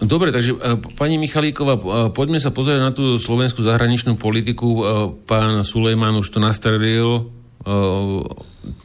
Dobre, 0.03 0.29
takže 0.31 0.53
e, 0.53 0.77
pani 0.97 1.17
Michalíková, 1.17 1.75
e, 1.77 1.83
poďme 2.13 2.39
sa 2.39 2.53
pozrieť 2.53 2.81
na 2.81 2.93
tú 2.93 3.17
slovenskú 3.17 3.65
zahraničnú 3.65 4.21
politiku. 4.21 4.69
Pán 5.25 5.65
Sulejman 5.65 6.21
už 6.21 6.37
to 6.37 6.39
nastrelil 6.41 7.33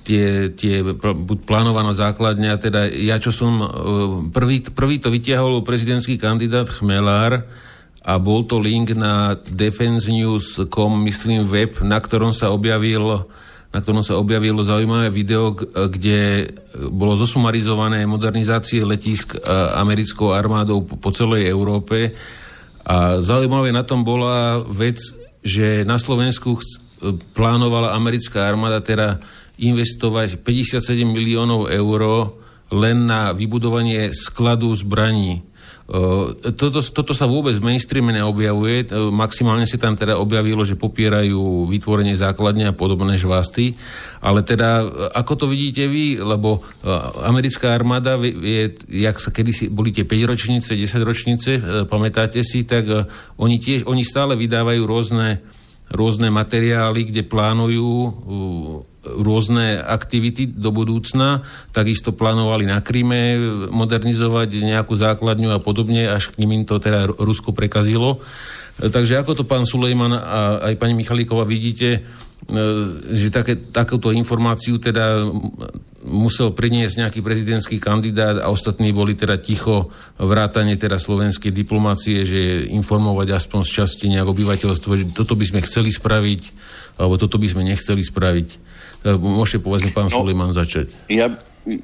tie, 0.01 0.49
tie 0.57 0.75
buď 0.97 1.37
plánovaná 1.45 1.93
základňa, 1.93 2.57
teda 2.57 2.89
ja 2.89 3.21
čo 3.21 3.29
som 3.29 3.61
prvý, 4.33 4.65
prvý 4.73 4.97
to 4.97 5.13
vytiahol 5.13 5.61
prezidentský 5.61 6.17
kandidát 6.17 6.65
Chmelár 6.65 7.45
a 8.01 8.17
bol 8.17 8.41
to 8.41 8.57
link 8.57 8.97
na 8.97 9.37
defensenews.com, 9.37 10.91
myslím 11.05 11.45
web, 11.45 11.77
na 11.85 12.01
ktorom 12.01 12.33
sa 12.33 12.49
objavil 12.49 13.21
na 13.71 13.79
ktorom 13.79 14.03
sa 14.03 14.19
objavilo 14.19 14.67
zaujímavé 14.67 15.07
video, 15.07 15.55
kde 15.55 16.51
bolo 16.91 17.15
zosumarizované 17.15 18.03
modernizácie 18.03 18.83
letisk 18.83 19.39
americkou 19.79 20.35
armádou 20.35 20.83
po 20.83 21.09
celej 21.15 21.47
Európe. 21.47 22.11
A 22.83 23.23
zaujímavé 23.23 23.71
na 23.71 23.87
tom 23.87 24.03
bola 24.03 24.59
vec, 24.59 24.99
že 25.39 25.87
na 25.87 25.95
Slovensku 25.95 26.59
plánovala 27.31 27.95
americká 27.95 28.43
armáda 28.43 28.83
teda 28.83 29.23
investovať 29.55 30.43
57 30.43 31.07
miliónov 31.07 31.71
eur 31.71 32.01
len 32.75 33.07
na 33.07 33.31
vybudovanie 33.31 34.11
skladu 34.11 34.73
zbraní. 34.75 35.47
Toto, 36.55 36.79
toto 36.79 37.11
sa 37.11 37.27
vôbec 37.27 37.51
v 37.59 37.67
mainstreame 37.67 38.15
neobjavuje, 38.15 38.95
maximálne 39.11 39.67
si 39.67 39.75
tam 39.75 39.99
teda 39.99 40.15
objavilo, 40.15 40.63
že 40.63 40.79
popierajú 40.79 41.67
vytvorenie 41.67 42.15
základne 42.15 42.71
a 42.71 42.77
podobné 42.77 43.19
žvasty, 43.19 43.75
ale 44.23 44.39
teda 44.39 44.87
ako 45.11 45.33
to 45.35 45.45
vidíte 45.51 45.91
vy, 45.91 46.15
lebo 46.23 46.63
americká 47.27 47.75
armáda 47.75 48.15
je, 48.23 48.71
jak 48.87 49.19
sa 49.19 49.35
kedysi 49.35 49.67
boli 49.67 49.91
tie 49.91 50.07
5 50.07 50.31
ročnice, 50.31 50.79
10 50.79 51.03
ročnice, 51.03 51.51
pamätáte 51.91 52.39
si, 52.39 52.63
tak 52.63 52.87
oni 53.35 53.59
tiež, 53.59 53.83
oni 53.83 54.07
stále 54.07 54.39
vydávajú 54.39 54.87
rôzne 54.87 55.43
rôzne 55.91 56.31
materiály, 56.31 57.11
kde 57.11 57.27
plánujú 57.27 57.91
rôzne 59.01 59.81
aktivity 59.81 60.45
do 60.45 60.69
budúcna. 60.69 61.41
Takisto 61.73 62.13
plánovali 62.13 62.69
na 62.69 62.81
Kríme 62.81 63.37
modernizovať 63.69 64.61
nejakú 64.61 64.93
základňu 64.93 65.49
a 65.53 65.59
podobne, 65.63 66.05
až 66.09 66.33
k 66.33 66.41
ním 66.45 66.63
to 66.63 66.77
teda 66.77 67.09
Rusko 67.09 67.53
prekazilo. 67.53 68.21
Takže 68.81 69.19
ako 69.21 69.41
to 69.41 69.43
pán 69.45 69.65
Sulejman 69.65 70.13
a 70.15 70.71
aj 70.71 70.79
pani 70.79 70.97
Michalíková 70.97 71.45
vidíte, 71.45 72.05
E, 72.41 72.63
že 73.13 73.29
také, 73.29 73.53
takúto 73.53 74.09
informáciu 74.09 74.81
teda 74.81 75.29
musel 76.01 76.49
priniesť 76.57 77.05
nejaký 77.05 77.19
prezidentský 77.21 77.77
kandidát 77.77 78.41
a 78.41 78.49
ostatní 78.49 78.89
boli 78.89 79.13
teda 79.13 79.37
ticho 79.37 79.93
vrátane 80.17 80.73
teda 80.73 80.97
slovenskej 80.97 81.53
diplomácie, 81.53 82.25
že 82.25 82.65
informovať 82.73 83.37
aspoň 83.37 83.61
z 83.61 83.71
časti 83.71 84.05
nejak 84.09 84.25
obyvateľstvo, 84.25 84.91
že 84.97 85.05
toto 85.13 85.37
by 85.37 85.45
sme 85.45 85.59
chceli 85.61 85.93
spraviť, 85.93 86.41
alebo 86.97 87.21
toto 87.21 87.37
by 87.37 87.45
sme 87.45 87.61
nechceli 87.69 88.01
spraviť. 88.01 88.70
E, 89.01 89.09
môžete 89.17 89.65
povedzme 89.65 89.89
pán 89.93 90.09
no, 90.09 90.21
Suliman 90.21 90.53
začať. 90.53 90.93
Ja, 91.09 91.33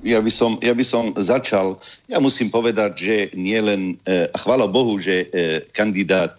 ja, 0.06 0.20
by 0.22 0.32
som, 0.34 0.62
ja 0.62 0.74
by 0.74 0.86
som 0.86 1.14
začal. 1.18 1.78
Ja 2.06 2.22
musím 2.22 2.54
povedať, 2.54 2.92
že 2.98 3.16
nie 3.34 3.58
len, 3.58 3.98
e, 4.06 4.30
a 4.30 4.38
chvála 4.38 4.70
Bohu, 4.70 4.98
že 5.02 5.30
kandidát 5.74 6.38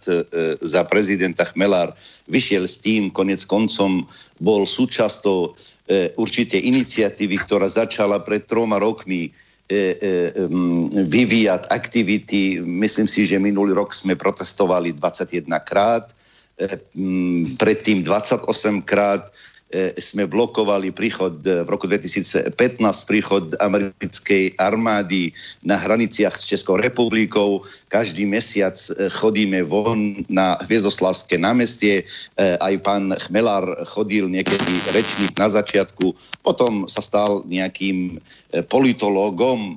za 0.62 0.82
prezidenta 0.86 1.46
Chmelár 1.50 1.94
vyšiel 2.30 2.68
s 2.68 2.78
tým, 2.78 3.10
konec 3.10 3.42
koncom 3.48 4.06
bol 4.38 4.62
súčasťou 4.68 5.40
e, 5.88 6.59
iniciatívy, 6.62 7.36
ktorá 7.42 7.66
začala 7.66 8.22
pred 8.22 8.46
troma 8.46 8.78
rokmi 8.78 9.26
e, 9.26 9.30
e, 9.74 9.86
vyvíjať 10.94 11.66
aktivity. 11.72 12.62
Myslím 12.62 13.10
si, 13.10 13.26
že 13.26 13.42
minulý 13.42 13.74
rok 13.74 13.90
sme 13.90 14.14
protestovali 14.14 14.94
21 14.94 15.48
krát, 15.64 16.14
e, 16.60 16.78
predtým 17.59 18.06
28 18.06 18.46
krát 18.86 19.26
E, 19.26 19.48
sme 20.01 20.24
blokovali 20.24 20.89
príchod 20.97 21.45
e, 21.45 21.61
v 21.61 21.69
roku 21.69 21.85
2015 21.85 22.49
príchod 23.05 23.53
americkej 23.61 24.57
armády 24.57 25.28
na 25.61 25.77
hraniciach 25.77 26.32
s 26.32 26.49
Českou 26.49 26.81
republikou. 26.81 27.61
Každý 27.89 28.28
mesiac 28.28 28.77
e, 28.77 29.09
chodíme 29.09 29.65
von 29.65 30.23
na 30.28 30.60
Hviezoslavské 30.65 31.40
námestie. 31.40 32.05
Aj 32.39 32.74
pán 32.85 33.16
Chmelár 33.27 33.65
chodil 33.89 34.28
niekedy 34.31 34.74
rečník 34.94 35.35
na 35.35 35.48
začiatku, 35.51 36.15
potom 36.47 36.86
sa 36.86 37.02
stal 37.02 37.43
nejakým 37.48 38.20
politológom 38.70 39.77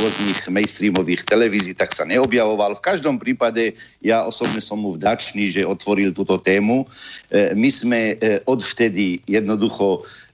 rôznych 0.00 0.48
mainstreamových 0.48 1.28
televízií, 1.28 1.76
tak 1.76 1.92
sa 1.92 2.08
neobjavoval. 2.08 2.78
V 2.78 2.86
každom 2.86 3.20
prípade 3.20 3.76
ja 4.00 4.24
osobne 4.24 4.62
som 4.64 4.80
mu 4.80 4.96
vdačný, 4.96 5.52
že 5.52 5.68
otvoril 5.68 6.14
túto 6.16 6.40
tému. 6.40 6.88
My 7.32 7.68
sme 7.68 8.16
odvtedy 8.48 9.20
jednoducho 9.28 10.00
e, 10.00 10.00
e, 10.00 10.29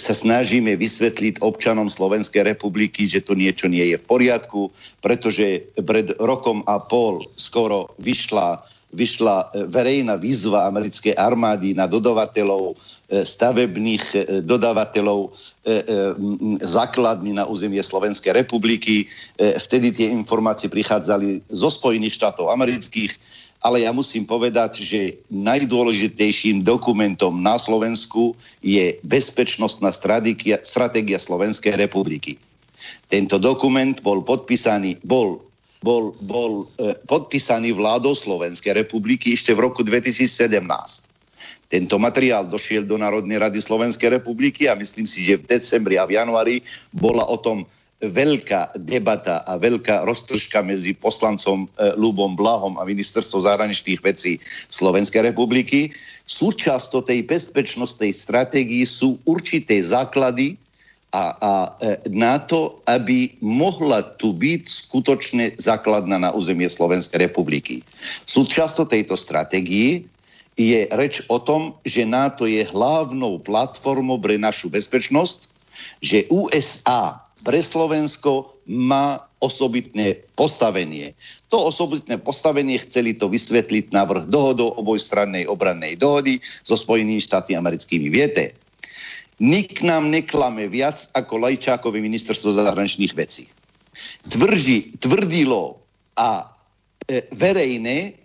sa 0.00 0.14
snažíme 0.16 0.80
vysvetliť 0.80 1.44
občanom 1.44 1.92
Slovenskej 1.92 2.48
republiky, 2.48 3.04
že 3.04 3.20
to 3.20 3.36
niečo 3.36 3.68
nie 3.68 3.92
je 3.92 4.00
v 4.00 4.08
poriadku, 4.08 4.72
pretože 5.04 5.60
pred 5.84 6.16
rokom 6.16 6.64
a 6.64 6.80
pol 6.80 7.20
skoro 7.36 7.92
vyšla, 8.00 8.64
vyšla 8.96 9.68
verejná 9.68 10.16
výzva 10.16 10.64
americkej 10.72 11.12
armády 11.20 11.76
na 11.76 11.84
dodavateľov 11.84 12.80
stavebných 13.12 14.40
dodávateľov 14.48 15.36
základní 16.64 17.36
na 17.36 17.44
územie 17.44 17.84
Slovenskej 17.84 18.32
republiky. 18.32 19.04
Vtedy 19.36 19.92
tie 19.92 20.08
informácie 20.08 20.72
prichádzali 20.72 21.44
zo 21.52 21.68
Spojených 21.68 22.16
štátov 22.16 22.48
amerických, 22.48 23.43
ale 23.64 23.88
ja 23.88 23.96
musím 23.96 24.28
povedať, 24.28 24.84
že 24.84 25.16
najdôležitejším 25.32 26.60
dokumentom 26.60 27.40
na 27.40 27.56
Slovensku 27.56 28.36
je 28.60 29.00
bezpečnostná 29.00 29.88
stratégia, 29.88 30.60
stratégia 30.60 31.16
Slovenskej 31.16 31.80
republiky. 31.80 32.36
Tento 33.08 33.40
dokument 33.40 33.96
bol 34.04 34.20
podpísaný, 34.20 35.00
bol, 35.00 35.40
bol, 35.80 36.12
bol 36.20 36.68
e, 36.76 36.92
podpísaný 37.08 37.72
vládou 37.72 38.12
Slovenskej 38.12 38.84
republiky 38.84 39.32
ešte 39.32 39.56
v 39.56 39.64
roku 39.64 39.80
2017. 39.80 40.60
Tento 41.72 41.96
materiál 41.96 42.44
došiel 42.44 42.84
do 42.84 43.00
Národnej 43.00 43.40
rady 43.40 43.64
Slovenskej 43.64 44.20
republiky 44.20 44.68
a 44.68 44.76
myslím 44.76 45.08
si, 45.08 45.24
že 45.24 45.40
v 45.40 45.48
decembri 45.48 45.96
a 45.96 46.04
v 46.04 46.20
januári 46.20 46.60
bola 46.92 47.24
o 47.24 47.40
tom 47.40 47.64
veľká 48.10 48.76
debata 48.80 49.40
a 49.48 49.56
veľká 49.56 50.04
roztržka 50.04 50.60
medzi 50.60 50.92
poslancom 50.92 51.64
e, 51.64 51.92
Lubom 51.96 52.36
Blahom 52.36 52.76
a 52.76 52.84
ministerstvo 52.84 53.44
zahraničných 53.44 54.00
vecí 54.04 54.36
Slovenskej 54.68 55.32
republiky. 55.32 55.92
Súčasťou 56.28 57.04
tej 57.04 57.24
bezpečnostnej 57.24 58.12
stratégii 58.12 58.84
sú 58.84 59.20
určité 59.24 59.80
základy 59.80 60.56
a, 61.14 61.24
a 61.38 61.52
e, 61.78 62.10
na 62.10 62.42
to, 62.42 62.82
aby 62.90 63.32
mohla 63.38 64.02
tu 64.18 64.34
byť 64.34 64.62
skutočne 64.66 65.44
základná 65.56 66.18
na 66.18 66.30
územie 66.34 66.66
Slovenskej 66.66 67.30
republiky. 67.30 67.86
Súčasťou 68.26 68.90
tejto 68.90 69.14
stratégii 69.14 70.04
je 70.54 70.86
reč 70.94 71.22
o 71.30 71.38
tom, 71.38 71.74
že 71.82 72.06
NATO 72.06 72.46
je 72.46 72.62
hlavnou 72.66 73.42
platformou 73.42 74.18
pre 74.22 74.38
našu 74.38 74.70
bezpečnosť, 74.70 75.50
že 76.02 76.26
USA 76.30 77.23
pre 77.42 77.58
Slovensko 77.58 78.54
má 78.70 79.18
osobitné 79.42 80.22
postavenie. 80.38 81.12
To 81.50 81.68
osobitné 81.68 82.22
postavenie 82.22 82.78
chceli 82.80 83.18
to 83.18 83.26
vysvetliť 83.28 83.90
návrh 83.90 84.30
dohodou 84.30 84.72
obojstrannej 84.78 85.44
obrannej 85.50 85.98
dohody 85.98 86.38
so 86.62 86.78
Spojenými 86.78 87.20
štáty 87.20 87.58
americkými. 87.58 88.08
Viete, 88.08 88.54
nik 89.42 89.82
nám 89.82 90.08
neklame 90.08 90.70
viac 90.70 91.10
ako 91.12 91.42
Lajčákovi 91.42 91.98
ministerstvo 92.00 92.54
zahraničných 92.54 93.12
vecí. 93.12 93.50
Tvrdí, 94.30 94.96
tvrdilo 95.02 95.76
a 96.16 96.48
e, 97.10 97.26
verejné, 97.34 98.16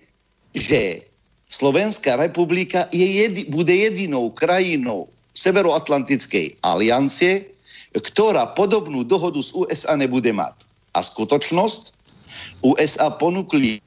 že 0.56 1.04
Slovenská 1.50 2.14
republika 2.14 2.86
je 2.94 3.06
jedi, 3.26 3.50
bude 3.50 3.74
jedinou 3.74 4.30
krajinou 4.30 5.10
Severoatlantickej 5.34 6.62
aliancie, 6.62 7.50
ktorá 7.96 8.54
podobnú 8.54 9.02
dohodu 9.02 9.40
z 9.42 9.54
USA 9.58 9.98
nebude 9.98 10.30
mať. 10.30 10.70
A 10.94 11.02
skutočnosť, 11.02 11.94
USA 12.62 13.10
ponúkli 13.10 13.82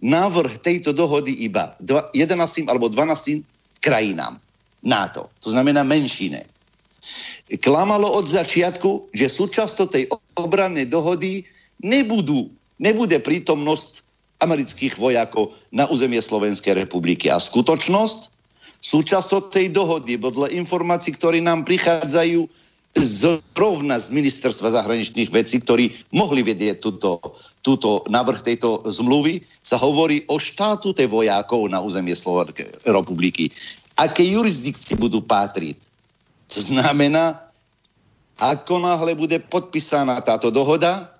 návrh 0.00 0.60
tejto 0.60 0.92
dohody 0.92 1.32
iba 1.44 1.76
11 1.80 2.68
alebo 2.68 2.88
12 2.88 3.44
krajinám 3.80 4.40
NATO, 4.80 5.28
to 5.44 5.52
znamená 5.52 5.84
menšine. 5.84 6.44
Klamalo 7.60 8.08
od 8.08 8.24
začiatku, 8.28 9.12
že 9.12 9.28
súčasťou 9.28 9.86
tej 9.88 10.04
obrannej 10.36 10.88
dohody 10.88 11.44
nebudú, 11.80 12.48
nebude 12.80 13.16
prítomnosť 13.20 14.04
amerických 14.40 14.96
vojakov 14.96 15.52
na 15.68 15.84
územie 15.92 16.20
Slovenskej 16.20 16.76
republiky. 16.76 17.28
A 17.28 17.36
skutočnosť, 17.36 18.32
súčasťou 18.80 19.52
tej 19.52 19.68
dohody, 19.68 20.16
podľa 20.16 20.48
informácií, 20.56 21.12
ktoré 21.12 21.44
nám 21.44 21.68
prichádzajú 21.68 22.48
zrovna 22.96 23.96
z 24.02 24.10
ministerstva 24.10 24.74
zahraničných 24.74 25.30
vecí, 25.30 25.62
ktorí 25.62 26.10
mohli 26.10 26.42
vedieť 26.42 26.82
túto, 26.82 27.22
túto 27.62 28.02
návrh 28.10 28.42
tejto 28.42 28.82
zmluvy, 28.82 29.46
sa 29.62 29.78
hovorí 29.78 30.26
o 30.26 30.36
štatúte 30.42 31.06
vojákov 31.06 31.70
na 31.70 31.78
územie 31.78 32.18
Slovenskej 32.18 32.90
republiky. 32.90 33.54
Aké 33.94 34.26
jurisdikcie 34.26 34.98
budú 34.98 35.22
patriť? 35.22 35.78
To 36.50 36.58
znamená, 36.58 37.46
ako 38.40 38.82
náhle 38.82 39.14
bude 39.14 39.38
podpísaná 39.38 40.18
táto 40.24 40.50
dohoda, 40.50 41.14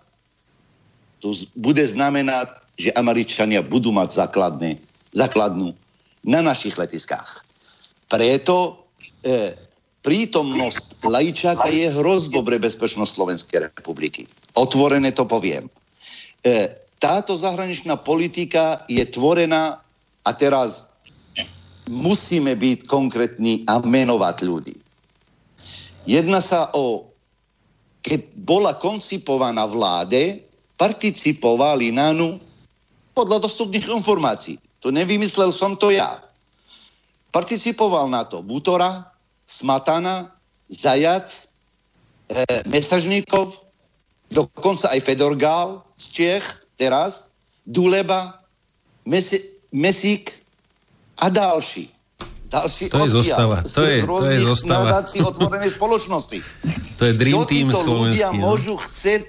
to 1.20 1.36
bude 1.54 1.84
znamenať, 1.84 2.48
že 2.80 2.96
Američania 2.96 3.60
budú 3.60 3.92
mať 3.92 4.24
základné, 4.24 4.80
základnú 5.12 5.76
na 6.24 6.40
našich 6.40 6.80
letiskách. 6.80 7.44
Preto 8.08 8.88
e, 9.20 9.52
prítomnosť 10.00 11.04
Lajčáka 11.04 11.68
je 11.68 11.92
hrozbou 11.92 12.40
pre 12.40 12.56
bezpečnosť 12.56 13.10
Slovenskej 13.12 13.58
republiky. 13.68 14.24
Otvorene 14.56 15.12
to 15.12 15.28
poviem. 15.28 15.68
E, 16.40 16.72
táto 17.00 17.36
zahraničná 17.36 18.00
politika 18.00 18.84
je 18.88 19.04
tvorená 19.08 19.80
a 20.24 20.30
teraz 20.36 20.88
musíme 21.88 22.54
byť 22.56 22.78
konkrétni 22.86 23.64
a 23.66 23.80
menovať 23.82 24.36
ľudí. 24.46 24.76
Jedna 26.08 26.40
sa 26.40 26.72
o, 26.72 27.12
keď 28.00 28.20
bola 28.40 28.72
koncipovaná 28.76 29.68
vláde, 29.68 30.40
participovali 30.80 31.92
na 31.92 32.16
ňu 32.16 32.40
podľa 33.12 33.44
dostupných 33.44 33.90
informácií. 33.92 34.56
To 34.80 34.88
nevymyslel 34.88 35.52
som 35.52 35.76
to 35.76 35.92
ja. 35.92 36.24
Participoval 37.30 38.08
na 38.08 38.24
to 38.24 38.40
Butora, 38.40 39.12
Smatana, 39.50 40.30
Zajac, 40.70 41.26
e, 42.30 42.46
Mesažníkov, 42.70 43.58
dokonca 44.30 44.94
aj 44.94 45.00
Fedor 45.02 45.34
Gál 45.34 45.82
z 45.98 46.06
Čech 46.14 46.44
teraz, 46.78 47.26
Duleba, 47.66 48.46
Mesi, 49.02 49.42
Mesík 49.74 50.30
a 51.18 51.26
ďalší. 51.26 51.90
Ďalší 52.50 52.84
to 52.90 53.06
je 53.06 53.10
zostava. 53.10 53.62
To 53.62 53.82
je, 53.86 53.98
to 54.06 54.30
je 54.30 54.40
zostava. 54.46 55.02
otvorenej 55.02 55.70
spoločnosti. 55.74 56.38
To 57.00 57.08
je 57.08 57.16
dream 57.16 57.48
team 57.48 57.72
slovenský. 57.72 58.20
ľudia 58.20 58.28
no? 58.36 58.44
môžu 58.44 58.76
chcieť, 58.76 59.24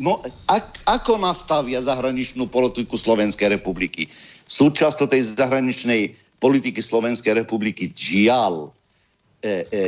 no, 0.00 0.24
ak, 0.48 0.88
ako 0.88 1.20
nastavia 1.20 1.84
zahraničnú 1.84 2.48
politiku 2.48 2.96
Slovenskej 2.96 3.60
republiky? 3.60 4.08
Súčasťou 4.48 5.04
tej 5.04 5.36
zahraničnej 5.36 6.16
politiky 6.40 6.80
Slovenskej 6.80 7.44
republiky 7.44 7.92
žiaľ 7.92 8.72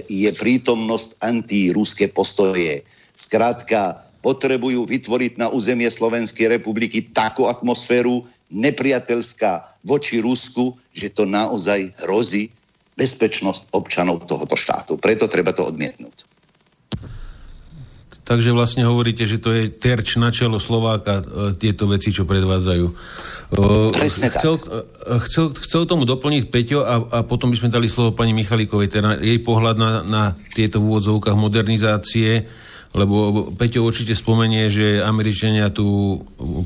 je 0.08 0.30
prítomnosť 0.32 1.20
antiruské 1.20 2.08
postoje. 2.08 2.84
Skrátka, 3.12 4.08
potrebujú 4.22 4.86
vytvoriť 4.86 5.36
na 5.36 5.50
územie 5.50 5.90
Slovenskej 5.90 6.56
republiky 6.56 7.10
takú 7.10 7.50
atmosféru 7.50 8.24
nepriateľská 8.54 9.82
voči 9.82 10.22
Rusku, 10.22 10.78
že 10.94 11.10
to 11.10 11.26
naozaj 11.26 11.90
hrozí 12.06 12.48
bezpečnosť 12.94 13.74
občanov 13.74 14.24
tohoto 14.30 14.54
štátu. 14.54 14.94
Preto 14.96 15.26
treba 15.26 15.50
to 15.50 15.66
odmietnúť. 15.66 16.31
Takže 18.32 18.56
vlastne 18.56 18.88
hovoríte, 18.88 19.28
že 19.28 19.36
to 19.36 19.52
je 19.52 19.68
terč 19.68 20.16
na 20.16 20.32
čelo 20.32 20.56
Slováka, 20.56 21.20
e, 21.20 21.24
tieto 21.60 21.84
veci, 21.84 22.08
čo 22.08 22.24
predvádzajú. 22.24 22.86
Presne 23.92 24.32
chcel, 24.32 24.56
tak. 24.56 25.28
Chcel, 25.28 25.52
chcel 25.52 25.82
tomu 25.84 26.08
doplniť 26.08 26.48
Peťo 26.48 26.80
a, 26.80 26.94
a 27.12 27.18
potom 27.28 27.52
by 27.52 27.60
sme 27.60 27.68
dali 27.68 27.92
slovo 27.92 28.16
pani 28.16 28.32
Michalíkovej, 28.32 28.88
teda 28.88 29.20
jej 29.20 29.36
pohľad 29.44 29.76
na, 29.76 29.90
na 30.08 30.22
tieto 30.56 30.80
v 30.80 30.88
úvodzovkách 30.88 31.36
modernizácie, 31.36 32.48
lebo 32.96 33.52
Peťo 33.52 33.84
určite 33.84 34.16
spomenie, 34.16 34.72
že 34.72 35.04
Američania 35.04 35.68
tu 35.68 36.16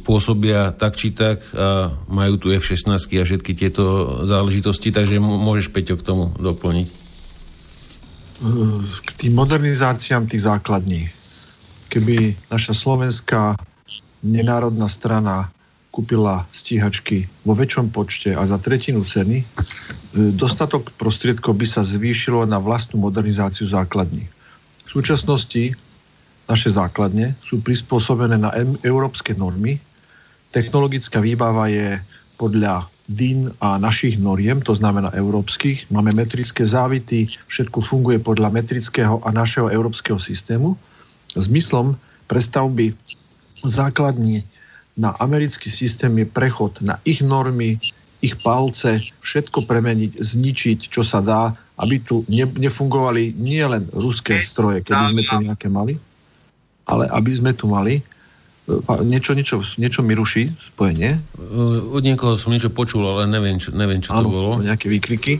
pôsobia 0.06 0.70
tak 0.70 0.94
či 0.94 1.10
tak 1.10 1.42
a 1.50 1.90
majú 2.06 2.38
tu 2.38 2.54
F-16 2.54 2.94
a 2.94 3.26
všetky 3.26 3.58
tieto 3.58 3.82
záležitosti, 4.22 4.94
takže 4.94 5.18
môžeš 5.18 5.74
Peťo 5.74 5.98
k 5.98 6.06
tomu 6.06 6.30
doplniť. 6.38 6.86
K 9.02 9.10
tým 9.18 9.34
modernizáciám 9.34 10.30
tých 10.30 10.46
základní. 10.46 11.15
Keby 11.86 12.34
naša 12.50 12.74
slovenská 12.74 13.56
nenárodná 14.24 14.90
strana 14.90 15.50
kúpila 15.96 16.44
stíhačky 16.52 17.24
vo 17.48 17.56
väčšom 17.56 17.88
počte 17.88 18.36
a 18.36 18.44
za 18.44 18.60
tretinu 18.60 19.00
ceny, 19.00 19.40
e, 19.40 19.44
dostatok 20.36 20.92
prostriedkov 21.00 21.56
by 21.56 21.64
sa 21.64 21.80
zvýšilo 21.80 22.44
na 22.44 22.60
vlastnú 22.60 23.00
modernizáciu 23.00 23.64
základní. 23.64 24.28
V 24.84 24.88
súčasnosti 25.00 25.72
naše 26.44 26.68
základne 26.68 27.32
sú 27.40 27.64
prispôsobené 27.64 28.36
na 28.36 28.52
európske 28.84 29.32
normy. 29.32 29.80
Technologická 30.52 31.18
výbava 31.24 31.72
je 31.72 31.96
podľa 32.36 32.86
DIN 33.08 33.54
a 33.62 33.78
našich 33.80 34.18
noriem, 34.18 34.60
to 34.60 34.74
znamená 34.74 35.14
európskych. 35.14 35.88
Máme 35.88 36.12
metrické 36.12 36.66
závity, 36.66 37.30
všetko 37.48 37.78
funguje 37.80 38.18
podľa 38.18 38.52
metrického 38.52 39.22
a 39.22 39.32
našeho 39.32 39.72
európskeho 39.72 40.18
systému. 40.18 40.74
Zmyslom 41.40 41.96
prestavby 42.26 42.92
základní 43.62 44.44
na 44.96 45.12
americký 45.20 45.70
systém 45.70 46.18
je 46.18 46.26
prechod 46.26 46.80
na 46.80 46.96
ich 47.04 47.20
normy, 47.20 47.76
ich 48.24 48.34
palce, 48.40 48.96
všetko 49.20 49.68
premeniť, 49.68 50.16
zničiť, 50.16 50.78
čo 50.88 51.04
sa 51.04 51.20
dá, 51.20 51.52
aby 51.76 52.00
tu 52.00 52.24
ne, 52.32 52.48
nefungovali 52.48 53.36
nie 53.36 53.60
len 53.60 53.84
ruské 53.92 54.40
stroje, 54.40 54.80
keby 54.80 55.12
sme 55.12 55.22
tu 55.22 55.36
nejaké 55.44 55.68
mali, 55.68 56.00
ale 56.88 57.04
aby 57.12 57.30
sme 57.36 57.52
tu 57.52 57.68
mali 57.68 58.00
niečo, 59.06 59.32
niečo, 59.36 59.62
niečo 59.78 60.00
mi 60.02 60.18
ruší 60.18 60.50
spojenie. 60.58 61.22
Od 61.92 62.02
niekoho 62.02 62.34
som 62.34 62.50
niečo 62.50 62.72
počul, 62.74 63.06
ale 63.06 63.30
neviem, 63.30 63.62
čo, 63.62 63.70
neviem, 63.70 64.02
čo 64.02 64.10
Áno, 64.10 64.26
to 64.26 64.28
bolo. 64.32 64.50
nejaké 64.58 64.90
výkriky. 64.90 65.38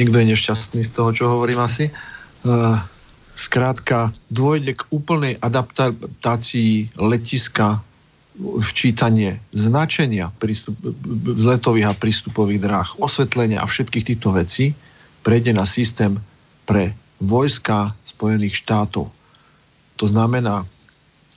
Niekto 0.00 0.16
je 0.16 0.26
nešťastný 0.32 0.80
z 0.80 0.90
toho, 0.92 1.10
čo 1.12 1.24
hovorím 1.28 1.60
asi. 1.60 1.92
Uh, 2.44 2.80
skrátka, 3.36 4.16
dôjde 4.32 4.80
k 4.80 4.82
úplnej 4.88 5.36
adaptácii 5.44 6.96
letiska 6.96 7.84
včítanie 8.40 9.40
značenia 9.52 10.32
prístup, 10.40 10.76
vzletových 11.36 11.88
a 11.92 11.96
prístupových 11.96 12.60
dráh, 12.64 12.88
osvetlenia 13.00 13.60
a 13.60 13.68
všetkých 13.68 14.12
týchto 14.12 14.32
vecí 14.32 14.72
prejde 15.20 15.52
na 15.52 15.68
systém 15.68 16.16
pre 16.64 16.92
vojska 17.20 17.96
Spojených 18.04 18.60
štátov. 18.64 19.08
To 19.96 20.04
znamená, 20.04 20.68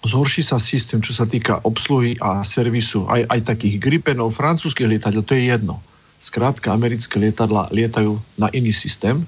zhorší 0.04 0.44
sa 0.44 0.60
systém, 0.60 1.00
čo 1.00 1.16
sa 1.16 1.24
týka 1.28 1.64
obsluhy 1.64 2.20
a 2.20 2.44
servisu 2.44 3.08
aj, 3.08 3.28
aj 3.32 3.40
takých 3.56 3.80
Gripenov, 3.80 4.36
francúzskych 4.36 4.88
lietadiel, 4.88 5.24
to 5.24 5.36
je 5.36 5.52
jedno. 5.52 5.80
Skrátka, 6.20 6.76
americké 6.76 7.16
lietadla 7.16 7.72
lietajú 7.72 8.20
na 8.36 8.52
iný 8.52 8.76
systém, 8.76 9.24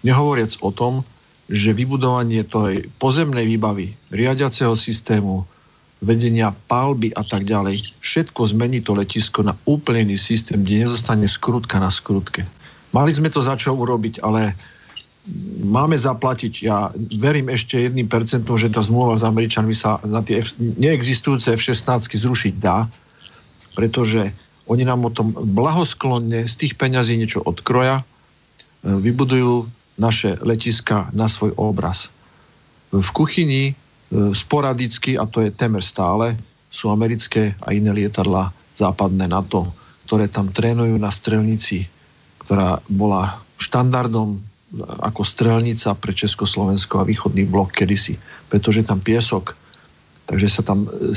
nehovoriac 0.00 0.56
o 0.64 0.72
tom, 0.72 1.04
že 1.48 1.72
vybudovanie 1.72 2.44
tej 2.44 2.92
pozemnej 3.00 3.48
výbavy, 3.48 3.96
riadiaceho 4.12 4.76
systému, 4.76 5.48
vedenia 5.98 6.54
palby 6.70 7.10
a 7.16 7.26
tak 7.26 7.48
ďalej, 7.48 7.82
všetko 8.04 8.54
zmení 8.54 8.84
to 8.84 8.94
letisko 8.94 9.42
na 9.42 9.56
úplne 9.66 10.12
iný 10.12 10.18
systém, 10.20 10.62
kde 10.62 10.86
nezostane 10.86 11.26
skrutka 11.26 11.82
na 11.82 11.90
skrutke. 11.90 12.46
Mali 12.94 13.10
sme 13.10 13.32
to 13.32 13.42
začať 13.42 13.74
urobiť, 13.74 14.22
ale 14.22 14.54
máme 15.64 15.98
zaplatiť, 15.98 16.52
ja 16.64 16.88
verím 17.18 17.52
ešte 17.52 17.80
jedným 17.80 18.06
percentom, 18.06 18.56
že 18.56 18.72
tá 18.72 18.80
zmluva 18.80 19.18
s 19.18 19.26
Američanmi 19.26 19.74
sa 19.74 19.98
na 20.06 20.22
tie 20.22 20.40
neexistujúce 20.56 21.52
F-16 21.58 22.14
zrušiť 22.14 22.54
dá, 22.62 22.86
pretože 23.74 24.32
oni 24.68 24.84
nám 24.84 25.08
o 25.08 25.10
tom 25.12 25.32
blahosklonne 25.32 26.44
z 26.44 26.54
tých 26.54 26.76
peňazí 26.76 27.16
niečo 27.16 27.40
odkroja, 27.44 28.00
e, 28.00 28.04
vybudujú 28.84 29.68
naše 29.98 30.38
letiska 30.40 31.10
na 31.12 31.26
svoj 31.26 31.52
obraz. 31.58 32.08
V 32.94 33.08
kuchyni 33.12 33.76
E, 34.08 34.32
sporadicky, 34.32 35.20
a 35.20 35.28
to 35.28 35.44
je 35.44 35.52
temer 35.52 35.84
stále, 35.84 36.32
sú 36.72 36.88
americké 36.88 37.52
a 37.60 37.76
iné 37.76 37.92
lietadla 37.92 38.48
západné 38.72 39.28
NATO, 39.28 39.68
ktoré 40.08 40.32
tam 40.32 40.48
trénujú 40.48 40.96
na 40.96 41.12
strelnici, 41.12 41.84
ktorá 42.40 42.80
bola 42.88 43.36
štandardom 43.60 44.40
ako 45.04 45.24
strelnica 45.24 45.92
pre 45.96 46.12
Československo 46.12 47.00
a 47.00 47.08
východný 47.08 47.48
blok 47.48 47.72
kedysi, 47.72 48.16
pretože 48.48 48.84
tam 48.84 49.00
piesok, 49.00 49.52
takže 50.24 50.48
sa 50.48 50.64
tam 50.64 50.88
e, 50.88 51.12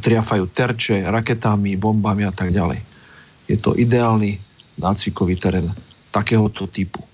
triafajú 0.00 0.48
terče, 0.48 1.12
raketami, 1.12 1.76
bombami 1.76 2.24
a 2.24 2.32
tak 2.32 2.56
ďalej. 2.56 2.80
Je 3.52 3.60
to 3.60 3.76
ideálny 3.76 4.40
nácvikový 4.80 5.36
terén 5.36 5.68
takéhoto 6.08 6.64
typu. 6.64 7.04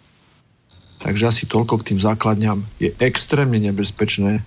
Takže 1.06 1.24
asi 1.30 1.44
toľko 1.46 1.80
k 1.80 1.94
tým 1.94 2.00
základňam. 2.02 2.66
Je 2.82 2.90
extrémne 2.98 3.62
nebezpečné 3.62 4.42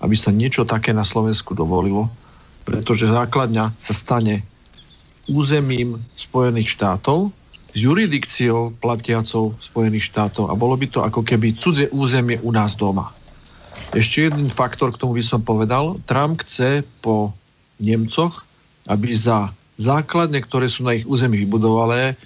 aby 0.00 0.14
sa 0.16 0.34
niečo 0.34 0.68
také 0.68 0.92
na 0.92 1.06
Slovensku 1.06 1.56
dovolilo, 1.56 2.12
pretože 2.68 3.08
základňa 3.08 3.72
sa 3.80 3.94
stane 3.96 4.44
územím 5.30 5.96
Spojených 6.14 6.76
štátov 6.76 7.32
s 7.72 7.76
juridikciou 7.76 8.76
platiacou 8.76 9.56
Spojených 9.60 10.08
štátov 10.12 10.52
a 10.52 10.54
bolo 10.56 10.76
by 10.76 10.86
to 10.88 11.00
ako 11.04 11.24
keby 11.24 11.56
cudzie 11.56 11.88
územie 11.92 12.40
u 12.44 12.52
nás 12.52 12.76
doma. 12.76 13.12
Ešte 13.94 14.28
jeden 14.28 14.48
faktor 14.52 14.92
k 14.92 15.00
tomu 15.00 15.16
by 15.16 15.24
som 15.24 15.40
povedal. 15.40 15.96
Trump 16.04 16.42
chce 16.44 16.84
po 17.00 17.32
Nemcoch, 17.80 18.44
aby 18.88 19.12
za 19.12 19.52
základne, 19.76 20.40
ktoré 20.40 20.72
sú 20.72 20.88
na 20.88 20.96
ich 20.96 21.04
území 21.04 21.36
vybudované, 21.44 22.16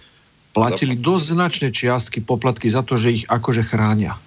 platili 0.50 0.98
dosť 0.98 1.26
značné 1.36 1.68
čiastky 1.70 2.22
poplatky 2.22 2.66
za 2.66 2.82
to, 2.82 2.98
že 2.98 3.22
ich 3.22 3.24
akože 3.30 3.62
chránia. 3.62 4.18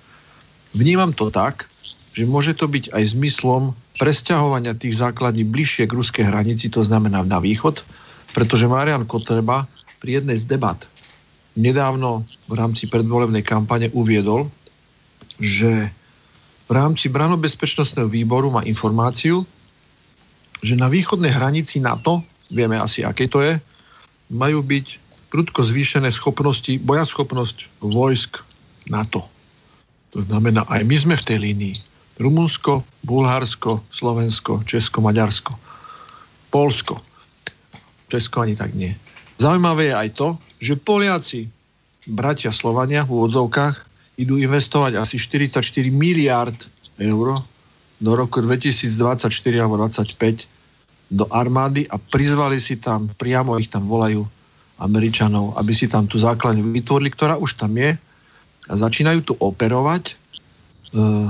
Vnímam 0.73 1.11
to 1.13 1.29
tak, 1.29 1.67
že 2.13 2.29
môže 2.29 2.53
to 2.53 2.69
byť 2.69 2.93
aj 2.93 3.03
zmyslom 3.17 3.73
presťahovania 3.97 4.77
tých 4.77 4.97
základní 4.97 5.45
bližšie 5.45 5.89
k 5.89 5.95
ruskej 5.97 6.25
hranici, 6.29 6.69
to 6.69 6.81
znamená 6.85 7.21
na 7.25 7.37
východ, 7.41 7.81
pretože 8.33 8.69
Marian 8.69 9.05
Kotreba 9.05 9.69
pri 10.01 10.21
jednej 10.21 10.37
z 10.37 10.45
debat 10.49 10.79
nedávno 11.53 12.25
v 12.49 12.53
rámci 12.57 12.89
predvolebnej 12.89 13.45
kampane 13.45 13.93
uviedol, 13.93 14.49
že 15.37 15.89
v 16.65 16.71
rámci 16.71 17.11
branobezpečnostného 17.11 18.09
výboru 18.09 18.49
má 18.49 18.65
informáciu, 18.65 19.45
že 20.63 20.79
na 20.79 20.87
východnej 20.87 21.29
hranici 21.29 21.83
NATO, 21.83 22.23
vieme 22.49 22.79
asi, 22.79 23.03
aké 23.03 23.29
to 23.29 23.43
je, 23.43 23.59
majú 24.33 24.63
byť 24.63 25.02
prudko 25.33 25.65
zvýšené 25.65 26.13
schopnosti, 26.13 26.77
bojaschopnosť 26.77 27.81
vojsk 27.81 28.45
NATO. 28.93 29.25
To 30.13 30.21
znamená, 30.21 30.61
aj 30.69 30.85
my 30.85 30.93
sme 30.93 31.15
v 31.17 31.25
tej 31.25 31.37
línii. 31.41 31.75
Rumunsko, 32.21 32.85
Bulharsko, 33.01 33.81
Slovensko, 33.89 34.61
Česko, 34.69 35.01
Maďarsko, 35.01 35.57
Polsko. 36.53 37.01
Česko 38.13 38.45
ani 38.45 38.53
tak 38.53 38.77
nie. 38.77 38.93
Zaujímavé 39.41 39.89
je 39.89 39.95
aj 39.97 40.09
to, 40.13 40.27
že 40.61 40.77
Poliaci, 40.77 41.49
bratia 42.05 42.53
Slovania 42.53 43.01
v 43.01 43.17
úvodzovkách, 43.17 43.89
idú 44.21 44.37
investovať 44.37 45.01
asi 45.01 45.17
44 45.17 45.65
miliard 45.89 46.53
eur 47.01 47.41
do 47.97 48.11
roku 48.13 48.37
2024 48.37 49.33
alebo 49.57 49.81
2025 49.81 50.45
do 51.09 51.25
armády 51.33 51.89
a 51.89 51.97
prizvali 51.97 52.61
si 52.61 52.77
tam, 52.77 53.09
priamo 53.17 53.57
ich 53.57 53.73
tam 53.73 53.89
volajú 53.89 54.29
Američanov, 54.81 55.57
aby 55.57 55.71
si 55.75 55.85
tam 55.85 56.09
tú 56.09 56.17
základňu 56.17 56.73
vytvorili, 56.73 57.13
ktorá 57.13 57.37
už 57.37 57.57
tam 57.59 57.77
je 57.77 57.93
a 58.67 58.73
začínajú 58.73 59.19
tu 59.21 59.33
operovať 59.37 60.15
uh, 60.95 61.29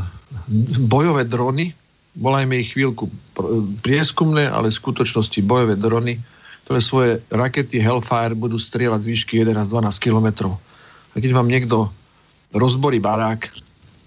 bojové 0.86 1.26
drony, 1.26 1.74
volajme 2.18 2.62
ich 2.62 2.74
chvíľku 2.74 3.10
prieskumné, 3.82 4.50
ale 4.50 4.70
v 4.70 4.80
skutočnosti 4.80 5.40
bojové 5.42 5.76
drony, 5.78 6.22
ktoré 6.64 6.80
svoje 6.80 7.12
rakety 7.34 7.82
Hellfire 7.82 8.38
budú 8.38 8.56
strieľať 8.56 9.02
z 9.04 9.10
výšky 9.10 9.34
11-12 9.44 9.98
km. 10.00 10.56
A 11.14 11.16
keď 11.18 11.32
vám 11.34 11.50
niekto 11.50 11.90
rozborí 12.54 13.02
barák, 13.02 13.50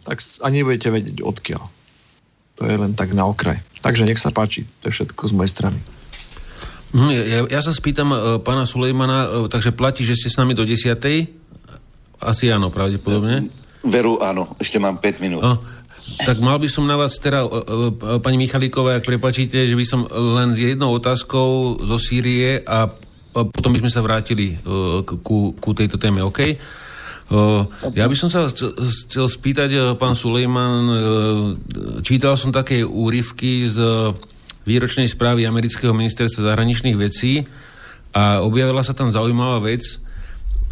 tak 0.06 0.22
ani 0.46 0.62
nebudete 0.62 0.88
vedieť 0.88 1.18
odkiaľ. 1.20 1.62
To 2.56 2.62
je 2.64 2.76
len 2.78 2.94
tak 2.94 3.12
na 3.12 3.26
okraj. 3.26 3.58
Takže 3.82 4.06
nech 4.06 4.22
sa 4.22 4.32
páči, 4.32 4.64
to 4.80 4.88
je 4.88 5.02
všetko 5.02 5.22
z 5.28 5.32
mojej 5.34 5.52
strany. 5.52 5.78
Hm, 6.96 7.12
ja, 7.12 7.40
ja 7.44 7.60
sa 7.60 7.76
spýtam 7.76 8.08
uh, 8.08 8.18
pána 8.40 8.64
Sulejmana, 8.64 9.28
uh, 9.28 9.52
takže 9.52 9.76
platí, 9.76 10.00
že 10.00 10.16
ste 10.16 10.32
s 10.32 10.40
nami 10.40 10.56
do 10.56 10.64
10. 10.64 10.96
Asi 12.16 12.48
áno, 12.48 12.72
pravdepodobne. 12.72 13.52
Veru, 13.84 14.16
áno, 14.24 14.48
ešte 14.56 14.80
mám 14.80 14.96
5 14.96 15.20
minút. 15.20 15.44
Uh, 15.44 15.60
tak 16.24 16.40
mal 16.40 16.56
by 16.56 16.64
som 16.72 16.88
na 16.88 16.96
vás 16.96 17.20
teda, 17.20 17.44
pani 18.24 18.40
Michalíková, 18.40 18.96
ak 18.96 19.04
prepačíte, 19.04 19.68
že 19.68 19.76
by 19.76 19.84
som 19.84 20.08
len 20.08 20.56
s 20.56 20.58
jednou 20.62 20.94
otázkou 20.96 21.82
zo 21.82 21.98
Sýrie 22.00 22.62
a 22.64 22.88
potom 23.34 23.74
by 23.74 23.82
sme 23.84 23.90
sa 23.90 24.00
vrátili 24.06 24.54
ku, 25.04 25.52
ku 25.58 25.70
tejto 25.74 25.98
téme, 25.98 26.22
OK? 26.22 26.54
Ja 27.98 28.06
by 28.06 28.16
som 28.16 28.30
sa 28.30 28.46
chcel 28.46 29.26
spýtať, 29.26 29.98
pán 29.98 30.14
Sulejman, 30.14 30.86
čítal 32.06 32.38
som 32.38 32.54
také 32.54 32.86
úryvky 32.86 33.66
z 33.66 33.82
výročnej 34.66 35.06
správy 35.06 35.46
amerického 35.46 35.94
ministerstva 35.94 36.52
zahraničných 36.52 36.98
vecí 36.98 37.46
a 38.12 38.42
objavila 38.42 38.82
sa 38.82 38.92
tam 38.92 39.14
zaujímavá 39.14 39.62
vec 39.62 40.02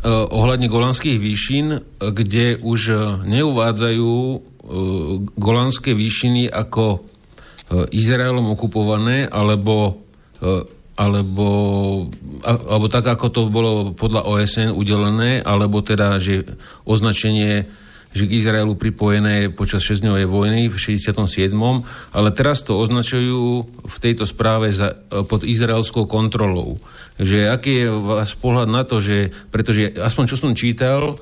ohľadne 0.04 0.68
golanských 0.68 1.16
výšin, 1.16 1.66
kde 1.96 2.60
už 2.60 2.80
neuvádzajú 3.24 4.12
Eh, 4.64 5.16
Golanské 5.36 5.92
výšiny 5.92 6.48
ako 6.48 7.04
Izraelom 7.74 8.52
okupované, 8.52 9.24
alebo, 9.24 10.04
alebo, 11.00 11.48
alebo 12.44 12.86
tak, 12.92 13.08
ako 13.08 13.26
to 13.32 13.40
bolo 13.48 13.96
podľa 13.96 14.28
OSN 14.28 14.70
udelené, 14.76 15.40
alebo 15.40 15.80
teda, 15.80 16.20
že 16.20 16.44
označenie 16.84 17.64
že 18.14 18.30
k 18.30 18.38
Izraelu 18.38 18.78
pripojené 18.78 19.50
počas 19.50 19.82
6-dňovej 19.82 20.26
vojny 20.30 20.62
v 20.70 20.76
67. 20.78 21.50
Ale 22.14 22.28
teraz 22.30 22.62
to 22.62 22.78
označujú 22.78 23.66
v 23.84 23.96
tejto 23.98 24.22
správe 24.22 24.70
za, 24.70 24.94
pod 25.26 25.42
izraelskou 25.42 26.06
kontrolou. 26.06 26.78
Že 27.18 27.50
aký 27.50 27.72
je 27.84 27.86
vás 27.90 28.38
pohľad 28.38 28.70
na 28.70 28.86
to, 28.86 29.02
že, 29.02 29.34
pretože 29.50 29.98
aspoň 29.98 30.24
čo 30.30 30.36
som 30.38 30.54
čítal, 30.54 31.18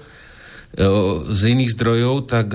z 1.29 1.41
iných 1.53 1.77
zdrojov, 1.77 2.33
tak 2.33 2.49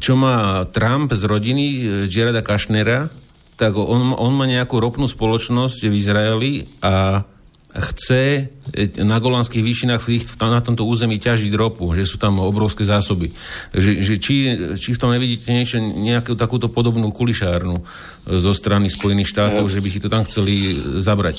čo 0.00 0.12
má 0.16 0.64
Trump 0.72 1.12
z 1.12 1.22
rodiny 1.28 1.64
Gerada 2.08 2.40
Kašnera, 2.40 3.12
tak 3.60 3.76
on, 3.76 4.16
on 4.16 4.32
má 4.32 4.48
nejakú 4.48 4.80
ropnú 4.80 5.04
spoločnosť 5.04 5.84
v 5.84 5.94
Izraeli 6.00 6.52
a 6.80 7.24
chce 7.70 8.50
na 8.98 9.22
golanských 9.22 9.62
výšinách 9.62 10.02
na 10.42 10.58
tomto 10.58 10.82
území 10.82 11.22
ťažiť 11.22 11.52
ropu, 11.54 11.86
že 11.94 12.02
sú 12.02 12.18
tam 12.18 12.42
obrovské 12.42 12.82
zásoby. 12.82 13.30
Že, 13.70 13.90
že 14.02 14.14
či, 14.18 14.34
či 14.74 14.90
v 14.90 15.00
tom 15.00 15.14
nevidíte 15.14 15.54
niečo, 15.54 15.78
nejakú 15.78 16.34
takúto 16.34 16.66
podobnú 16.66 17.14
kulišárnu 17.14 17.78
zo 18.26 18.52
strany 18.54 18.90
Spojených 18.90 19.30
štátov, 19.30 19.70
že 19.70 19.78
by 19.78 19.88
si 19.90 20.02
to 20.02 20.10
tam 20.10 20.26
chceli 20.26 20.74
zabrať 20.98 21.36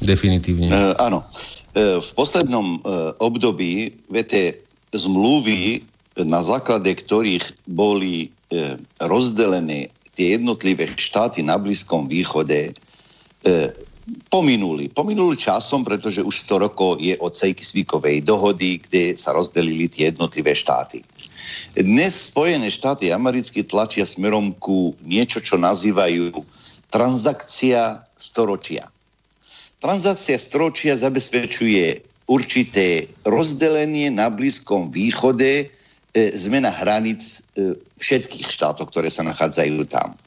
definitívne? 0.00 0.72
Uh, 0.72 0.96
áno. 0.96 1.28
Uh, 1.76 2.00
v 2.00 2.10
poslednom 2.16 2.80
uh, 2.80 3.12
období, 3.20 3.92
viete, 4.08 4.64
zmluvy, 4.96 5.84
na 6.24 6.40
základe 6.40 6.88
ktorých 6.96 7.68
boli 7.68 8.32
uh, 8.56 8.80
rozdelené 9.04 9.92
tie 10.16 10.40
jednotlivé 10.40 10.88
štáty 10.96 11.44
na 11.44 11.60
Blízkom 11.60 12.08
východe, 12.08 12.74
pominuli. 14.28 14.88
Pominuli 14.88 15.36
časom, 15.36 15.84
pretože 15.84 16.24
už 16.24 16.34
100 16.48 16.64
rokov 16.68 16.90
je 17.00 17.16
od 17.20 17.32
Sejkisvíkovej 17.32 18.24
dohody, 18.24 18.80
kde 18.80 19.16
sa 19.16 19.32
rozdelili 19.32 19.88
tie 19.88 20.12
jednotlivé 20.12 20.52
štáty. 20.56 21.04
Dnes 21.72 22.32
Spojené 22.32 22.68
štáty 22.68 23.12
americké 23.12 23.64
tlačia 23.64 24.04
smerom 24.04 24.52
ku 24.58 24.96
niečo, 25.04 25.40
čo 25.40 25.56
nazývajú 25.60 26.34
transakcia 26.88 28.02
storočia. 28.16 28.88
Transakcia 29.78 30.36
storočia 30.40 30.98
zabezpečuje 30.98 32.02
určité 32.28 33.08
rozdelenie 33.24 34.12
na 34.12 34.28
Blízkom 34.28 34.92
východe, 34.92 35.64
e, 35.64 36.20
zmena 36.34 36.68
hranic 36.68 37.20
e, 37.56 37.76
všetkých 37.96 38.48
štátov, 38.52 38.90
ktoré 38.92 39.08
sa 39.08 39.24
nachádzajú 39.24 39.86
tam. 39.88 40.18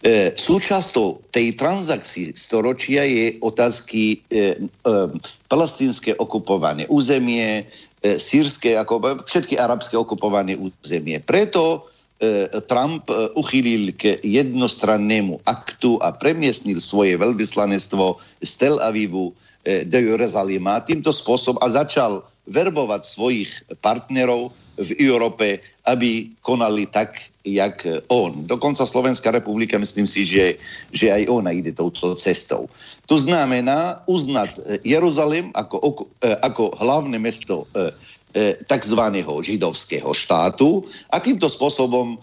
E, 0.00 0.32
súčasťou 0.32 1.28
tej 1.28 1.60
transakcii 1.60 2.32
storočia 2.32 3.04
je 3.04 3.36
otázky 3.44 4.16
e, 4.32 4.56
e, 4.56 4.96
palestínske 5.44 6.16
okupované 6.16 6.88
územie, 6.88 7.68
e, 8.00 8.16
sírske, 8.16 8.80
ako, 8.80 9.20
všetky 9.28 9.60
arabské 9.60 10.00
okupované 10.00 10.56
územie. 10.56 11.20
Preto 11.20 11.84
e, 12.16 12.48
Trump 12.64 13.12
e, 13.12 13.92
k 13.92 14.16
jednostrannému 14.24 15.44
aktu 15.44 16.00
a 16.00 16.16
premiestnil 16.16 16.80
svoje 16.80 17.20
veľvyslanectvo 17.20 18.16
z 18.40 18.50
Tel 18.56 18.80
Avivu 18.80 19.36
e, 19.68 19.84
do 19.84 20.00
Jeruzalema 20.00 20.80
týmto 20.80 21.12
spôsobom 21.12 21.60
a 21.60 21.68
začal 21.68 22.24
verbovať 22.48 23.04
svojich 23.04 23.52
partnerov 23.84 24.48
v 24.80 24.90
Európe, 25.04 25.60
aby 25.84 26.32
konali 26.40 26.88
tak, 26.88 27.20
jak 27.44 27.84
on. 28.08 28.44
Dokonca 28.44 28.84
Slovenská 28.84 29.32
republika, 29.32 29.80
myslím 29.80 30.04
si, 30.04 30.24
že, 30.24 30.56
že 30.92 31.12
aj 31.12 31.28
ona 31.28 31.52
ide 31.52 31.72
touto 31.72 32.16
cestou. 32.16 32.68
To 33.08 33.16
znamená 33.18 34.06
uznať 34.06 34.80
Jeruzalém 34.86 35.50
ako, 35.50 36.06
e, 36.22 36.30
ako 36.46 36.78
hlavné 36.78 37.18
mesto 37.18 37.66
e, 37.74 37.90
e, 38.38 38.54
tzv. 38.62 39.02
židovského 39.42 40.14
štátu 40.14 40.86
a 41.10 41.18
týmto 41.18 41.50
spôsobom 41.50 42.16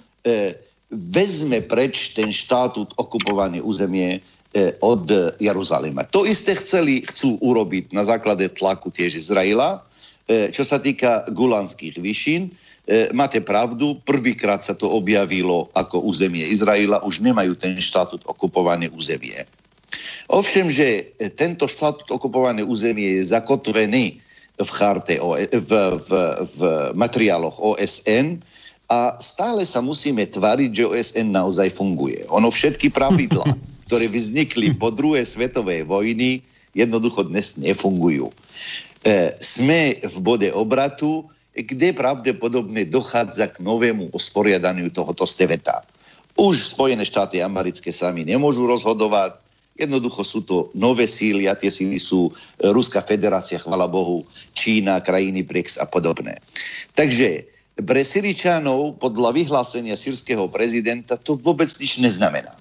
vezme 0.91 1.63
preč 1.63 2.11
ten 2.11 2.27
štatút 2.35 2.99
okupované 2.99 3.63
územie 3.63 4.19
od 4.83 5.07
Jeruzalema. 5.39 6.03
To 6.11 6.27
isté 6.27 6.51
chceli, 6.59 6.99
chcú 6.99 7.39
urobiť 7.39 7.95
na 7.95 8.03
základe 8.03 8.51
tlaku 8.51 8.91
tiež 8.91 9.15
Izraela, 9.15 9.87
čo 10.27 10.63
sa 10.67 10.77
týka 10.77 11.23
Gulanských 11.31 12.03
vyšín, 12.03 12.51
e, 12.83 13.07
máte 13.15 13.39
pravdu, 13.39 13.95
prvýkrát 14.03 14.59
sa 14.59 14.75
to 14.75 14.91
objavilo 14.91 15.71
ako 15.71 16.03
územie 16.03 16.43
Izraela, 16.51 16.99
už 17.07 17.23
nemajú 17.23 17.55
ten 17.55 17.79
štatút 17.79 18.27
okupované 18.27 18.91
územie. 18.91 19.39
Ovšem, 20.27 20.67
že 20.67 21.15
tento 21.39 21.63
štatút 21.71 22.11
okupované 22.11 22.59
územie 22.59 23.15
je 23.19 23.31
zakotvený 23.31 24.19
v, 24.59 24.69
charte, 24.75 25.15
v, 25.15 25.71
v, 25.95 26.09
v 26.57 26.61
materiáloch 26.91 27.55
OSN 27.63 28.43
a 28.91 29.15
stále 29.19 29.63
sa 29.63 29.79
musíme 29.79 30.27
tvariť, 30.27 30.71
že 30.71 30.89
OSN 30.91 31.27
naozaj 31.31 31.71
funguje. 31.71 32.27
Ono 32.27 32.51
všetky 32.51 32.91
pravidla, 32.91 33.47
ktoré 33.87 34.11
vznikli 34.11 34.75
po 34.75 34.91
druhej 34.91 35.23
svetovej 35.23 35.87
vojny, 35.87 36.43
jednoducho 36.75 37.23
dnes 37.27 37.55
nefungujú. 37.55 38.27
E, 39.07 39.39
sme 39.39 40.03
v 40.03 40.17
bode 40.19 40.51
obratu, 40.51 41.23
kde 41.55 41.95
pravdepodobne 41.95 42.83
dochádza 42.83 43.55
k 43.55 43.63
novému 43.63 44.11
usporiadaniu 44.11 44.91
tohoto 44.91 45.23
steveta. 45.23 45.79
Už 46.35 46.75
Spojené 46.75 47.07
štáty 47.07 47.39
americké 47.39 47.95
sami 47.95 48.27
nemôžu 48.27 48.67
rozhodovať, 48.67 49.39
jednoducho 49.79 50.27
sú 50.27 50.43
to 50.43 50.67
nové 50.75 51.07
síly 51.07 51.47
a 51.47 51.55
tie 51.55 51.71
síly 51.71 52.03
sú 52.03 52.35
Ruská 52.59 52.99
federácia, 52.99 53.63
chvala 53.63 53.87
Bohu, 53.87 54.27
Čína, 54.51 54.99
krajiny 54.99 55.39
BRICS 55.47 55.79
a 55.79 55.87
podobné. 55.87 56.43
Takže 56.91 57.47
pre 57.79 58.03
Syričanov 58.03 58.99
podľa 58.99 59.31
vyhlásenia 59.39 59.95
sírskeho 59.95 60.51
prezidenta 60.51 61.15
to 61.15 61.39
vôbec 61.39 61.71
nič 61.79 62.03
neznamená. 62.03 62.51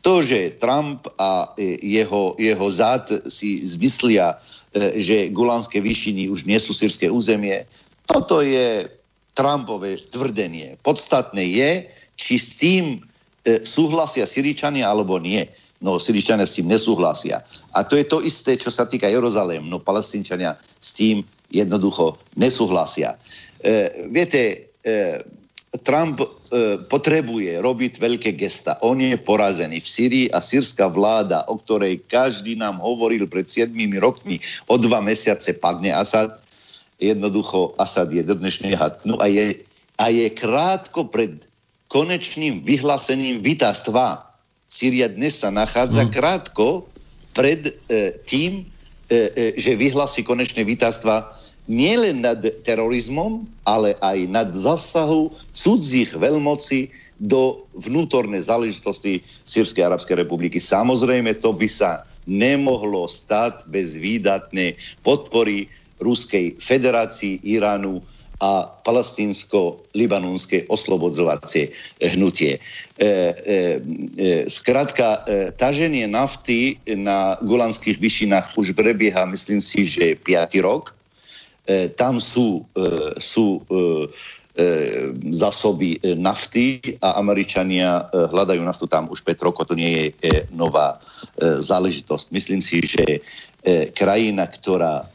To, 0.00 0.24
že 0.24 0.56
Trump 0.56 1.04
a 1.20 1.52
jeho, 1.60 2.36
jeho 2.40 2.66
zád 2.72 3.28
si 3.28 3.60
zmyslia 3.60 4.36
E, 4.36 4.63
že 4.74 5.30
Gulánske 5.30 5.78
výšiny 5.78 6.26
už 6.26 6.50
nie 6.50 6.58
sú 6.58 6.74
sírske 6.74 7.06
územie. 7.06 7.62
Toto 8.10 8.42
je 8.42 8.90
Trumpové 9.34 9.98
tvrdenie. 9.98 10.78
Podstatné 10.82 11.42
je, 11.42 11.70
či 12.14 12.34
s 12.38 12.54
tým 12.54 12.84
e, 12.94 13.58
súhlasia 13.66 14.30
Syričania 14.30 14.86
alebo 14.86 15.18
nie. 15.18 15.42
No, 15.82 15.98
Syričania 15.98 16.46
s 16.46 16.62
tým 16.62 16.70
nesúhlasia. 16.70 17.42
A 17.74 17.82
to 17.82 17.98
je 17.98 18.06
to 18.06 18.22
isté, 18.22 18.54
čo 18.54 18.70
sa 18.70 18.86
týka 18.86 19.10
Jeruzalém. 19.10 19.66
No, 19.66 19.82
palestínčania 19.82 20.54
s 20.78 20.94
tým 20.94 21.26
jednoducho 21.50 22.14
nesúhlasia. 22.38 23.18
E, 23.58 24.06
viete, 24.06 24.70
e, 24.86 25.18
Trump 25.82 26.22
e, 26.22 26.26
potrebuje 26.86 27.58
robiť 27.58 27.98
veľké 27.98 28.38
gesta. 28.38 28.78
On 28.86 28.94
je 28.94 29.18
porazený 29.18 29.82
v 29.82 29.88
Syrii 29.88 30.26
a 30.30 30.38
sírska 30.38 30.86
vláda, 30.86 31.42
o 31.50 31.58
ktorej 31.58 32.06
každý 32.06 32.54
nám 32.54 32.78
hovoril 32.78 33.26
pred 33.26 33.50
7 33.50 33.74
rokmi, 33.98 34.38
o 34.70 34.78
dva 34.78 35.02
mesiace 35.02 35.58
padne 35.58 35.90
Asad. 35.90 36.38
Jednoducho 37.02 37.74
Asad 37.74 38.14
je 38.14 38.22
do 38.22 38.38
dnešného 38.38 39.02
dnu 39.02 39.18
a 39.18 39.26
je, 39.26 39.58
a 39.98 40.14
je 40.14 40.30
krátko 40.30 41.10
pred 41.10 41.42
konečným 41.90 42.62
vyhlásením 42.62 43.42
vítastva. 43.42 44.22
Syria 44.70 45.10
dnes 45.10 45.42
sa 45.42 45.50
nachádza 45.50 46.06
mm. 46.06 46.10
krátko 46.14 46.86
pred 47.34 47.74
e, 47.90 48.14
tým, 48.30 48.62
e, 49.10 49.30
e, 49.34 49.44
že 49.58 49.74
vyhlási 49.74 50.22
konečné 50.22 50.62
vítastva 50.62 51.34
nielen 51.64 52.24
nad 52.24 52.40
terorizmom, 52.64 53.44
ale 53.64 53.96
aj 54.04 54.18
nad 54.28 54.48
zasahu 54.52 55.32
cudzích 55.56 56.12
veľmocí 56.12 56.92
do 57.16 57.64
vnútornej 57.78 58.42
záležitosti 58.42 59.22
Sýrskej 59.46 59.86
arabskej 59.86 60.20
republiky. 60.20 60.60
Samozrejme, 60.60 61.38
to 61.40 61.54
by 61.54 61.68
sa 61.70 62.04
nemohlo 62.28 63.06
stať 63.08 63.64
bez 63.70 63.96
výdatnej 63.96 64.76
podpory 65.06 65.70
Ruskej 66.02 66.58
federácii, 66.58 67.40
Iránu 67.46 68.02
a 68.42 68.66
palestínsko-libanonské 68.82 70.66
oslobodzovacie 70.66 71.70
hnutie. 72.12 72.58
E, 72.58 72.60
e, 72.98 73.06
e, 73.06 74.50
skrátka, 74.50 75.22
e, 75.24 75.54
taženie 75.54 76.04
nafty 76.10 76.76
na 76.98 77.38
Golanských 77.40 77.96
vyšinách 77.96 78.52
už 78.58 78.74
prebieha, 78.74 79.22
myslím 79.30 79.62
si, 79.62 79.86
že 79.86 80.18
5. 80.18 80.60
rok 80.66 80.92
tam 81.96 82.20
sú, 82.20 82.64
e, 82.76 83.16
sú 83.16 83.60
e, 83.60 83.62
zásoby 85.34 85.98
nafty 86.14 86.78
a 87.02 87.18
Američania 87.18 88.06
hľadajú 88.14 88.62
naftu 88.62 88.86
tam 88.86 89.10
už 89.10 89.26
5 89.26 89.46
rokov, 89.50 89.66
to 89.66 89.74
nie 89.74 90.14
je 90.22 90.46
nová 90.54 91.02
záležitosť. 91.42 92.30
Myslím 92.30 92.62
si, 92.62 92.78
že 92.78 93.18
krajina, 93.98 94.46
ktorá, 94.46 95.10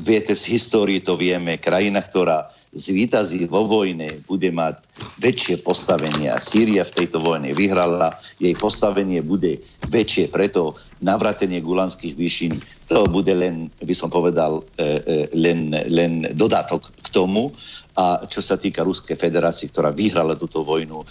viete, 0.00 0.32
z 0.32 0.56
histórie 0.56 1.04
to 1.04 1.20
vieme, 1.20 1.60
krajina, 1.60 2.00
ktorá 2.00 2.48
zvýtazí 2.72 3.44
vo 3.44 3.68
vojne, 3.68 4.24
bude 4.24 4.48
mať 4.48 4.80
väčšie 5.20 5.60
postavenie 5.60 6.32
a 6.32 6.40
Sýria 6.40 6.88
v 6.88 7.04
tejto 7.04 7.20
vojne 7.20 7.52
vyhrala, 7.52 8.16
jej 8.40 8.56
postavenie 8.56 9.20
bude 9.20 9.60
väčšie, 9.92 10.32
preto 10.32 10.80
navratenie 11.04 11.60
gulanských 11.60 12.16
výšin, 12.16 12.56
to 12.88 13.06
bude 13.08 13.30
len, 13.32 13.70
by 13.80 13.94
som 13.94 14.10
povedal, 14.10 14.62
e, 14.76 14.84
e, 14.84 15.16
len, 15.38 15.72
len 15.88 16.28
dodatok 16.34 16.90
k 16.90 17.08
tomu. 17.14 17.52
A 17.92 18.24
čo 18.24 18.40
sa 18.40 18.56
týka 18.56 18.84
Ruskej 18.84 19.20
federácie, 19.20 19.68
ktorá 19.68 19.92
vyhrala 19.92 20.32
túto 20.36 20.64
vojnu 20.64 21.04
e, 21.04 21.06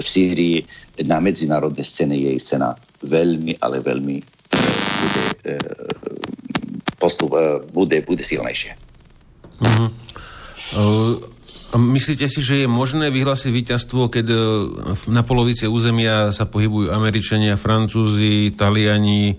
v 0.00 0.06
Sýrii, 0.06 0.58
na 1.04 1.20
medzinárodnej 1.20 1.84
scéne 1.84 2.16
jej 2.16 2.36
cena 2.40 2.72
veľmi, 3.04 3.60
ale 3.60 3.84
veľmi 3.84 4.16
bude, 4.96 5.20
postup, 6.96 7.36
bude, 7.68 8.00
bude 8.00 8.24
silnejšie. 8.24 8.72
Uh-huh. 9.60 9.92
Myslíte 11.76 12.24
si, 12.32 12.40
že 12.40 12.64
je 12.64 12.68
možné 12.68 13.12
vyhlásiť 13.12 13.52
víťazstvo, 13.52 14.08
keď 14.08 14.26
na 15.12 15.20
polovice 15.20 15.68
územia 15.68 16.32
sa 16.32 16.48
pohybujú 16.48 16.88
Američania, 16.88 17.60
Francúzi, 17.60 18.56
Taliani, 18.56 19.36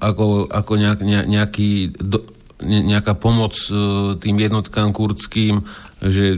ako, 0.00 0.52
ako 0.52 0.72
nejak, 0.76 1.00
nejaký 1.24 1.96
do, 1.96 2.20
nejaká 2.62 3.14
pomoc 3.14 3.54
tým 4.18 4.36
jednotkám 4.36 4.90
kurdským, 4.90 5.62
že 6.02 6.34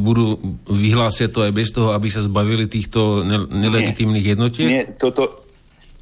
budú 0.00 0.36
vyhlásiť 0.68 1.28
to 1.32 1.40
aj 1.44 1.52
bez 1.56 1.72
toho, 1.72 1.96
aby 1.96 2.08
sa 2.12 2.20
zbavili 2.20 2.68
týchto 2.68 3.24
nelegitímnych 3.48 4.36
jednotiek? 4.36 4.68
Nie, 4.68 4.84
toto, 4.96 5.44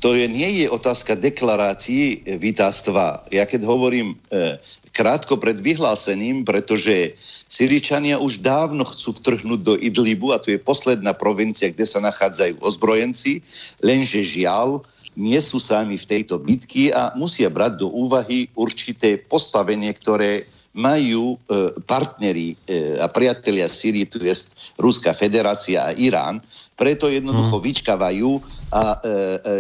to 0.02 0.18
je, 0.18 0.26
nie 0.26 0.62
je 0.62 0.66
otázka 0.66 1.14
deklarácií 1.14 2.26
vítastva. 2.42 3.22
Ja 3.30 3.46
keď 3.46 3.62
hovorím 3.62 4.18
e, 4.34 4.58
krátko 4.90 5.38
pred 5.38 5.62
vyhlásením, 5.62 6.42
pretože 6.42 7.14
Syričania 7.46 8.18
už 8.18 8.42
dávno 8.42 8.82
chcú 8.82 9.14
vtrhnúť 9.14 9.60
do 9.62 9.74
Idlibu 9.78 10.34
a 10.34 10.42
tu 10.42 10.50
je 10.50 10.58
posledná 10.58 11.14
provincia, 11.14 11.70
kde 11.70 11.86
sa 11.86 12.02
nachádzajú 12.02 12.58
ozbrojenci, 12.58 13.46
lenže 13.78 14.26
žiaľ, 14.26 14.82
nie 15.16 15.40
sú 15.40 15.60
sami 15.60 16.00
v 16.00 16.08
tejto 16.08 16.40
bitky 16.40 16.88
a 16.92 17.12
musia 17.16 17.52
brať 17.52 17.84
do 17.84 17.88
úvahy 17.92 18.48
určité 18.56 19.20
postavenie, 19.20 19.92
ktoré 19.92 20.48
majú 20.72 21.36
e, 21.36 21.76
partneri 21.84 22.56
e, 22.64 22.96
a 22.96 23.04
priatelia 23.12 23.68
Syrii, 23.68 24.08
tu 24.08 24.16
je 24.24 24.32
Ruská 24.80 25.12
federácia 25.12 25.84
a 25.84 25.92
Irán, 25.92 26.40
preto 26.80 27.12
jednoducho 27.12 27.60
hmm. 27.60 27.66
vyčkávajú 27.68 28.30
a 28.72 28.96
e, 28.96 28.98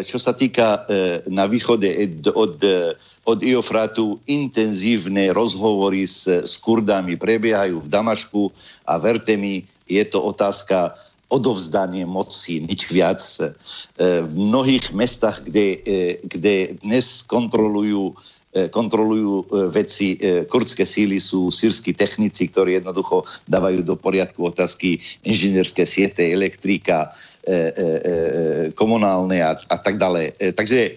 čo 0.08 0.16
sa 0.16 0.32
týka 0.32 0.88
e, 0.88 1.28
na 1.28 1.44
východe 1.44 1.92
od, 2.32 2.56
od 3.28 3.38
Iofratu, 3.44 4.24
intenzívne 4.24 5.36
rozhovory 5.36 6.08
s, 6.08 6.24
s 6.26 6.56
Kurdami 6.56 7.20
prebiehajú 7.20 7.84
v 7.84 7.90
Damašku 7.92 8.48
a 8.88 8.96
verte 8.96 9.36
mi, 9.36 9.68
je 9.84 10.02
to 10.08 10.16
otázka 10.16 10.96
odovzdanie 11.32 12.04
moci, 12.04 12.60
nič 12.60 12.92
viac. 12.92 13.24
V 13.96 14.34
mnohých 14.36 14.92
mestách, 14.92 15.40
kde, 15.48 15.80
kde 16.28 16.76
dnes 16.84 17.24
kontrolujú 17.24 18.12
kontrolujú 18.52 19.48
veci, 19.72 20.20
kurdské 20.44 20.84
síly 20.84 21.16
sú 21.16 21.48
sírsky 21.48 21.96
technici, 21.96 22.52
ktorí 22.52 22.84
jednoducho 22.84 23.24
dávajú 23.48 23.80
do 23.80 23.96
poriadku 23.96 24.44
otázky 24.44 25.00
inžinierské 25.24 25.88
siete, 25.88 26.20
elektrika, 26.28 27.16
E, 27.42 27.74
e, 27.74 27.86
e, 28.06 28.14
komunálne 28.78 29.42
a, 29.42 29.58
a 29.58 29.76
tak 29.82 29.98
ďalej. 29.98 30.54
Takže 30.54 30.94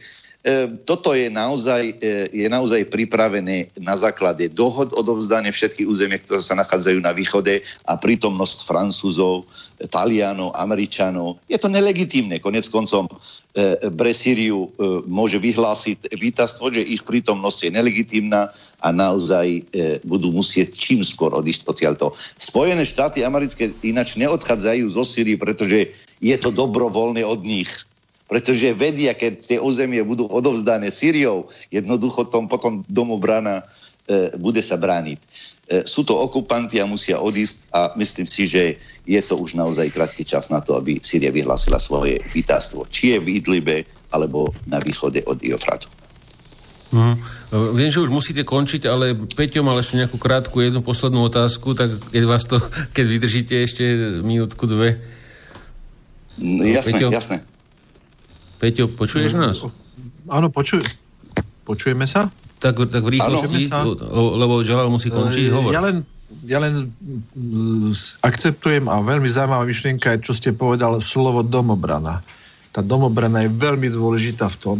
toto 0.85 1.17
je 1.17 1.25
naozaj, 1.25 1.97
je 2.29 2.45
naozaj 2.45 2.85
pripravené 2.93 3.73
na 3.81 3.97
základe 3.97 4.45
dohod 4.53 4.93
o 4.93 5.01
dovzdanie 5.01 5.49
územie, 5.89 6.21
ktoré 6.21 6.37
sa 6.37 6.53
nachádzajú 6.53 7.01
na 7.01 7.17
východe 7.17 7.65
a 7.89 7.97
prítomnosť 7.97 8.69
Francúzov, 8.69 9.49
Talianov, 9.89 10.53
Američanov. 10.53 11.41
Je 11.49 11.57
to 11.57 11.65
nelegitímne. 11.65 12.37
Konec 12.37 12.69
koncom 12.69 13.09
Bre 13.89 14.13
Syriu 14.13 14.69
môže 15.09 15.41
vyhlásiť 15.41 16.13
vítastvo, 16.13 16.69
že 16.69 16.85
ich 16.85 17.01
prítomnosť 17.01 17.59
je 17.65 17.71
nelegitímna 17.73 18.53
a 18.85 18.87
naozaj 18.93 19.65
budú 20.05 20.29
musieť 20.29 20.77
čím 20.77 21.01
skôr 21.01 21.33
odísť 21.33 21.65
odtiaľto. 21.65 22.13
Spojené 22.37 22.85
štáty 22.85 23.25
americké 23.25 23.73
ináč 23.81 24.13
neodchádzajú 24.19 24.85
zo 24.93 25.01
Syrii, 25.01 25.41
pretože 25.41 25.89
je 26.21 26.35
to 26.37 26.53
dobrovoľné 26.53 27.25
od 27.25 27.41
nich. 27.41 27.71
Pretože 28.25 28.73
vedia, 28.73 29.13
keď 29.13 29.33
tie 29.37 29.59
územie 29.61 30.01
budú 30.01 30.25
odovzdané 30.25 30.89
Syriou, 30.89 31.45
jednoducho 31.69 32.25
tom 32.25 32.49
potom 32.49 32.81
domobrana 32.89 33.61
e, 33.61 34.33
bude 34.41 34.65
sa 34.65 34.81
brániť. 34.81 35.19
E, 35.21 35.27
sú 35.85 36.01
to 36.01 36.17
okupanti 36.17 36.81
a 36.81 36.89
musia 36.89 37.21
odísť 37.21 37.69
a 37.69 37.93
myslím 38.01 38.25
si, 38.25 38.49
že 38.49 38.81
je 39.05 39.21
to 39.21 39.37
už 39.37 39.53
naozaj 39.53 39.93
krátky 39.93 40.25
čas 40.25 40.49
na 40.49 40.57
to, 40.57 40.73
aby 40.73 40.97
Syria 41.05 41.29
vyhlásila 41.29 41.77
svoje 41.77 42.17
vítastvo. 42.33 42.89
Či 42.89 43.13
je 43.13 43.17
v 43.21 43.27
Idlibe, 43.37 43.85
alebo 44.09 44.49
na 44.65 44.81
východe 44.81 45.21
od 45.29 45.37
Iofratu. 45.45 45.85
Mm. 46.89 47.17
Viem, 47.77 47.91
že 47.93 48.01
už 48.01 48.09
musíte 48.09 48.41
končiť, 48.41 48.89
ale 48.89 49.13
Peťo 49.13 49.61
mal 49.61 49.77
ešte 49.77 50.01
nejakú 50.01 50.17
krátku 50.17 50.65
jednu 50.65 50.81
poslednú 50.81 51.29
otázku, 51.29 51.77
tak 51.77 51.93
keď 52.09 52.23
vás 52.25 52.49
to, 52.49 52.57
keď 52.95 53.05
vydržíte 53.05 53.53
ešte 53.61 53.83
minútku, 54.25 54.65
dve, 54.65 54.97
No, 56.35 56.67
jasné, 56.67 56.99
Peťo, 56.99 57.07
jasné. 57.15 57.37
Peťo, 58.59 58.91
počuješ 58.91 59.35
no, 59.35 59.39
nás? 59.49 59.57
Áno, 60.31 60.47
počuj. 60.49 60.81
Počujeme 61.65 62.05
sa? 62.05 62.29
Tak, 62.61 62.87
tak 62.89 63.03
v 63.03 63.19
rýchlosti, 63.19 63.67
lebo 64.13 64.63
Jalal 64.63 64.89
musí 64.89 65.11
končiť, 65.11 65.45
e, 65.49 65.51
hovor. 65.51 65.71
Ja 65.75 65.81
len, 65.83 66.01
ja 66.47 66.57
len 66.61 66.89
akceptujem 68.23 68.87
a 68.87 69.01
veľmi 69.03 69.27
zaujímavá 69.27 69.65
myšlienka 69.67 70.17
je, 70.17 70.31
čo 70.31 70.33
ste 70.33 70.55
povedal, 70.55 70.97
slovo 71.03 71.43
domobrana. 71.43 72.23
Tá 72.71 72.79
domobrana 72.81 73.45
je 73.45 73.51
veľmi 73.53 73.91
dôležitá 73.91 74.49
v 74.49 74.57
tom, 74.61 74.77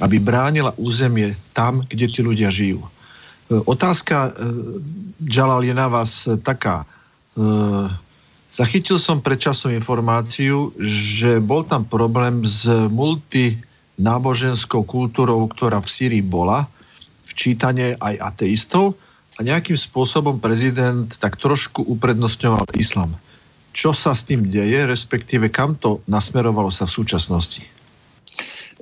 aby 0.00 0.20
bránila 0.20 0.76
územie 0.76 1.34
tam, 1.56 1.82
kde 1.88 2.06
tí 2.06 2.20
ľudia 2.20 2.52
žijú. 2.52 2.84
E, 2.84 2.88
otázka, 3.64 4.36
Jalal, 5.24 5.66
je 5.66 5.74
na 5.74 5.88
vás 5.88 6.28
taká. 6.44 6.84
Zachytil 8.50 8.98
som 8.98 9.22
predčasom 9.22 9.70
informáciu, 9.70 10.74
že 10.82 11.38
bol 11.38 11.62
tam 11.62 11.86
problém 11.86 12.42
s 12.42 12.66
multináboženskou 12.90 14.82
kultúrou, 14.82 15.46
ktorá 15.46 15.78
v 15.78 15.86
Syrii 15.86 16.24
bola, 16.26 16.66
včítanie 17.22 17.94
aj 18.02 18.18
ateistov 18.18 18.98
a 19.38 19.46
nejakým 19.46 19.78
spôsobom 19.78 20.42
prezident 20.42 21.06
tak 21.22 21.38
trošku 21.38 21.86
uprednostňoval 21.86 22.66
islam. 22.74 23.14
Čo 23.70 23.94
sa 23.94 24.18
s 24.18 24.26
tým 24.26 24.50
deje, 24.50 24.82
respektíve 24.82 25.46
kam 25.54 25.78
to 25.78 26.02
nasmerovalo 26.10 26.74
sa 26.74 26.90
v 26.90 26.94
súčasnosti? 26.98 27.62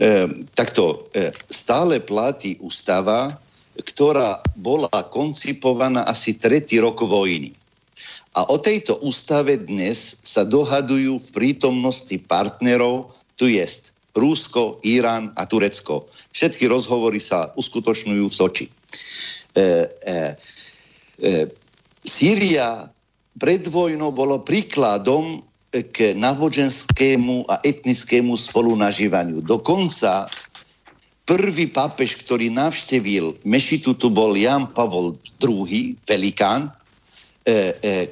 E, 0.01 0.25
takto, 0.57 1.13
e, 1.13 1.29
stále 1.45 2.01
platí 2.01 2.57
ústava, 2.65 3.37
ktorá 3.77 4.41
bola 4.57 4.89
koncipovaná 5.13 6.09
asi 6.09 6.41
tretí 6.41 6.81
rok 6.81 7.05
vojny. 7.05 7.53
A 8.37 8.45
o 8.49 8.57
tejto 8.61 9.01
ústave 9.01 9.57
dnes 9.57 10.21
sa 10.21 10.45
dohadujú 10.45 11.17
v 11.17 11.29
prítomnosti 11.33 12.17
partnerov, 12.29 13.13
tu 13.39 13.49
jest 13.49 13.97
Rúsko, 14.19 14.83
Irán 14.83 15.31
a 15.39 15.47
Turecko. 15.47 16.11
Všetky 16.35 16.67
rozhovory 16.67 17.23
sa 17.23 17.55
uskutočňujú 17.55 18.25
v 18.27 18.35
Soči. 18.35 18.67
E, 18.67 18.73
e, 19.55 20.17
e, 21.23 21.47
Sýria 22.03 22.91
pred 23.39 23.63
vojnou 23.71 24.11
bolo 24.11 24.43
príkladom 24.43 25.47
k 25.71 26.17
náboženskému 26.17 27.47
a 27.47 27.61
etnickému 27.61 28.35
spolunažívaniu. 28.35 29.45
Dokonca 29.45 30.27
prvý 31.29 31.69
pápež, 31.69 32.17
ktorý 32.25 32.49
navštevil 32.49 33.37
Mešitu, 33.45 33.93
tu 33.95 34.09
bol 34.09 34.33
Jan 34.33 34.73
Pavol 34.73 35.21
II, 35.45 35.95
velikán, 36.09 36.73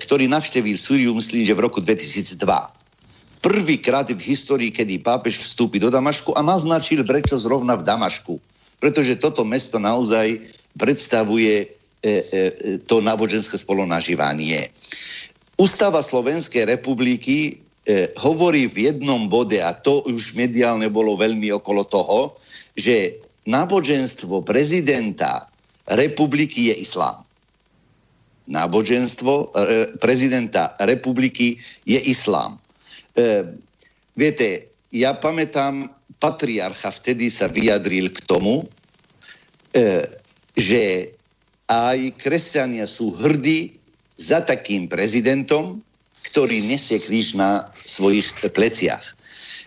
ktorý 0.01 0.33
navštevil 0.33 0.81
Sýriu, 0.81 1.13
myslím, 1.13 1.45
že 1.45 1.53
v 1.53 1.65
roku 1.69 1.85
2002. 1.85 2.41
Prvýkrát 3.45 4.09
v 4.09 4.17
histórii, 4.17 4.73
kedy 4.73 5.05
pápež 5.05 5.37
vstúpi 5.37 5.77
do 5.77 5.93
Damašku 5.93 6.33
a 6.33 6.41
naznačil, 6.41 7.05
prečo 7.05 7.37
zrovna 7.37 7.77
v 7.77 7.85
Damašku. 7.85 8.41
Pretože 8.81 9.21
toto 9.21 9.45
mesto 9.45 9.77
naozaj 9.77 10.41
predstavuje 10.77 11.69
e, 12.01 12.15
to 12.89 13.05
náboženské 13.05 13.61
spolonažívanie. 13.61 14.73
Ústava 15.57 16.01
Slovenskej 16.01 16.69
republiky 16.69 17.61
hovorí 18.19 18.67
v 18.67 18.91
jednom 18.91 19.31
bode, 19.31 19.63
a 19.63 19.71
to 19.71 20.03
už 20.11 20.35
mediálne 20.35 20.91
bolo 20.91 21.15
veľmi 21.15 21.55
okolo 21.55 21.87
toho, 21.87 22.35
že 22.75 23.23
náboženstvo 23.47 24.43
prezidenta 24.43 25.47
republiky 25.87 26.75
je 26.75 26.83
islám 26.83 27.26
náboženstvo 28.47 29.33
e, 29.35 29.47
prezidenta 29.99 30.75
republiky 30.87 31.59
je 31.83 31.99
islám. 31.99 32.55
E, 33.19 33.45
viete, 34.15 34.71
ja 34.95 35.13
pamätám, 35.15 35.91
patriarcha 36.23 36.89
vtedy 36.89 37.29
sa 37.29 37.51
vyjadril 37.51 38.09
k 38.09 38.19
tomu, 38.25 38.65
e, 39.75 40.07
že 40.57 41.13
aj 41.67 42.15
kresťania 42.17 42.87
sú 42.87 43.13
hrdí 43.19 43.75
za 44.17 44.41
takým 44.41 44.89
prezidentom, 44.89 45.83
ktorý 46.31 46.65
nesie 46.65 47.03
kríž 47.03 47.37
na 47.37 47.69
svojich 47.85 48.33
pleciach. 48.55 49.15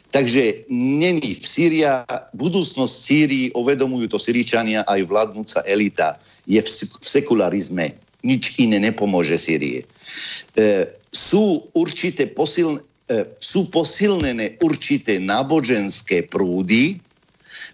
Takže 0.09 0.65
není 0.73 1.37
v 1.37 1.45
Sýria, 1.45 2.01
budúcnosť 2.33 2.95
Sýrii, 2.97 3.53
uvedomujú 3.53 4.09
to 4.09 4.17
Syričania, 4.17 4.81
aj 4.89 5.05
vládnúca 5.05 5.61
elita, 5.69 6.17
je 6.49 6.57
v, 6.57 6.65
v 6.97 7.05
sekularizme 7.05 7.93
nič 8.23 8.59
iné 8.59 8.79
nepomôže 8.79 9.39
Syrie. 9.39 9.83
E, 9.83 10.87
sú 11.09 11.65
určité 11.73 12.27
posilné, 12.27 12.83
e, 13.09 13.25
sú 13.39 13.71
posilnené 13.71 14.59
určité 14.61 15.17
náboženské 15.17 16.27
prúdy, 16.27 16.99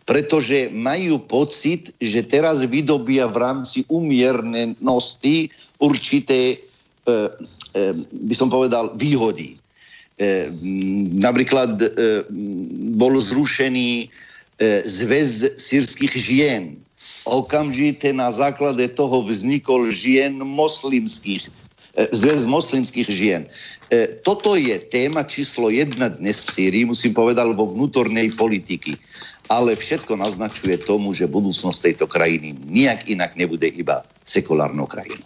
pretože 0.05 0.69
majú 0.69 1.17
pocit, 1.25 1.89
že 1.97 2.21
teraz 2.21 2.61
vydobia 2.61 3.25
v 3.25 3.37
rámci 3.41 3.81
umiernenosti 3.89 5.49
určité, 5.81 6.53
e, 6.53 6.57
e, 7.73 7.81
by 8.29 8.35
som 8.37 8.53
povedal, 8.53 8.93
výhody. 8.93 9.57
E, 10.21 10.53
napríklad 11.17 11.81
e, 11.81 11.87
bol 12.95 13.17
zrušený 13.17 14.07
zväz 14.87 15.59
sírskych 15.59 16.15
žien. 16.15 16.79
Okamžite 17.25 18.13
na 18.13 18.29
základe 18.29 18.85
toho 18.93 19.25
vznikol 19.25 19.89
žien 19.89 20.37
moslimských, 20.37 21.49
zväz 22.13 22.45
moslimských 22.45 23.09
žien. 23.09 23.41
Toto 24.21 24.53
je 24.53 24.77
téma 24.77 25.25
číslo 25.25 25.73
jedna 25.73 26.13
dnes 26.13 26.45
v 26.45 26.49
Sýrii, 26.53 26.83
musím 26.85 27.17
povedať, 27.17 27.49
vo 27.57 27.65
vnútornej 27.65 28.29
politiky 28.37 28.97
ale 29.49 29.77
všetko 29.77 30.17
naznačuje 30.17 30.81
tomu, 30.81 31.13
že 31.13 31.29
budúcnosť 31.29 31.79
tejto 31.91 32.05
krajiny 32.09 32.57
nijak 32.65 33.05
inak 33.05 33.37
nebude 33.37 33.69
iba 33.69 34.01
sekulárnou 34.25 34.89
krajinou. 34.89 35.25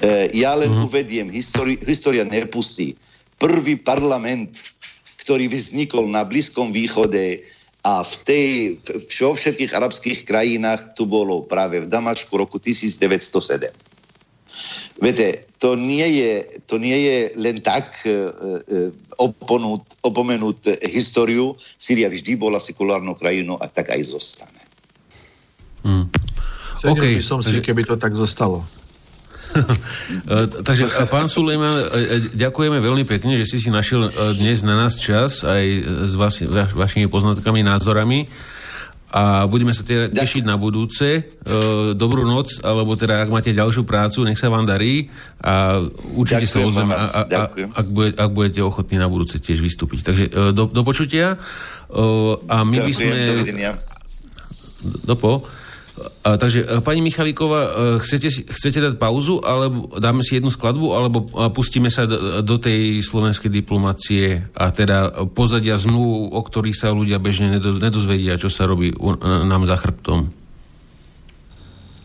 E, 0.00 0.28
ja 0.36 0.52
len 0.52 0.68
uh-huh. 0.68 0.88
uvediem, 0.88 1.32
histori- 1.32 1.80
história 1.88 2.24
nepustí. 2.28 2.92
Prvý 3.40 3.80
parlament, 3.80 4.60
ktorý 5.24 5.48
vznikol 5.48 6.04
na 6.08 6.24
Blízkom 6.24 6.72
východe 6.72 7.44
a 7.86 8.02
v 8.02 8.14
tej, 8.26 8.48
vo 9.22 9.30
všetkých 9.30 9.70
arabských 9.70 10.26
krajinách 10.26 10.98
tu 10.98 11.06
bolo 11.06 11.46
práve 11.46 11.78
v 11.78 11.86
Damašku 11.86 12.34
roku 12.34 12.58
1907. 12.58 13.70
Viete, 14.98 15.46
to 15.62 15.78
nie 15.78 16.02
je, 16.18 16.32
to 16.66 16.82
nie 16.82 16.98
je 16.98 17.18
len 17.38 17.62
tak 17.62 17.94
e, 18.02 18.10
e, 18.10 18.90
oponúť, 19.22 20.02
opomenúť 20.02 20.82
históriu. 20.82 21.54
Syria 21.78 22.10
vždy 22.10 22.34
bola 22.34 22.58
sekulárnou 22.58 23.14
krajinou 23.14 23.60
a 23.62 23.70
tak 23.70 23.94
aj 23.94 24.02
zostane. 24.02 24.62
Hmm. 25.86 26.10
okay. 26.82 27.20
by 27.20 27.22
som 27.22 27.38
si, 27.38 27.62
keby 27.62 27.86
to 27.86 27.94
tak 27.94 28.18
zostalo. 28.18 28.66
Takže 30.66 30.84
pán 31.08 31.26
Sulejman, 31.30 31.72
e, 31.72 31.82
e, 31.82 32.16
ďakujeme 32.36 32.78
veľmi 32.80 33.04
pekne, 33.08 33.40
že 33.40 33.56
si 33.56 33.56
si 33.62 33.70
našiel 33.72 34.08
dnes 34.36 34.62
na 34.62 34.76
nás 34.76 35.00
čas 35.00 35.44
aj 35.46 35.64
s 36.06 36.12
vaši, 36.14 36.44
vašimi 36.50 37.06
poznatkami, 37.08 37.64
názorami 37.64 38.28
a 39.16 39.46
budeme 39.48 39.72
sa 39.72 39.80
teda 39.80 40.12
tešiť 40.12 40.44
na 40.44 40.60
budúce. 40.60 41.06
E, 41.06 41.20
dobrú 41.96 42.28
noc, 42.28 42.60
alebo 42.60 42.92
teda 42.98 43.24
ak 43.24 43.32
máte 43.32 43.54
ďalšiu 43.54 43.88
prácu, 43.88 44.28
nech 44.28 44.36
sa 44.36 44.52
vám 44.52 44.68
darí 44.68 45.08
a 45.40 45.80
určite 46.12 46.44
Ďakujem 46.44 46.52
sa 46.52 46.68
ozveme, 46.68 46.92
a, 46.92 47.04
a, 47.06 47.20
a, 47.24 47.42
ak, 47.80 47.86
bude, 47.96 48.10
ak 48.12 48.30
budete 48.34 48.60
ochotní 48.60 49.00
na 49.00 49.08
budúce 49.08 49.40
tiež 49.40 49.64
vystúpiť. 49.64 50.04
Takže 50.04 50.24
e, 50.26 50.30
do, 50.52 50.68
do 50.68 50.82
počutia 50.84 51.32
e, 51.32 51.96
a 52.44 52.56
my 52.66 52.76
Ďakujem, 52.76 52.84
by 52.84 52.92
sme... 52.92 53.16
Dovidenia. 53.40 53.72
Dopo. 55.08 55.48
A, 55.96 56.36
takže, 56.36 56.60
e, 56.68 56.84
pani 56.84 57.00
Michalíková, 57.00 57.60
e, 57.64 57.70
chcete, 58.04 58.28
chcete 58.52 58.84
dať 58.84 58.94
pauzu, 59.00 59.40
alebo 59.40 59.88
dáme 59.96 60.20
si 60.20 60.36
jednu 60.36 60.52
skladbu, 60.52 60.92
alebo 60.92 61.24
pustíme 61.56 61.88
sa 61.88 62.04
do, 62.04 62.44
do 62.44 62.56
tej 62.60 63.00
slovenskej 63.00 63.48
diplomácie 63.48 64.44
a 64.52 64.68
teda 64.68 65.28
pozadia 65.32 65.80
zmluv, 65.80 66.36
o 66.36 66.40
ktorých 66.44 66.76
sa 66.76 66.92
ľudia 66.92 67.16
bežne 67.16 67.56
nedozvedia, 67.56 68.36
čo 68.36 68.52
sa 68.52 68.68
robí 68.68 68.92
u, 68.92 69.16
nám 69.24 69.64
za 69.64 69.80
chrbtom? 69.80 70.28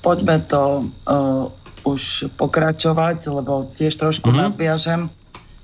Poďme 0.02 0.40
to 0.48 0.88
uh, 1.06 1.46
už 1.84 2.32
pokračovať, 2.40 3.28
lebo 3.28 3.70
tiež 3.76 4.00
trošku 4.00 4.32
uh-huh. 4.32 4.50
nadviažem 4.50 5.12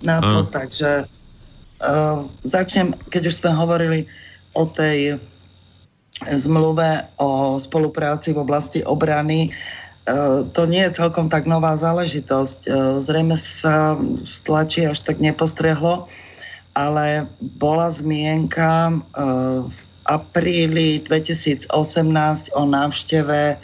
na 0.03 0.19
to, 0.21 0.43
uh-huh. 0.43 0.51
takže 0.51 1.07
uh, 1.07 2.27
začnem, 2.43 2.93
keď 3.07 3.31
už 3.31 3.39
sme 3.39 3.51
hovorili 3.55 3.99
o 4.51 4.67
tej 4.67 5.17
zmluve 6.25 7.05
o 7.21 7.59
spolupráci 7.61 8.33
v 8.33 8.41
oblasti 8.41 8.81
obrany. 8.81 9.47
E, 9.47 9.49
to 10.49 10.65
nie 10.65 10.81
je 10.87 10.97
celkom 10.97 11.29
tak 11.29 11.45
nová 11.45 11.77
záležitosť. 11.77 12.59
E, 12.65 12.69
zrejme 13.05 13.37
sa 13.37 13.99
stlačí 14.25 14.87
až 14.87 15.05
tak 15.05 15.21
nepostrehlo, 15.21 16.09
ale 16.73 17.29
bola 17.61 17.93
zmienka 17.93 18.89
e, 18.89 18.95
v 19.67 19.79
apríli 20.07 21.03
2018 21.03 21.67
o 22.55 22.63
návšteve 22.63 23.59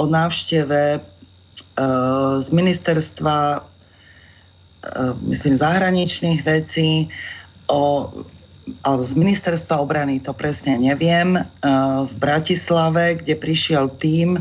o 0.00 0.04
návšteve 0.08 0.96
z 2.40 2.48
ministerstva 2.48 3.60
myslím 5.28 5.54
zahraničných 5.60 6.40
vecí 6.48 7.12
o 7.68 8.08
alebo 8.84 9.04
z 9.04 9.12
ministerstva 9.16 9.76
obrany, 9.80 10.20
to 10.20 10.32
presne 10.32 10.80
neviem, 10.80 11.36
eh, 11.36 11.44
v 12.04 12.12
Bratislave, 12.16 13.20
kde 13.20 13.36
prišiel 13.36 13.92
tým 14.00 14.40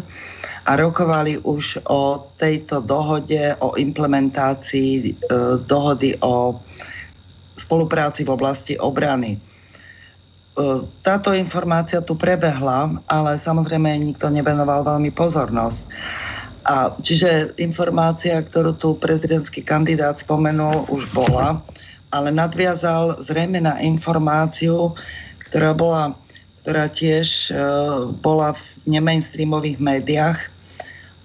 a 0.63 0.71
rokovali 0.79 1.43
už 1.43 1.83
o 1.91 2.23
tejto 2.39 2.79
dohode, 2.79 3.55
o 3.59 3.75
implementácii 3.75 4.91
eh, 5.03 5.13
dohody 5.67 6.15
o 6.23 6.59
spolupráci 7.59 8.23
v 8.23 8.33
oblasti 8.33 8.73
obrany. 8.79 9.35
Eh, 9.35 10.79
táto 11.03 11.35
informácia 11.35 11.99
tu 11.99 12.15
prebehla, 12.15 13.03
ale 13.11 13.31
samozrejme 13.35 13.91
nikto 13.99 14.31
nevenoval 14.31 14.87
veľmi 14.87 15.11
pozornosť. 15.11 15.89
A 16.63 16.95
čiže 17.03 17.51
informácia, 17.59 18.39
ktorú 18.39 18.71
tu 18.79 18.95
prezidentský 18.95 19.59
kandidát 19.59 20.15
spomenul, 20.15 20.87
už 20.87 21.11
bola 21.11 21.59
ale 22.13 22.29
nadviazal 22.29 23.17
zrejme 23.25 23.57
na 23.57 23.81
informáciu, 23.81 24.93
ktorá 25.49 25.73
bola 25.73 26.13
ktorá 26.63 26.87
tiež 26.87 27.51
e, 27.51 27.59
bola 28.23 28.55
v 28.55 28.63
nemainstreamových 28.87 29.83
médiách. 29.83 30.39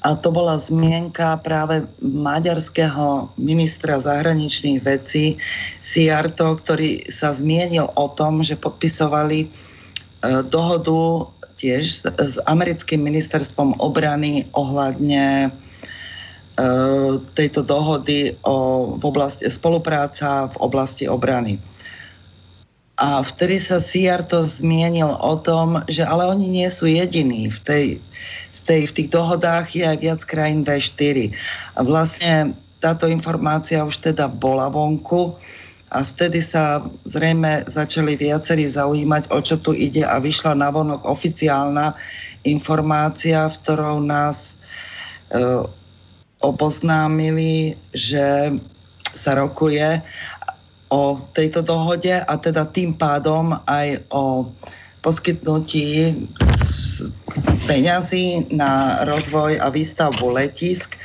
A 0.02 0.18
to 0.18 0.34
bola 0.34 0.58
zmienka 0.58 1.38
práve 1.42 1.86
maďarského 2.02 3.30
ministra 3.38 4.02
zahraničných 4.02 4.82
vecí 4.82 5.38
Siarto, 5.78 6.58
ktorý 6.58 7.06
sa 7.10 7.30
zmienil 7.30 7.86
o 7.94 8.06
tom, 8.10 8.42
že 8.42 8.58
podpisovali 8.58 9.46
e, 9.46 9.48
dohodu 10.50 11.30
tiež 11.54 11.82
s, 11.86 12.02
s 12.10 12.34
americkým 12.50 13.06
ministerstvom 13.06 13.78
obrany 13.78 14.50
ohľadne 14.58 15.54
tejto 17.38 17.62
dohody 17.62 18.34
o 18.42 18.90
v 18.98 19.02
oblasti, 19.06 19.46
spolupráca 19.46 20.50
v 20.50 20.56
oblasti 20.58 21.06
obrany. 21.06 21.62
A 22.98 23.22
vtedy 23.22 23.62
sa 23.62 23.78
to 24.26 24.42
zmienil 24.42 25.14
o 25.22 25.38
tom, 25.38 25.86
že 25.86 26.02
ale 26.02 26.26
oni 26.26 26.50
nie 26.50 26.66
sú 26.66 26.90
jediní. 26.90 27.46
V, 27.46 27.58
tej, 27.62 27.86
v, 28.50 28.58
tej, 28.66 28.80
v 28.90 28.92
tých 28.98 29.08
dohodách 29.14 29.70
je 29.70 29.86
aj 29.86 29.98
viac 30.02 30.20
krajín 30.26 30.66
V4. 30.66 31.30
A 31.78 31.80
vlastne 31.86 32.58
táto 32.82 33.06
informácia 33.06 33.86
už 33.86 34.02
teda 34.02 34.26
bola 34.26 34.66
vonku 34.66 35.38
a 35.94 36.02
vtedy 36.02 36.42
sa 36.42 36.82
zrejme 37.06 37.70
začali 37.70 38.18
viacerí 38.18 38.66
zaujímať, 38.66 39.30
o 39.30 39.38
čo 39.40 39.62
tu 39.62 39.72
ide 39.78 40.02
a 40.02 40.18
vyšla 40.18 40.58
navonok 40.58 41.06
oficiálna 41.06 41.94
informácia, 42.42 43.46
v 43.46 43.56
ktorou 43.62 44.02
nás 44.02 44.58
e, 45.30 45.64
oboznámili, 46.40 47.74
že 47.90 48.54
sa 49.14 49.34
rokuje 49.34 50.02
o 50.88 51.20
tejto 51.36 51.60
dohode 51.60 52.14
a 52.14 52.34
teda 52.40 52.64
tým 52.70 52.96
pádom 52.96 53.52
aj 53.68 54.00
o 54.08 54.48
poskytnutí 55.04 56.16
peňazí 57.68 58.48
na 58.50 59.04
rozvoj 59.04 59.60
a 59.60 59.68
výstavbu 59.70 60.32
letisk 60.32 60.96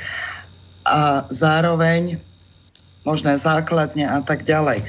a 0.88 1.24
zároveň 1.30 2.18
možné 3.04 3.36
základne 3.36 4.08
a 4.08 4.24
tak 4.24 4.48
ďalej. 4.48 4.80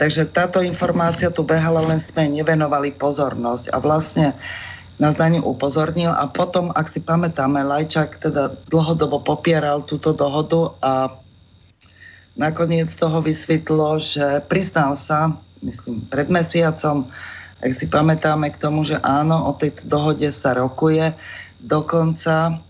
Takže 0.00 0.32
táto 0.32 0.64
informácia 0.64 1.28
tu 1.28 1.44
behala, 1.44 1.84
len 1.84 2.00
sme 2.00 2.32
nevenovali 2.32 2.96
pozornosť 2.96 3.64
a 3.72 3.76
vlastne 3.78 4.26
nás 4.98 5.14
na 5.14 5.30
ňu 5.30 5.46
upozornil 5.46 6.10
a 6.10 6.26
potom, 6.26 6.74
ak 6.74 6.90
si 6.90 6.98
pamätáme, 6.98 7.62
Lajčák 7.62 8.18
teda 8.18 8.50
dlhodobo 8.66 9.22
popieral 9.22 9.86
túto 9.86 10.10
dohodu 10.10 10.74
a 10.82 11.14
nakoniec 12.38 12.94
toho 12.94 13.22
vysvetlo, 13.22 13.98
že 13.98 14.40
priznal 14.46 14.94
sa, 14.98 15.32
myslím, 15.62 16.00
pred 16.10 16.30
mesiacom, 16.30 17.06
ak 17.58 17.74
si 17.74 17.86
pamätáme 17.90 18.50
k 18.54 18.60
tomu, 18.62 18.86
že 18.86 19.02
áno, 19.02 19.50
o 19.50 19.52
tejto 19.54 19.82
dohode 19.90 20.30
sa 20.30 20.54
rokuje, 20.54 21.10
dokonca 21.58 22.62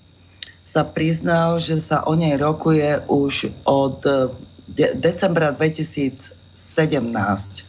sa 0.68 0.82
priznal, 0.84 1.60
že 1.60 1.80
sa 1.80 2.04
o 2.04 2.14
nej 2.16 2.36
rokuje 2.36 3.00
už 3.08 3.52
od 3.68 4.00
de- 4.68 4.94
decembra 4.96 5.52
2017 5.52 7.67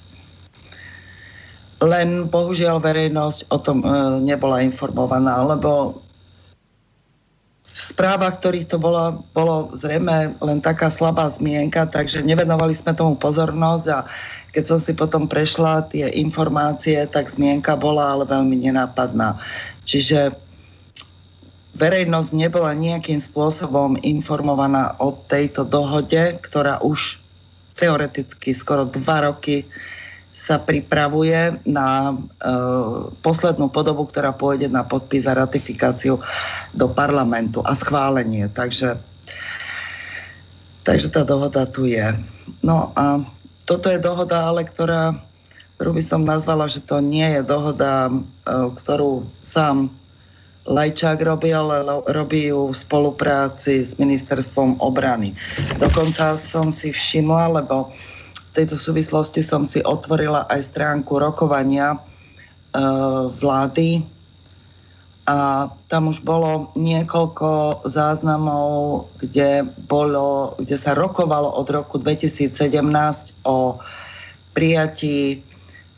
len 1.80 2.28
bohužiaľ 2.28 2.84
verejnosť 2.84 3.48
o 3.52 3.58
tom 3.60 3.84
e, 3.84 3.88
nebola 4.24 4.60
informovaná, 4.60 5.40
lebo 5.44 6.04
v 7.70 7.80
správach, 7.80 8.44
ktorých 8.44 8.76
to 8.76 8.78
bolo, 8.82 9.24
bolo 9.32 9.72
zrejme 9.78 10.36
len 10.44 10.60
taká 10.60 10.92
slabá 10.92 11.32
zmienka, 11.32 11.88
takže 11.88 12.26
nevenovali 12.26 12.76
sme 12.76 12.92
tomu 12.92 13.16
pozornosť 13.16 13.86
a 13.94 14.00
keď 14.52 14.64
som 14.66 14.80
si 14.82 14.92
potom 14.98 15.30
prešla 15.30 15.88
tie 15.94 16.10
informácie, 16.18 17.00
tak 17.08 17.30
zmienka 17.30 17.78
bola 17.78 18.18
ale 18.18 18.26
veľmi 18.26 18.68
nenápadná. 18.68 19.38
Čiže 19.86 20.34
verejnosť 21.78 22.30
nebola 22.36 22.76
nejakým 22.76 23.22
spôsobom 23.22 23.96
informovaná 24.04 24.98
o 25.00 25.16
tejto 25.30 25.64
dohode, 25.64 26.36
ktorá 26.44 26.82
už 26.84 27.22
teoreticky 27.80 28.52
skoro 28.52 28.84
dva 28.84 29.32
roky 29.32 29.64
sa 30.40 30.56
pripravuje 30.56 31.60
na 31.68 32.16
e, 32.16 32.52
poslednú 33.20 33.68
podobu, 33.68 34.08
ktorá 34.08 34.32
pôjde 34.32 34.72
na 34.72 34.88
podpis 34.88 35.28
a 35.28 35.36
ratifikáciu 35.36 36.24
do 36.72 36.88
parlamentu 36.88 37.60
a 37.68 37.76
schválenie. 37.76 38.48
Takže, 38.48 38.96
takže 40.88 41.12
tá 41.12 41.28
dohoda 41.28 41.68
tu 41.68 41.84
je. 41.92 42.16
No 42.64 42.96
a 42.96 43.20
toto 43.68 43.92
je 43.92 44.00
dohoda, 44.00 44.48
ale 44.48 44.64
ktorá, 44.64 45.20
ktorú 45.76 46.00
by 46.00 46.04
som 46.08 46.24
nazvala, 46.24 46.72
že 46.72 46.80
to 46.88 47.04
nie 47.04 47.28
je 47.36 47.44
dohoda, 47.44 48.08
e, 48.08 48.16
ktorú 48.80 49.28
sám 49.44 49.92
Lajčák 50.70 51.20
robí, 51.26 51.50
ale 51.50 51.82
robí 52.14 52.54
ju 52.54 52.70
v 52.70 52.78
spolupráci 52.78 53.82
s 53.82 53.98
ministerstvom 53.98 54.78
obrany. 54.80 55.34
Dokonca 55.82 56.38
som 56.38 56.70
si 56.70 56.94
všimla, 56.94 57.58
lebo 57.64 57.90
tejto 58.54 58.76
súvislosti 58.76 59.46
som 59.46 59.62
si 59.62 59.82
otvorila 59.86 60.50
aj 60.50 60.74
stránku 60.74 61.22
rokovania 61.22 61.96
e, 61.96 62.00
vlády 63.40 64.04
a 65.30 65.70
tam 65.94 66.10
už 66.10 66.26
bolo 66.26 66.74
niekoľko 66.74 67.86
záznamov, 67.86 69.06
kde, 69.22 69.62
bolo, 69.86 70.58
kde 70.58 70.74
sa 70.74 70.98
rokovalo 70.98 71.54
od 71.54 71.70
roku 71.70 72.02
2017 72.02 72.50
o 73.46 73.78
prijatí 74.58 75.46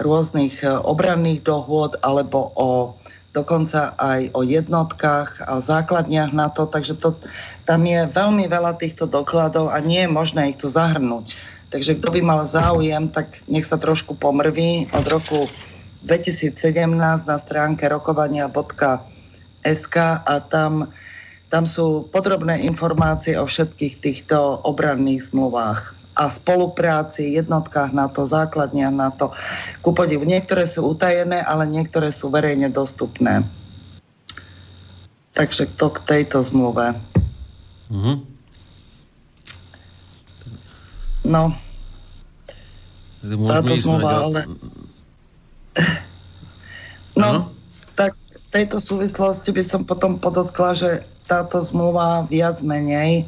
rôznych 0.03 0.59
e, 0.61 0.75
obranných 0.83 1.47
dohôd 1.47 1.95
alebo 2.03 2.51
o 2.59 2.99
dokonca 3.31 3.95
aj 3.95 4.35
o 4.35 4.43
jednotkách 4.43 5.47
a 5.47 5.63
základniach 5.63 6.35
na 6.35 6.51
to, 6.51 6.67
takže 6.67 6.99
to, 6.99 7.15
tam 7.63 7.87
je 7.87 8.03
veľmi 8.11 8.43
veľa 8.51 8.75
týchto 8.75 9.07
dokladov 9.07 9.71
a 9.71 9.79
nie 9.79 10.03
je 10.03 10.11
možné 10.11 10.51
ich 10.51 10.59
tu 10.59 10.67
zahrnúť. 10.67 11.31
Takže 11.71 12.03
kto 12.03 12.11
by 12.11 12.19
mal 12.19 12.43
záujem, 12.43 13.07
tak 13.07 13.39
nech 13.47 13.63
sa 13.63 13.79
trošku 13.79 14.19
pomrví 14.19 14.91
od 14.91 15.07
roku 15.07 15.47
2017 16.03 16.51
na 17.23 17.37
stránke 17.39 17.87
rokovania.sk 17.87 19.95
a 20.27 20.35
tam, 20.51 20.91
tam 21.47 21.63
sú 21.63 22.11
podrobné 22.11 22.67
informácie 22.67 23.39
o 23.39 23.47
všetkých 23.47 24.03
týchto 24.03 24.59
obranných 24.67 25.31
zmluvách 25.31 25.95
a 26.19 26.27
spolupráci, 26.27 27.39
jednotkách 27.39 27.95
NATO, 27.95 28.27
základniach 28.27 28.91
NATO. 28.91 29.31
Ku 29.79 29.95
podivu, 29.95 30.27
niektoré 30.27 30.67
sú 30.67 30.91
utajené, 30.91 31.39
ale 31.39 31.63
niektoré 31.71 32.11
sú 32.11 32.27
verejne 32.27 32.67
dostupné. 32.67 33.47
Takže 35.31 35.71
to 35.79 35.87
k 35.87 36.03
tejto 36.03 36.43
zmluve. 36.43 36.99
Mm-hmm. 37.87 38.40
No. 41.25 41.53
Táto 43.21 43.73
zmluva, 43.77 44.11
ale... 44.29 44.41
No, 47.11 47.27
ano? 47.27 47.41
tak 47.99 48.15
v 48.15 48.47
tejto 48.55 48.79
súvislosti 48.79 49.51
by 49.51 49.59
som 49.59 49.83
potom 49.83 50.15
podotkla, 50.15 50.71
že 50.71 50.89
táto 51.27 51.59
zmluva 51.59 52.23
viac 52.31 52.63
menej 52.63 53.27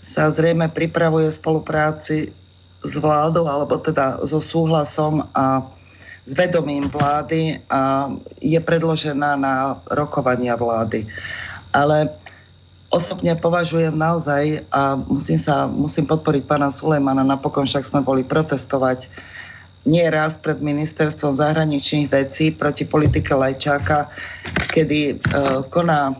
sa 0.00 0.32
zrejme 0.32 0.72
pripravuje 0.72 1.28
v 1.28 1.36
spolupráci 1.36 2.16
s 2.82 2.94
vládou, 2.96 3.46
alebo 3.46 3.76
teda 3.78 4.18
so 4.24 4.40
súhlasom 4.40 5.28
a 5.36 5.60
s 6.26 6.32
vedomím 6.34 6.86
vlády 6.88 7.58
a 7.70 8.10
je 8.38 8.58
predložená 8.58 9.36
na 9.38 9.78
rokovania 9.90 10.54
vlády. 10.54 11.06
Ale 11.74 12.10
osobne 12.92 13.32
považujem 13.34 13.96
naozaj 13.96 14.62
a 14.68 15.00
musím, 15.08 15.40
sa, 15.40 15.64
musím 15.64 16.04
podporiť 16.04 16.44
pána 16.44 16.68
Sulejmana, 16.68 17.24
napokon 17.24 17.64
však 17.64 17.88
sme 17.88 18.00
boli 18.04 18.20
protestovať 18.20 19.08
nie 19.82 20.04
raz 20.12 20.38
pred 20.38 20.62
ministerstvom 20.62 21.34
zahraničných 21.34 22.06
vecí 22.06 22.54
proti 22.54 22.86
politike 22.86 23.34
Lajčáka, 23.34 24.06
kedy 24.70 25.18
uh, 25.18 25.66
koná 25.72 26.14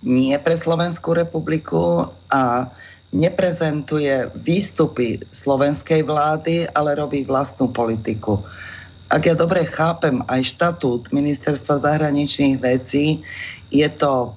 nie 0.00 0.32
pre 0.40 0.56
Slovenskú 0.56 1.12
republiku 1.12 2.08
a 2.32 2.72
neprezentuje 3.12 4.32
výstupy 4.40 5.20
slovenskej 5.28 6.08
vlády, 6.08 6.64
ale 6.72 6.96
robí 6.96 7.28
vlastnú 7.28 7.68
politiku. 7.68 8.40
Ak 9.12 9.28
ja 9.28 9.36
dobre 9.36 9.68
chápem 9.68 10.24
aj 10.32 10.56
štatút 10.56 11.12
Ministerstva 11.12 11.84
zahraničných 11.84 12.56
vecí, 12.64 13.20
je 13.68 13.84
to 13.92 14.32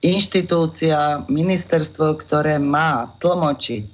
inštitúcia, 0.00 1.24
ministerstvo, 1.28 2.16
ktoré 2.20 2.56
má 2.56 3.12
tlmočiť 3.20 3.84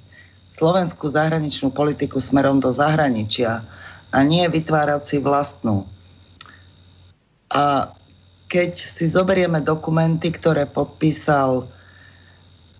slovenskú 0.55 1.05
zahraničnú 1.11 1.69
politiku 1.69 2.17
smerom 2.17 2.57
do 2.57 2.73
zahraničia 2.73 3.61
a 4.09 4.17
nie 4.23 4.47
vytvárať 4.47 5.01
si 5.03 5.17
vlastnú. 5.19 5.85
A 7.51 7.91
keď 8.47 8.79
si 8.79 9.05
zoberieme 9.11 9.59
dokumenty, 9.59 10.31
ktoré 10.31 10.63
podpísal 10.63 11.67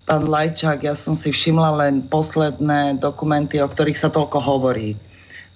pán 0.08 0.24
Lajčák, 0.24 0.80
ja 0.80 0.96
som 0.96 1.12
si 1.12 1.28
všimla 1.28 1.84
len 1.84 1.94
posledné 2.08 2.96
dokumenty, 2.96 3.60
o 3.60 3.68
ktorých 3.68 4.00
sa 4.00 4.08
toľko 4.08 4.40
hovorí. 4.40 4.96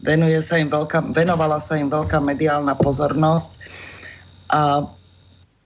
Venuje 0.05 0.37
sa 0.45 0.61
im 0.61 0.69
veľká, 0.69 1.17
venovala 1.17 1.57
sa 1.57 1.81
im 1.81 1.89
veľká 1.89 2.21
mediálna 2.21 2.77
pozornosť 2.77 3.57
a 4.53 4.85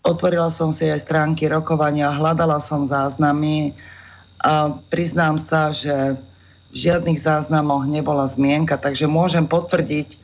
otvorila 0.07 0.47
som 0.47 0.71
si 0.71 0.87
aj 0.87 1.03
stránky 1.03 1.51
rokovania, 1.51 2.15
hľadala 2.15 2.63
som 2.63 2.87
záznamy 2.87 3.75
a 4.47 4.71
priznám 4.95 5.37
sa, 5.43 5.75
že 5.75 6.15
v 6.71 6.75
žiadnych 6.75 7.19
záznamoch 7.19 7.83
nebola 7.91 8.25
zmienka, 8.31 8.79
takže 8.79 9.11
môžem 9.11 9.45
potvrdiť 9.51 10.15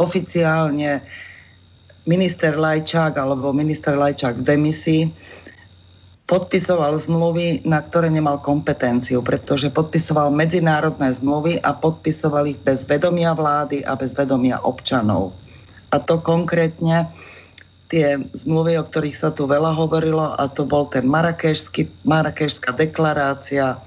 oficiálne, 0.00 1.04
minister 2.08 2.56
Lajčák 2.56 3.20
alebo 3.20 3.52
minister 3.52 3.92
Lajčák 3.92 4.40
v 4.40 4.46
demisii 4.48 5.02
podpisoval 6.28 6.92
zmluvy, 7.00 7.64
na 7.64 7.80
ktoré 7.80 8.12
nemal 8.12 8.36
kompetenciu, 8.44 9.24
pretože 9.24 9.72
podpisoval 9.72 10.28
medzinárodné 10.28 11.08
zmluvy 11.08 11.56
a 11.64 11.72
podpisoval 11.72 12.52
ich 12.52 12.60
bez 12.60 12.84
vedomia 12.84 13.32
vlády 13.32 13.80
a 13.88 13.96
bez 13.96 14.12
vedomia 14.12 14.60
občanov. 14.60 15.32
A 15.88 15.96
to 15.96 16.20
konkrétne 16.20 17.08
tie 17.88 18.20
zmluvy, 18.36 18.76
o 18.78 18.84
ktorých 18.84 19.16
sa 19.16 19.32
tu 19.32 19.48
veľa 19.48 19.72
hovorilo, 19.72 20.36
a 20.36 20.44
to 20.48 20.68
bol 20.68 20.88
ten 20.88 21.08
Marrakešská 21.08 22.70
deklarácia, 22.76 23.80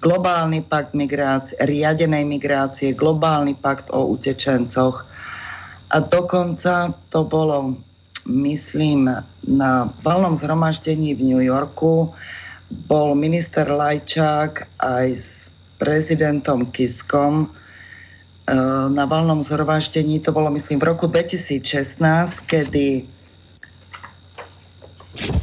globálny 0.00 0.64
pakt 0.64 0.96
migrácie, 0.96 1.56
riadenej 1.60 2.24
migrácie, 2.24 2.96
globálny 2.96 3.56
pakt 3.56 3.92
o 3.92 4.08
utečencoch, 4.12 5.04
a 5.94 6.02
dokonca 6.02 6.90
to 7.14 7.22
bolo, 7.22 7.78
myslím, 8.26 9.06
na 9.46 9.86
valnom 10.02 10.34
zhromaždení 10.34 11.14
v 11.14 11.22
New 11.22 11.42
Yorku. 11.42 12.10
Bol 12.90 13.14
minister 13.14 13.70
Lajčák 13.70 14.66
aj 14.82 15.06
s 15.14 15.28
prezidentom 15.78 16.66
Kiskom 16.74 17.46
e, 17.46 17.48
na 18.90 19.06
valnom 19.06 19.38
zhromaždení, 19.46 20.18
to 20.18 20.34
bolo 20.34 20.50
myslím 20.50 20.82
v 20.82 20.90
roku 20.90 21.06
2016, 21.06 22.02
kedy 22.50 23.06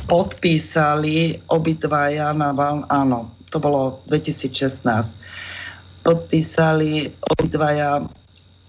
podpísali 0.07 1.41
obidvaja 1.49 2.33
na 2.33 2.53
val, 2.53 2.85
áno, 2.89 3.31
to 3.53 3.61
bolo 3.61 4.01
2016, 4.09 5.13
podpísali 6.03 7.13
obidvaja 7.37 8.05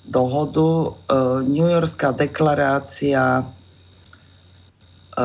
dohodu. 0.05 0.69
E, 0.85 0.89
New 1.49 1.67
Yorkská 1.67 2.13
deklarácia 2.13 3.41
e, 3.41 5.25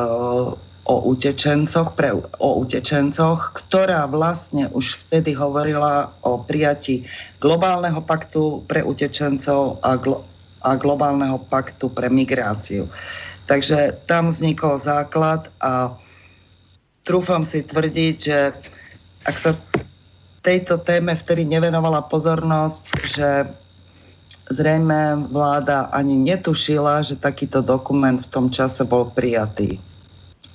o 0.90 0.96
utečencoch, 1.06 1.94
pre, 1.94 2.18
o 2.18 2.50
utečencoch, 2.66 3.54
ktorá 3.54 4.10
vlastne 4.10 4.74
už 4.74 5.06
vtedy 5.06 5.38
hovorila 5.38 6.10
o 6.26 6.42
prijati 6.42 7.06
globálneho 7.38 8.02
paktu 8.02 8.66
pre 8.66 8.82
utečencov 8.82 9.78
a, 9.86 9.94
glo, 10.02 10.26
a 10.66 10.74
globálneho 10.74 11.38
paktu 11.46 11.94
pre 11.94 12.10
migráciu. 12.10 12.90
Takže 13.50 13.98
tam 14.06 14.30
vznikol 14.30 14.78
základ 14.78 15.50
a 15.58 15.98
trúfam 17.02 17.42
si 17.42 17.66
tvrdiť, 17.66 18.16
že 18.22 18.54
ak 19.26 19.36
sa 19.36 19.52
tejto 20.46 20.78
téme 20.86 21.18
vtedy 21.18 21.50
nevenovala 21.50 22.06
pozornosť, 22.06 22.84
že 23.10 23.30
zrejme 24.54 25.30
vláda 25.34 25.90
ani 25.90 26.14
netušila, 26.14 27.02
že 27.02 27.18
takýto 27.18 27.66
dokument 27.66 28.22
v 28.22 28.30
tom 28.30 28.54
čase 28.54 28.86
bol 28.86 29.10
prijatý 29.10 29.82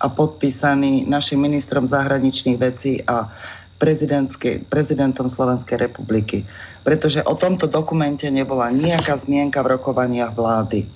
a 0.03 0.07
podpísaný 0.07 1.07
našim 1.11 1.43
ministrom 1.43 1.87
zahraničných 1.87 2.59
vecí 2.63 3.03
a 3.11 3.27
prezidentom 4.71 5.27
Slovenskej 5.27 5.83
republiky. 5.83 6.47
Pretože 6.87 7.27
o 7.27 7.35
tomto 7.35 7.67
dokumente 7.67 8.31
nebola 8.31 8.71
nejaká 8.71 9.19
zmienka 9.19 9.63
v 9.67 9.79
rokovaniach 9.79 10.35
vlády. 10.35 10.87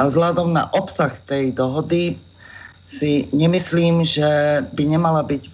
A 0.00 0.08
vzhľadom 0.08 0.56
na 0.56 0.64
obsah 0.72 1.12
tej 1.28 1.52
dohody 1.52 2.16
si 2.88 3.28
nemyslím, 3.36 4.00
že 4.00 4.64
by 4.72 4.84
nemala 4.88 5.20
byť 5.20 5.44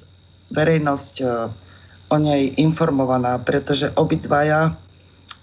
verejnosť 0.55 1.14
e, 1.18 1.27
o 2.14 2.16
nej 2.23 2.55
informovaná, 2.55 3.43
pretože 3.43 3.90
obidvaja 3.98 4.78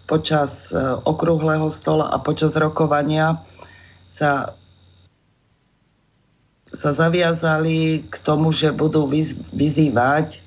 počas 0.08 0.72
e, 0.72 0.80
okrúhleho 1.04 1.68
stola 1.68 2.16
a 2.16 2.18
počas 2.18 2.56
rokovania 2.56 3.44
sa, 4.16 4.56
sa 6.72 6.90
zaviazali 6.96 8.08
k 8.08 8.16
tomu, 8.24 8.56
že 8.56 8.72
budú 8.72 9.04
vyzývať 9.52 10.40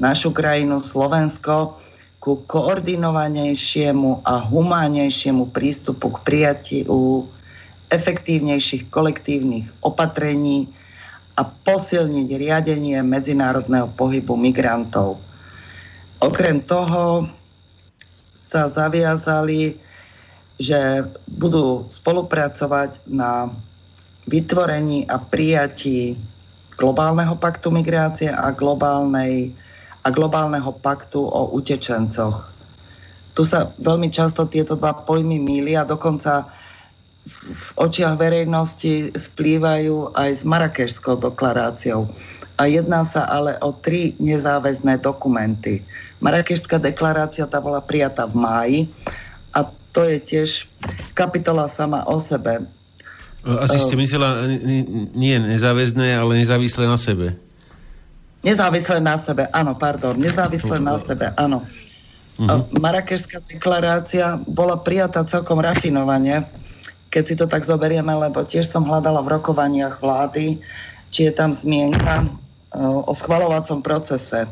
našu 0.00 0.32
krajinu 0.32 0.80
Slovensko 0.80 1.76
ku 2.24 2.40
koordinovanejšiemu 2.48 4.24
a 4.24 4.40
humánnejšiemu 4.40 5.52
prístupu 5.52 6.08
k 6.16 6.18
prijatiu 6.24 7.28
efektívnejších 7.92 8.88
kolektívnych 8.88 9.68
opatrení 9.84 10.72
a 11.36 11.44
posilniť 11.44 12.28
riadenie 12.32 12.98
medzinárodného 13.04 13.92
pohybu 13.92 14.36
migrantov. 14.36 15.20
Okrem 16.20 16.64
toho 16.64 17.28
sa 18.36 18.68
zaviazali, 18.68 19.76
že 20.60 21.08
budú 21.26 21.88
spolupracovať 21.88 23.04
na 23.08 23.48
vytvorení 24.28 25.08
a 25.08 25.18
prijatí 25.18 26.14
globálneho 26.76 27.34
paktu 27.36 27.68
migrácie 27.74 28.30
a, 28.30 28.52
globálnej, 28.54 29.50
a 30.04 30.08
globálneho 30.12 30.70
paktu 30.78 31.20
o 31.20 31.52
utečencoch. 31.56 32.52
Tu 33.32 33.42
sa 33.48 33.72
veľmi 33.80 34.12
často 34.12 34.44
tieto 34.44 34.76
dva 34.76 34.92
pojmy 34.92 35.40
mília, 35.40 35.88
dokonca 35.88 36.52
v 37.30 37.68
očiach 37.78 38.18
verejnosti 38.18 39.14
splývajú 39.14 40.14
aj 40.18 40.30
s 40.30 40.42
Marakešskou 40.42 41.22
deklaráciou. 41.22 42.10
A 42.58 42.66
jedná 42.66 43.06
sa 43.06 43.26
ale 43.26 43.56
o 43.62 43.72
tri 43.74 44.18
nezáväzné 44.18 45.00
dokumenty. 45.00 45.82
Marakešská 46.22 46.78
deklarácia 46.78 47.46
tá 47.46 47.58
bola 47.58 47.82
prijatá 47.82 48.26
v 48.26 48.36
máji 48.38 48.78
a 49.54 49.66
to 49.90 50.06
je 50.06 50.18
tiež 50.22 50.70
kapitola 51.14 51.66
sama 51.66 52.06
o 52.06 52.18
sebe. 52.22 52.62
Asi 53.42 53.74
ste 53.74 53.98
myslela 53.98 54.46
nie 55.18 55.34
nezáväzné, 55.34 56.14
ale 56.14 56.38
nezávislé 56.38 56.86
na 56.86 56.94
sebe. 56.94 57.34
Nezávislé 58.42 59.02
na 59.02 59.18
sebe, 59.18 59.50
áno, 59.50 59.74
pardon. 59.74 60.14
Nezávislé 60.14 60.78
na 60.78 60.98
sebe, 60.98 61.30
áno. 61.34 61.62
Uh-huh. 62.38 62.66
Marakešská 62.74 63.42
deklarácia 63.46 64.38
bola 64.46 64.78
prijatá 64.78 65.22
celkom 65.26 65.58
rafinovane, 65.62 66.46
keď 67.12 67.24
si 67.28 67.34
to 67.36 67.44
tak 67.44 67.68
zoberieme, 67.68 68.08
lebo 68.16 68.40
tiež 68.40 68.64
som 68.72 68.88
hľadala 68.88 69.20
v 69.20 69.36
rokovaniach 69.36 70.00
vlády, 70.00 70.56
či 71.12 71.28
je 71.28 71.32
tam 71.36 71.52
zmienka 71.52 72.24
o 72.80 73.12
schvalovacom 73.12 73.84
procese. 73.84 74.48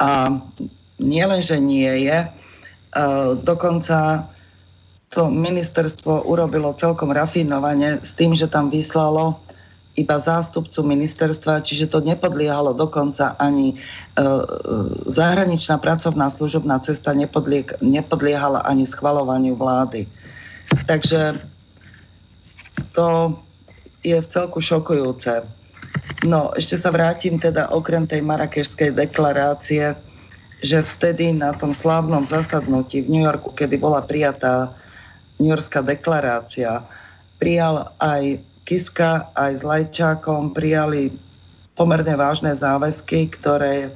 A 0.00 0.32
nie 0.96 1.24
nie 1.60 2.08
je, 2.08 2.18
dokonca 3.44 4.24
to 5.12 5.28
ministerstvo 5.28 6.24
urobilo 6.24 6.72
celkom 6.76 7.12
rafinovane 7.12 8.00
s 8.00 8.16
tým, 8.16 8.32
že 8.32 8.48
tam 8.48 8.72
vyslalo 8.72 9.36
iba 9.96 10.20
zástupcu 10.20 10.84
ministerstva, 10.84 11.64
čiže 11.64 11.88
to 11.88 12.04
nepodliehalo 12.04 12.76
dokonca 12.76 13.32
ani 13.40 13.72
e, 13.72 13.76
zahraničná 15.08 15.80
pracovná 15.80 16.28
služobná 16.28 16.84
cesta 16.84 17.16
nepodliek, 17.16 17.72
nepodliehala 17.80 18.60
ani 18.68 18.84
schvalovaniu 18.84 19.56
vlády. 19.56 20.04
Takže 20.86 21.38
to 22.94 23.36
je 24.02 24.18
v 24.18 24.30
celku 24.30 24.58
šokujúce. 24.62 25.46
No, 26.26 26.54
ešte 26.54 26.78
sa 26.78 26.90
vrátim 26.90 27.38
teda 27.38 27.70
okrem 27.70 28.06
tej 28.06 28.22
marakešskej 28.22 28.94
deklarácie, 28.94 29.94
že 30.64 30.78
vtedy 30.82 31.36
na 31.36 31.52
tom 31.52 31.70
slávnom 31.70 32.24
zasadnutí 32.24 33.04
v 33.04 33.10
New 33.12 33.24
Yorku, 33.26 33.52
kedy 33.52 33.76
bola 33.76 34.02
prijatá 34.02 34.72
New 35.36 35.52
Yorkská 35.52 35.84
deklarácia, 35.84 36.80
prijal 37.36 37.92
aj 38.00 38.40
Kiska, 38.66 39.30
aj 39.36 39.52
s 39.52 39.62
Lajčákom, 39.62 40.50
prijali 40.56 41.14
pomerne 41.76 42.16
vážne 42.16 42.56
záväzky, 42.56 43.30
ktoré 43.36 43.92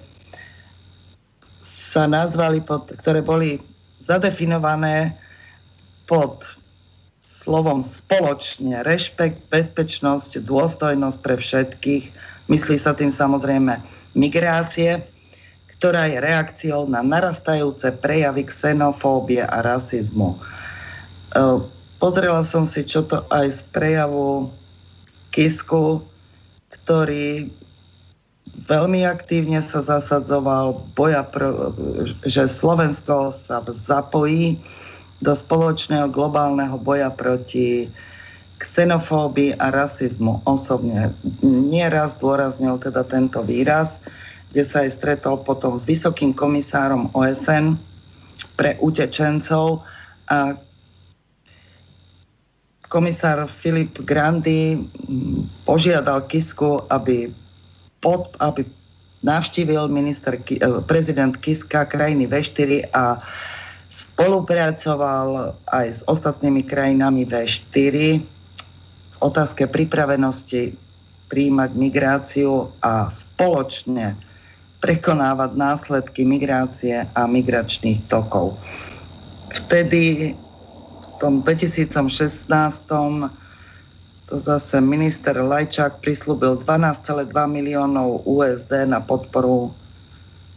sa 1.64 2.06
nazvali, 2.06 2.62
pod, 2.62 2.92
ktoré 3.00 3.24
boli 3.24 3.58
zadefinované 4.04 5.16
pod 6.06 6.44
slovom 7.50 7.82
spoločne, 7.82 8.86
rešpekt, 8.86 9.42
bezpečnosť, 9.50 10.38
dôstojnosť 10.46 11.18
pre 11.18 11.34
všetkých. 11.34 12.04
Myslí 12.46 12.78
sa 12.78 12.94
tým 12.94 13.10
samozrejme 13.10 13.74
migrácie, 14.14 15.02
ktorá 15.74 16.06
je 16.06 16.22
reakciou 16.22 16.86
na 16.86 17.02
narastajúce 17.02 17.90
prejavy 17.98 18.46
xenofóbie 18.46 19.42
a 19.42 19.66
rasizmu. 19.66 20.38
E, 20.38 20.38
pozrela 21.98 22.46
som 22.46 22.70
si, 22.70 22.86
čo 22.86 23.02
to 23.02 23.26
aj 23.34 23.50
z 23.50 23.60
prejavu 23.74 24.46
Kisku, 25.34 26.06
ktorý 26.70 27.50
veľmi 28.70 29.02
aktívne 29.10 29.58
sa 29.58 29.82
zasadzoval, 29.82 30.86
boja 30.94 31.26
že 32.22 32.46
Slovensko 32.46 33.34
sa 33.34 33.58
zapojí 33.66 34.62
do 35.20 35.32
spoločného 35.36 36.08
globálneho 36.08 36.80
boja 36.80 37.12
proti 37.12 37.88
xenofóbii 38.60 39.56
a 39.56 39.72
rasizmu 39.72 40.44
osobne. 40.44 41.12
Nieraz 41.44 42.20
dôraznil 42.20 42.76
teda 42.76 43.04
tento 43.08 43.40
výraz, 43.40 44.00
kde 44.52 44.62
sa 44.64 44.84
aj 44.84 44.96
stretol 44.96 45.40
potom 45.40 45.76
s 45.80 45.88
vysokým 45.88 46.36
komisárom 46.36 47.08
OSN 47.16 47.80
pre 48.56 48.76
utečencov 48.80 49.80
a 50.28 50.56
komisár 52.90 53.46
Filip 53.46 54.02
Grandi 54.02 54.76
požiadal 55.64 56.26
Kisku, 56.26 56.84
aby, 56.90 57.30
pod, 58.02 58.34
aby 58.42 58.66
navštívil 59.22 59.88
minister, 59.88 60.36
prezident 60.84 61.36
Kiska 61.38 61.86
krajiny 61.86 62.26
V4 62.26 62.90
a 62.92 63.22
Spolupracoval 63.90 65.58
aj 65.66 65.86
s 65.90 66.00
ostatnými 66.06 66.62
krajinami 66.62 67.26
V4 67.26 68.22
v 68.22 69.16
otázke 69.18 69.66
pripravenosti 69.66 70.78
príjmať 71.26 71.70
migráciu 71.74 72.70
a 72.78 73.10
spoločne 73.10 74.14
prekonávať 74.78 75.50
následky 75.58 76.22
migrácie 76.22 77.02
a 77.02 77.22
migračných 77.26 78.06
tokov. 78.06 78.54
Vtedy 79.50 80.32
v 80.32 81.06
tom 81.18 81.42
2016 81.42 82.46
to 82.86 82.98
zase 84.38 84.78
minister 84.78 85.34
Lajčák 85.34 85.98
prislúbil 85.98 86.62
12,2 86.62 87.26
miliónov 87.50 88.22
USD 88.22 88.86
na 88.86 89.02
podporu 89.02 89.74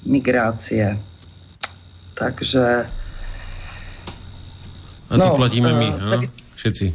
migrácie. 0.05 0.93
Takže 2.14 2.85
a 5.14 5.15
to 5.22 5.30
no, 5.30 5.38
platíme 5.38 5.69
my, 5.69 5.88
uh, 5.94 6.11
tak... 6.18 6.22
všetci. 6.57 6.85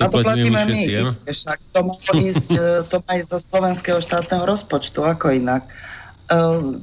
a 0.00 0.06
to 0.08 0.24
platíme, 0.24 0.56
platíme 0.56 0.60
my, 0.64 0.64
všetci, 0.64 0.90
my 0.96 1.10
isté, 1.12 1.30
však 1.36 1.58
to 1.76 1.80
má, 1.84 1.94
ísť, 2.32 2.50
e, 2.56 2.68
to 2.88 2.96
má 3.04 3.12
ísť 3.20 3.28
zo 3.36 3.40
slovenského 3.44 4.00
štátneho 4.00 4.44
rozpočtu, 4.48 5.04
ako 5.04 5.26
inak. 5.36 5.68
Uh, 6.32 6.80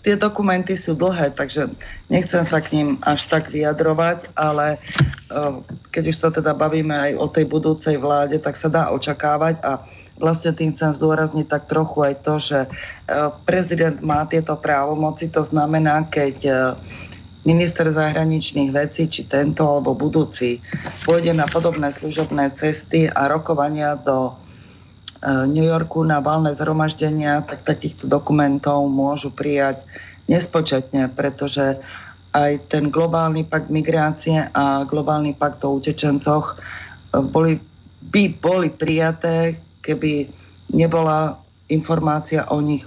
tie 0.00 0.16
dokumenty 0.16 0.72
sú 0.80 0.96
dlhé, 0.96 1.36
takže 1.36 1.68
nechcem 2.08 2.40
sa 2.40 2.64
k 2.64 2.72
ním 2.72 2.88
až 3.04 3.28
tak 3.28 3.52
vyjadrovať, 3.52 4.32
ale 4.32 4.80
uh, 5.28 5.60
keď 5.92 6.04
už 6.08 6.16
sa 6.16 6.28
teda 6.32 6.56
bavíme 6.56 6.94
aj 6.94 7.12
o 7.20 7.26
tej 7.28 7.44
budúcej 7.44 8.00
vláde, 8.00 8.40
tak 8.40 8.56
sa 8.56 8.72
dá 8.72 8.88
očakávať 8.96 9.60
a 9.60 9.84
vlastne 10.16 10.54
tým 10.54 10.72
chcem 10.72 10.94
zdôrazniť 10.94 11.46
tak 11.50 11.68
trochu 11.68 12.00
aj 12.00 12.14
to, 12.24 12.34
že 12.40 12.58
uh, 12.64 13.34
prezident 13.44 14.00
má 14.00 14.24
tieto 14.24 14.56
právomoci, 14.56 15.28
to 15.28 15.44
znamená, 15.44 16.06
keď 16.08 16.36
uh, 16.48 16.56
minister 17.44 17.86
zahraničných 17.92 18.72
vecí, 18.72 19.06
či 19.06 19.28
tento 19.28 19.68
alebo 19.68 19.92
budúci, 19.92 20.58
pôjde 21.04 21.36
na 21.36 21.44
podobné 21.44 21.92
služobné 21.92 22.56
cesty 22.56 23.06
a 23.12 23.28
rokovania 23.28 24.00
do 24.00 24.32
e, 24.32 24.32
New 25.48 25.64
Yorku 25.64 26.00
na 26.02 26.24
valné 26.24 26.56
zhromaždenia, 26.56 27.44
tak 27.44 27.68
takýchto 27.68 28.08
dokumentov 28.08 28.88
môžu 28.88 29.28
prijať 29.28 29.84
nespočetne, 30.24 31.12
pretože 31.12 31.76
aj 32.34 32.64
ten 32.66 32.88
globálny 32.88 33.46
pakt 33.46 33.68
migrácie 33.68 34.48
a 34.50 34.82
globálny 34.88 35.36
pakt 35.36 35.62
o 35.68 35.76
utečencoch 35.76 36.56
e, 36.56 37.20
boli, 37.28 37.60
by 38.08 38.22
boli 38.40 38.72
prijaté, 38.72 39.60
keby 39.84 40.32
nebola 40.72 41.44
informácia 41.68 42.44
o 42.48 42.60
nich 42.60 42.84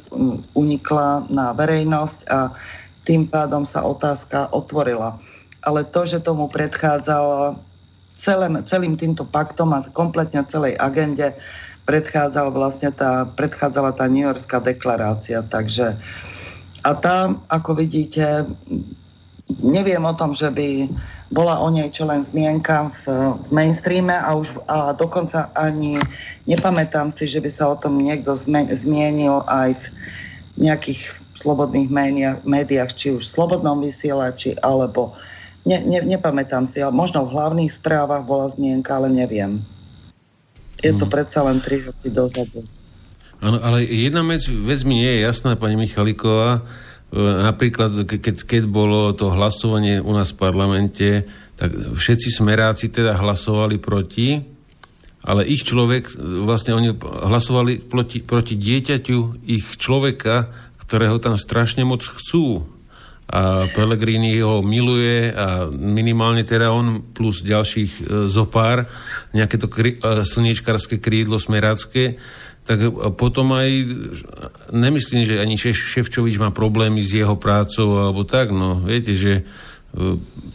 unikla 0.54 1.30
na 1.30 1.54
verejnosť 1.54 2.20
a 2.30 2.54
tým 3.08 3.24
pádom 3.24 3.64
sa 3.64 3.88
otázka 3.88 4.52
otvorila. 4.52 5.16
Ale 5.64 5.88
to, 5.88 6.04
že 6.04 6.20
tomu 6.20 6.52
predchádzalo 6.52 7.56
celým, 8.12 8.60
celým 8.68 9.00
týmto 9.00 9.24
paktom 9.24 9.72
a 9.72 9.88
kompletne 9.96 10.44
celej 10.52 10.76
agende 10.76 11.32
predchádzala 11.88 12.52
vlastne 12.52 12.92
tá, 12.92 13.24
predchádzala 13.24 13.96
tá 13.96 14.12
New 14.12 14.28
Yorkská 14.28 14.60
deklarácia. 14.60 15.40
Takže 15.40 15.96
a 16.84 16.92
tam, 17.00 17.48
ako 17.48 17.80
vidíte, 17.80 18.44
neviem 19.64 20.04
o 20.04 20.12
tom, 20.12 20.36
že 20.36 20.52
by 20.52 20.92
bola 21.32 21.60
o 21.60 21.68
nej 21.72 21.92
čo 21.92 22.08
len 22.08 22.24
zmienka 22.24 22.92
v, 23.04 23.36
v 23.36 23.48
mainstreame 23.52 24.16
a 24.16 24.36
už 24.36 24.56
a 24.68 24.96
dokonca 24.96 25.52
ani 25.56 26.00
nepamätám 26.48 27.12
si, 27.12 27.28
že 27.28 27.44
by 27.44 27.50
sa 27.52 27.72
o 27.72 27.80
tom 27.80 28.00
niekto 28.00 28.36
zme, 28.36 28.68
aj 28.68 29.70
v 29.76 29.86
nejakých 30.60 31.16
slobodných 31.42 31.90
médiách, 31.90 32.38
médiách, 32.44 32.92
či 32.98 33.08
už 33.14 33.24
v 33.26 33.34
slobodnom 33.38 33.78
vysielači, 33.82 34.58
alebo 34.62 35.14
ne, 35.68 35.84
ne, 35.84 36.00
nepamätám 36.02 36.66
si, 36.66 36.82
ale 36.82 36.96
možno 36.96 37.28
v 37.28 37.34
hlavných 37.36 37.72
správach 37.72 38.24
bola 38.24 38.50
zmienka, 38.50 38.98
ale 38.98 39.12
neviem. 39.12 39.62
Je 40.82 40.94
to 40.94 41.06
hmm. 41.10 41.14
predsa 41.14 41.42
len 41.46 41.58
3 41.60 41.90
roky 41.90 42.08
dozadu. 42.14 42.62
Áno, 43.38 43.62
ale 43.62 43.86
jedna 43.86 44.26
vec, 44.26 44.50
vec 44.50 44.82
mi 44.82 45.06
nie 45.06 45.12
je 45.18 45.26
jasná, 45.30 45.54
pani 45.54 45.78
Michaliková. 45.78 46.66
E, 47.14 47.22
napríklad, 47.22 48.10
keď, 48.10 48.46
keď 48.46 48.64
bolo 48.66 49.14
to 49.14 49.30
hlasovanie 49.30 50.02
u 50.02 50.10
nás 50.14 50.34
v 50.34 50.42
parlamente, 50.42 51.10
tak 51.58 51.70
všetci 51.74 52.30
smeráci 52.34 52.90
teda 52.90 53.18
hlasovali 53.18 53.78
proti, 53.78 54.42
ale 55.28 55.44
ich 55.44 55.66
človek, 55.66 56.18
vlastne 56.46 56.78
oni 56.78 56.96
hlasovali 57.02 57.84
proti, 57.84 58.24
proti 58.24 58.56
dieťaťu 58.56 59.50
ich 59.50 59.66
človeka, 59.76 60.50
ktorého 60.88 61.20
tam 61.20 61.36
strašne 61.36 61.84
moc 61.84 62.02
chcú. 62.02 62.64
A 63.28 63.68
Pellegrini 63.76 64.40
ho 64.40 64.64
miluje 64.64 65.36
a 65.36 65.68
minimálne 65.68 66.48
teda 66.48 66.72
on 66.72 67.12
plus 67.12 67.44
ďalších 67.44 67.92
e, 67.92 68.02
zopár, 68.32 68.88
nejaké 69.36 69.60
to 69.60 69.68
kri, 69.68 70.00
e, 70.00 70.24
slniečkarské 70.24 71.04
krídlo 71.04 71.36
smerácké, 71.36 72.16
tak 72.64 72.88
potom 73.20 73.52
aj 73.52 73.68
nemyslím, 74.72 75.28
že 75.28 75.44
ani 75.44 75.60
Ševčovič 75.60 76.40
má 76.40 76.56
problémy 76.56 77.04
s 77.04 77.16
jeho 77.16 77.36
prácou 77.36 78.00
alebo 78.00 78.24
tak, 78.24 78.56
no 78.56 78.80
viete, 78.80 79.20
že 79.20 79.44
e, 79.44 79.44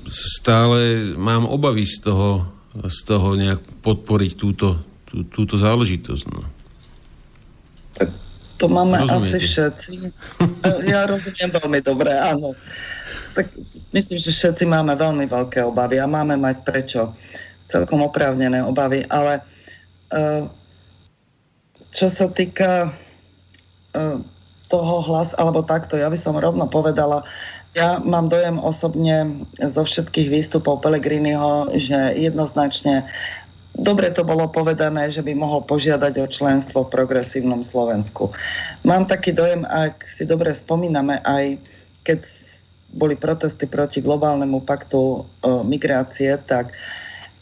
stále 0.08 1.12
mám 1.12 1.44
obavy 1.44 1.84
z 1.84 2.08
toho, 2.08 2.48
z 2.88 2.98
toho 3.04 3.36
nejak 3.36 3.60
podporiť 3.84 4.32
túto, 4.32 4.80
tú, 5.04 5.28
túto 5.28 5.60
záležitosť. 5.60 6.24
No. 6.32 6.61
To 8.62 8.70
máme 8.70 9.02
Rozumiete? 9.02 9.18
asi 9.18 9.38
všetci. 9.42 9.92
Ja 10.86 11.02
rozumiem 11.10 11.50
veľmi 11.50 11.80
dobre, 11.82 12.14
áno. 12.14 12.54
Tak 13.34 13.50
myslím, 13.90 14.22
že 14.22 14.30
všetci 14.30 14.70
máme 14.70 14.94
veľmi 14.94 15.26
veľké 15.26 15.66
obavy 15.66 15.98
a 15.98 16.06
máme 16.06 16.38
mať 16.38 16.62
prečo 16.62 17.10
celkom 17.66 18.06
oprávnené 18.06 18.62
obavy, 18.62 19.02
ale 19.10 19.42
uh, 20.14 20.46
čo 21.90 22.06
sa 22.06 22.30
týka 22.30 22.94
uh, 23.98 24.18
toho 24.70 24.94
hlas, 25.10 25.34
alebo 25.34 25.66
takto, 25.66 25.98
ja 25.98 26.06
by 26.06 26.16
som 26.16 26.38
rovno 26.38 26.70
povedala, 26.70 27.26
ja 27.72 27.98
mám 28.04 28.28
dojem 28.28 28.60
osobne 28.60 29.42
zo 29.58 29.82
všetkých 29.82 30.28
výstupov 30.28 30.84
Pelegriniho, 30.84 31.72
že 31.80 32.14
jednoznačne 32.20 33.08
dobre 33.76 34.12
to 34.12 34.22
bolo 34.22 34.48
povedané, 34.48 35.08
že 35.08 35.24
by 35.24 35.32
mohol 35.32 35.64
požiadať 35.64 36.14
o 36.20 36.26
členstvo 36.28 36.84
v 36.84 36.92
progresívnom 36.92 37.64
Slovensku. 37.64 38.32
Mám 38.84 39.08
taký 39.08 39.32
dojem, 39.32 39.64
ak 39.64 40.04
si 40.12 40.28
dobre 40.28 40.52
spomíname, 40.52 41.20
aj 41.24 41.56
keď 42.04 42.24
boli 42.92 43.16
protesty 43.16 43.64
proti 43.64 44.04
globálnemu 44.04 44.60
paktu 44.68 45.00
uh, 45.00 45.64
migrácie, 45.64 46.36
tak 46.44 46.76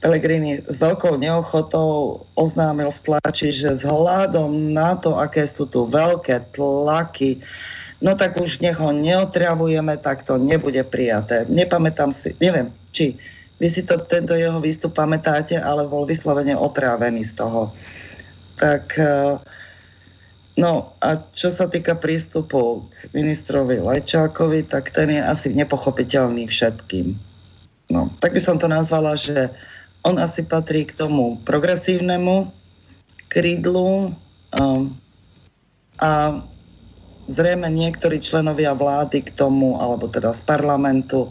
Pelegrini 0.01 0.65
s 0.65 0.81
veľkou 0.81 1.21
neochotou 1.21 2.25
oznámil 2.33 2.89
v 2.89 3.01
tlači, 3.05 3.53
že 3.53 3.77
s 3.77 3.85
hľadom 3.85 4.73
na 4.73 4.97
to, 4.97 5.21
aké 5.21 5.45
sú 5.45 5.69
tu 5.69 5.85
veľké 5.85 6.57
tlaky, 6.57 7.45
no 8.01 8.17
tak 8.17 8.41
už 8.41 8.65
nech 8.65 8.81
ho 8.81 8.97
neotravujeme, 8.97 10.01
tak 10.01 10.25
to 10.25 10.41
nebude 10.41 10.81
prijaté. 10.89 11.45
Nepamätám 11.53 12.17
si, 12.17 12.33
neviem, 12.41 12.73
či 12.97 13.21
vy 13.61 13.69
si 13.69 13.85
to, 13.85 14.01
tento 14.01 14.33
jeho 14.33 14.57
výstup 14.59 14.97
pamätáte, 14.97 15.61
ale 15.61 15.85
bol 15.85 16.09
vyslovene 16.09 16.57
otrávený 16.57 17.29
z 17.29 17.45
toho. 17.45 17.69
Tak, 18.57 18.97
eh, 18.97 19.37
no 20.57 20.97
a 21.05 21.21
čo 21.37 21.53
sa 21.53 21.69
týka 21.69 21.95
prístupu 22.01 22.89
k 22.89 23.13
ministrovi 23.13 23.85
Lajčákovi, 23.85 24.65
tak 24.65 24.97
ten 24.97 25.13
je 25.13 25.21
asi 25.21 25.53
nepochopiteľný 25.53 26.49
všetkým. 26.49 27.13
No, 27.93 28.09
tak 28.25 28.33
by 28.33 28.41
som 28.41 28.57
to 28.57 28.65
nazvala, 28.71 29.19
že 29.21 29.53
on 30.01 30.17
asi 30.17 30.41
patrí 30.41 30.89
k 30.89 30.97
tomu 30.97 31.37
progresívnemu 31.45 32.49
krídlu 33.29 34.17
um, 34.57 34.95
a 36.01 36.41
zrejme 37.29 37.69
niektorí 37.69 38.19
členovia 38.19 38.73
vlády 38.73 39.23
k 39.27 39.31
tomu, 39.37 39.77
alebo 39.77 40.09
teda 40.09 40.33
z 40.33 40.43
parlamentu, 40.49 41.29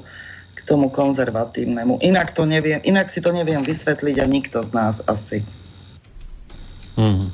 tomu 0.70 0.94
konzervatívnemu. 0.94 1.98
Inak, 2.06 2.38
to 2.38 2.46
neviem, 2.46 2.78
inak 2.86 3.10
si 3.10 3.18
to 3.26 3.34
neviem 3.34 3.66
vysvetliť 3.66 4.22
a 4.22 4.26
nikto 4.30 4.62
z 4.62 4.70
nás 4.78 5.02
asi. 5.10 5.42
Mm-hmm. 6.94 7.30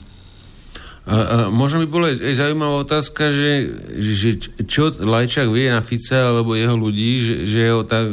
A, 1.05 1.15
a 1.21 1.35
možno 1.53 1.85
by 1.85 1.87
bola 1.91 2.07
aj 2.09 2.33
zaujímavá 2.33 2.81
otázka, 2.81 3.29
že, 3.29 3.51
že 4.01 4.29
čo 4.65 4.89
Lajčák 4.89 5.53
vie 5.53 5.69
na 5.69 5.85
Fica 5.85 6.33
alebo 6.33 6.57
jeho 6.57 6.73
ľudí, 6.73 7.21
že, 7.21 7.35
že 7.45 7.61
ho 7.69 7.85
tak 7.85 8.09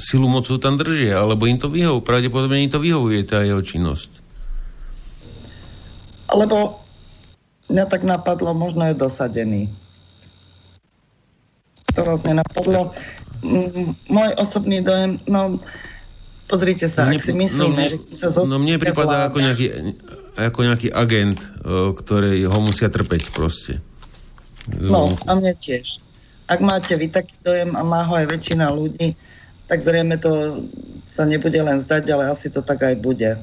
silu 0.00 0.24
mocou 0.24 0.56
tam 0.56 0.80
držia, 0.80 1.20
alebo 1.20 1.44
im 1.44 1.60
to 1.60 1.68
vyhovuje, 1.68 2.08
pravdepodobne 2.08 2.64
im 2.64 2.72
to 2.72 2.80
vyhovuje 2.80 3.20
tá 3.28 3.44
jeho 3.44 3.60
činnosť. 3.60 4.08
Alebo 6.32 6.80
mňa 7.68 7.84
tak 7.84 8.00
napadlo, 8.00 8.56
možno 8.56 8.88
je 8.88 8.96
dosadený. 8.96 9.68
To 11.96 12.00
vás 12.00 12.24
nenapadlo. 12.24 12.96
Môj 14.08 14.30
osobný 14.38 14.80
dojem, 14.80 15.20
no 15.26 15.60
pozrite 16.46 16.86
sa, 16.86 17.10
no, 17.10 17.14
ak 17.14 17.20
si 17.20 17.32
myslíme, 17.34 17.66
no, 17.66 17.74
mne, 17.74 17.86
že 18.14 18.26
sa 18.30 18.42
No 18.46 18.56
mne 18.62 18.78
prípada 18.78 19.26
ako 19.26 19.42
nejaký 19.42 19.66
ako 20.36 20.58
nejaký 20.62 20.88
agent, 20.92 21.40
ktorý 21.96 22.44
ho 22.46 22.58
musia 22.60 22.92
trpeť 22.92 23.32
proste. 23.32 23.80
No, 24.68 25.16
a 25.26 25.30
mne 25.34 25.56
tiež. 25.56 26.04
Ak 26.46 26.62
máte 26.62 26.94
vy 26.94 27.10
taký 27.10 27.34
dojem 27.42 27.74
a 27.74 27.82
má 27.82 28.06
ho 28.06 28.14
aj 28.14 28.26
väčšina 28.30 28.70
ľudí, 28.70 29.18
tak 29.66 29.82
zrejme 29.82 30.14
to 30.22 30.62
sa 31.10 31.26
nebude 31.26 31.58
len 31.58 31.82
zdať, 31.82 32.06
ale 32.12 32.30
asi 32.30 32.52
to 32.52 32.62
tak 32.62 32.86
aj 32.86 32.94
bude. 33.02 33.34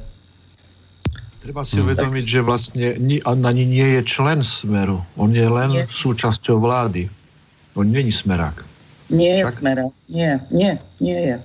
Treba 1.44 1.68
si 1.68 1.76
hmm. 1.76 1.84
uvedomiť, 1.84 2.26
že 2.30 2.40
vlastne 2.40 2.88
ni, 3.04 3.20
ani 3.20 3.64
nie 3.68 4.00
je 4.00 4.02
člen 4.08 4.40
Smeru. 4.48 5.04
On 5.20 5.28
je 5.28 5.44
len 5.44 5.76
nie. 5.76 5.84
súčasťou 5.84 6.56
vlády. 6.64 7.12
On 7.76 7.84
není 7.84 8.16
Smerák. 8.16 8.64
Nie 9.14 9.40
je 9.40 9.44
tak? 9.46 9.62
Smerák. 9.62 9.94
Nie, 10.10 10.32
nie, 10.50 10.72
nie 10.98 11.20
je. 11.22 11.36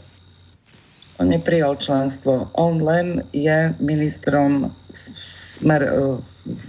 On 1.21 1.29
neprijal 1.29 1.77
členstvo. 1.77 2.49
On 2.57 2.81
len 2.81 3.21
je 3.37 3.77
ministrom 3.85 4.73
smer, 4.97 5.85
e, 5.85 6.17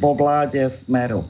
vo 0.03 0.11
vláde 0.11 0.59
Smeru. 0.67 1.23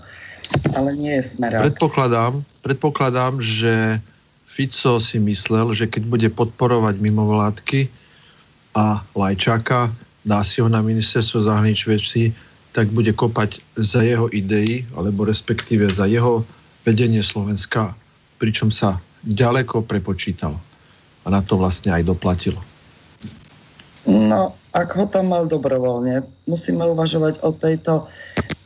Ale 0.74 0.98
nie 0.98 1.14
je 1.22 1.38
Smerák. 1.38 1.70
Predpokladám, 1.70 2.42
predpokladám, 2.66 3.38
že 3.38 4.02
Fico 4.50 4.98
si 4.98 5.22
myslel, 5.22 5.78
že 5.78 5.86
keď 5.86 6.04
bude 6.10 6.30
podporovať 6.34 6.98
mimovládky 6.98 7.86
a 8.74 9.06
Lajčáka, 9.14 9.94
dá 10.26 10.42
si 10.42 10.60
ho 10.60 10.68
na 10.68 10.82
ministerstvo 10.82 11.46
zahraničných 11.46 11.94
vecí, 11.94 12.34
tak 12.74 12.90
bude 12.90 13.14
kopať 13.14 13.62
za 13.78 14.02
jeho 14.02 14.26
idei, 14.34 14.86
alebo 14.98 15.26
respektíve 15.26 15.90
za 15.90 16.10
jeho 16.10 16.42
vedenie 16.86 17.22
Slovenska, 17.22 17.94
pričom 18.42 18.74
sa 18.74 18.98
ďaleko 19.24 19.84
prepočítal. 19.84 20.56
A 21.24 21.28
na 21.28 21.44
to 21.44 21.60
vlastne 21.60 21.92
aj 21.92 22.08
doplatilo. 22.08 22.60
No, 24.08 24.56
ak 24.74 24.96
ho 24.96 25.06
tam 25.06 25.36
mal 25.36 25.46
dobrovoľne, 25.46 26.24
musíme 26.48 26.82
uvažovať 26.82 27.44
o 27.44 27.52
tejto 27.54 28.08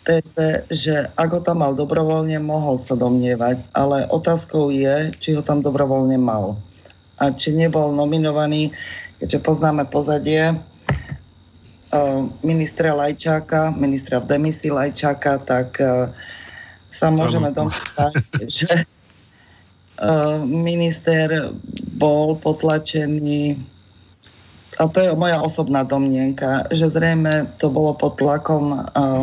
téze, 0.05 0.61
že 0.69 1.09
ak 1.17 1.30
ho 1.34 1.41
tam 1.41 1.65
mal 1.65 1.73
dobrovoľne, 1.73 2.38
mohol 2.39 2.77
sa 2.77 2.93
domnievať, 2.93 3.59
ale 3.73 4.05
otázkou 4.07 4.69
je, 4.69 5.11
či 5.19 5.35
ho 5.35 5.41
tam 5.41 5.63
dobrovoľne 5.63 6.15
mal. 6.19 6.55
A 7.17 7.31
či 7.34 7.55
nebol 7.55 7.95
nominovaný, 7.95 8.71
keďže 9.19 9.39
poznáme 9.41 9.88
pozadie 9.89 10.53
uh, 10.53 12.19
ministra 12.45 12.93
Lajčáka, 12.93 13.73
ministra 13.73 14.19
v 14.21 14.30
demisii 14.38 14.71
Lajčáka, 14.75 15.39
tak 15.43 15.80
uh, 15.81 16.07
sa 16.93 17.09
môžeme 17.09 17.49
domnievať, 17.49 18.13
že 18.61 18.85
minister 20.48 21.53
bol 21.98 22.36
potlačený. 22.40 23.60
A 24.82 24.90
to 24.90 24.98
je 24.99 25.14
moja 25.14 25.38
osobná 25.38 25.86
domnienka, 25.86 26.65
že 26.74 26.90
zrejme 26.90 27.45
to 27.61 27.70
bolo 27.70 27.94
pod 27.94 28.18
tlakom 28.18 28.74
uh, 28.74 29.22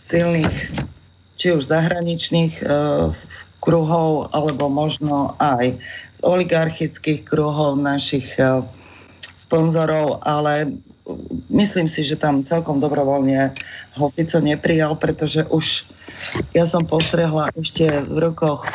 silných, 0.00 0.72
či 1.36 1.52
už 1.52 1.68
zahraničných 1.68 2.64
uh, 2.64 3.12
kruhov, 3.60 4.32
alebo 4.32 4.72
možno 4.72 5.36
aj 5.36 5.76
z 6.16 6.20
oligarchických 6.24 7.28
kruhov 7.28 7.76
našich 7.76 8.32
sponzorov, 9.36 10.20
ale 10.24 10.80
myslím 11.48 11.88
si, 11.88 12.04
že 12.04 12.20
tam 12.20 12.44
celkom 12.44 12.78
dobrovoľne 12.78 13.52
ho 13.96 14.06
Fico 14.12 14.38
neprijal, 14.40 14.94
pretože 14.96 15.44
už 15.48 15.84
ja 16.52 16.68
som 16.68 16.84
postrehla 16.84 17.50
ešte 17.56 17.88
v 18.06 18.30
rokoch 18.30 18.68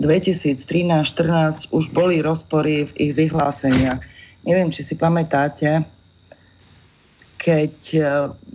2013-14 0.00 1.70
už 1.70 1.92
boli 1.92 2.24
rozpory 2.24 2.88
v 2.88 2.92
ich 2.96 3.12
vyhláseniach. 3.14 4.00
Neviem, 4.48 4.72
či 4.72 4.80
si 4.80 4.96
pamätáte, 4.96 5.84
keď 7.40 7.76
e, 7.96 8.02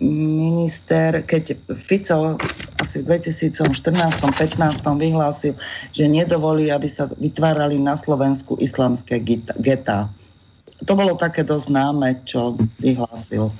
minister, 0.02 1.22
keď 1.26 1.58
Fico 1.74 2.38
asi 2.78 3.02
v 3.02 3.18
2014-15 3.18 3.66
vyhlásil, 4.98 5.54
že 5.90 6.04
nedovolí, 6.06 6.70
aby 6.70 6.86
sa 6.86 7.10
vytvárali 7.18 7.82
na 7.82 7.98
Slovensku 7.98 8.54
islamské 8.62 9.18
getá. 9.58 10.06
To 10.86 10.92
bolo 10.94 11.18
také 11.18 11.42
dosť 11.42 11.66
známe, 11.72 12.08
čo 12.28 12.54
vyhlásil. 12.78 13.50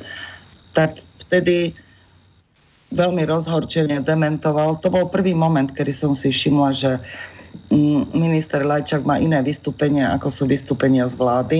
Tak 0.76 1.00
vtedy 1.26 1.74
veľmi 2.94 3.26
rozhorčene 3.26 3.98
dementoval. 4.04 4.78
To 4.84 4.88
bol 4.92 5.10
prvý 5.10 5.34
moment, 5.34 5.66
kedy 5.66 5.90
som 5.90 6.12
si 6.14 6.30
všimla, 6.30 6.70
že 6.70 6.92
mm, 6.94 7.35
minister 8.14 8.64
Lajčák 8.64 9.04
má 9.04 9.20
iné 9.20 9.40
vystúpenia, 9.42 10.12
ako 10.16 10.28
sú 10.32 10.42
vystúpenia 10.48 11.04
z 11.08 11.14
vlády 11.18 11.58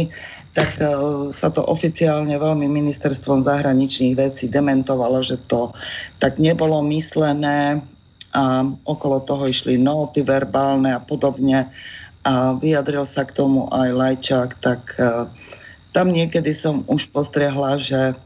tak 0.56 0.80
e, 0.80 0.88
sa 1.36 1.52
to 1.52 1.60
oficiálne 1.68 2.32
veľmi 2.32 2.64
ministerstvom 2.64 3.44
zahraničných 3.44 4.16
vecí 4.16 4.48
dementovalo, 4.48 5.20
že 5.20 5.36
to 5.52 5.76
tak 6.16 6.40
nebolo 6.40 6.80
myslené 6.88 7.84
a 8.32 8.64
okolo 8.88 9.20
toho 9.20 9.44
išli 9.44 9.76
noty 9.76 10.24
verbálne 10.24 10.96
a 10.96 11.00
podobne 11.00 11.68
a 12.24 12.56
vyjadril 12.56 13.04
sa 13.04 13.28
k 13.28 13.36
tomu 13.36 13.68
aj 13.68 13.88
Lajčák, 13.92 14.50
tak 14.64 14.80
e, 14.96 15.28
tam 15.92 16.08
niekedy 16.08 16.56
som 16.56 16.88
už 16.88 17.12
postrehla, 17.12 17.76
že 17.76 18.16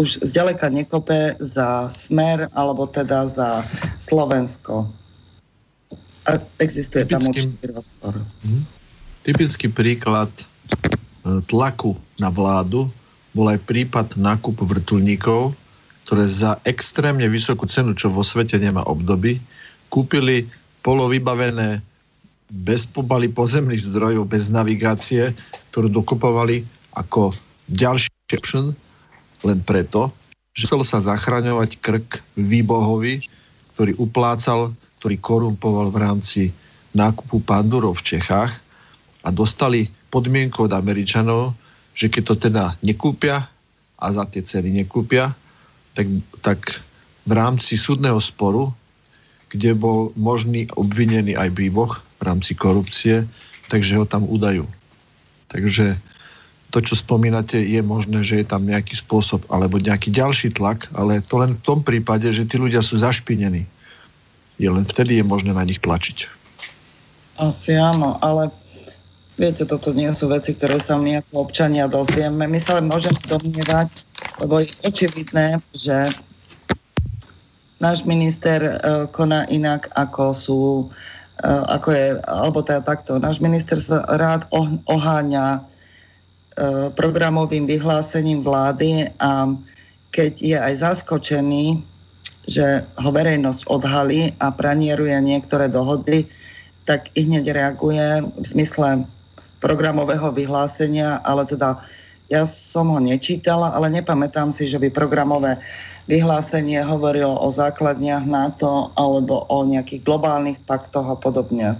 už 0.00 0.24
zďaleka 0.24 0.72
nekope 0.72 1.36
za 1.36 1.92
Smer 1.92 2.48
alebo 2.56 2.88
teda 2.88 3.28
za 3.28 3.60
Slovensko. 4.00 4.88
A 6.28 6.36
existuje 6.60 7.08
Typický, 7.08 7.16
tam 7.16 7.32
určitý 7.32 7.66
rozpor. 7.72 8.14
Hm? 8.44 8.62
Typický 9.24 9.66
príklad 9.72 10.30
tlaku 11.48 11.96
na 12.20 12.28
vládu 12.28 12.88
bol 13.32 13.48
aj 13.48 13.60
prípad 13.64 14.16
nákupu 14.16 14.64
vrtulníkov, 14.64 15.52
ktoré 16.08 16.24
za 16.24 16.56
extrémne 16.64 17.28
vysokú 17.28 17.68
cenu, 17.68 17.92
čo 17.92 18.08
vo 18.08 18.24
svete 18.24 18.56
nemá 18.56 18.80
obdoby, 18.88 19.36
kúpili 19.92 20.48
polovybavené 20.80 21.84
bez 22.48 22.88
pobaly 22.88 23.28
pozemných 23.28 23.92
zdrojov, 23.92 24.24
bez 24.24 24.48
navigácie, 24.48 25.36
ktorú 25.68 25.92
dokupovali 25.92 26.64
ako 26.96 27.36
ďalší 27.68 28.08
option, 28.32 28.72
len 29.44 29.60
preto, 29.60 30.08
že 30.56 30.64
chcel 30.64 30.80
sa 30.82 31.04
zachraňovať 31.04 31.76
krk 31.84 32.24
výbohovi, 32.40 33.20
ktorý 33.76 33.92
uplácal, 34.00 34.72
ktorý 34.98 35.16
korumpoval 35.22 35.94
v 35.94 35.98
rámci 36.02 36.42
nákupu 36.92 37.42
pandurov 37.46 38.02
v 38.02 38.16
Čechách 38.16 38.52
a 39.22 39.28
dostali 39.30 39.86
podmienku 40.10 40.66
od 40.66 40.72
Američanov, 40.74 41.54
že 41.94 42.10
keď 42.10 42.22
to 42.26 42.34
teda 42.50 42.64
nekúpia 42.82 43.46
a 43.98 44.06
za 44.10 44.26
tie 44.26 44.42
ceny 44.42 44.70
nekúpia, 44.82 45.34
tak, 45.94 46.06
tak 46.42 46.58
v 47.26 47.32
rámci 47.34 47.74
súdneho 47.74 48.18
sporu, 48.22 48.70
kde 49.50 49.74
bol 49.74 50.14
možný 50.14 50.68
obvinený 50.76 51.34
aj 51.34 51.50
Bíboch 51.54 52.00
v 52.20 52.22
rámci 52.22 52.54
korupcie, 52.54 53.26
takže 53.68 53.98
ho 53.98 54.04
tam 54.06 54.24
udajú. 54.24 54.64
Takže 55.48 55.96
to, 56.68 56.78
čo 56.84 56.94
spomínate, 57.00 57.56
je 57.56 57.80
možné, 57.80 58.20
že 58.20 58.44
je 58.44 58.46
tam 58.46 58.68
nejaký 58.68 59.00
spôsob 59.00 59.40
alebo 59.48 59.80
nejaký 59.80 60.12
ďalší 60.12 60.52
tlak, 60.52 60.88
ale 60.92 61.24
to 61.24 61.40
len 61.40 61.56
v 61.56 61.64
tom 61.64 61.80
prípade, 61.80 62.28
že 62.28 62.44
tí 62.44 62.60
ľudia 62.60 62.84
sú 62.84 63.00
zašpinení. 63.00 63.64
Je 64.58 64.66
len 64.66 64.82
vtedy 64.82 65.22
je 65.22 65.24
možné 65.24 65.54
na 65.54 65.62
nich 65.62 65.78
tlačiť. 65.78 66.26
Asi 67.38 67.78
áno, 67.78 68.18
ale 68.18 68.50
Viete, 69.38 69.62
toto 69.62 69.94
nie 69.94 70.10
sú 70.10 70.26
veci, 70.34 70.50
ktoré 70.50 70.82
sa 70.82 70.98
my 70.98 71.22
ako 71.22 71.46
občania 71.46 71.86
dozvieme. 71.86 72.50
My 72.50 72.58
sa 72.58 72.82
len 72.82 72.90
môžem 72.90 73.14
domnievať, 73.30 74.02
lebo 74.42 74.58
je 74.58 74.74
očividné, 74.82 75.62
že 75.70 76.10
náš 77.78 78.02
minister 78.02 78.58
uh, 78.58 79.06
koná 79.14 79.46
inak, 79.46 79.86
ako 79.94 80.34
sú, 80.34 80.60
uh, 81.46 81.62
ako 81.70 81.88
je, 81.94 82.06
alebo 82.26 82.66
teda 82.66 82.82
takto. 82.82 83.22
Náš 83.22 83.38
minister 83.38 83.78
sa 83.78 84.02
rád 84.10 84.50
oh, 84.50 84.74
oháňa 84.90 85.62
uh, 85.62 86.90
programovým 86.98 87.70
vyhlásením 87.70 88.42
vlády 88.42 89.06
a 89.22 89.54
keď 90.10 90.32
je 90.42 90.58
aj 90.58 90.74
zaskočený, 90.82 91.78
že 92.48 92.88
ho 92.96 93.10
verejnosť 93.12 93.68
odhalí 93.68 94.32
a 94.40 94.48
pranieruje 94.48 95.12
niektoré 95.20 95.68
dohody, 95.68 96.24
tak 96.88 97.12
i 97.12 97.28
hneď 97.28 97.52
reaguje 97.52 98.24
v 98.24 98.46
zmysle 98.48 99.04
programového 99.60 100.32
vyhlásenia, 100.32 101.20
ale 101.20 101.44
teda 101.44 101.84
ja 102.32 102.48
som 102.48 102.88
ho 102.88 103.00
nečítala, 103.00 103.76
ale 103.76 103.92
nepamätám 103.92 104.48
si, 104.48 104.64
že 104.64 104.80
by 104.80 104.88
programové 104.88 105.60
vyhlásenie 106.08 106.80
hovorilo 106.80 107.36
o 107.36 107.52
základniach 107.52 108.24
NATO 108.24 108.96
alebo 108.96 109.44
o 109.52 109.68
nejakých 109.68 110.00
globálnych 110.00 110.56
paktoch 110.64 111.04
a 111.04 111.16
podobne. 111.20 111.76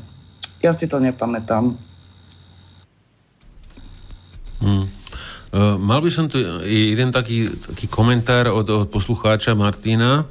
Ja 0.60 0.76
si 0.76 0.84
to 0.84 1.00
nepamätám. 1.00 1.72
Hmm. 4.60 4.84
Uh, 5.48 5.80
mal 5.80 6.04
by 6.04 6.10
som 6.12 6.28
tu 6.28 6.36
jeden 6.68 7.08
taký, 7.08 7.48
taký 7.56 7.88
komentár 7.88 8.52
od, 8.52 8.68
od 8.68 8.88
poslucháča 8.92 9.56
Martina 9.56 10.28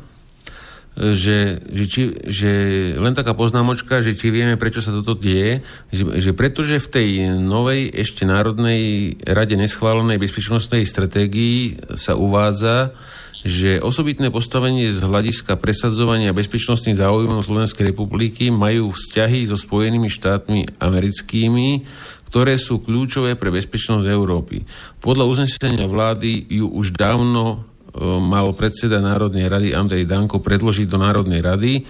že, 0.98 1.62
že, 1.62 1.84
či, 1.86 2.02
že 2.26 2.52
len 2.98 3.14
taká 3.14 3.38
poznámočka, 3.38 4.02
že 4.02 4.18
či 4.18 4.34
vieme, 4.34 4.58
prečo 4.58 4.82
sa 4.82 4.90
toto 4.90 5.14
deje, 5.14 5.62
že, 5.94 6.04
že 6.18 6.32
pretože 6.34 6.82
v 6.82 6.88
tej 6.90 7.10
novej 7.38 7.94
ešte 7.94 8.26
Národnej 8.26 9.14
rade 9.22 9.54
neschválenej 9.54 10.18
bezpečnostnej 10.18 10.90
stratégii 10.90 11.94
sa 11.94 12.18
uvádza, 12.18 12.98
že 13.46 13.78
osobitné 13.78 14.34
postavenie 14.34 14.90
z 14.90 15.06
hľadiska 15.06 15.62
presadzovania 15.62 16.34
bezpečnostných 16.34 16.98
záujmov 16.98 17.46
Slovenskej 17.46 17.94
republiky 17.94 18.50
majú 18.50 18.90
vzťahy 18.90 19.46
so 19.46 19.54
Spojenými 19.54 20.10
štátmi 20.10 20.82
americkými, 20.82 21.86
ktoré 22.34 22.58
sú 22.58 22.82
kľúčové 22.82 23.38
pre 23.38 23.54
bezpečnosť 23.54 24.10
Európy. 24.10 24.66
Podľa 24.98 25.30
uznesenia 25.30 25.86
vlády 25.86 26.50
ju 26.50 26.66
už 26.66 26.98
dávno 26.98 27.77
mal 28.22 28.54
predseda 28.54 29.02
Národnej 29.02 29.50
rady 29.50 29.74
Andrej 29.74 30.06
Danko 30.06 30.40
predložiť 30.40 30.88
do 30.88 30.98
Národnej 31.02 31.42
rady, 31.42 31.86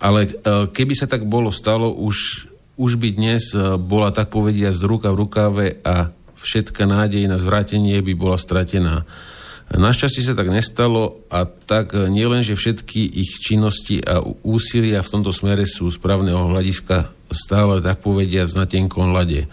ale 0.00 0.28
e, 0.28 0.30
keby 0.68 0.94
sa 0.96 1.08
tak 1.08 1.24
bolo 1.24 1.48
stalo, 1.48 1.92
už, 1.92 2.48
už 2.76 3.00
by 3.00 3.08
dnes 3.16 3.52
e, 3.56 3.80
bola 3.80 4.12
tak 4.12 4.28
povedia 4.28 4.72
z 4.72 4.84
ruka 4.84 5.08
v 5.12 5.20
rukave 5.24 5.66
a 5.84 6.12
všetka 6.36 6.84
nádej 6.84 7.24
na 7.28 7.40
zvrátenie 7.40 7.96
by 8.04 8.12
bola 8.12 8.36
stratená. 8.36 9.08
Našťastie 9.66 10.22
sa 10.22 10.38
tak 10.38 10.52
nestalo 10.52 11.26
a 11.32 11.48
tak 11.48 11.96
e, 11.96 12.12
nielen, 12.12 12.44
že 12.44 12.54
všetky 12.54 13.02
ich 13.02 13.40
činnosti 13.40 14.04
a 14.04 14.20
úsilia 14.44 15.00
v 15.00 15.12
tomto 15.16 15.32
smere 15.32 15.64
sú 15.64 15.88
správneho 15.88 16.52
hľadiska 16.52 17.10
stále 17.32 17.82
tak 17.82 18.04
povedia 18.04 18.46
na 18.54 18.68
tenkom 18.68 19.10
lade. 19.10 19.48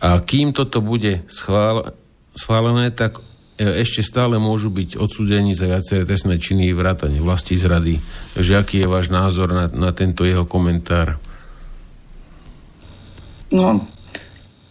A 0.00 0.16
kým 0.18 0.56
toto 0.56 0.80
bude 0.80 1.22
schvál, 1.28 1.92
schválené, 2.32 2.88
tak 2.90 3.20
E, 3.20 3.29
ešte 3.60 4.00
stále 4.00 4.40
môžu 4.40 4.72
byť 4.72 4.96
odsúdení 4.96 5.52
za 5.52 5.68
viaceré 5.68 6.08
trestné 6.08 6.40
činy 6.40 6.72
vrátane 6.72 7.20
vlasti 7.20 7.60
zrady. 7.60 8.00
Takže 8.32 8.56
aký 8.56 8.76
je 8.80 8.88
váš 8.88 9.12
názor 9.12 9.52
na, 9.52 9.68
na 9.68 9.92
tento 9.92 10.24
jeho 10.24 10.48
komentár? 10.48 11.20
No, 13.52 13.84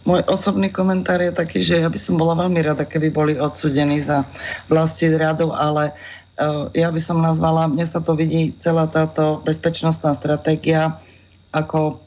môj 0.02 0.26
osobný 0.26 0.74
komentár 0.74 1.22
je 1.22 1.30
taký, 1.30 1.62
že 1.62 1.78
ja 1.78 1.86
by 1.86 1.98
som 2.02 2.18
bola 2.18 2.34
veľmi 2.34 2.58
rada, 2.66 2.82
keby 2.82 3.14
boli 3.14 3.32
odsudení 3.38 4.02
za 4.02 4.26
vlasti 4.66 5.06
zradu, 5.06 5.54
ale 5.54 5.94
uh, 6.40 6.66
ja 6.74 6.90
by 6.90 6.98
som 6.98 7.22
nazvala, 7.22 7.70
mne 7.70 7.86
sa 7.86 8.02
to 8.02 8.18
vidí 8.18 8.50
celá 8.58 8.90
táto 8.90 9.38
bezpečnostná 9.46 10.18
stratégia 10.18 10.98
ako 11.54 12.02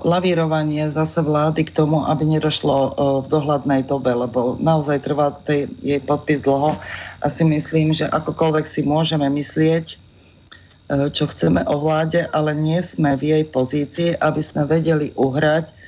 lavírovanie 0.00 0.88
zase 0.88 1.20
vlády 1.20 1.68
k 1.68 1.74
tomu, 1.74 2.00
aby 2.08 2.24
nedošlo 2.24 2.76
eh, 2.76 2.90
v 3.24 3.26
dohľadnej 3.28 3.84
dobe, 3.84 4.12
lebo 4.14 4.56
naozaj 4.56 5.04
trvá 5.04 5.36
jej 5.84 6.00
podpis 6.00 6.40
dlho 6.40 6.72
a 7.20 7.26
si 7.28 7.44
myslím, 7.44 7.92
že 7.92 8.08
akokoľvek 8.08 8.64
si 8.64 8.80
môžeme 8.80 9.28
myslieť, 9.28 9.86
eh, 9.94 11.08
čo 11.12 11.28
chceme 11.28 11.60
o 11.68 11.76
vláde, 11.76 12.24
ale 12.32 12.56
nie 12.56 12.80
sme 12.80 13.16
v 13.20 13.36
jej 13.36 13.44
pozícii, 13.44 14.10
aby 14.20 14.40
sme 14.40 14.64
vedeli 14.64 15.12
uhrať 15.16 15.80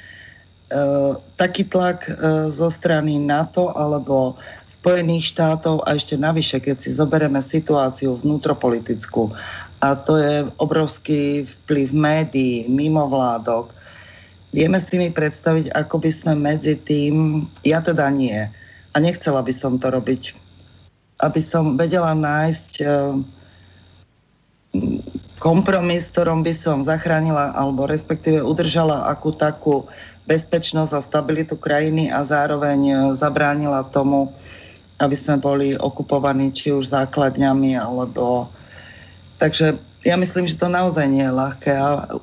taký 1.37 1.69
tlak 1.69 2.09
zo 2.49 2.73
strany 2.73 3.21
NATO 3.21 3.77
alebo 3.77 4.41
Spojených 4.73 5.29
štátov 5.37 5.85
a 5.85 6.01
ešte 6.01 6.17
navyše, 6.17 6.65
keď 6.65 6.81
si 6.81 6.97
zoberieme 6.97 7.45
situáciu 7.45 8.17
vnútropolitickú 8.25 9.37
a 9.83 9.99
to 9.99 10.15
je 10.15 10.47
obrovský 10.63 11.43
vplyv 11.43 11.91
médií, 11.91 12.71
mimovládok. 12.71 13.75
Vieme 14.55 14.79
si 14.79 14.95
mi 14.95 15.11
predstaviť, 15.11 15.75
ako 15.75 16.07
by 16.07 16.11
sme 16.15 16.33
medzi 16.39 16.79
tým, 16.79 17.45
ja 17.67 17.83
teda 17.83 18.07
nie, 18.15 18.47
a 18.93 18.97
nechcela 19.03 19.43
by 19.43 19.51
som 19.51 19.83
to 19.83 19.91
robiť, 19.91 20.39
aby 21.27 21.41
som 21.43 21.75
vedela 21.75 22.15
nájsť 22.15 22.73
uh, 22.85 23.19
kompromis, 25.43 26.09
ktorom 26.15 26.47
by 26.47 26.55
som 26.55 26.87
zachránila 26.87 27.51
alebo 27.59 27.91
respektíve 27.91 28.39
udržala 28.41 29.11
akú 29.11 29.35
takú 29.35 29.91
bezpečnosť 30.31 30.93
a 30.95 31.03
stabilitu 31.03 31.59
krajiny 31.59 32.07
a 32.09 32.23
zároveň 32.23 32.81
e, 32.87 32.95
zabránila 33.19 33.83
tomu, 33.91 34.31
aby 35.03 35.19
sme 35.19 35.43
boli 35.43 35.75
okupovaní 35.75 36.55
či 36.55 36.71
už 36.71 36.95
základňami 36.95 37.75
alebo... 37.75 38.47
Takže 39.43 39.75
ja 40.07 40.15
myslím, 40.15 40.47
že 40.47 40.55
to 40.55 40.71
naozaj 40.71 41.03
nie 41.11 41.27
je 41.27 41.35
ľahké 41.35 41.75
a 41.75 42.15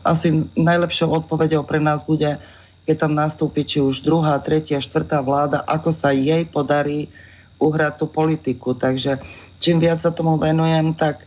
asi 0.00 0.48
najlepšou 0.56 1.12
odpovedou 1.12 1.60
pre 1.60 1.76
nás 1.76 2.00
bude, 2.00 2.40
keď 2.88 2.96
tam 2.96 3.12
nastúpi 3.12 3.68
či 3.68 3.84
už 3.84 4.00
druhá, 4.00 4.40
tretia, 4.40 4.80
štvrtá 4.80 5.20
vláda, 5.20 5.60
ako 5.68 5.92
sa 5.92 6.16
jej 6.16 6.48
podarí 6.48 7.12
uhrať 7.60 8.00
tú 8.00 8.06
politiku. 8.08 8.72
Takže 8.72 9.20
čím 9.60 9.76
viac 9.76 10.00
sa 10.00 10.08
tomu 10.08 10.40
venujem, 10.40 10.96
tak 10.96 11.20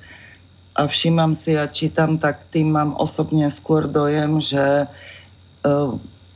a 0.77 0.85
všímam 0.85 1.33
si 1.33 1.57
a 1.57 1.69
čítam, 1.69 2.17
tak 2.17 2.45
tým 2.53 2.73
mám 2.73 2.93
osobne 2.97 3.49
skôr 3.49 3.89
dojem, 3.89 4.37
že 4.37 4.85
e, 4.85 4.87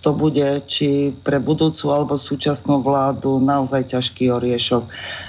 to 0.02 0.18
bude 0.18 0.66
či 0.66 1.14
pre 1.22 1.38
budúcu 1.38 1.94
alebo 1.94 2.18
súčasnú 2.18 2.82
vládu 2.82 3.38
naozaj 3.38 3.94
ťažký 3.94 4.34
oriešok. 4.34 4.84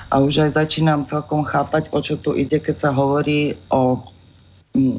A 0.09 0.25
už 0.25 0.49
aj 0.49 0.57
začínam 0.57 1.05
celkom 1.05 1.45
chápať, 1.45 1.93
o 1.93 2.01
čo 2.01 2.17
tu 2.17 2.33
ide, 2.33 2.57
keď 2.57 2.89
sa 2.89 2.91
hovorí 2.93 3.53
o 3.69 4.01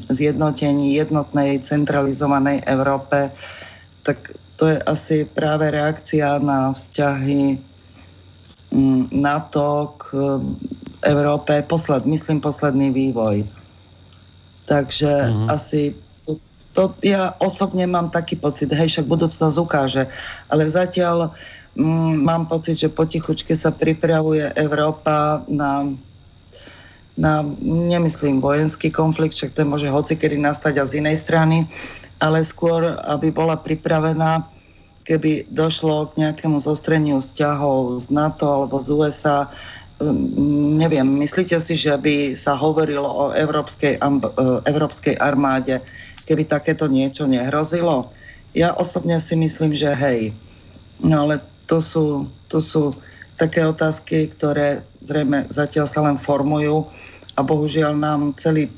zjednotení 0.06 0.94
jednotnej 0.94 1.58
centralizovanej 1.66 2.62
Európe, 2.70 3.34
tak 4.06 4.38
to 4.54 4.70
je 4.70 4.78
asi 4.86 5.16
práve 5.26 5.66
reakcia 5.74 6.38
na 6.38 6.70
vzťahy 6.70 7.58
NATO 9.10 9.98
k 9.98 10.04
Európe, 11.02 11.62
posled, 11.66 12.06
myslím 12.06 12.38
posledný 12.38 12.94
vývoj. 12.94 13.42
Takže 14.64 15.10
mm-hmm. 15.10 15.48
asi 15.50 15.92
to, 16.74 16.92
ja 17.06 17.38
osobne 17.38 17.86
mám 17.86 18.10
taký 18.10 18.34
pocit, 18.34 18.68
hej, 18.74 18.90
však 18.90 19.06
budúcnosť 19.06 19.56
ukáže, 19.62 20.04
ale 20.50 20.66
zatiaľ 20.66 21.30
mm, 21.78 22.26
mám 22.26 22.50
pocit, 22.50 22.76
že 22.76 22.92
potichučky 22.92 23.54
sa 23.54 23.70
pripravuje 23.70 24.50
Európa 24.58 25.46
na, 25.46 25.94
na, 27.14 27.46
nemyslím 27.62 28.42
vojenský 28.42 28.90
konflikt, 28.90 29.38
však 29.38 29.54
to 29.54 29.62
môže 29.62 29.86
hocikedy 29.86 30.34
nastať 30.34 30.82
a 30.82 30.84
z 30.84 30.98
inej 30.98 31.22
strany, 31.22 31.70
ale 32.18 32.42
skôr, 32.42 32.98
aby 33.06 33.30
bola 33.30 33.54
pripravená, 33.54 34.42
keby 35.06 35.46
došlo 35.52 36.10
k 36.12 36.26
nejakému 36.26 36.58
zostreniu 36.58 37.22
vzťahov 37.22 38.02
z 38.02 38.06
NATO 38.10 38.50
alebo 38.50 38.82
z 38.82 38.88
USA, 38.90 39.46
Hm, 40.02 40.74
neviem, 40.74 41.06
myslíte 41.22 41.54
si, 41.62 41.78
že 41.78 41.94
by 41.94 42.34
sa 42.34 42.58
hovorilo 42.58 43.06
o 43.06 43.24
európskej, 43.30 44.02
e, 44.02 44.06
európskej 44.66 45.14
armáde, 45.22 45.78
keby 46.24 46.48
takéto 46.48 46.88
niečo 46.88 47.28
nehrozilo? 47.28 48.10
Ja 48.56 48.72
osobne 48.74 49.20
si 49.20 49.36
myslím, 49.36 49.76
že 49.76 49.92
hej. 49.92 50.32
No 51.02 51.28
ale 51.28 51.42
to 51.66 51.80
sú, 51.80 52.28
to 52.48 52.58
sú 52.62 52.94
také 53.36 53.66
otázky, 53.66 54.30
ktoré 54.30 54.84
zrejme 55.04 55.50
zatiaľ 55.50 55.86
sa 55.90 56.00
len 56.06 56.16
formujú 56.16 56.86
a 57.34 57.40
bohužiaľ 57.42 57.92
nám 57.98 58.20
celý, 58.38 58.70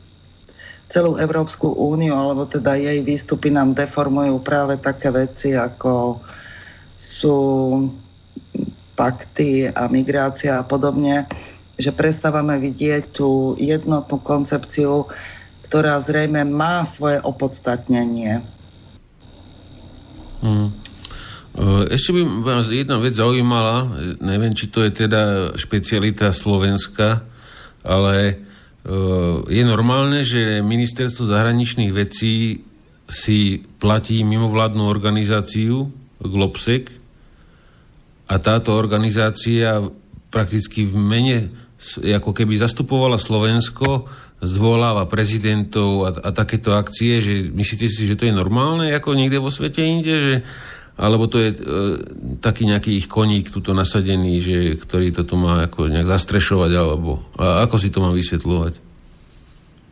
celú 0.89 1.21
Európsku 1.21 1.71
úniu, 1.77 2.17
alebo 2.17 2.49
teda 2.49 2.79
jej 2.79 2.99
výstupy 3.05 3.53
nám 3.53 3.77
deformujú 3.77 4.41
práve 4.41 4.81
také 4.81 5.13
veci, 5.13 5.53
ako 5.53 6.19
sú 6.97 7.39
pakty 8.97 9.69
a 9.69 9.87
migrácia 9.93 10.57
a 10.57 10.65
podobne, 10.65 11.29
že 11.77 11.93
prestávame 11.93 12.57
vidieť 12.57 13.13
tú 13.13 13.53
jednotnú 13.61 14.17
koncepciu, 14.25 15.05
ktorá 15.67 15.99
zrejme 15.99 16.47
má 16.47 16.87
svoje 16.87 17.19
opodstatnenie. 17.21 18.41
Hmm. 20.41 20.71
Ešte 21.91 22.15
by 22.15 22.21
vás 22.47 22.71
jedna 22.71 23.03
vec 23.03 23.17
zaujímala, 23.19 23.89
neviem, 24.23 24.55
či 24.55 24.71
to 24.71 24.85
je 24.87 24.93
teda 24.93 25.53
špecialita 25.59 26.31
Slovenska, 26.31 27.25
ale 27.83 28.39
je 29.51 29.63
normálne, 29.67 30.23
že 30.23 30.63
ministerstvo 30.63 31.27
zahraničných 31.27 31.91
vecí 31.91 32.63
si 33.11 33.67
platí 33.83 34.23
mimovládnu 34.23 34.87
organizáciu 34.87 35.91
Globsec, 36.23 37.07
a 38.27 38.43
táto 38.43 38.75
organizácia 38.75 39.79
prakticky 40.35 40.83
v 40.83 40.95
mene, 40.99 41.37
ako 42.03 42.35
keby 42.35 42.59
zastupovala 42.59 43.23
Slovensko, 43.23 44.11
zvoláva 44.45 45.09
prezidentov 45.09 46.05
a, 46.05 46.11
a 46.13 46.31
takéto 46.33 46.77
akcie, 46.77 47.25
že 47.25 47.35
myslíte 47.49 47.87
si, 47.89 48.05
že 48.05 48.17
to 48.21 48.29
je 48.29 48.37
normálne 48.37 48.93
ako 48.93 49.17
niekde 49.17 49.41
vo 49.41 49.49
svete 49.49 49.81
inde, 49.81 50.15
že 50.17 50.35
alebo 50.97 51.29
to 51.29 51.37
je 51.37 51.51
e, 51.53 51.59
taký 52.41 52.65
nejaký 52.65 52.97
ich 52.97 53.05
koník 53.05 53.53
tuto 53.53 53.77
nasadený, 53.77 54.41
že, 54.41 54.57
ktorý 54.81 55.13
to 55.13 55.29
tu 55.29 55.37
má 55.37 55.69
ako 55.69 55.93
nejak 55.93 56.09
zastrešovať, 56.09 56.73
alebo 56.73 57.21
a 57.37 57.69
ako 57.69 57.77
si 57.77 57.93
to 57.93 58.01
má 58.01 58.09
vysvetľovať? 58.17 58.81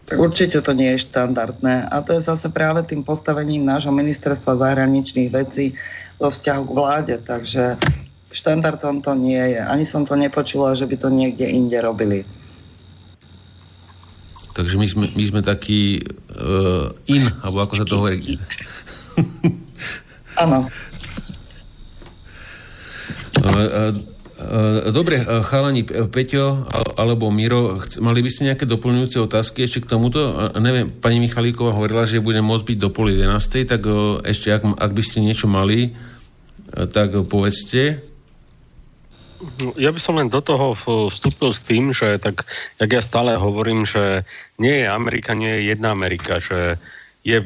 Tak 0.04 0.16
určite 0.20 0.60
to 0.60 0.72
nie 0.76 0.96
je 0.96 1.04
štandardné. 1.08 1.88
A 1.88 2.04
to 2.04 2.16
je 2.16 2.24
zase 2.24 2.52
práve 2.52 2.84
tým 2.84 3.00
postavením 3.00 3.64
nášho 3.64 3.92
ministerstva 3.92 4.60
zahraničných 4.60 5.32
vecí 5.32 5.76
vo 6.20 6.28
vzťahu 6.28 6.62
k 6.64 6.76
vláde. 6.76 7.14
Takže 7.24 7.80
štandardom 8.28 9.00
to 9.00 9.16
nie 9.16 9.56
je. 9.56 9.60
Ani 9.64 9.88
som 9.88 10.04
to 10.04 10.12
nepočula, 10.12 10.76
že 10.76 10.84
by 10.84 10.96
to 11.00 11.08
niekde 11.08 11.48
inde 11.48 11.80
robili. 11.80 12.28
Takže 14.54 14.78
my 14.78 14.86
sme, 14.86 15.06
my 15.10 15.24
sme 15.26 15.40
takí 15.42 16.06
uh, 16.38 16.94
in, 17.10 17.26
alebo 17.42 17.58
ako 17.66 17.74
sa 17.74 17.84
to 17.84 17.98
hovorí. 17.98 18.22
Áno. 20.42 20.66
Dobre, 24.90 25.22
chalani, 25.46 25.86
Peťo 25.86 26.66
alebo 26.98 27.30
Miro, 27.30 27.78
mali 28.02 28.22
by 28.22 28.30
ste 28.30 28.50
nejaké 28.50 28.66
doplňujúce 28.66 29.18
otázky 29.22 29.66
ešte 29.66 29.86
k 29.86 29.90
tomuto? 29.94 30.50
Neviem, 30.58 30.90
pani 30.90 31.22
Michalíková 31.22 31.74
hovorila, 31.74 32.06
že 32.06 32.22
bude 32.22 32.42
môcť 32.42 32.74
byť 32.74 32.78
do 32.78 32.90
pol 32.90 33.14
11, 33.14 33.30
tak 33.66 33.82
ešte 34.26 34.54
ak, 34.54 34.78
ak 34.78 34.90
by 34.90 35.02
ste 35.02 35.22
niečo 35.22 35.46
mali, 35.46 35.94
tak 36.70 37.14
povedzte. 37.26 38.13
No, 39.60 39.76
ja 39.76 39.92
by 39.92 40.00
som 40.00 40.16
len 40.16 40.32
do 40.32 40.40
toho 40.40 40.72
vstúpil 41.08 41.50
s 41.52 41.60
tým, 41.64 41.92
že 41.92 42.16
tak, 42.20 42.48
jak 42.80 42.90
ja 42.90 43.02
stále 43.04 43.36
hovorím, 43.36 43.84
že 43.84 44.24
nie 44.56 44.84
je 44.84 44.86
Amerika, 44.88 45.36
nie 45.36 45.50
je 45.60 45.74
jedna 45.74 45.92
Amerika, 45.92 46.40
že 46.40 46.80
je 47.24 47.40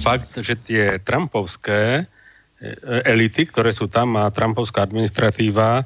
fakt, 0.00 0.36
že 0.40 0.56
tie 0.60 1.00
trumpovské 1.00 2.02
e, 2.02 2.04
elity, 3.08 3.48
ktoré 3.48 3.72
sú 3.72 3.88
tam 3.88 4.16
a 4.20 4.32
trumpovská 4.32 4.84
administratíva 4.84 5.80
e, 5.80 5.84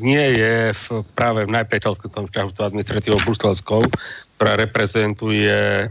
nie 0.00 0.24
je 0.36 0.54
v, 0.72 0.84
práve 1.16 1.44
v 1.44 1.54
najpriateľskom 1.56 2.28
vzťahu 2.28 2.48
s 2.52 2.60
administratívou 2.60 3.20
bruselskou, 3.24 3.84
ktorá 4.36 4.56
reprezentuje 4.60 5.88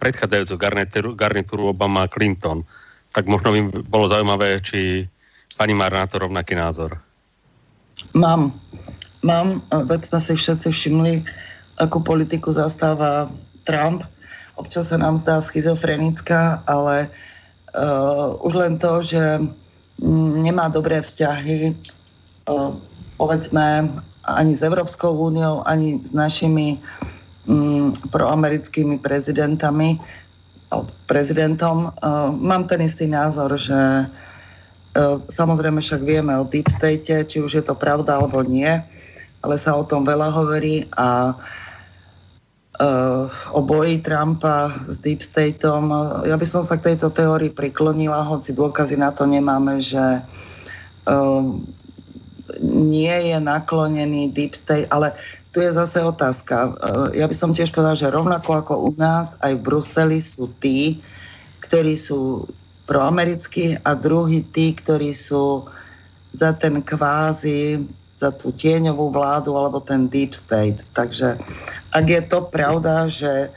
predchádzajúcu 0.00 0.54
garnitúru, 0.58 1.10
garnitúru 1.14 1.62
Obama 1.72 2.04
a 2.04 2.10
Clinton. 2.10 2.64
Tak 3.12 3.28
možno 3.28 3.52
by 3.52 3.60
bolo 3.86 4.08
zaujímavé, 4.08 4.60
či 4.64 5.04
pani 5.54 5.76
na 5.76 6.08
to 6.08 6.16
rovnaký 6.18 6.56
názor. 6.56 7.11
Mám. 8.12 8.52
Mám, 9.22 9.62
veď 9.70 10.10
sme 10.10 10.20
si 10.20 10.32
všetci 10.34 10.68
všimli, 10.68 11.14
akú 11.78 12.02
politiku 12.02 12.52
zastáva 12.52 13.30
Trump. 13.64 14.04
Občas 14.58 14.90
sa 14.90 14.98
nám 14.98 15.16
zdá 15.16 15.40
schizofrenická, 15.40 16.60
ale 16.68 17.08
uh, 17.72 18.36
už 18.44 18.52
len 18.52 18.74
to, 18.76 19.00
že 19.00 19.40
nemá 20.42 20.68
dobré 20.68 21.00
vzťahy, 21.00 21.72
uh, 22.50 22.74
povedzme, 23.16 23.88
ani 24.26 24.52
s 24.52 24.66
Európskou 24.66 25.14
úniou, 25.14 25.64
ani 25.64 26.02
s 26.02 26.10
našimi 26.12 26.82
um, 27.46 27.94
proamerickými 28.10 29.00
prezidentami, 29.00 30.02
prezidentom. 31.08 31.94
Uh, 32.02 32.28
mám 32.34 32.68
ten 32.68 32.82
istý 32.84 33.06
názor, 33.08 33.54
že 33.56 33.78
E, 33.78 34.04
samozrejme 35.28 35.80
však 35.80 36.02
vieme 36.04 36.36
o 36.36 36.44
Deep 36.44 36.68
State, 36.68 37.08
či 37.28 37.40
už 37.40 37.52
je 37.60 37.64
to 37.64 37.72
pravda 37.72 38.20
alebo 38.20 38.44
nie, 38.44 38.68
ale 39.40 39.54
sa 39.56 39.72
o 39.76 39.84
tom 39.88 40.04
veľa 40.04 40.28
hovorí 40.30 40.84
a 40.94 41.32
uh, 42.76 43.24
o 43.56 43.60
boji 43.64 44.04
Trumpa 44.04 44.76
s 44.86 45.00
Deep 45.00 45.24
Stateom. 45.24 45.88
Ja 46.28 46.36
by 46.36 46.46
som 46.46 46.60
sa 46.60 46.76
k 46.76 46.92
tejto 46.92 47.08
teórii 47.08 47.48
priklonila, 47.48 48.22
hoci 48.22 48.52
dôkazy 48.52 49.00
na 49.00 49.10
to 49.10 49.24
nemáme, 49.24 49.80
že 49.80 50.22
nie 52.62 53.16
je 53.32 53.38
naklonený 53.42 54.30
Deep 54.30 54.54
State, 54.54 54.86
ale 54.92 55.16
tu 55.52 55.60
je 55.60 55.72
zase 55.72 56.00
otázka. 56.00 56.78
Ja 57.12 57.26
by 57.28 57.34
som 57.36 57.52
tiež 57.52 57.72
povedala, 57.72 57.98
že 57.98 58.12
rovnako 58.12 58.50
ako 58.64 58.74
u 58.88 58.90
nás, 58.96 59.36
aj 59.44 59.52
v 59.56 59.64
Bruseli 59.64 60.20
sú 60.20 60.48
tí, 60.60 61.02
ktorí 61.60 61.96
sú 61.96 62.48
proamerickí 62.86 63.78
a 63.86 63.94
druhý 63.94 64.42
tí, 64.52 64.74
ktorí 64.74 65.14
sú 65.14 65.66
za 66.32 66.56
ten 66.56 66.80
kvázi, 66.82 67.84
za 68.16 68.30
tú 68.30 68.54
tieňovú 68.54 69.10
vládu 69.10 69.58
alebo 69.58 69.82
ten 69.82 70.06
deep 70.06 70.34
state. 70.34 70.78
Takže 70.94 71.38
ak 71.90 72.04
je 72.06 72.22
to 72.22 72.38
pravda, 72.46 73.10
že 73.10 73.50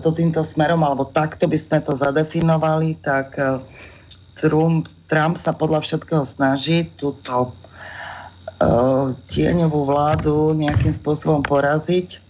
to 0.00 0.12
týmto 0.12 0.44
smerom, 0.44 0.84
alebo 0.84 1.08
takto 1.08 1.48
by 1.48 1.56
sme 1.56 1.78
to 1.80 1.96
zadefinovali, 1.96 2.96
tak 3.00 3.36
uh, 3.40 3.60
Trump, 4.36 4.88
Trump 5.08 5.40
sa 5.40 5.56
podľa 5.56 5.80
všetkého 5.84 6.24
snaží 6.24 6.88
túto 7.00 7.52
uh, 8.60 9.12
tieňovú 9.28 9.88
vládu 9.88 10.52
nejakým 10.56 10.92
spôsobom 10.92 11.40
poraziť. 11.44 12.20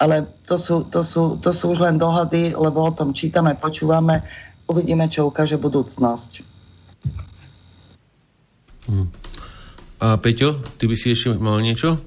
Ale 0.00 0.24
to 0.48 0.56
sú, 0.56 0.88
to, 0.88 1.04
sú, 1.04 1.36
to 1.44 1.52
sú 1.52 1.76
už 1.76 1.84
len 1.84 2.00
dohady, 2.00 2.56
lebo 2.56 2.88
o 2.88 2.92
tom 2.92 3.12
čítame, 3.12 3.52
počúvame. 3.52 4.24
Uvidíme, 4.70 5.10
čo 5.10 5.26
ukáže 5.26 5.58
budúcnosť. 5.58 6.46
Hmm. 8.86 9.10
A 9.98 10.16
Peťo, 10.16 10.62
ty 10.78 10.86
by 10.86 10.94
si 10.94 11.10
ešte 11.12 11.34
mal 11.36 11.58
niečo? 11.58 11.98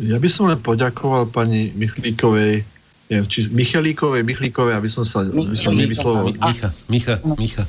Ja 0.00 0.16
by 0.16 0.28
som 0.32 0.48
len 0.48 0.58
poďakoval 0.58 1.28
pani 1.28 1.74
Michlíkovej, 1.76 2.64
neviem, 3.12 3.26
či 3.28 3.52
Michalíkovej, 3.52 4.24
Michlíkovej, 4.24 4.74
aby 4.80 4.88
som 4.88 5.04
sa 5.04 5.28
aby 5.28 5.58
som 5.58 5.76
nevyslovoval. 5.76 6.32
Micha, 6.40 6.68
Micha, 6.88 7.14
Micha. 7.36 7.64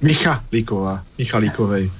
Micha 0.00 0.40
Líková, 0.48 1.04
Michalíkovej 1.20 1.92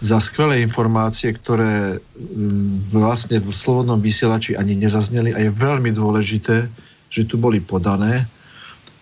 za 0.00 0.20
skvelé 0.20 0.60
informácie, 0.60 1.32
ktoré 1.32 1.96
mm, 1.96 2.92
vlastne 2.92 3.40
v 3.40 3.48
slobodnom 3.48 3.96
vysielači 3.96 4.52
ani 4.52 4.76
nezazneli 4.76 5.32
a 5.32 5.40
je 5.40 5.50
veľmi 5.50 5.88
dôležité, 5.90 6.68
že 7.08 7.22
tu 7.24 7.40
boli 7.40 7.64
podané. 7.64 8.28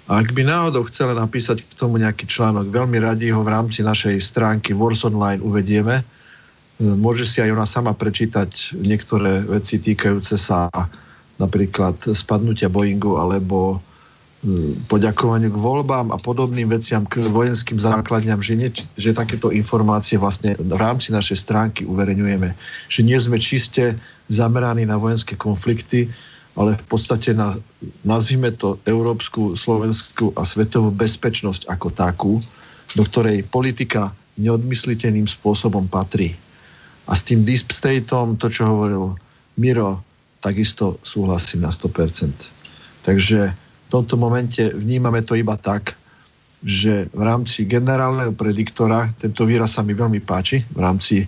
A 0.05 0.21
ak 0.21 0.37
by 0.37 0.45
náhodou 0.45 0.85
chcela 0.85 1.17
napísať 1.17 1.65
k 1.65 1.73
tomu 1.81 1.97
nejaký 1.97 2.29
článok, 2.29 2.69
veľmi 2.69 3.01
radi 3.01 3.33
ho 3.33 3.41
v 3.41 3.53
rámci 3.53 3.81
našej 3.81 4.21
stránky 4.21 4.77
Wars 4.77 5.01
Online 5.05 5.41
uvedieme. 5.41 6.01
E, 6.01 6.05
môže 6.85 7.25
si 7.25 7.41
aj 7.41 7.57
ona 7.57 7.65
sama 7.65 7.97
prečítať 7.97 8.77
niektoré 8.85 9.49
veci 9.49 9.81
týkajúce 9.81 10.37
sa 10.37 10.69
napríklad 11.41 11.97
spadnutia 12.13 12.69
Boeingu 12.69 13.17
alebo 13.17 13.81
poďakovaniu 14.93 15.49
k 15.49 15.57
voľbám 15.57 16.13
a 16.13 16.21
podobným 16.21 16.69
veciam 16.69 17.09
k 17.09 17.25
vojenským 17.33 17.81
základňam, 17.81 18.45
že, 18.45 18.55
nie, 18.55 18.69
že 19.01 19.17
takéto 19.17 19.49
informácie 19.49 20.21
vlastne 20.21 20.53
v 20.61 20.77
rámci 20.77 21.17
našej 21.17 21.39
stránky 21.41 21.89
uverejňujeme. 21.89 22.53
Že 22.93 23.01
nie 23.09 23.17
sme 23.17 23.41
čiste 23.41 23.97
zameraní 24.29 24.85
na 24.85 25.01
vojenské 25.01 25.33
konflikty, 25.33 26.13
ale 26.55 26.79
v 26.79 26.87
podstate 26.87 27.35
na, 27.35 27.55
nazvime 28.07 28.55
to 28.55 28.79
európsku, 28.87 29.59
slovenskú 29.59 30.35
a 30.39 30.47
svetovú 30.47 30.95
bezpečnosť 30.95 31.67
ako 31.67 31.89
takú, 31.91 32.33
do 32.95 33.03
ktorej 33.03 33.47
politika 33.51 34.15
neodmysliteľným 34.39 35.27
spôsobom 35.27 35.91
patrí. 35.91 36.35
A 37.11 37.19
s 37.19 37.27
tým 37.27 37.43
Deep 37.43 37.71
Stateom, 37.71 38.39
to 38.39 38.49
čo 38.49 38.71
hovoril 38.71 39.19
Miro, 39.59 40.03
takisto 40.39 40.99
súhlasím 41.03 41.67
na 41.67 41.71
100%. 41.71 43.03
Takže 43.05 43.65
tomto 43.95 44.19
momente 44.19 44.75
vnímame 44.75 45.23
to 45.23 45.39
iba 45.39 45.55
tak, 45.55 45.95
že 46.67 47.07
v 47.15 47.23
rámci 47.23 47.63
generálneho 47.63 48.35
prediktora, 48.35 49.07
tento 49.23 49.47
výraz 49.47 49.79
sa 49.79 49.87
mi 49.87 49.95
veľmi 49.95 50.19
páči, 50.19 50.67
v 50.75 50.81
rámci 50.83 51.23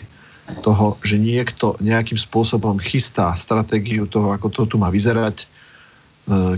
toho, 0.62 0.94
že 1.02 1.18
niekto 1.18 1.74
nejakým 1.82 2.18
spôsobom 2.18 2.78
chystá 2.78 3.35
stratégiu 3.35 4.06
toho, 4.06 4.31
ako 4.31 4.48
to 4.51 4.62
tu 4.70 4.77
má 4.78 4.90
vyzerať, 4.90 5.43
e, 5.43 5.47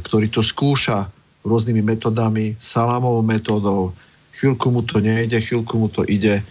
ktorý 0.05 0.29
to 0.29 0.45
skúša 0.45 1.09
rôznymi 1.45 1.81
metodami, 1.81 2.53
salámovou 2.61 3.25
metódou, 3.25 3.97
chvíľku 4.37 4.69
mu 4.69 4.85
to 4.85 5.01
nejde, 5.01 5.41
chvíľku 5.41 5.81
mu 5.81 5.89
to 5.89 6.05
ide, 6.05 6.45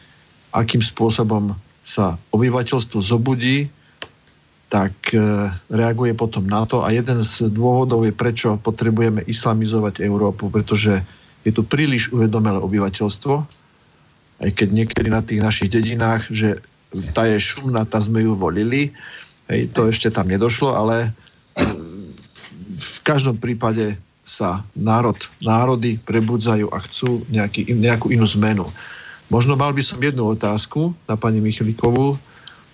akým 0.49 0.81
spôsobom 0.81 1.53
sa 1.85 2.17
obyvateľstvo 2.33 2.99
zobudí, 2.99 3.69
tak 4.67 5.15
e, 5.15 5.21
reaguje 5.71 6.11
potom 6.11 6.43
na 6.43 6.67
to. 6.67 6.83
A 6.83 6.91
jeden 6.91 7.23
z 7.23 7.47
dôvodov 7.47 8.03
je, 8.03 8.11
prečo 8.11 8.59
potrebujeme 8.59 9.23
islamizovať 9.23 10.03
Európu, 10.03 10.51
pretože 10.51 10.99
je 11.47 11.51
tu 11.55 11.63
príliš 11.63 12.11
uvedomelé 12.11 12.59
obyvateľstvo, 12.59 13.35
aj 14.43 14.49
keď 14.51 14.67
niekedy 14.73 15.07
na 15.07 15.23
tých 15.23 15.39
našich 15.39 15.69
dedinách, 15.71 16.27
že 16.27 16.59
tá 17.11 17.27
je 17.27 17.37
šumná, 17.39 17.83
tá 17.83 17.99
sme 17.99 18.23
ju 18.23 18.33
volili, 18.37 18.95
hej, 19.51 19.71
to 19.71 19.87
ešte 19.91 20.11
tam 20.11 20.27
nedošlo, 20.27 20.75
ale 20.75 20.95
e, 21.03 21.09
v 22.77 22.97
každom 23.03 23.39
prípade 23.39 23.99
sa 24.27 24.63
národ, 24.75 25.15
národy 25.39 25.99
prebudzajú 26.03 26.67
a 26.71 26.83
chcú 26.83 27.23
nejaký, 27.31 27.71
nejakú 27.71 28.11
inú 28.11 28.27
zmenu. 28.35 28.67
Možno 29.31 29.55
mal 29.55 29.71
by 29.71 29.83
som 29.83 29.99
jednu 29.99 30.27
otázku 30.35 30.91
na 31.07 31.15
pani 31.15 31.39
Michalíkovú, 31.39 32.19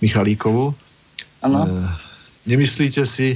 Michalíkovú, 0.01 0.73
Ano. 1.43 1.67
Eh, 1.67 1.87
nemyslíte 2.47 3.03
si, 3.03 3.35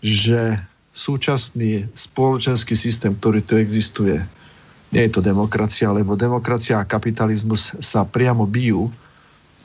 že 0.00 0.56
súčasný 0.96 1.88
spoločenský 1.92 2.72
systém, 2.72 3.12
ktorý 3.12 3.44
tu 3.44 3.60
existuje, 3.60 4.16
nie 4.92 5.02
je 5.08 5.12
to 5.12 5.24
demokracia, 5.24 5.88
lebo 5.88 6.20
demokracia 6.20 6.80
a 6.80 6.88
kapitalizmus 6.88 7.76
sa 7.80 8.04
priamo 8.04 8.44
bijú, 8.44 8.92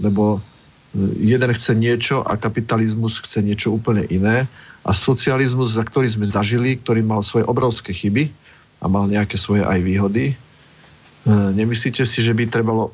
lebo 0.02 0.38
eh, 0.38 1.36
jeden 1.36 1.52
chce 1.54 1.74
niečo 1.78 2.24
a 2.26 2.38
kapitalizmus 2.38 3.22
chce 3.22 3.42
niečo 3.44 3.74
úplne 3.74 4.06
iné 4.10 4.46
a 4.88 4.92
socializmus, 4.96 5.76
za 5.76 5.84
ktorý 5.84 6.08
sme 6.08 6.26
zažili, 6.26 6.80
ktorý 6.80 7.04
mal 7.04 7.20
svoje 7.22 7.44
obrovské 7.46 7.92
chyby 7.92 8.32
a 8.80 8.86
mal 8.88 9.10
nejaké 9.10 9.36
svoje 9.36 9.66
aj 9.66 9.80
výhody, 9.84 10.26
eh, 10.32 11.50
nemyslíte 11.54 12.06
si, 12.08 12.20
že 12.24 12.34
by 12.34 12.48
trebalo 12.48 12.94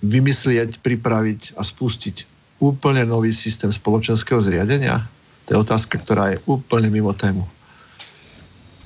vymyslieť, 0.00 0.80
pripraviť 0.80 1.58
a 1.58 1.62
spustiť 1.62 2.26
úplne 2.62 3.04
nový 3.04 3.34
systém 3.34 3.68
spoločenského 3.68 4.40
zriadenia? 4.40 5.04
To 5.44 5.48
je 5.52 5.58
otázka, 5.60 6.00
ktorá 6.00 6.32
je 6.32 6.38
úplne 6.48 6.88
mimo 6.88 7.12
tému. 7.12 7.44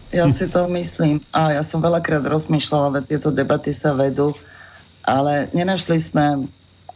Ja 0.08 0.24
si 0.32 0.48
to 0.48 0.64
myslím 0.72 1.20
a 1.36 1.60
ja 1.60 1.62
som 1.62 1.84
veľakrát 1.84 2.24
rozmýšľala, 2.24 3.04
že 3.04 3.14
tieto 3.14 3.28
debaty 3.28 3.76
sa 3.76 3.92
vedú, 3.92 4.32
ale 5.04 5.52
nenašli 5.52 6.00
sme, 6.00 6.48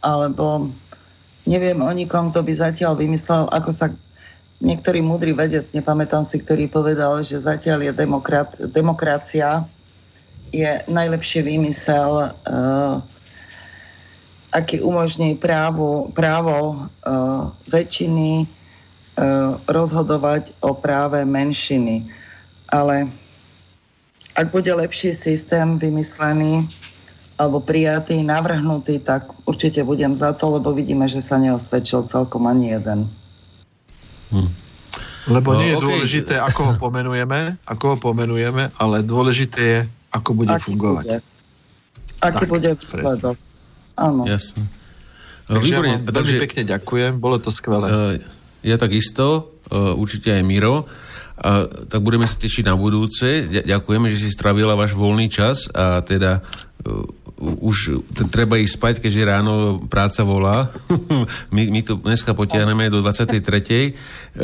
alebo 0.03 0.67
neviem 1.47 1.79
o 1.79 1.91
nikom, 1.91 2.29
kto 2.29 2.43
by 2.43 2.53
zatiaľ 2.53 2.99
vymyslel, 2.99 3.47
ako 3.49 3.71
sa 3.71 3.87
niektorý 4.63 5.03
múdry 5.03 5.31
vedec, 5.35 5.63
nepamätám 5.71 6.23
si, 6.23 6.39
ktorý 6.39 6.67
povedal, 6.67 7.23
že 7.23 7.39
zatiaľ 7.39 7.89
je 7.89 7.93
demokrat, 7.95 8.55
demokracia 8.71 9.63
je 10.53 10.69
najlepšie 10.85 11.41
vymysel 11.41 12.29
uh, 12.29 13.01
aký 14.53 14.79
umožní 14.85 15.33
právo, 15.35 16.13
právo 16.13 16.77
uh, 16.77 17.49
väčšiny 17.73 18.45
uh, 18.45 19.57
rozhodovať 19.65 20.53
o 20.61 20.77
práve 20.77 21.25
menšiny. 21.25 22.05
Ale 22.69 23.09
ak 24.37 24.53
bude 24.53 24.69
lepší 24.69 25.13
systém 25.13 25.81
vymyslený 25.81 26.69
alebo 27.37 27.59
prijatý, 27.59 28.21
navrhnutý, 28.21 29.01
tak 29.01 29.33
určite 29.49 29.81
budem 29.81 30.13
za 30.13 30.33
to, 30.37 30.59
lebo 30.59 30.69
vidíme, 30.73 31.09
že 31.09 31.19
sa 31.19 31.41
neosvedčil 31.41 32.05
celkom 32.05 32.45
ani 32.45 32.77
jeden. 32.77 33.09
Hm. 34.29 34.49
Lebo 35.23 35.55
nie 35.55 35.71
je 35.71 35.77
okay. 35.79 35.87
dôležité, 35.87 36.33
ako 36.35 36.61
ho 36.67 36.73
pomenujeme, 36.75 37.55
ako 37.63 37.95
ho 37.95 37.97
pomenujeme, 37.97 38.75
ale 38.75 39.05
dôležité 39.07 39.61
je, 39.61 39.79
ako 40.11 40.29
bude 40.35 40.51
Aký 40.51 40.75
fungovať. 40.75 41.05
Bude. 41.07 41.17
Aký 42.19 42.45
tak, 42.45 42.51
bude 42.51 42.69
výsledok. 42.75 43.37
Áno. 43.95 44.27
Jasne. 44.27 44.67
Takže 45.47 45.63
Výborne, 45.63 45.99
ja 45.99 45.99
vám 46.03 46.15
takže, 46.15 46.37
pekne 46.39 46.63
ďakujem, 46.67 47.11
bolo 47.19 47.37
to 47.39 47.51
skvelé. 47.51 47.87
Uh, 47.87 48.13
ja 48.63 48.75
takisto, 48.75 49.55
uh, 49.71 49.95
určite 49.95 50.31
aj 50.31 50.43
Miro. 50.43 50.87
A, 51.33 51.65
tak 51.65 52.05
budeme 52.05 52.29
sa 52.29 52.37
tešiť 52.37 52.69
na 52.69 52.77
budúce. 52.77 53.49
Ďakujeme, 53.49 54.05
že 54.13 54.21
si 54.21 54.29
stravila 54.29 54.77
váš 54.77 54.93
voľný 54.93 55.27
čas 55.33 55.65
a 55.73 56.05
teda 56.05 56.45
už 57.43 58.05
treba 58.29 58.61
ísť 58.61 58.75
spať, 58.77 58.95
keďže 59.03 59.27
ráno 59.27 59.81
práca 59.89 60.23
volá. 60.23 60.69
my, 61.55 61.63
my 61.71 61.81
to 61.83 61.99
dneska 61.99 62.31
potiahneme 62.31 62.87
do 62.87 63.01
23. 63.01 63.41
E, 63.41 63.91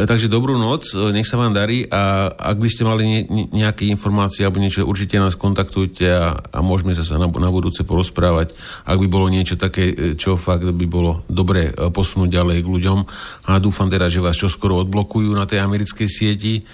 takže 0.04 0.28
dobrú 0.28 0.58
noc, 0.58 0.92
e, 0.92 1.14
nech 1.14 1.30
sa 1.30 1.40
vám 1.40 1.56
darí 1.56 1.86
a 1.88 2.28
ak 2.34 2.58
by 2.60 2.70
ste 2.70 2.84
mali 2.84 3.04
ne, 3.06 3.22
nejaké 3.54 3.88
informácie 3.88 4.44
alebo 4.44 4.60
niečo, 4.60 4.84
určite 4.84 5.22
nás 5.22 5.40
kontaktujte 5.40 6.06
a, 6.10 6.36
a 6.36 6.60
môžeme 6.60 6.92
sa 6.98 7.06
na, 7.16 7.30
na 7.30 7.50
budúce 7.54 7.86
porozprávať, 7.86 8.58
ak 8.84 8.98
by 9.00 9.08
bolo 9.08 9.32
niečo 9.32 9.56
také, 9.56 9.94
e, 9.94 9.96
čo 10.20 10.36
fakt 10.36 10.68
by 10.68 10.86
bolo 10.90 11.24
dobre 11.30 11.72
posunúť 11.72 12.30
ďalej 12.36 12.58
k 12.66 12.72
ľuďom. 12.72 13.00
A 13.48 13.62
dúfam 13.62 13.88
teda, 13.88 14.12
že 14.12 14.24
vás 14.24 14.36
čoskoro 14.36 14.82
odblokujú 14.84 15.32
na 15.32 15.46
tej 15.46 15.64
americkej 15.64 16.08
sieti 16.10 16.66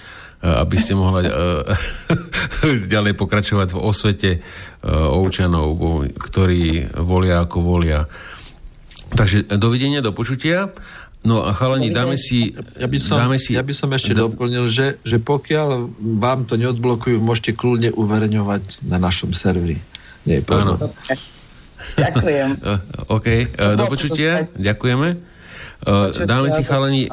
aby 0.44 0.76
ste 0.76 0.92
mohli 0.92 1.26
ďalej 2.94 3.12
pokračovať 3.16 3.72
v 3.72 3.80
osvete 3.80 4.30
občanov, 5.12 5.78
ktorí 6.16 6.92
volia 7.00 7.42
ako 7.42 7.58
volia. 7.64 8.04
Takže 9.16 9.46
dovidenia, 9.56 10.04
do 10.04 10.10
počutia. 10.10 10.70
No 11.26 11.42
a 11.42 11.50
chalani, 11.50 11.90
dáme 11.90 12.14
si... 12.14 12.54
Ja 12.78 12.86
by 12.86 12.98
som, 13.02 13.18
dáme 13.18 13.38
si, 13.42 13.58
ja 13.58 13.64
by 13.66 13.74
som 13.74 13.90
ešte 13.90 14.14
do... 14.14 14.30
doplnil, 14.30 14.70
že, 14.70 15.02
že 15.02 15.18
pokiaľ 15.18 15.90
vám 16.22 16.46
to 16.46 16.54
neodblokujú, 16.54 17.18
môžete 17.18 17.58
kľudne 17.58 17.90
uverejňovať 17.98 18.86
na 18.86 19.02
našom 19.02 19.34
serveri. 19.34 19.82
Nie 20.22 20.42
je 20.42 20.54
Áno. 20.54 20.78
Ďakujem. 21.98 22.50
OK, 23.16 23.26
do 23.58 23.84
počutia. 23.90 24.46
Ďakujeme. 24.54 25.08
Dáme 26.26 26.48
si 26.54 26.62
chalani 26.62 27.10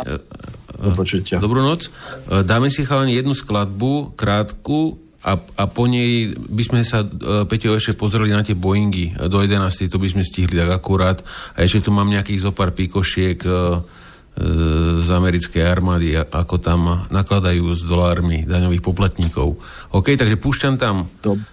Do 0.83 0.91
počutia. 0.91 1.39
Dobrú 1.39 1.63
noc. 1.63 1.87
E, 1.87 2.43
dáme 2.43 2.67
si 2.67 2.83
chalani 2.83 3.15
jednu 3.15 3.31
skladbu, 3.31 4.19
krátku, 4.19 4.99
a, 5.23 5.39
a 5.39 5.63
po 5.71 5.87
nej 5.87 6.35
by 6.35 6.63
sme 6.67 6.81
sa, 6.83 6.99
uh, 6.99 7.47
Peťo, 7.47 7.79
ešte 7.79 7.95
pozreli 7.95 8.35
na 8.35 8.43
tie 8.43 8.59
Boeingy 8.59 9.15
do 9.31 9.39
11. 9.39 9.87
To 9.87 9.95
by 9.95 10.11
sme 10.11 10.19
stihli 10.19 10.51
tak 10.51 10.67
akurát. 10.67 11.23
A 11.55 11.63
ešte 11.63 11.87
tu 11.87 11.95
mám 11.95 12.11
nejakých 12.11 12.43
zopár 12.43 12.75
pikošiek 12.75 13.39
z 14.99 15.09
americkej 15.13 15.61
armády, 15.61 16.17
ako 16.17 16.57
tam 16.57 17.05
nakladajú 17.13 17.69
s 17.77 17.85
dolármi 17.85 18.49
daňových 18.49 18.81
poplatníkov. 18.81 19.61
OK, 19.93 20.17
takže 20.17 20.41
púšťam 20.41 20.81
tam, 20.81 21.05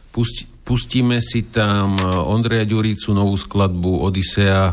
pust, 0.08 0.48
pustíme 0.64 1.20
si 1.20 1.52
tam 1.52 2.00
Ondreja 2.24 2.64
Ďuricu, 2.64 3.12
novú 3.12 3.36
skladbu 3.36 4.00
Odisea, 4.00 4.72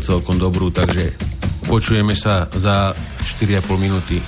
celkom 0.00 0.40
dobrú, 0.40 0.72
takže 0.72 1.33
počujeme 1.66 2.14
sa 2.16 2.46
za 2.52 2.94
4,5 3.20 3.76
minúty. 3.80 4.20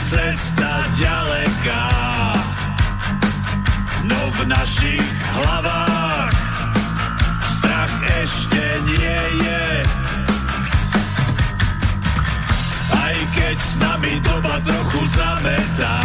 cesta 0.00 0.69
doba 14.50 14.60
trochu 14.66 15.06
zametá, 15.06 16.00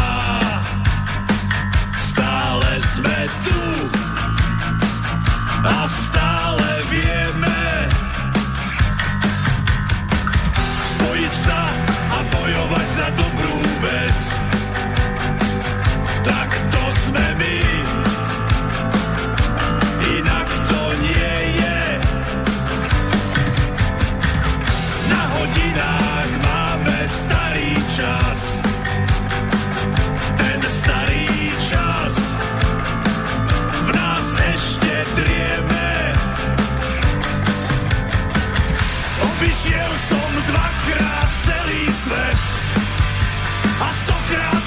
stále 1.98 2.72
sme 2.78 3.20
tu. 3.42 3.62
A 5.66 5.88
stále 5.90 6.45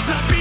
Cause 0.08 0.16
I've 0.16 0.28
been 0.30 0.37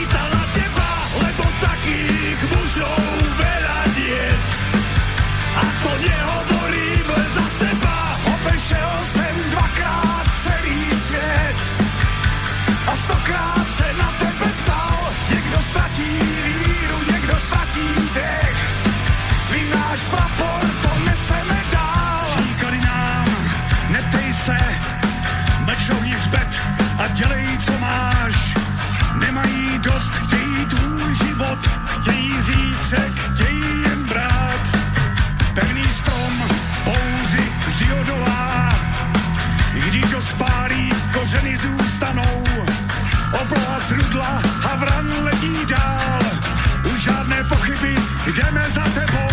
žádné 46.99 47.43
pochyby, 47.43 47.95
jdeme 48.27 48.69
za 48.69 48.83
tebou. 48.83 49.27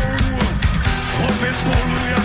Opět 1.28 1.58
spolu 1.58 2.06
jako 2.10 2.23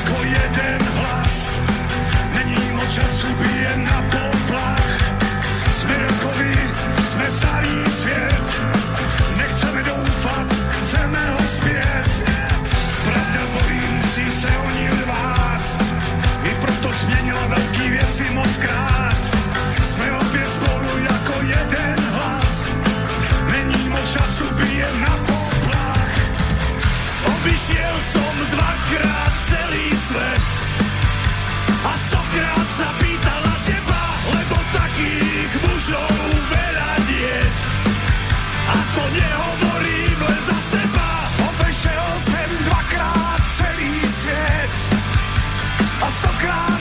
a 46.47 46.78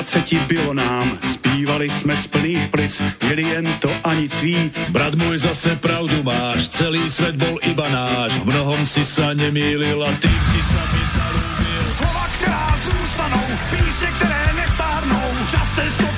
20 0.00 0.46
bylo 0.46 0.74
nám. 0.74 1.18
Zpívali 1.32 1.90
jsme 1.90 2.16
z 2.16 2.26
plných 2.26 2.68
plic, 2.68 3.02
měli 3.22 3.42
jen 3.42 3.74
to 3.80 3.90
a 4.04 4.14
nic 4.14 4.42
víc. 4.42 4.88
Brat 4.88 5.14
môj, 5.14 5.36
zase 5.44 5.76
pravdu 5.76 6.24
máš, 6.24 6.72
celý 6.72 7.04
svet 7.04 7.36
bol 7.36 7.60
iba 7.60 7.84
náš. 7.92 8.40
V 8.40 8.48
mnohom 8.48 8.80
si 8.88 9.04
sa 9.04 9.36
nemýlil 9.36 10.00
a 10.00 10.16
tým 10.16 10.40
si 10.40 10.60
sa 10.64 10.80
mi 10.88 11.04
zalúbil. 11.04 11.80
Slova, 11.84 12.24
která 12.32 12.66
zůstanou, 12.80 13.46
písně, 13.70 14.08
které 14.16 14.44
nestárnou. 14.56 15.28
Časté 15.52 15.84
stopy 15.90 16.09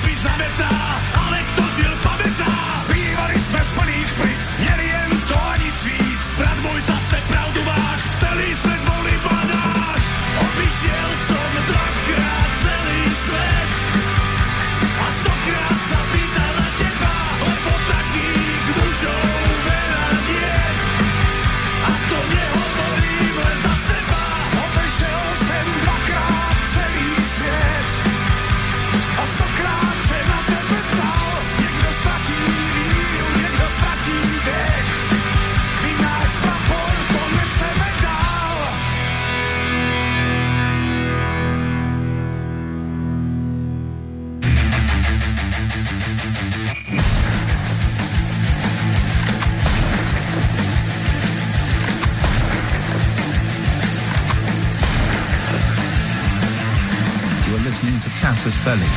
Belli. 58.73 58.89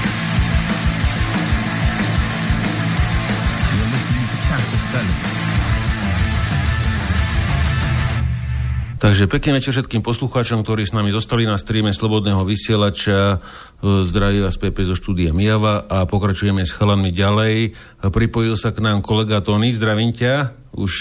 You're 3.77 3.90
listening 3.93 4.24
to 4.24 4.36
Casus 4.48 4.85
Belli. 4.89 5.16
Takže 8.97 9.28
pekný 9.28 9.61
večer 9.61 9.77
všetkým 9.77 10.01
poslucháčom, 10.01 10.65
ktorí 10.65 10.89
s 10.89 10.97
nami 10.97 11.12
zostali 11.12 11.44
na 11.44 11.61
streame 11.61 11.93
Slobodného 11.93 12.48
vysielača. 12.48 13.44
Zdraví 13.85 14.40
vás 14.40 14.57
Pepe 14.57 14.89
zo 14.89 14.97
štúdia 14.97 15.36
Mijava 15.36 15.85
a 15.85 16.09
pokračujeme 16.09 16.65
s 16.65 16.73
chalanmi 16.73 17.12
ďalej. 17.12 17.77
Pripojil 18.01 18.57
sa 18.57 18.73
k 18.73 18.81
nám 18.81 19.05
kolega 19.05 19.44
Tony, 19.44 19.77
zdravím 19.77 20.16
ťa. 20.16 20.57
Už 20.73 20.93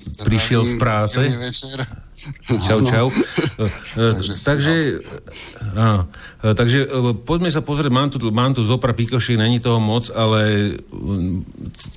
zdravím, 0.00 0.24
prišiel 0.24 0.64
z 0.64 0.72
práce. 0.80 1.20
večer. 1.20 1.84
Čau, 2.46 2.78
čau. 2.86 3.06
takže, 3.98 4.32
takže, 4.46 4.72
áno, 5.74 6.06
takže 6.38 6.78
poďme 7.26 7.50
sa 7.50 7.66
pozrieť, 7.66 7.90
mám 7.90 8.08
tu, 8.14 8.18
mám 8.30 8.54
tu 8.54 8.62
zopra 8.62 8.94
pikošiek, 8.94 9.38
není 9.38 9.58
toho 9.58 9.82
moc, 9.82 10.06
ale 10.14 10.74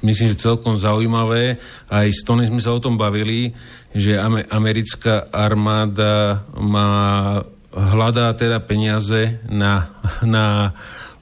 myslím, 0.02 0.34
že 0.34 0.42
celkom 0.42 0.82
zaujímavé. 0.82 1.62
Aj 1.94 2.08
s 2.10 2.26
Tony 2.26 2.50
sme 2.50 2.58
sa 2.58 2.74
o 2.74 2.82
tom 2.82 2.98
bavili, 2.98 3.54
že 3.94 4.18
americká 4.50 5.30
armáda 5.30 6.42
má, 6.58 7.42
hľadá 7.70 8.34
teda 8.34 8.58
peniaze 8.66 9.38
na, 9.46 9.94
na, 10.26 10.74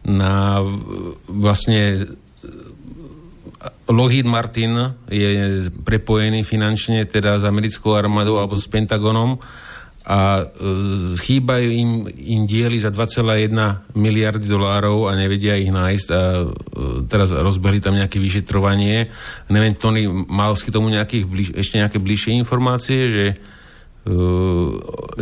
na 0.08 0.64
vlastne 1.28 2.08
Lockheed 3.92 4.24
Martin 4.24 4.96
je 5.12 5.68
prepojený 5.84 6.48
finančne 6.48 7.04
teda 7.04 7.40
s 7.40 7.44
americkou 7.44 7.92
armádou 7.92 8.40
alebo 8.40 8.56
s 8.56 8.68
Pentagonom 8.72 9.36
a 10.04 10.44
e, 10.44 10.46
chýbajú 11.16 11.70
im, 11.72 11.92
im 12.12 12.42
diely 12.44 12.76
za 12.76 12.92
2,1 12.92 13.56
miliardy 13.96 14.52
dolárov 14.52 15.08
a 15.08 15.16
nevedia 15.16 15.56
ich 15.56 15.72
nájsť 15.72 16.08
a 16.12 16.22
e, 16.44 16.46
teraz 17.08 17.32
rozbehli 17.32 17.80
tam 17.80 17.96
nejaké 17.96 18.20
vyšetrovanie. 18.20 19.08
Neviem, 19.48 19.80
Tony, 19.80 20.04
mal 20.12 20.52
k 20.60 20.76
tomu 20.76 20.92
nejakých 20.92 21.24
bliž, 21.24 21.50
ešte 21.56 21.80
nejaké 21.80 22.04
bližšie 22.04 22.36
informácie, 22.36 23.00
že 23.08 23.26
e, 23.32 23.36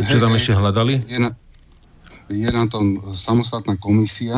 čo 0.02 0.18
tam 0.18 0.34
ešte 0.34 0.58
hľadali? 0.58 1.06
Je 1.06 1.18
na, 1.22 1.30
je 2.26 2.50
na 2.50 2.66
tom 2.66 2.98
samostatná 3.14 3.78
komisia, 3.78 4.34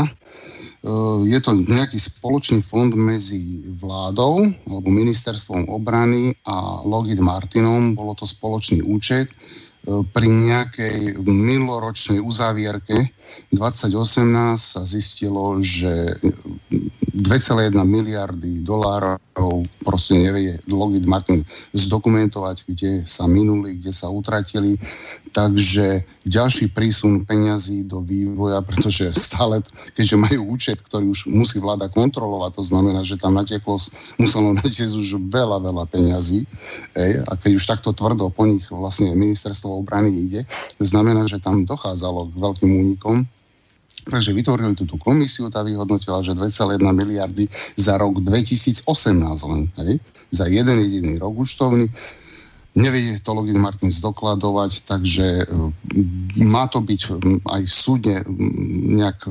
je 1.25 1.39
to 1.41 1.57
nejaký 1.65 1.97
spoločný 1.97 2.61
fond 2.61 2.93
medzi 2.93 3.65
vládou 3.81 4.45
alebo 4.69 4.89
ministerstvom 4.93 5.73
obrany 5.73 6.37
a 6.45 6.85
Lockheed 6.85 7.25
Martinom. 7.25 7.97
Bolo 7.97 8.13
to 8.13 8.29
spoločný 8.29 8.85
účet 8.85 9.33
eh, 9.33 10.05
pri 10.13 10.29
nejakej 10.29 11.25
minuloročnej 11.25 12.21
uzávierke 12.21 13.01
2018 13.53 14.59
sa 14.59 14.83
zistilo, 14.83 15.59
že 15.63 16.19
2,1 17.15 17.75
miliardy 17.87 18.63
dolárov 18.67 19.63
proste 19.87 20.19
nevie 20.19 20.59
Lockheed 20.67 21.07
Martin 21.07 21.43
zdokumentovať, 21.71 22.57
kde 22.67 22.93
sa 23.07 23.31
minuli, 23.31 23.79
kde 23.79 23.95
sa 23.95 24.11
utratili. 24.11 24.75
Takže 25.35 26.07
ďalší 26.27 26.71
prísun 26.71 27.27
peňazí 27.27 27.87
do 27.91 27.99
vývoja, 28.03 28.63
pretože 28.63 29.11
stále, 29.11 29.59
keďže 29.99 30.17
majú 30.19 30.41
účet, 30.55 30.79
ktorý 30.79 31.11
už 31.11 31.27
musí 31.31 31.59
vláda 31.59 31.91
kontrolovať, 31.91 32.63
to 32.63 32.65
znamená, 32.67 33.03
že 33.03 33.19
tam 33.19 33.35
natieklo, 33.35 33.75
muselo 34.23 34.55
natiecť 34.55 34.95
už 34.95 35.19
veľa, 35.27 35.59
veľa 35.59 35.85
peňazí. 35.91 36.47
Ej, 36.95 37.11
a 37.27 37.35
keď 37.35 37.51
už 37.59 37.65
takto 37.67 37.91
tvrdo 37.91 38.31
po 38.31 38.47
nich 38.47 38.63
vlastne 38.71 39.11
ministerstvo 39.15 39.83
obrany 39.83 40.15
ide, 40.15 40.47
znamená, 40.79 41.27
že 41.27 41.43
tam 41.43 41.67
dochádzalo 41.67 42.31
k 42.31 42.35
veľkým 42.39 42.71
únikom 42.71 43.24
Takže 44.05 44.37
vytvorili 44.37 44.77
túto 44.77 45.01
komisiu, 45.01 45.49
tá 45.49 45.65
vyhodnotila, 45.65 46.21
že 46.21 46.37
2,1 46.37 46.81
miliardy 46.93 47.49
za 47.77 47.97
rok 47.97 48.21
2018 48.21 48.85
len, 49.49 49.63
hej? 49.81 49.97
za 50.29 50.45
jeden 50.51 50.77
jediný 50.83 51.17
rok 51.17 51.33
účtovný. 51.41 51.89
Nevie 52.75 53.23
to 53.23 53.31
Logan 53.31 53.63
Martin 53.63 53.87
zdokladovať, 53.87 54.83
takže 54.83 55.47
mm, 55.47 56.43
má 56.51 56.67
to 56.67 56.83
byť 56.83 57.01
aj 57.47 57.63
súdne 57.71 58.19
nejak, 58.99 59.31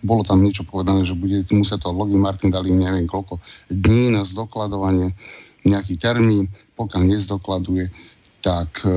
bolo 0.00 0.24
tam 0.24 0.40
niečo 0.40 0.64
povedané, 0.64 1.04
že 1.04 1.12
bude 1.12 1.44
musieť 1.52 1.84
to 1.84 1.92
Logan 1.92 2.24
Martin 2.24 2.48
dali 2.48 2.72
neviem 2.72 3.04
koľko 3.04 3.36
dní 3.68 4.08
na 4.16 4.24
zdokladovanie, 4.24 5.12
nejaký 5.68 6.00
termín, 6.00 6.48
pokiaľ 6.74 7.12
nezdokladuje, 7.12 7.92
tak 8.42 8.82
e, 8.82 8.90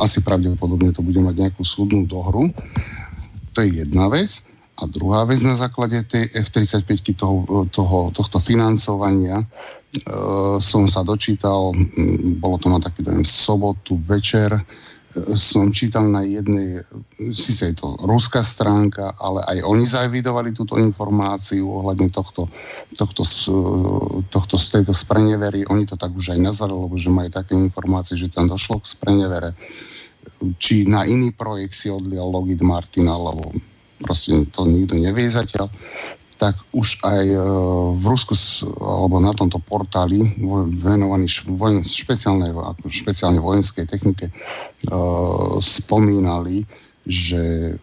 asi 0.00 0.24
pravdepodobne 0.24 0.94
to 0.94 1.04
bude 1.04 1.20
mať 1.20 1.34
nejakú 1.36 1.66
súdnu 1.66 2.08
dohru. 2.08 2.48
To 3.52 3.60
je 3.60 3.84
jedna 3.84 4.08
vec. 4.08 4.52
A 4.80 4.88
druhá 4.88 5.28
vec 5.28 5.44
na 5.44 5.52
základe 5.52 6.00
tej 6.08 6.32
F-35 6.32 7.14
toho, 7.14 7.68
toho, 7.68 8.08
tohto 8.10 8.40
financovania 8.40 9.38
e, 9.38 9.46
som 10.58 10.88
sa 10.88 11.04
dočítal, 11.04 11.76
bolo 12.40 12.56
to 12.56 12.72
na 12.72 12.80
taký 12.80 13.04
deň 13.04 13.20
sobotu 13.20 14.00
večer, 14.00 14.48
e, 14.56 14.62
som 15.36 15.68
čítal 15.70 16.08
na 16.08 16.24
jednej, 16.24 16.80
síce 17.20 17.68
je 17.68 17.76
to 17.78 18.00
ruská 18.00 18.40
stránka, 18.40 19.12
ale 19.20 19.44
aj 19.44 19.58
oni 19.60 19.84
zavidovali 19.84 20.56
túto 20.56 20.80
informáciu 20.80 21.68
ohľadne 21.68 22.08
tohto, 22.08 22.48
tohto, 22.96 23.22
tohto 24.32 24.56
z 24.56 24.66
tejto 24.80 24.96
sprenevery. 24.96 25.68
Oni 25.68 25.84
to 25.84 26.00
tak 26.00 26.16
už 26.16 26.32
aj 26.32 26.40
nazvali, 26.40 26.72
lebo 26.72 26.96
že 26.96 27.12
majú 27.12 27.28
také 27.28 27.54
informácie, 27.54 28.16
že 28.16 28.32
tam 28.32 28.48
došlo 28.48 28.80
k 28.80 28.88
sprenevere 28.88 29.52
či 30.58 30.86
na 30.86 31.06
iný 31.06 31.30
projekt 31.30 31.74
si 31.74 31.90
odlial 31.90 32.30
Lockheed 32.30 32.62
Martin, 32.62 33.06
alebo 33.06 33.54
proste 34.02 34.34
to 34.50 34.66
nikto 34.66 34.98
nevie 34.98 35.30
zatiaľ, 35.30 35.70
tak 36.42 36.58
už 36.74 36.98
aj 37.06 37.22
e, 37.30 37.38
v 37.94 38.02
Rusku 38.02 38.34
alebo 38.82 39.22
na 39.22 39.30
tomto 39.30 39.62
portáli 39.62 40.34
venovaný 40.82 41.30
vojen, 41.54 41.86
špeciálne, 41.86 42.50
špeciálne 42.82 43.38
vojenskej 43.38 43.86
technike 43.86 44.26
e, 44.26 44.32
spomínali, 45.62 46.66
že 47.06 47.74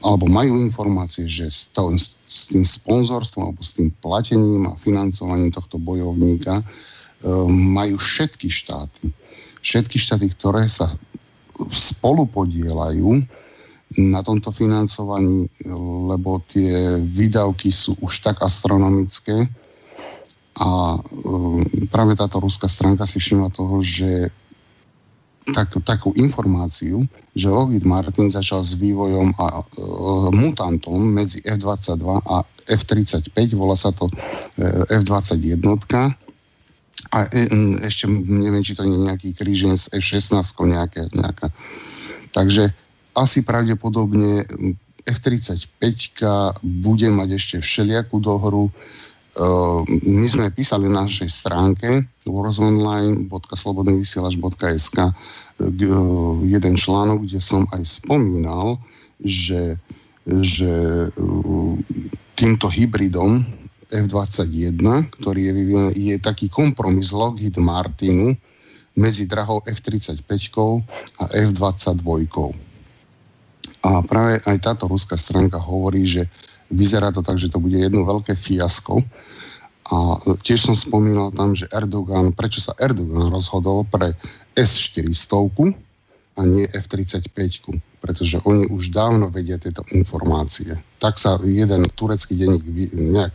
alebo 0.00 0.24
majú 0.24 0.56
informácie, 0.60 1.28
že 1.28 1.52
s, 1.52 1.68
to, 1.72 1.92
s 2.00 2.48
tým 2.48 2.64
sponzorstvom 2.64 3.52
alebo 3.52 3.60
s 3.60 3.76
tým 3.76 3.92
platením 4.00 4.72
a 4.72 4.80
financovaním 4.80 5.52
tohto 5.52 5.76
bojovníka 5.76 6.60
e, 6.60 6.64
majú 7.52 8.00
všetky 8.00 8.48
štáty. 8.48 9.12
Všetky 9.60 10.00
štáty, 10.00 10.32
ktoré 10.32 10.64
sa 10.64 10.88
spolupodielajú 11.72 13.22
na 14.10 14.20
tomto 14.20 14.50
financovaní, 14.50 15.46
lebo 16.10 16.42
tie 16.50 16.98
výdavky 17.00 17.70
sú 17.70 17.94
už 18.02 18.18
tak 18.20 18.42
astronomické 18.42 19.46
a 20.56 20.96
um, 20.98 21.60
práve 21.92 22.16
táto 22.16 22.40
ruská 22.40 22.66
stránka 22.66 23.04
si 23.04 23.20
všimla 23.20 23.52
toho, 23.52 23.78
že 23.84 24.32
tak, 25.54 25.78
takú 25.86 26.10
informáciu, 26.18 27.06
že 27.30 27.46
Lockheed 27.46 27.86
Martin 27.86 28.26
začal 28.26 28.66
s 28.66 28.74
vývojom 28.74 29.30
a 29.38 29.62
e, 29.62 29.64
mutantom 30.34 30.98
medzi 30.98 31.38
F-22 31.46 32.02
a 32.18 32.42
F-35, 32.66 33.54
volá 33.54 33.78
sa 33.78 33.94
to 33.94 34.10
e, 34.10 34.12
F-21 34.90 35.62
a 37.12 37.28
e, 37.30 37.46
ešte 37.86 38.10
neviem, 38.10 38.64
či 38.64 38.74
to 38.74 38.82
nie 38.82 38.98
je 38.98 39.06
nejaký 39.08 39.32
krížen 39.36 39.76
z 39.76 39.88
F-16 39.94 40.42
nejaké, 40.66 41.06
nejaká. 41.14 41.52
Takže 42.34 42.72
asi 43.16 43.42
pravdepodobne 43.46 44.44
F-35 45.06 45.70
bude 46.60 47.08
mať 47.14 47.32
ešte 47.38 47.60
všelijakú 47.62 48.20
dohru. 48.20 48.70
Uh, 49.36 49.84
my 50.08 50.24
sme 50.24 50.48
písali 50.48 50.88
na 50.88 51.04
našej 51.04 51.28
stránke 51.28 52.08
warsonline.slobodnyvysielač.sk 52.24 54.98
uh, 55.04 55.12
jeden 56.40 56.74
článok, 56.80 57.28
kde 57.28 57.36
som 57.36 57.68
aj 57.76 57.84
spomínal, 57.84 58.80
že, 59.20 59.76
že 60.24 60.72
týmto 62.32 62.64
hybridom 62.72 63.44
F-21, 63.90 64.82
ktorý 65.20 65.40
je, 65.46 65.54
je 65.94 66.16
taký 66.18 66.50
kompromis 66.50 67.14
Lockheed 67.14 67.54
Martinu 67.62 68.34
medzi 68.96 69.28
drahou 69.28 69.62
F-35 69.62 70.24
a 71.20 71.24
F-22. 71.30 72.16
A 73.86 74.02
práve 74.02 74.42
aj 74.42 74.56
táto 74.58 74.90
ruská 74.90 75.14
stránka 75.14 75.60
hovorí, 75.60 76.02
že 76.02 76.26
vyzerá 76.72 77.14
to 77.14 77.22
tak, 77.22 77.38
že 77.38 77.52
to 77.52 77.62
bude 77.62 77.78
jedno 77.78 78.02
veľké 78.02 78.34
fiasko. 78.34 78.98
A 79.86 80.18
tiež 80.42 80.66
som 80.66 80.74
spomínal 80.74 81.30
tam, 81.30 81.54
že 81.54 81.70
Erdogan, 81.70 82.34
prečo 82.34 82.58
sa 82.58 82.74
Erdogan 82.82 83.30
rozhodol 83.30 83.86
pre 83.86 84.18
S-400 84.58 85.30
a 86.36 86.40
nie 86.42 86.66
F-35, 86.66 87.30
pretože 88.02 88.42
oni 88.42 88.66
už 88.66 88.90
dávno 88.90 89.30
vedia 89.30 89.56
tieto 89.62 89.86
informácie. 89.94 90.74
Tak 90.98 91.16
sa 91.16 91.38
jeden 91.46 91.86
turecký 91.94 92.34
denník 92.34 92.66
nejak 92.92 93.32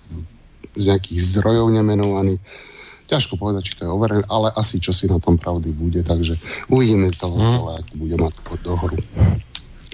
z 0.75 0.83
nejakých 0.91 1.19
zdrojov 1.19 1.72
nemenovaný. 1.72 2.40
Ťažko 3.11 3.35
povedať, 3.35 3.61
či 3.67 3.75
to 3.75 3.88
je 3.88 3.91
overené, 3.91 4.24
ale 4.32 4.56
asi 4.56 4.80
čo 4.80 4.95
si 4.95 5.11
na 5.11 5.19
tom 5.19 5.35
pravdy 5.35 5.75
bude, 5.75 6.00
takže 6.00 6.40
uvidíme 6.72 7.11
to 7.11 7.27
mm. 7.27 7.43
celé, 7.43 7.72
ako 7.83 7.93
bude 8.00 8.16
mať 8.16 8.33
dohru. 8.64 8.98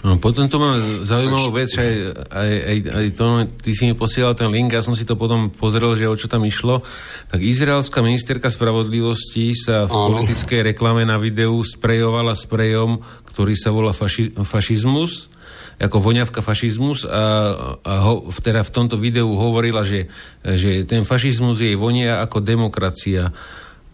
No, 0.06 0.22
potom 0.22 0.46
to 0.46 0.62
mám 0.62 0.78
zaujímavú 1.02 1.58
vec, 1.58 1.74
aj, 1.74 1.92
aj, 2.30 2.52
aj, 2.54 2.78
aj 2.86 3.08
to, 3.18 3.26
ty 3.66 3.72
si 3.74 3.90
mi 3.90 3.98
posielal 3.98 4.38
ten 4.38 4.46
link, 4.54 4.70
ja 4.70 4.86
som 4.86 4.94
si 4.94 5.10
to 5.10 5.18
potom 5.18 5.50
pozrel, 5.50 5.98
že 5.98 6.06
o 6.06 6.14
čo 6.14 6.30
tam 6.30 6.46
išlo. 6.46 6.86
Tak 7.34 7.42
izraelská 7.42 8.06
ministerka 8.06 8.54
spravodlivosti 8.54 9.58
sa 9.58 9.90
v 9.90 9.98
Áno. 9.98 10.14
politickej 10.14 10.70
reklame 10.70 11.02
na 11.02 11.18
videu 11.18 11.58
sprejovala 11.66 12.38
sprejom, 12.38 13.02
ktorý 13.26 13.58
sa 13.58 13.74
volá 13.74 13.90
faši, 13.90 14.38
fašizmus, 14.38 15.34
ako 15.76 15.98
voňavka 16.00 16.40
fašizmus 16.40 17.04
a, 17.04 17.54
a 17.84 17.94
ho, 18.08 18.26
v- 18.28 18.42
teda 18.42 18.64
v 18.64 18.74
tomto 18.74 18.96
videu 18.96 19.28
hovorila, 19.28 19.84
že, 19.84 20.08
že 20.42 20.88
ten 20.88 21.04
fašizmus 21.04 21.60
jej 21.60 21.76
vonia 21.76 22.24
ako 22.24 22.40
demokracia. 22.40 23.36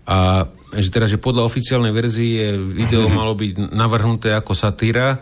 A 0.03 0.47
že 0.75 0.89
teda, 0.91 1.07
že 1.07 1.21
podľa 1.21 1.47
oficiálnej 1.47 1.95
verzie 1.95 2.57
video 2.57 3.09
malo 3.19 3.33
byť 3.33 3.71
navrhnuté 3.71 4.33
ako 4.35 4.53
satíra 4.53 5.21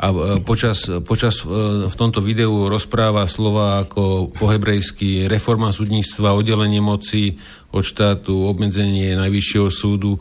a 0.00 0.06
e, 0.08 0.40
počas, 0.40 0.88
počas 1.04 1.44
e, 1.44 1.46
v 1.84 1.94
tomto 1.94 2.24
videu 2.24 2.72
rozpráva 2.72 3.28
slova 3.28 3.84
ako 3.84 4.32
po 4.32 4.48
hebrejsky 4.48 5.28
reforma 5.28 5.76
súdnictva, 5.76 6.32
oddelenie 6.32 6.80
moci 6.80 7.36
od 7.68 7.84
štátu, 7.84 8.48
obmedzenie 8.48 9.12
najvyššieho 9.20 9.68
súdu, 9.68 10.16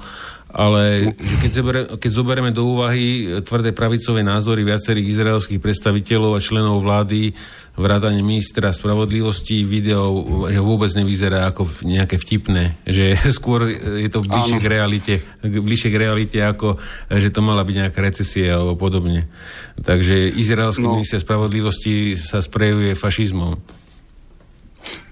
ale 0.50 1.14
že 1.14 1.36
keď, 1.38 1.52
zobere, 1.54 1.82
keď 2.02 2.12
zoberieme 2.12 2.50
do 2.50 2.66
úvahy 2.66 3.06
e, 3.38 3.46
tvrdé 3.46 3.70
pravicové 3.70 4.26
názory 4.26 4.66
viacerých 4.66 5.14
izraelských 5.14 5.62
predstaviteľov 5.62 6.34
a 6.34 6.42
členov 6.42 6.82
vlády, 6.82 7.38
vrátane 7.78 8.20
ministra 8.26 8.74
spravodlivosti, 8.74 9.62
video 9.64 10.10
že 10.50 10.60
vôbec 10.60 10.90
nevyzerá 10.98 11.48
ako 11.54 11.70
nejaké 11.86 12.18
vtipné, 12.18 12.76
že 12.84 13.14
skôr 13.38 13.70
je 13.78 14.10
to 14.10 14.26
bližšie 14.26 14.58
Áno. 14.58 14.66
k 14.66 14.68
realite, 14.68 15.14
bližšie 15.46 15.90
k 15.94 16.02
realite 16.02 16.38
ako, 16.42 16.82
e, 17.14 17.22
že 17.22 17.30
to 17.30 17.46
mala 17.46 17.62
byť 17.62 17.76
nejaká 17.86 18.00
recesia 18.02 18.58
alebo 18.58 18.74
podobne. 18.74 19.30
Takže 19.80 20.34
izraelský 20.34 20.82
No. 20.82 20.98
minister 20.98 21.22
spravodlivosti 21.22 22.18
sa 22.18 22.42
sprejuje 22.42 22.98
fašizmom. 22.98 23.79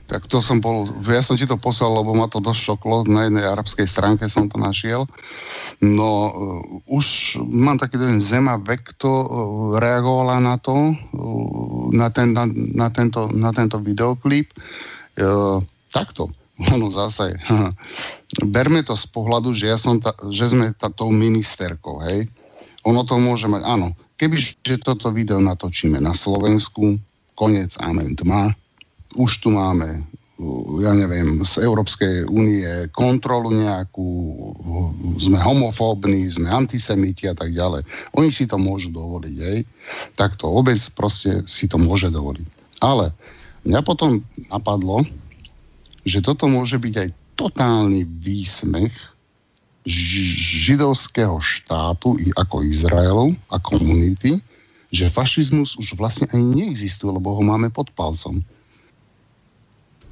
Tak 0.07 0.23
to 0.31 0.39
som 0.39 0.63
bol, 0.63 0.87
ja 1.11 1.19
som 1.19 1.35
ti 1.35 1.43
to 1.43 1.59
poslal, 1.59 1.99
lebo 1.99 2.15
ma 2.15 2.31
to 2.31 2.39
dosť 2.39 2.61
šoklo, 2.63 3.03
na 3.11 3.27
jednej 3.27 3.43
arabskej 3.43 3.83
stránke 3.83 4.23
som 4.31 4.47
to 4.47 4.55
našiel. 4.55 5.03
No, 5.83 6.09
uh, 6.31 6.63
už 6.87 7.37
mám 7.43 7.75
taký 7.75 7.99
dojem, 7.99 8.23
Zema 8.23 8.55
Vekto 8.55 9.11
uh, 9.11 9.27
reagovala 9.75 10.39
na 10.39 10.55
to, 10.55 10.95
uh, 10.95 11.91
na, 11.91 12.07
ten, 12.07 12.31
na, 12.31 12.47
na, 12.55 12.87
tento, 12.87 13.27
na 13.35 13.51
tento 13.51 13.83
videoklip. 13.83 14.55
Uh, 15.19 15.59
takto, 15.91 16.31
ono 16.71 16.87
zase, 16.87 17.35
berme 18.55 18.81
to 18.87 18.95
z 18.95 19.05
pohľadu, 19.11 19.51
že, 19.51 19.69
ja 19.69 19.77
som 19.77 19.99
ta, 19.99 20.15
že 20.31 20.55
sme 20.55 20.71
tá, 20.71 20.87
tou 20.87 21.11
ministerkou, 21.11 21.99
hej. 22.07 22.31
Ono 22.87 23.03
to 23.03 23.19
môže 23.19 23.51
mať, 23.51 23.61
áno, 23.67 23.91
keby 24.15 24.39
že 24.39 24.79
toto 24.79 25.11
video 25.11 25.43
natočíme 25.43 25.99
na 25.99 26.15
Slovensku, 26.15 26.95
koniec, 27.37 27.75
amen, 27.83 28.15
tma, 28.15 28.55
už 29.17 29.41
tu 29.41 29.49
máme, 29.49 30.05
ja 30.77 30.93
neviem, 30.93 31.41
z 31.41 31.65
Európskej 31.65 32.29
únie 32.29 32.69
kontrolu 32.93 33.49
nejakú, 33.49 34.05
sme 35.17 35.41
homofóbni, 35.41 36.29
sme 36.29 36.45
antisemiti 36.53 37.25
a 37.25 37.33
tak 37.33 37.49
ďalej. 37.49 37.81
Oni 38.13 38.29
si 38.29 38.45
to 38.45 38.61
môžu 38.61 38.93
dovoliť, 38.93 39.35
hej. 39.41 39.65
Takto 40.13 40.53
obec 40.53 40.77
proste 40.93 41.41
si 41.49 41.65
to 41.65 41.81
môže 41.81 42.13
dovoliť. 42.13 42.45
Ale 42.85 43.09
mňa 43.65 43.81
potom 43.81 44.21
napadlo, 44.53 45.01
že 46.05 46.21
toto 46.21 46.45
môže 46.45 46.77
byť 46.77 46.93
aj 47.01 47.09
totálny 47.33 48.05
výsmech 48.21 48.93
židovského 49.87 51.39
štátu 51.39 52.19
ako 52.35 52.61
Izraelu 52.61 53.33
a 53.49 53.57
komunity, 53.57 54.37
že 54.91 55.11
fašizmus 55.11 55.79
už 55.79 55.95
vlastne 55.95 56.27
ani 56.35 56.63
neexistuje, 56.63 57.11
lebo 57.11 57.35
ho 57.35 57.43
máme 57.43 57.71
pod 57.71 57.91
palcom. 57.95 58.39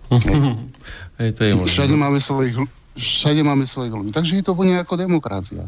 Hej, 1.20 1.30
to 1.36 1.42
je 1.44 1.52
možné. 1.56 1.72
Všade 1.72 1.96
máme 1.96 2.20
svojich, 2.22 2.56
všade 2.96 3.42
máme 3.42 3.66
svojich 3.66 3.94
ľudí. 3.94 4.12
Takže 4.12 4.34
je 4.40 4.44
to 4.46 4.54
vonia 4.54 4.82
ako 4.84 4.96
demokracia. 5.00 5.66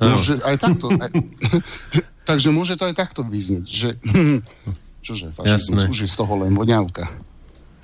Môže 0.00 0.42
aj 0.42 0.56
takto. 0.58 0.90
Aj, 0.90 1.10
takže 2.30 2.48
môže 2.50 2.74
to 2.74 2.88
aj 2.90 2.94
takto 2.98 3.22
vyznieť, 3.22 3.66
že 3.66 3.88
čože, 5.06 5.30
fašizmus 5.36 5.92
už 5.92 5.98
je 6.04 6.08
z 6.10 6.16
toho 6.16 6.34
len 6.40 6.52
voňavka. 6.56 7.06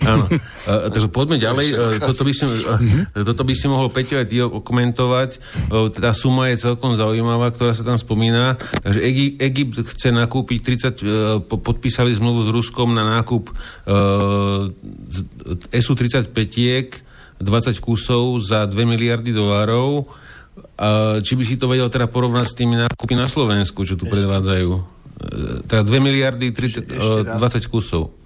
Áno. 0.00 0.24
Uh, 0.28 0.88
takže 0.88 1.12
poďme 1.12 1.36
ďalej. 1.36 1.66
Uh, 1.76 2.00
toto, 2.00 2.24
by 2.24 2.32
si, 2.32 2.44
uh, 2.44 2.78
toto 3.20 3.42
by 3.44 3.52
si 3.52 3.66
mohol 3.68 3.92
Peťo 3.92 4.16
aj 4.16 4.26
ty 4.26 4.40
komentovať. 4.40 5.30
Uh, 5.68 5.92
tá 5.92 6.16
suma 6.16 6.48
je 6.48 6.56
celkom 6.56 6.96
zaujímavá, 6.96 7.52
ktorá 7.52 7.76
sa 7.76 7.84
tam 7.84 8.00
spomína. 8.00 8.56
Takže 8.56 9.00
Egy, 9.00 9.36
Egypt 9.36 9.76
chce 9.84 10.08
nakúpiť 10.08 10.58
30, 10.64 11.04
uh, 11.04 11.10
po- 11.44 11.60
podpísali 11.60 12.16
zmluvu 12.16 12.48
s 12.48 12.50
Ruskom 12.50 12.96
na 12.96 13.20
nákup 13.20 13.52
uh, 13.52 14.72
z- 15.08 15.26
SU-35 15.68 16.32
20 17.40 17.80
kusov 17.80 18.36
za 18.40 18.64
2 18.64 18.76
miliardy 18.84 19.32
dolárov. 19.32 20.04
A 20.80 21.20
či 21.20 21.36
by 21.36 21.44
si 21.44 21.56
to 21.56 21.68
vedel 21.68 21.92
teda 21.92 22.08
porovnať 22.08 22.46
s 22.48 22.56
tými 22.56 22.76
nákupy 22.76 23.16
na 23.16 23.28
Slovensku, 23.28 23.84
čo 23.84 23.96
tu 24.00 24.08
predvádzajú? 24.08 24.70
Uh, 24.72 25.60
teda 25.68 25.84
2 25.84 25.92
miliardy 26.00 26.52
30, 26.52 26.88
Ešte 26.88 27.20
uh, 27.20 27.36
raz. 27.36 27.60
20 27.60 27.68
kusov. 27.68 28.16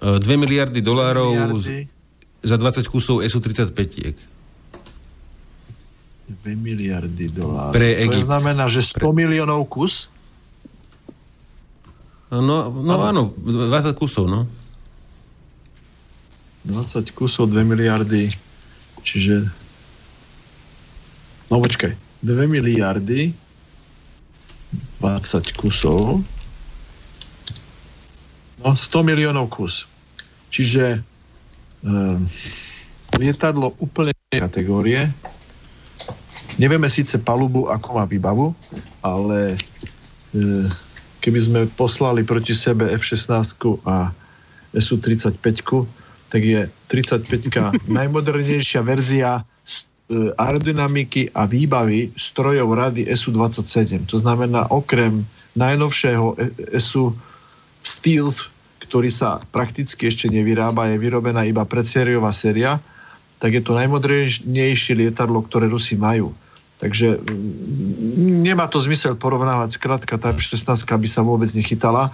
E, 0.00 0.18
2 0.18 0.36
miliardy 0.36 0.80
dolárov 0.80 1.32
Miliardy, 1.32 1.88
za 2.44 2.56
20 2.56 2.84
kusov 2.88 3.24
SU-35. 3.24 3.72
2 6.44 6.56
miliardy 6.56 7.28
dolárov. 7.28 7.72
Pre 7.72 7.88
To 7.88 8.00
Egypt. 8.08 8.26
znamená, 8.28 8.64
že 8.68 8.80
100 8.80 9.12
miliónov 9.12 9.64
kus? 9.68 10.08
No, 12.32 12.72
no 12.72 12.94
áno, 13.04 13.30
20 13.36 13.94
kusov, 13.94 14.26
no. 14.26 14.48
20 16.64 17.12
kusov, 17.12 17.52
2 17.52 17.60
miliardy, 17.62 18.32
čiže... 19.04 19.44
No 21.52 21.60
počkaj, 21.60 21.92
2 22.24 22.48
miliardy, 22.48 23.36
20 24.98 25.60
kusov, 25.60 26.24
no 28.64 28.72
100 28.72 29.04
miliónov 29.04 29.52
kus. 29.52 29.84
Čiže 30.48 31.04
um, 31.84 32.24
lietadlo 33.20 33.76
úplne 33.78 34.16
kategórie, 34.32 35.12
nevieme 36.56 36.88
síce 36.90 37.20
palubu, 37.20 37.68
ako 37.70 37.88
má 38.00 38.04
výbavu, 38.08 38.54
ale 39.02 39.54
e, 40.34 40.36
keby 41.22 41.38
sme 41.38 41.60
poslali 41.78 42.26
proti 42.26 42.54
sebe 42.54 42.90
F-16 42.90 43.84
a 43.86 44.10
SU-35, 44.74 45.38
tak 46.30 46.40
je 46.42 46.66
35 46.90 47.54
najmodernejšia 47.98 48.82
verzia 48.82 49.42
e, 49.42 49.42
aerodynamiky 50.34 51.30
a 51.34 51.46
výbavy 51.46 52.10
strojov 52.18 52.74
rady 52.74 53.06
SU-27. 53.06 54.10
To 54.10 54.18
znamená, 54.18 54.66
okrem 54.74 55.22
najnovšieho 55.54 56.34
e- 56.38 56.50
SU 56.82 57.14
Stealth, 57.84 58.53
ktorý 58.84 59.08
sa 59.08 59.40
prakticky 59.50 60.12
ešte 60.12 60.28
nevyrába, 60.28 60.92
je 60.92 61.00
vyrobená 61.00 61.48
iba 61.48 61.64
predsériová 61.64 62.30
séria, 62.36 62.78
tak 63.40 63.56
je 63.56 63.62
to 63.64 63.76
najmodernejšie 63.76 64.94
lietadlo, 64.96 65.44
ktoré 65.44 65.68
Rusi 65.68 65.96
majú. 65.96 66.32
Takže 66.78 67.16
mm, 67.16 68.44
nemá 68.44 68.68
to 68.68 68.82
zmysel 68.82 69.16
porovnávať, 69.16 69.80
skrátka 69.80 70.20
tá 70.20 70.36
F-16 70.36 70.84
by 70.84 71.08
sa 71.08 71.24
vôbec 71.24 71.48
nechytala. 71.56 72.12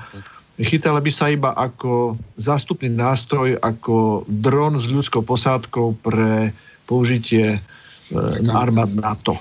Chytala 0.61 1.01
by 1.01 1.11
sa 1.11 1.33
iba 1.33 1.57
ako 1.57 2.21
zástupný 2.37 2.93
nástroj, 2.93 3.57
ako 3.59 4.29
dron 4.29 4.77
s 4.77 4.93
ľudskou 4.93 5.25
posádkou 5.25 5.97
pre 6.05 6.53
použitie 6.85 7.57
e, 7.57 7.59
armád 8.53 8.93
NATO. 8.93 9.41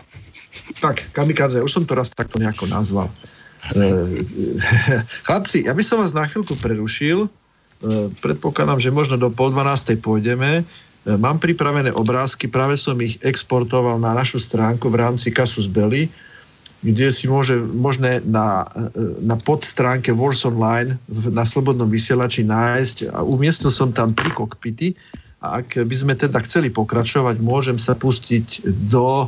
Tak, 0.79 1.11
kamikadze, 1.11 1.59
už 1.59 1.71
som 1.71 1.83
to 1.83 1.97
raz 1.97 2.07
takto 2.13 2.39
nejako 2.39 2.71
nazval. 2.71 3.11
E, 3.75 3.85
chlapci, 5.27 5.67
ja 5.67 5.73
by 5.75 5.83
som 5.83 5.99
vás 5.99 6.15
na 6.15 6.25
chvíľku 6.25 6.55
prerušil. 6.59 7.25
E, 7.25 7.29
predpokladám, 8.23 8.79
že 8.79 8.93
možno 8.93 9.19
do 9.19 9.29
pol 9.29 9.51
dvanástej 9.51 9.99
pôjdeme. 9.99 10.61
E, 10.61 10.63
Mám 11.15 11.43
pripravené 11.43 11.91
obrázky, 11.91 12.47
práve 12.47 12.79
som 12.79 12.95
ich 13.03 13.19
exportoval 13.21 13.99
na 13.99 14.15
našu 14.15 14.39
stránku 14.39 14.87
v 14.91 14.99
rámci 14.99 15.31
Casus 15.31 15.67
Belli, 15.67 16.07
kde 16.79 17.11
si 17.11 17.27
môže 17.27 17.59
možné 17.59 18.23
na, 18.23 18.63
na 19.19 19.35
podstránke 19.35 20.15
Wars 20.15 20.47
Online 20.47 20.95
na 21.11 21.43
Slobodnom 21.43 21.91
vysielači 21.91 22.47
nájsť 22.47 23.11
a 23.11 23.19
umiestnil 23.19 23.67
som 23.67 23.91
tam 23.91 24.15
tri 24.15 24.31
kokpity 24.31 24.95
a 25.43 25.63
ak 25.63 25.75
by 25.87 25.95
sme 25.95 26.13
teda 26.15 26.39
chceli 26.43 26.67
pokračovať, 26.71 27.39
môžem 27.39 27.79
sa 27.79 27.95
pustiť 27.95 28.63
do 28.91 29.27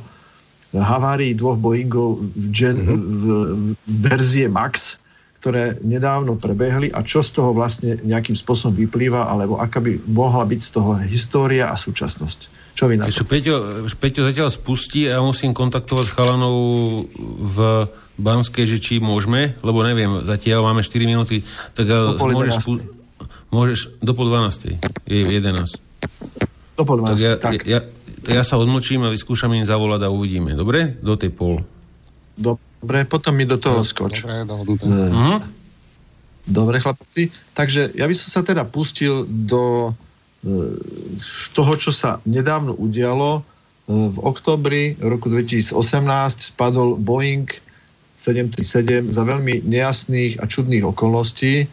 havárií 0.74 1.36
dvoch 1.36 1.60
Boeingov 1.60 2.24
v, 2.24 2.46
gen, 2.52 2.78
v, 2.80 3.24
v 3.52 3.68
verzie 3.88 4.48
MAX, 4.48 5.02
ktoré 5.42 5.82
nedávno 5.82 6.38
prebehli 6.38 6.94
a 6.94 7.02
čo 7.02 7.26
z 7.26 7.42
toho 7.42 7.50
vlastne 7.50 7.98
nejakým 8.06 8.38
spôsobom 8.38 8.78
vyplýva, 8.78 9.26
alebo 9.26 9.58
aká 9.58 9.82
by 9.82 9.98
mohla 10.06 10.46
byť 10.46 10.60
z 10.62 10.70
toho 10.70 10.92
história 11.02 11.66
a 11.68 11.76
súčasnosť. 11.76 12.40
Čo 12.78 12.86
vy 12.86 13.02
na 13.02 13.10
to? 13.10 13.26
Peťo, 13.26 13.84
Peťo 13.98 14.22
zatiaľ 14.22 14.54
spustí 14.54 15.10
a 15.10 15.18
ja 15.18 15.22
musím 15.26 15.52
kontaktovať 15.52 16.14
chalanov 16.14 16.56
v 17.42 17.58
Banskej, 18.22 18.70
že 18.70 18.78
či 18.78 18.94
môžeme, 19.02 19.58
lebo 19.66 19.82
neviem, 19.82 20.22
zatiaľ 20.22 20.62
máme 20.72 20.86
4 20.86 21.10
minúty, 21.10 21.42
tak 21.74 21.90
Do 21.90 22.22
pol 22.22 22.38
môžeš, 22.38 22.54
11. 22.56 22.62
spu- 22.62 22.86
môžeš 23.50 23.80
do 23.98 24.12
pol 24.14 24.30
12. 24.30 24.78
Je 25.10 25.20
11. 25.26 25.82
Do 26.78 26.84
pol 26.86 27.02
Tak 27.02 27.18
12. 27.18 27.26
ja, 27.26 27.34
Tak, 27.42 27.52
ja, 27.52 27.58
tak 27.58 27.66
ja 27.66 27.80
sa 28.46 28.56
odmlčím 28.62 29.06
a 29.06 29.14
vyskúšam 29.14 29.50
im 29.58 29.66
zavolať 29.66 30.06
a 30.06 30.14
uvidíme. 30.14 30.54
Dobre? 30.54 30.98
Do 31.02 31.18
tej 31.18 31.34
pol. 31.34 31.66
Dobre, 32.38 33.06
potom 33.06 33.34
mi 33.34 33.46
do 33.46 33.58
toho 33.58 33.82
skoč. 33.82 34.26
Dobre, 34.26 34.46
dohodnuté. 34.46 34.86
Mhm. 34.86 35.38
Dobre, 36.42 36.82
chlapci. 36.82 37.30
Takže 37.54 37.94
ja 37.94 38.10
by 38.10 38.16
som 38.18 38.30
sa 38.34 38.42
teda 38.42 38.66
pustil 38.66 39.30
do 39.30 39.94
e, 40.42 40.74
toho, 41.54 41.74
čo 41.78 41.94
sa 41.94 42.18
nedávno 42.26 42.74
udialo. 42.74 43.40
E, 43.40 43.42
V 43.92 44.18
oktobri 44.26 44.98
roku 44.98 45.30
2018 45.30 45.78
spadol 46.54 46.98
Boeing 46.98 47.46
737 48.18 49.10
za 49.10 49.26
veľmi 49.26 49.66
nejasných 49.66 50.42
a 50.42 50.46
čudných 50.46 50.86
okolností. 50.86 51.66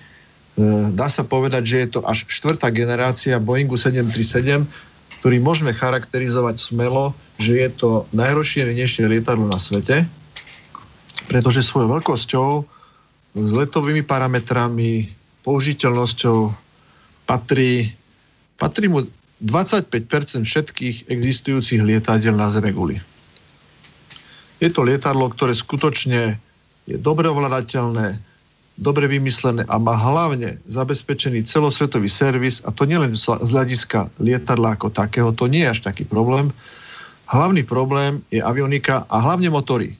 Dá 0.96 1.06
sa 1.06 1.22
povedať, 1.22 1.62
že 1.62 1.76
je 1.84 1.88
to 1.94 2.00
až 2.02 2.26
štvrtá 2.26 2.72
generácia 2.74 3.38
Boeingu 3.38 3.78
737, 3.78 4.66
ktorý 5.18 5.42
môžeme 5.42 5.74
charakterizovať 5.74 6.62
smelo, 6.62 7.10
že 7.42 7.58
je 7.58 7.68
to 7.74 7.90
najrozšírenejšie 8.14 9.10
lietadlo 9.10 9.50
na 9.50 9.58
svete, 9.58 10.06
pretože 11.26 11.66
svojou 11.66 11.98
veľkosťou 11.98 12.48
s 13.38 13.50
letovými 13.50 14.06
parametrami, 14.06 15.10
použiteľnosťou 15.42 16.54
patrí, 17.26 17.92
patrí 18.56 18.86
mu 18.86 19.04
25% 19.42 20.42
všetkých 20.42 20.96
existujúcich 21.06 21.82
lietadiel 21.82 22.34
na 22.34 22.50
Zemeguli. 22.50 22.98
Je 24.58 24.70
to 24.74 24.82
lietadlo, 24.82 25.30
ktoré 25.30 25.54
skutočne 25.54 26.34
je 26.90 26.96
dobre 26.98 27.30
ovladateľné, 27.30 28.18
dobre 28.78 29.10
vymyslené 29.10 29.66
a 29.66 29.76
má 29.76 29.98
hlavne 29.98 30.54
zabezpečený 30.70 31.42
celosvetový 31.50 32.06
servis 32.06 32.62
a 32.62 32.70
to 32.70 32.86
nielen 32.86 33.18
z 33.18 33.26
hľadiska 33.34 34.06
lietadla 34.22 34.78
ako 34.78 34.94
takého, 34.94 35.34
to 35.34 35.50
nie 35.50 35.66
je 35.66 35.74
až 35.74 35.80
taký 35.82 36.06
problém. 36.06 36.54
Hlavný 37.26 37.66
problém 37.66 38.22
je 38.30 38.38
avionika 38.38 39.02
a 39.10 39.18
hlavne 39.18 39.50
motory. 39.50 39.98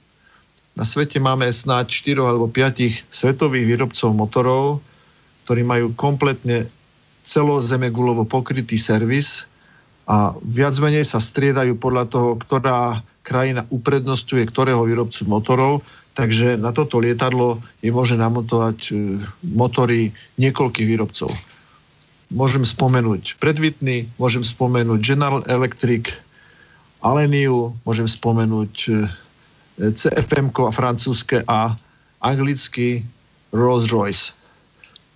Na 0.79 0.87
svete 0.87 1.19
máme 1.19 1.51
snáď 1.51 1.91
4 2.15 2.23
alebo 2.23 2.47
5 2.47 3.11
svetových 3.11 3.67
výrobcov 3.67 4.15
motorov, 4.15 4.79
ktorí 5.43 5.61
majú 5.67 5.91
kompletne 5.99 6.71
celozemegulovo 7.27 8.23
pokrytý 8.23 8.79
servis 8.79 9.43
a 10.07 10.31
viac 10.41 10.73
menej 10.79 11.03
sa 11.03 11.19
striedajú 11.19 11.75
podľa 11.77 12.07
toho, 12.07 12.29
ktorá 12.39 13.03
krajina 13.27 13.67
uprednostňuje 13.69 14.47
ktorého 14.49 14.87
výrobcu 14.87 15.21
motorov, 15.27 15.85
takže 16.13 16.57
na 16.57 16.73
toto 16.75 16.99
lietadlo 16.99 17.61
je 17.83 17.91
možné 17.93 18.19
namontovať 18.19 18.77
e, 18.89 18.91
motory 19.55 20.13
niekoľkých 20.41 20.87
výrobcov. 20.87 21.31
Môžem 22.29 22.61
spomenúť 22.61 23.41
Predvitny, 23.41 24.05
môžem 24.21 24.45
spomenúť 24.45 24.99
General 25.01 25.41
Electric, 25.49 26.13
Aleniu, 27.01 27.73
môžem 27.87 28.05
spomenúť 28.05 28.73
e, 28.87 28.91
CFM 29.79 30.51
a 30.51 30.71
francúzske 30.75 31.41
a 31.47 31.73
anglicky 32.19 33.01
Rolls-Royce. 33.55 34.35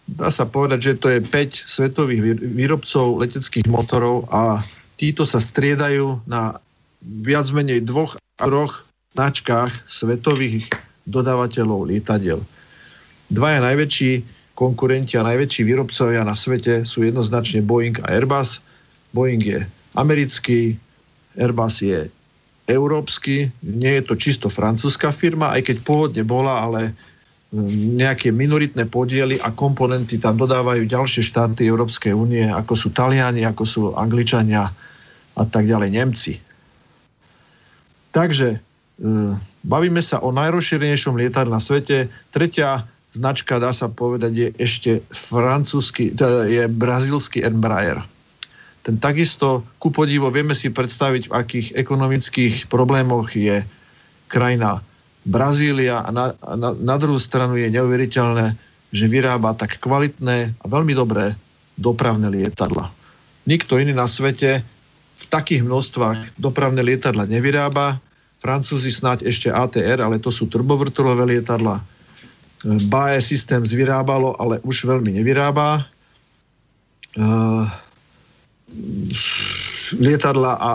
Dá 0.03 0.27
sa 0.31 0.47
povedať, 0.47 0.79
že 0.83 0.99
to 0.99 1.07
je 1.11 1.19
5 1.19 1.67
svetových 1.67 2.21
výr- 2.23 2.43
výrobcov 2.43 3.23
leteckých 3.23 3.67
motorov 3.71 4.27
a 4.31 4.63
títo 4.99 5.27
sa 5.27 5.39
striedajú 5.39 6.23
na 6.27 6.59
viac 7.03 7.47
menej 7.51 7.83
dvoch 7.83 8.15
a 8.39 8.43
troch 8.47 8.87
značkách 9.13 9.71
svetových 9.85 10.73
dodávateľov 11.05 11.93
lietadiel. 11.93 12.41
Dvaja 13.29 13.61
najväčší 13.61 14.11
konkurenti 14.53 15.17
a 15.17 15.25
najväčší 15.25 15.61
výrobcovia 15.65 16.21
na 16.25 16.37
svete 16.37 16.85
sú 16.85 17.05
jednoznačne 17.05 17.65
Boeing 17.65 17.97
a 18.05 18.13
Airbus. 18.13 18.61
Boeing 19.13 19.41
je 19.41 19.59
americký, 19.97 20.77
Airbus 21.37 21.81
je 21.81 22.09
európsky, 22.69 23.51
nie 23.61 23.93
je 23.99 24.03
to 24.07 24.15
čisto 24.15 24.47
francúzska 24.47 25.11
firma, 25.11 25.51
aj 25.51 25.67
keď 25.67 25.77
pôvodne 25.83 26.23
bola, 26.23 26.63
ale 26.63 26.95
mm, 27.51 27.99
nejaké 27.99 28.31
minoritné 28.31 28.87
podiely 28.87 29.35
a 29.43 29.51
komponenty 29.51 30.15
tam 30.15 30.39
dodávajú 30.39 30.87
ďalšie 30.87 31.21
štáty 31.27 31.67
Európskej 31.67 32.15
únie, 32.15 32.47
ako 32.47 32.73
sú 32.73 32.87
Taliani, 32.95 33.43
ako 33.43 33.63
sú 33.67 33.81
Angličania 33.99 34.71
a 35.33 35.43
tak 35.43 35.67
ďalej, 35.67 35.89
Nemci. 35.91 36.33
Takže 38.13 38.72
bavíme 39.63 40.01
sa 40.03 40.21
o 40.21 40.29
najrozšírenejšom 40.29 41.17
lietadle 41.17 41.53
na 41.53 41.61
svete. 41.63 42.11
Tretia 42.29 42.85
značka, 43.13 43.61
dá 43.61 43.69
sa 43.73 43.89
povedať, 43.89 44.31
je 44.33 44.47
ešte 44.57 44.91
francúzsky, 45.13 46.13
je 46.49 46.63
brazílsky 46.65 47.45
Embraer. 47.45 48.01
Ten 48.83 48.99
takisto, 48.99 49.63
ku 49.79 49.95
podivu, 49.95 50.27
vieme 50.27 50.51
si 50.57 50.67
predstaviť, 50.67 51.31
v 51.31 51.35
akých 51.37 51.67
ekonomických 51.77 52.67
problémoch 52.67 53.31
je 53.31 53.63
krajina 54.27 54.83
Brazília 55.23 56.03
a 56.03 56.09
na, 56.11 56.25
na, 56.59 56.75
na 56.75 56.95
druhú 56.99 57.15
stranu 57.15 57.55
je 57.55 57.71
neuveriteľné, 57.71 58.59
že 58.91 59.07
vyrába 59.07 59.55
tak 59.55 59.79
kvalitné 59.79 60.51
a 60.59 60.65
veľmi 60.67 60.91
dobré 60.91 61.31
dopravné 61.79 62.27
lietadla. 62.27 62.91
Nikto 63.47 63.79
iný 63.79 63.95
na 63.95 64.05
svete 64.05 64.61
v 65.15 65.25
takých 65.31 65.63
množstvách 65.63 66.35
dopravné 66.35 66.83
lietadla 66.83 67.23
nevyrába. 67.23 68.03
Francúzi 68.43 68.91
snáď 68.91 69.23
ešte 69.31 69.47
ATR, 69.47 70.03
ale 70.03 70.19
to 70.19 70.27
sú 70.27 70.51
turbovrtulové 70.51 71.39
lietadla. 71.39 71.79
Bae 72.91 73.23
systém 73.23 73.63
vyrábalo, 73.63 74.35
ale 74.35 74.59
už 74.67 74.83
veľmi 74.83 75.15
nevyrába. 75.15 75.87
Uh, 77.15 77.63
lietadla 79.95 80.59
a 80.59 80.69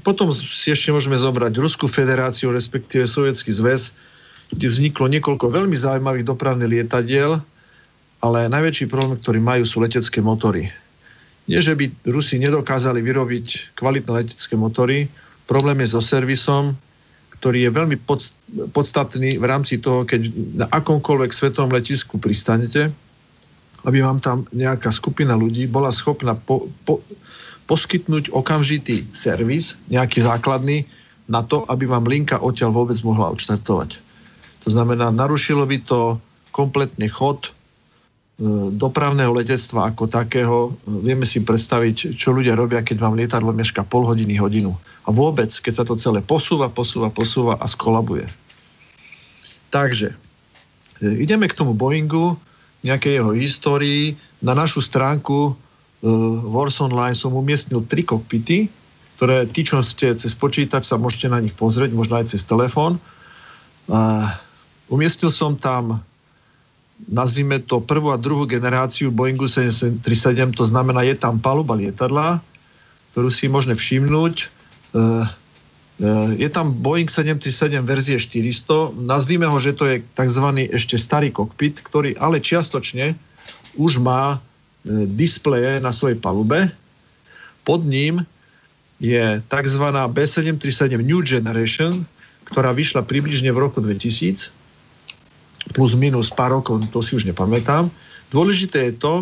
potom 0.00 0.32
si 0.32 0.72
ešte 0.72 0.88
môžeme 0.88 1.20
zobrať 1.20 1.52
Ruskú 1.60 1.84
federáciu, 1.84 2.48
respektíve 2.48 3.04
Sovietský 3.04 3.52
zväz, 3.52 3.92
kde 4.56 4.66
vzniklo 4.72 5.06
niekoľko 5.12 5.52
veľmi 5.52 5.76
zaujímavých 5.76 6.24
dopravných 6.24 6.80
lietadiel, 6.80 7.36
ale 8.24 8.48
najväčší 8.48 8.88
problém, 8.88 9.20
ktorý 9.20 9.40
majú, 9.40 9.62
sú 9.68 9.84
letecké 9.84 10.24
motory. 10.24 10.72
Nie, 11.44 11.60
že 11.60 11.76
by 11.76 12.08
Rusi 12.08 12.40
nedokázali 12.40 13.04
vyrobiť 13.04 13.76
kvalitné 13.76 14.10
letecké 14.24 14.54
motory, 14.56 15.10
problém 15.50 15.82
je 15.82 15.98
so 15.98 15.98
servisom, 15.98 16.78
ktorý 17.34 17.66
je 17.66 17.70
veľmi 17.74 17.96
pod, 18.06 18.22
podstatný 18.70 19.42
v 19.42 19.44
rámci 19.50 19.82
toho, 19.82 20.06
keď 20.06 20.30
na 20.54 20.66
akomkoľvek 20.70 21.34
svetovom 21.34 21.74
letisku 21.74 22.22
pristanete, 22.22 22.94
aby 23.82 23.98
vám 23.98 24.22
tam 24.22 24.46
nejaká 24.54 24.94
skupina 24.94 25.34
ľudí 25.34 25.66
bola 25.66 25.90
schopná 25.90 26.38
po, 26.38 26.70
po, 26.86 27.02
poskytnúť 27.64 28.30
okamžitý 28.30 29.08
servis, 29.10 29.80
nejaký 29.90 30.22
základný, 30.22 30.86
na 31.30 31.46
to, 31.46 31.62
aby 31.70 31.86
vám 31.86 32.10
linka 32.10 32.42
odtiaľ 32.42 32.74
vôbec 32.74 32.98
mohla 33.06 33.30
odštartovať. 33.30 34.02
To 34.66 34.68
znamená, 34.68 35.14
narušilo 35.14 35.62
by 35.62 35.78
to 35.86 36.18
kompletne 36.50 37.06
chod 37.06 37.48
e, 37.48 37.50
dopravného 38.74 39.30
letectva 39.32 39.94
ako 39.94 40.10
takého. 40.10 40.74
Vieme 40.84 41.24
si 41.24 41.40
predstaviť, 41.40 42.18
čo 42.18 42.34
ľudia 42.34 42.58
robia, 42.58 42.82
keď 42.82 42.96
vám 42.98 43.14
lietadlo 43.14 43.54
meška 43.54 43.86
pol 43.86 44.04
hodiny, 44.04 44.36
hodinu. 44.36 44.74
A 45.04 45.14
vôbec, 45.14 45.48
keď 45.48 45.72
sa 45.72 45.84
to 45.84 45.96
celé 45.96 46.20
posúva, 46.20 46.68
posúva, 46.68 47.08
posúva 47.08 47.54
a 47.56 47.66
skolabuje. 47.66 48.28
Takže, 49.70 50.12
e, 51.00 51.06
ideme 51.24 51.48
k 51.48 51.56
tomu 51.56 51.72
Boeingu, 51.72 52.36
nejakej 52.82 53.20
jeho 53.20 53.32
histórii. 53.36 54.16
Na 54.40 54.56
našu 54.56 54.80
stránku 54.80 55.52
uh, 55.52 55.54
Wars 56.48 56.80
Online 56.80 57.16
som 57.16 57.36
umiestnil 57.36 57.84
tri 57.84 58.04
kokpity, 58.04 58.72
ktoré 59.20 59.44
tí, 59.52 59.68
čo 59.68 59.84
ste 59.84 60.16
cez 60.16 60.32
počítač, 60.32 60.88
sa 60.88 60.96
môžete 60.96 61.28
na 61.28 61.44
nich 61.44 61.52
pozrieť, 61.52 61.92
možno 61.92 62.16
aj 62.16 62.32
cez 62.32 62.40
telefón. 62.48 62.96
Uh, 63.84 64.24
umiestnil 64.88 65.28
som 65.28 65.60
tam 65.60 66.00
nazvime 67.08 67.60
to 67.64 67.80
prvú 67.80 68.12
a 68.12 68.20
druhú 68.20 68.44
generáciu 68.44 69.08
Boeingu 69.08 69.48
737, 69.48 70.52
to 70.52 70.64
znamená, 70.68 71.00
je 71.04 71.16
tam 71.16 71.40
paluba 71.40 71.72
lietadla, 71.72 72.44
ktorú 73.12 73.28
si 73.32 73.48
môžeme 73.48 73.72
všimnúť. 73.72 74.52
Uh, 74.90 75.28
je 76.40 76.48
tam 76.48 76.72
Boeing 76.72 77.12
737 77.12 77.84
verzie 77.84 78.16
400, 78.16 78.96
nazvíme 79.04 79.44
ho, 79.44 79.56
že 79.60 79.76
to 79.76 79.84
je 79.84 80.00
tzv. 80.16 80.46
ešte 80.72 80.96
starý 80.96 81.28
kokpit, 81.28 81.84
ktorý 81.84 82.16
ale 82.16 82.40
čiastočne 82.40 83.12
už 83.76 84.00
má 84.00 84.36
e, 84.36 84.38
displeje 85.12 85.76
na 85.84 85.92
svojej 85.92 86.16
palube. 86.16 86.72
Pod 87.68 87.84
ním 87.84 88.24
je 88.96 89.44
tzv. 89.44 89.84
B737 89.92 91.04
New 91.04 91.20
Generation, 91.20 92.08
ktorá 92.48 92.72
vyšla 92.72 93.04
približne 93.04 93.52
v 93.52 93.60
roku 93.60 93.84
2000. 93.84 94.56
plus 95.76 95.92
minus 95.92 96.32
pár 96.32 96.56
rokov, 96.56 96.80
to 96.88 97.04
si 97.04 97.12
už 97.12 97.28
nepamätám. 97.28 97.92
Dôležité 98.32 98.88
je 98.88 98.94
to, 98.96 99.14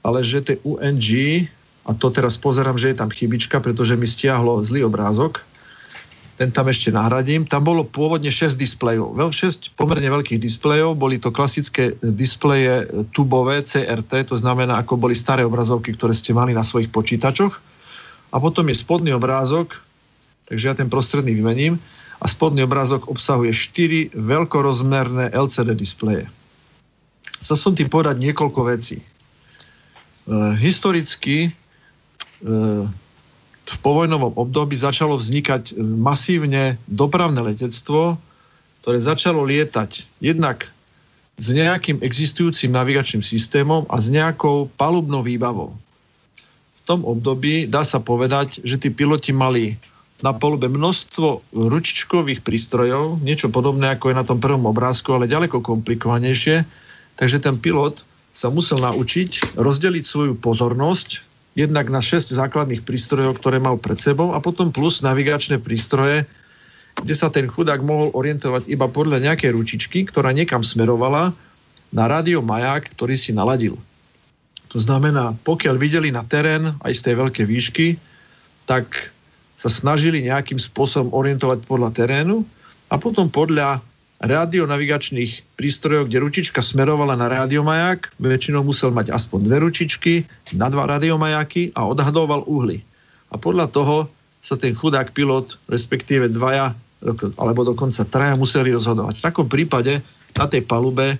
ale 0.00 0.24
že 0.24 0.40
tie 0.40 0.56
UNG, 0.64 1.44
a 1.82 1.90
to 1.94 2.14
teraz 2.14 2.38
pozerám, 2.38 2.78
že 2.78 2.94
je 2.94 3.00
tam 3.02 3.10
chybička, 3.10 3.58
pretože 3.58 3.98
mi 3.98 4.06
stiahlo 4.06 4.62
zlý 4.62 4.86
obrázok, 4.86 5.42
ten 6.42 6.50
tam 6.50 6.66
ešte 6.66 6.90
nahradím. 6.90 7.46
Tam 7.46 7.62
bolo 7.62 7.86
pôvodne 7.86 8.32
6 8.32 8.58
displejov. 8.58 9.14
6 9.14 9.78
pomerne 9.78 10.10
veľkých 10.10 10.42
displejov, 10.42 10.98
boli 10.98 11.22
to 11.22 11.30
klasické 11.30 11.94
displeje 12.02 12.88
tubové 13.14 13.62
CRT, 13.62 14.26
to 14.32 14.36
znamená, 14.40 14.80
ako 14.82 14.98
boli 14.98 15.14
staré 15.14 15.46
obrazovky, 15.46 15.94
ktoré 15.94 16.10
ste 16.10 16.34
mali 16.34 16.50
na 16.50 16.66
svojich 16.66 16.90
počítačoch. 16.90 17.62
A 18.32 18.36
potom 18.42 18.66
je 18.66 18.74
spodný 18.74 19.14
obrázok, 19.14 19.76
takže 20.50 20.72
ja 20.72 20.74
ten 20.74 20.90
prostredný 20.90 21.36
vymením, 21.36 21.78
a 22.22 22.26
spodný 22.30 22.62
obrázok 22.66 23.10
obsahuje 23.10 23.50
4 23.50 24.14
veľkorozmerné 24.14 25.34
LCD 25.34 25.74
displeje. 25.74 26.30
Chcel 27.42 27.58
som 27.58 27.72
ti 27.74 27.82
povedať 27.86 28.22
niekoľko 28.22 28.60
vecí. 28.70 29.02
E, 29.02 29.04
historicky 30.62 31.50
v 33.72 33.78
povojnovom 33.80 34.34
období 34.34 34.74
začalo 34.74 35.16
vznikať 35.16 35.72
e, 35.72 35.80
masívne 35.80 36.76
dopravné 36.90 37.40
letectvo, 37.40 38.18
ktoré 38.82 38.98
začalo 38.98 39.46
lietať 39.46 40.04
jednak 40.18 40.68
s 41.38 41.46
nejakým 41.54 42.02
existujúcim 42.02 42.68
navigačným 42.74 43.24
systémom 43.24 43.88
a 43.88 43.96
s 44.02 44.12
nejakou 44.12 44.68
palubnou 44.76 45.24
výbavou. 45.24 45.72
V 45.72 46.80
tom 46.84 47.06
období 47.06 47.70
dá 47.70 47.86
sa 47.86 48.02
povedať, 48.02 48.60
že 48.66 48.76
tí 48.76 48.90
piloti 48.90 49.30
mali 49.30 49.78
na 50.22 50.34
polube 50.34 50.70
množstvo 50.70 51.54
ručičkových 51.54 52.46
prístrojov, 52.46 53.22
niečo 53.22 53.50
podobné 53.50 53.90
ako 53.94 54.10
je 54.10 54.18
na 54.18 54.26
tom 54.26 54.38
prvom 54.38 54.70
obrázku, 54.70 55.14
ale 55.14 55.30
ďaleko 55.30 55.62
komplikovanejšie. 55.62 56.62
Takže 57.18 57.38
ten 57.42 57.58
pilot 57.58 58.02
sa 58.30 58.50
musel 58.50 58.78
naučiť 58.82 59.58
rozdeliť 59.58 60.04
svoju 60.06 60.34
pozornosť 60.38 61.31
jednak 61.52 61.92
na 61.92 62.00
6 62.00 62.32
základných 62.32 62.84
prístrojov, 62.84 63.36
ktoré 63.40 63.60
mal 63.60 63.76
pred 63.76 64.00
sebou 64.00 64.32
a 64.32 64.40
potom 64.40 64.72
plus 64.72 65.04
navigačné 65.04 65.60
prístroje, 65.60 66.24
kde 66.96 67.14
sa 67.16 67.32
ten 67.32 67.48
chudák 67.48 67.80
mohol 67.84 68.12
orientovať 68.12 68.68
iba 68.68 68.88
podľa 68.88 69.20
nejakej 69.20 69.52
ručičky, 69.52 70.04
ktorá 70.08 70.32
niekam 70.32 70.60
smerovala 70.64 71.32
na 71.92 72.04
rádio 72.08 72.40
maják, 72.40 72.88
ktorý 72.96 73.16
si 73.16 73.36
naladil. 73.36 73.76
To 74.72 74.80
znamená, 74.80 75.36
pokiaľ 75.44 75.76
videli 75.76 76.08
na 76.08 76.24
terén 76.24 76.64
aj 76.80 76.92
z 76.96 77.00
tej 77.04 77.14
veľkej 77.20 77.46
výšky, 77.48 77.86
tak 78.64 79.12
sa 79.60 79.68
snažili 79.68 80.24
nejakým 80.24 80.56
spôsobom 80.56 81.12
orientovať 81.12 81.68
podľa 81.68 81.92
terénu 81.92 82.40
a 82.88 82.96
potom 82.96 83.28
podľa 83.28 83.84
radionavigačných 84.22 85.58
prístrojov, 85.58 86.06
kde 86.06 86.22
ručička 86.22 86.62
smerovala 86.62 87.18
na 87.18 87.26
radiomaják, 87.26 88.14
väčšinou 88.22 88.62
musel 88.62 88.94
mať 88.94 89.10
aspoň 89.10 89.50
dve 89.50 89.56
ručičky 89.66 90.12
na 90.54 90.70
dva 90.70 90.86
radiomajáky 90.86 91.74
a 91.74 91.90
odhadoval 91.90 92.46
uhly. 92.46 92.86
A 93.34 93.36
podľa 93.36 93.66
toho 93.74 94.06
sa 94.38 94.54
ten 94.54 94.78
chudák 94.78 95.10
pilot, 95.10 95.58
respektíve 95.66 96.30
dvaja, 96.30 96.70
alebo 97.34 97.66
dokonca 97.66 98.06
traja 98.06 98.38
museli 98.38 98.70
rozhodovať. 98.70 99.18
V 99.18 99.26
takom 99.26 99.46
prípade 99.50 99.98
na 100.38 100.46
tej 100.46 100.62
palube 100.62 101.18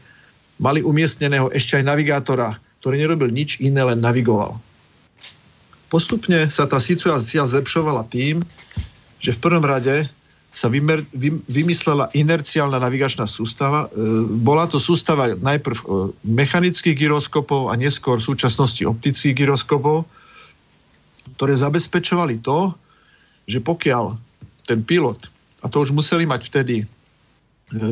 mali 0.62 0.78
umiestneného 0.78 1.50
ešte 1.50 1.82
aj 1.82 1.84
navigátora, 1.90 2.54
ktorý 2.78 3.02
nerobil 3.02 3.34
nič 3.34 3.58
iné, 3.58 3.82
len 3.82 3.98
navigoval. 3.98 4.58
Postupne 5.90 6.48
sa 6.54 6.70
tá 6.70 6.78
situácia 6.78 7.42
zlepšovala 7.42 8.06
tým, 8.08 8.46
že 9.18 9.34
v 9.34 9.42
prvom 9.42 9.62
rade 9.66 10.06
sa 10.52 10.68
vymer, 10.68 11.00
vy, 11.16 11.32
vymyslela 11.48 12.12
inerciálna 12.12 12.76
navigačná 12.76 13.24
sústava. 13.24 13.88
E, 13.88 13.96
bola 14.44 14.68
to 14.68 14.76
sústava 14.76 15.32
najprv 15.32 15.78
e, 15.80 15.84
mechanických 16.28 16.92
gyroskopov 16.92 17.72
a 17.72 17.74
neskôr 17.74 18.20
v 18.20 18.28
súčasnosti 18.36 18.84
optických 18.84 19.32
gyroskopov, 19.32 20.04
ktoré 21.40 21.56
zabezpečovali 21.56 22.44
to, 22.44 22.76
že 23.48 23.64
pokiaľ 23.64 24.12
ten 24.68 24.84
pilot, 24.84 25.32
a 25.64 25.72
to 25.72 25.82
už 25.82 25.96
museli 25.96 26.28
mať 26.28 26.52
vtedy 26.52 26.76
e, 26.82 26.86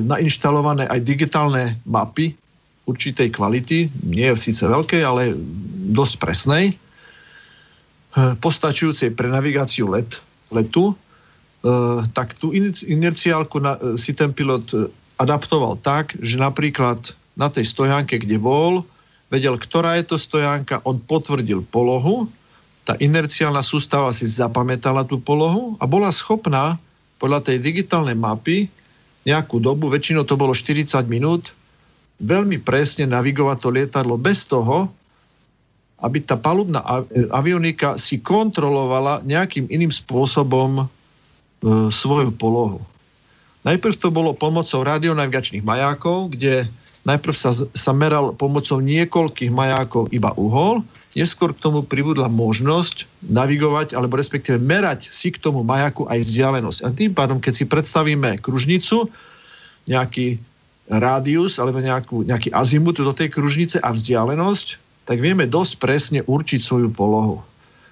nainštalované 0.04 0.84
aj 0.92 1.00
digitálne 1.00 1.80
mapy 1.88 2.36
určitej 2.84 3.32
kvality, 3.32 3.88
nie 4.04 4.28
je 4.28 4.36
síce 4.36 4.62
veľkej, 4.68 5.00
ale 5.00 5.32
dosť 5.96 6.14
presnej, 6.20 6.76
Eh, 8.10 8.34
postačujúcej 8.42 9.14
pre 9.14 9.30
navigáciu 9.30 9.86
let, 9.86 10.18
letu, 10.50 10.98
tak 12.16 12.40
tú 12.40 12.56
inerciálku 12.88 13.60
na, 13.60 13.76
eh, 13.76 13.96
si 14.00 14.16
ten 14.16 14.32
pilot 14.32 14.92
adaptoval 15.20 15.76
tak, 15.84 16.16
že 16.16 16.40
napríklad 16.40 17.12
na 17.36 17.52
tej 17.52 17.68
stojánke, 17.68 18.16
kde 18.16 18.40
bol, 18.40 18.84
vedel, 19.28 19.60
ktorá 19.60 20.00
je 20.00 20.08
to 20.08 20.16
stojánka, 20.16 20.80
on 20.88 20.96
potvrdil 20.96 21.60
polohu, 21.68 22.26
tá 22.88 22.96
inerciálna 22.96 23.60
sústava 23.60 24.10
si 24.16 24.24
zapamätala 24.24 25.04
tú 25.04 25.20
polohu 25.20 25.76
a 25.78 25.84
bola 25.84 26.08
schopná 26.10 26.80
podľa 27.20 27.52
tej 27.52 27.60
digitálnej 27.60 28.16
mapy 28.16 28.66
nejakú 29.28 29.60
dobu, 29.60 29.92
väčšinou 29.92 30.24
to 30.24 30.40
bolo 30.40 30.56
40 30.56 31.04
minút, 31.04 31.52
veľmi 32.24 32.56
presne 32.64 33.04
navigovať 33.04 33.56
to 33.60 33.68
lietadlo 33.68 34.16
bez 34.16 34.48
toho, 34.48 34.88
aby 36.00 36.24
tá 36.24 36.40
palubná 36.40 36.80
avionika 37.28 38.00
si 38.00 38.24
kontrolovala 38.24 39.20
nejakým 39.28 39.68
iným 39.68 39.92
spôsobom 39.92 40.88
svoju 41.92 42.32
polohu. 42.34 42.80
Najprv 43.68 43.94
to 44.00 44.08
bolo 44.08 44.32
pomocou 44.32 44.80
radionavigačných 44.80 45.60
majákov, 45.60 46.32
kde 46.32 46.64
najprv 47.04 47.34
sa, 47.36 47.52
sa 47.52 47.92
meral 47.92 48.32
pomocou 48.32 48.80
niekoľkých 48.80 49.52
majákov 49.52 50.08
iba 50.12 50.32
uhol, 50.36 50.80
neskôr 51.12 51.52
k 51.52 51.60
tomu 51.60 51.84
pribudla 51.84 52.32
možnosť 52.32 53.04
navigovať, 53.28 53.92
alebo 53.92 54.16
respektíve 54.16 54.56
merať 54.56 55.12
si 55.12 55.28
k 55.28 55.40
tomu 55.42 55.60
majaku 55.60 56.08
aj 56.08 56.24
vzdialenosť. 56.24 56.80
A 56.84 56.88
tým 56.94 57.12
pádom, 57.12 57.36
keď 57.36 57.52
si 57.52 57.64
predstavíme 57.68 58.40
kružnicu, 58.40 59.10
nejaký 59.88 60.38
rádius 60.90 61.58
alebo 61.58 61.82
nejakú, 61.82 62.26
nejaký 62.26 62.50
azimut 62.54 62.98
do 62.98 63.12
tej 63.12 63.28
kružnice 63.30 63.78
a 63.82 63.90
vzdialenosť, 63.92 64.80
tak 65.04 65.18
vieme 65.18 65.44
dosť 65.50 65.72
presne 65.82 66.20
určiť 66.24 66.60
svoju 66.62 66.88
polohu. 66.94 67.42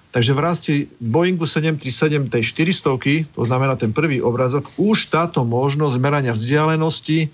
Takže 0.09 0.33
v 0.33 0.41
rámci 0.41 0.73
Boeingu 0.97 1.45
737 1.45 2.33
tej 2.33 2.43
400, 2.81 3.29
to 3.29 3.41
znamená 3.45 3.77
ten 3.77 3.93
prvý 3.93 4.17
obrazok, 4.25 4.65
už 4.81 5.13
táto 5.13 5.45
možnosť 5.45 5.95
merania 6.01 6.33
vzdialenosti, 6.33 7.29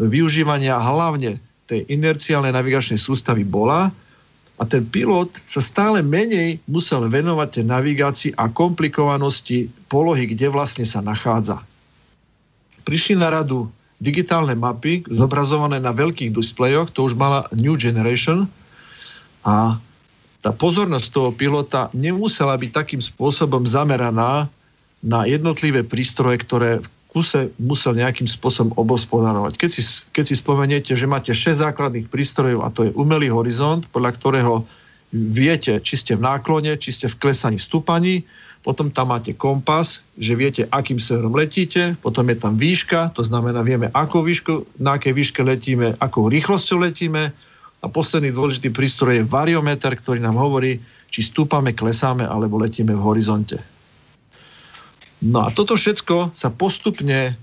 využívania 0.00 0.80
hlavne 0.80 1.36
tej 1.68 1.84
inerciálnej 1.92 2.52
navigačnej 2.52 2.96
sústavy 2.96 3.44
bola 3.44 3.92
a 4.56 4.62
ten 4.64 4.88
pilot 4.88 5.36
sa 5.44 5.60
stále 5.60 6.00
menej 6.00 6.64
musel 6.64 7.04
venovať 7.04 7.48
tej 7.60 7.64
navigácii 7.68 8.30
a 8.40 8.48
komplikovanosti 8.48 9.68
polohy, 9.92 10.32
kde 10.32 10.48
vlastne 10.48 10.88
sa 10.88 11.04
nachádza. 11.04 11.60
Prišli 12.88 13.20
na 13.20 13.28
radu 13.28 13.68
digitálne 14.02 14.56
mapy, 14.58 15.06
zobrazované 15.06 15.78
na 15.78 15.94
veľkých 15.94 16.34
displejoch, 16.34 16.90
to 16.90 17.06
už 17.06 17.14
mala 17.14 17.46
New 17.54 17.78
Generation, 17.78 18.48
a 19.42 19.78
tá 20.42 20.50
pozornosť 20.50 21.06
toho 21.14 21.30
pilota 21.30 21.86
nemusela 21.94 22.58
byť 22.58 22.70
takým 22.74 22.98
spôsobom 22.98 23.62
zameraná 23.62 24.50
na 24.98 25.20
jednotlivé 25.22 25.86
prístroje, 25.86 26.42
ktoré 26.42 26.82
v 26.82 26.86
kuse 27.14 27.54
musel 27.62 27.94
nejakým 27.94 28.26
spôsobom 28.26 28.74
obospodarovať. 28.74 29.54
Keď 29.54 29.70
si, 29.70 29.82
keď 30.10 30.24
si 30.26 30.34
spomeniete, 30.34 30.92
že 30.98 31.06
máte 31.06 31.30
6 31.30 31.62
základných 31.62 32.10
prístrojov 32.10 32.66
a 32.66 32.72
to 32.74 32.90
je 32.90 32.94
umelý 32.98 33.30
horizont, 33.30 33.86
podľa 33.94 34.10
ktorého 34.18 34.54
viete, 35.12 35.78
či 35.84 35.94
ste 36.00 36.16
v 36.18 36.24
náklone, 36.24 36.74
či 36.80 36.90
ste 36.90 37.06
v 37.06 37.18
klesaní 37.20 37.60
stúpaní, 37.60 38.24
potom 38.62 38.88
tam 38.88 39.10
máte 39.10 39.34
kompas, 39.34 40.06
že 40.14 40.38
viete, 40.38 40.62
akým 40.70 40.96
smerom 40.96 41.34
letíte, 41.34 41.98
potom 41.98 42.24
je 42.30 42.38
tam 42.38 42.54
výška, 42.54 43.10
to 43.12 43.26
znamená, 43.26 43.60
vieme, 43.60 43.90
ako 43.90 44.22
výšku, 44.22 44.78
na 44.78 44.96
akej 44.96 45.12
výške 45.12 45.42
letíme, 45.42 45.98
akou 45.98 46.30
rýchlosťou 46.30 46.86
letíme, 46.86 47.34
a 47.82 47.86
posledný 47.90 48.30
dôležitý 48.30 48.70
prístroj 48.70 49.18
je 49.18 49.26
variometer, 49.26 49.90
ktorý 49.98 50.22
nám 50.22 50.38
hovorí, 50.38 50.78
či 51.10 51.20
stúpame, 51.26 51.74
klesáme 51.74 52.22
alebo 52.22 52.62
letíme 52.62 52.94
v 52.94 53.02
horizonte. 53.02 53.58
No 55.22 55.42
a 55.42 55.50
toto 55.50 55.74
všetko 55.74 56.34
sa 56.34 56.48
postupne 56.54 57.34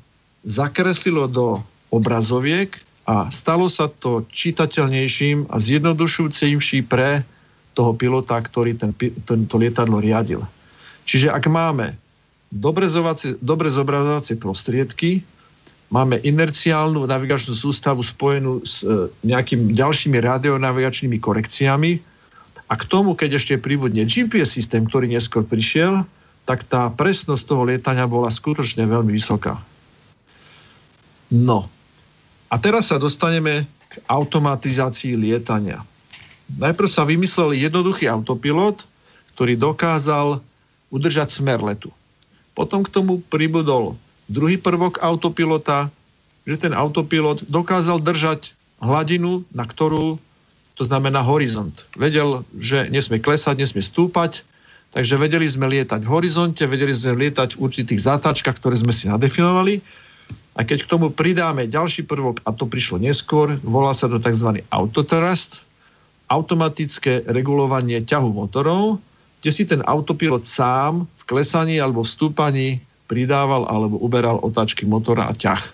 zakreslilo 0.48 1.28
do 1.28 1.60
obrazoviek 1.92 2.72
a 3.04 3.28
stalo 3.30 3.68
sa 3.68 3.92
to 3.92 4.24
čitateľnejším 4.32 5.52
a 5.52 5.56
zjednodušujúcejším 5.60 6.88
pre 6.88 7.24
toho 7.76 7.92
pilota, 7.96 8.40
ktorý 8.40 8.76
ten, 8.76 8.92
tento 9.24 9.56
lietadlo 9.60 10.00
riadil. 10.00 10.44
Čiže 11.04 11.32
ak 11.32 11.48
máme 11.52 11.96
dobre 12.52 12.88
zobrazovacie 12.90 14.36
prostriedky, 14.36 15.24
máme 15.90 16.22
inerciálnu 16.22 17.06
navigačnú 17.10 17.58
sústavu 17.58 18.06
spojenú 18.06 18.62
s 18.62 18.86
e, 18.86 19.10
nejakými 19.26 19.74
ďalšími 19.74 20.18
radionavigačnými 20.22 21.18
korekciami 21.18 21.92
a 22.70 22.74
k 22.78 22.84
tomu, 22.86 23.18
keď 23.18 23.42
ešte 23.42 23.58
pribudne 23.58 24.06
GPS 24.06 24.54
systém, 24.54 24.86
ktorý 24.86 25.10
neskôr 25.10 25.42
prišiel, 25.42 26.06
tak 26.46 26.66
tá 26.66 26.90
presnosť 26.94 27.44
toho 27.46 27.66
lietania 27.66 28.06
bola 28.06 28.30
skutočne 28.30 28.86
veľmi 28.86 29.14
vysoká. 29.14 29.58
No, 31.30 31.70
A 32.50 32.58
teraz 32.58 32.90
sa 32.90 32.98
dostaneme 32.98 33.70
k 33.90 34.02
automatizácii 34.10 35.14
lietania. 35.14 35.86
Najprv 36.58 36.90
sa 36.90 37.06
vymyslel 37.06 37.54
jednoduchý 37.54 38.10
autopilot, 38.10 38.82
ktorý 39.38 39.54
dokázal 39.54 40.42
udržať 40.90 41.30
smer 41.30 41.62
letu. 41.62 41.94
Potom 42.58 42.82
k 42.82 42.90
tomu 42.90 43.22
pribudol 43.30 43.94
druhý 44.30 44.62
prvok 44.62 45.02
autopilota, 45.02 45.90
že 46.46 46.56
ten 46.56 46.74
autopilot 46.78 47.44
dokázal 47.50 48.00
držať 48.00 48.54
hladinu, 48.80 49.44
na 49.52 49.68
ktorú, 49.68 50.22
to 50.78 50.84
znamená 50.88 51.20
horizont. 51.26 51.84
Vedel, 51.98 52.48
že 52.56 52.88
nesmie 52.88 53.20
klesať, 53.20 53.60
nesmie 53.60 53.84
stúpať, 53.84 54.48
takže 54.96 55.20
vedeli 55.20 55.44
sme 55.50 55.68
lietať 55.68 56.06
v 56.06 56.14
horizonte, 56.14 56.64
vedeli 56.64 56.96
sme 56.96 57.28
lietať 57.28 57.58
v 57.58 57.62
určitých 57.68 58.00
zátačkách, 58.00 58.56
ktoré 58.56 58.80
sme 58.80 58.96
si 58.96 59.12
nadefinovali. 59.12 59.84
A 60.56 60.64
keď 60.64 60.88
k 60.88 60.92
tomu 60.92 61.12
pridáme 61.12 61.68
ďalší 61.68 62.08
prvok, 62.08 62.40
a 62.48 62.56
to 62.56 62.68
prišlo 62.68 63.00
neskôr, 63.00 63.60
volá 63.64 63.92
sa 63.92 64.08
to 64.08 64.20
tzv. 64.20 64.64
autotrust, 64.72 65.68
automatické 66.30 67.26
regulovanie 67.28 68.00
ťahu 68.06 68.30
motorov, 68.32 69.02
kde 69.40 69.52
si 69.52 69.64
ten 69.64 69.82
autopilot 69.88 70.44
sám 70.44 71.08
v 71.08 71.24
klesaní 71.26 71.80
alebo 71.80 72.04
v 72.04 72.12
stúpaní 72.12 72.68
pridával 73.10 73.66
alebo 73.66 73.98
uberal 73.98 74.38
otáčky 74.46 74.86
motora 74.86 75.26
a 75.26 75.34
ťah. 75.34 75.66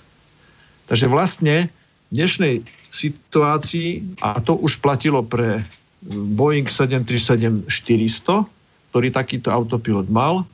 Takže 0.88 1.12
vlastne 1.12 1.68
v 2.10 2.24
dnešnej 2.24 2.64
situácii, 2.90 4.18
a 4.24 4.40
to 4.40 4.56
už 4.56 4.80
platilo 4.80 5.20
pre 5.20 5.68
Boeing 6.08 6.72
737-400, 6.72 8.48
ktorý 8.94 9.08
takýto 9.12 9.52
autopilot 9.52 10.08
mal, 10.08 10.48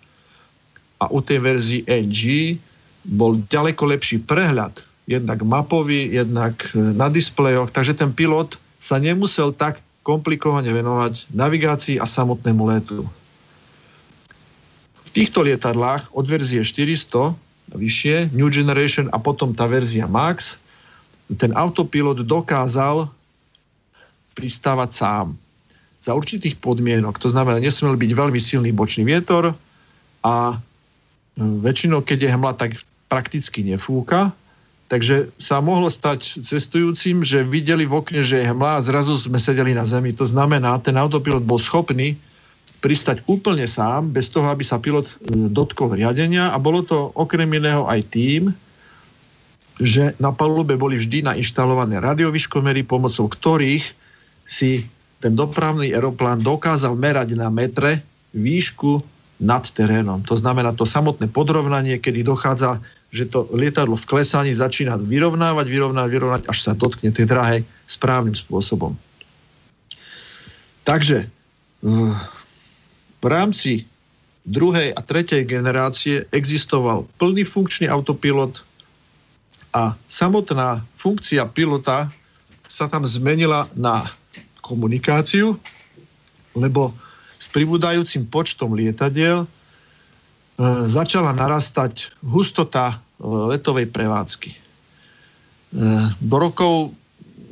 a 1.01 1.05
u 1.09 1.21
tej 1.21 1.41
verzii 1.41 1.81
NG 1.85 2.55
bol 3.05 3.37
ďaleko 3.49 3.89
lepší 3.89 4.21
prehľad, 4.21 4.85
jednak 5.09 5.41
mapový, 5.41 6.13
jednak 6.13 6.65
na 6.73 7.09
displejoch, 7.09 7.73
takže 7.73 7.97
ten 7.97 8.13
pilot 8.13 8.57
sa 8.77 9.01
nemusel 9.01 9.53
tak 9.53 9.81
komplikovane 10.01 10.69
venovať 10.69 11.29
navigácii 11.33 11.97
a 12.01 12.05
samotnému 12.09 12.63
letu. 12.69 13.05
Týchto 15.11 15.43
lietadlách 15.43 16.11
od 16.15 16.25
verzie 16.27 16.63
400 16.63 17.35
vyššie, 17.71 18.35
New 18.35 18.51
Generation 18.51 19.07
a 19.11 19.17
potom 19.19 19.55
tá 19.55 19.67
verzia 19.67 20.07
Max, 20.07 20.59
ten 21.39 21.55
autopilot 21.55 22.23
dokázal 22.23 23.07
pristávať 24.35 24.89
sám. 24.91 25.27
Za 26.03 26.11
určitých 26.15 26.59
podmienok, 26.59 27.19
to 27.19 27.31
znamená, 27.31 27.59
nesmel 27.59 27.95
byť 27.95 28.11
veľmi 28.11 28.39
silný 28.39 28.71
bočný 28.75 29.07
vietor 29.07 29.55
a 30.23 30.59
väčšinou, 31.39 32.03
keď 32.03 32.17
je 32.27 32.33
hmla, 32.35 32.51
tak 32.59 32.75
prakticky 33.07 33.63
nefúka, 33.63 34.31
Takže 34.91 35.31
sa 35.39 35.63
mohlo 35.63 35.87
stať 35.87 36.43
cestujúcim, 36.43 37.23
že 37.23 37.47
videli 37.47 37.87
v 37.87 38.03
okne, 38.03 38.19
že 38.19 38.43
je 38.43 38.49
hmla 38.51 38.75
a 38.75 38.83
zrazu 38.83 39.15
sme 39.15 39.39
sedeli 39.39 39.71
na 39.71 39.87
zemi. 39.87 40.11
To 40.19 40.27
znamená, 40.27 40.83
ten 40.83 40.99
autopilot 40.99 41.47
bol 41.47 41.55
schopný 41.55 42.19
pristať 42.81 43.21
úplne 43.29 43.69
sám, 43.69 44.09
bez 44.09 44.33
toho, 44.33 44.49
aby 44.49 44.65
sa 44.65 44.81
pilot 44.81 45.05
e, 45.05 45.13
dotkol 45.53 45.93
riadenia 45.93 46.49
a 46.49 46.57
bolo 46.57 46.81
to 46.81 47.13
okrem 47.13 47.47
iného 47.47 47.85
aj 47.85 48.01
tým, 48.09 48.49
že 49.81 50.17
na 50.17 50.33
palube 50.33 50.77
boli 50.77 50.97
vždy 50.97 51.25
nainštalované 51.25 52.01
radiovyškomery, 52.01 52.85
pomocou 52.85 53.29
ktorých 53.29 53.85
si 54.45 54.85
ten 55.21 55.37
dopravný 55.37 55.93
aeroplán 55.93 56.41
dokázal 56.41 56.97
merať 56.97 57.37
na 57.37 57.53
metre 57.53 58.01
výšku 58.33 59.01
nad 59.41 59.65
terénom. 59.69 60.21
To 60.25 60.37
znamená 60.37 60.73
to 60.73 60.85
samotné 60.85 61.29
podrovnanie, 61.29 62.01
kedy 62.01 62.25
dochádza 62.25 62.81
že 63.11 63.27
to 63.27 63.43
lietadlo 63.51 63.99
v 63.99 64.07
klesaní 64.07 64.55
začína 64.55 64.95
vyrovnávať, 64.95 65.67
vyrovnávať, 65.67 66.11
vyrovnávať, 66.15 66.43
až 66.47 66.57
sa 66.63 66.71
dotkne 66.71 67.11
tej 67.11 67.27
dráhy 67.27 67.59
správnym 67.83 68.33
spôsobom. 68.33 68.95
Takže 70.87 71.27
eh, 71.27 72.13
v 73.21 73.25
rámci 73.29 73.85
druhej 74.43 74.91
a 74.97 75.01
tretej 75.05 75.45
generácie 75.45 76.25
existoval 76.33 77.05
plný 77.21 77.45
funkčný 77.45 77.85
autopilot 77.85 78.65
a 79.71 79.93
samotná 80.09 80.81
funkcia 80.97 81.45
pilota 81.47 82.09
sa 82.65 82.89
tam 82.89 83.05
zmenila 83.05 83.69
na 83.77 84.09
komunikáciu, 84.65 85.55
lebo 86.57 86.91
s 87.37 87.45
pribúdajúcim 87.49 88.25
počtom 88.27 88.73
lietadiel 88.73 89.45
E, 90.61 90.85
začala 90.85 91.33
narastať 91.33 92.13
hustota 92.21 92.93
e, 92.93 93.25
letovej 93.25 93.89
prevádzky. 93.89 94.51
E, 94.53 94.59
do 96.21 96.37
rokov, 96.37 96.93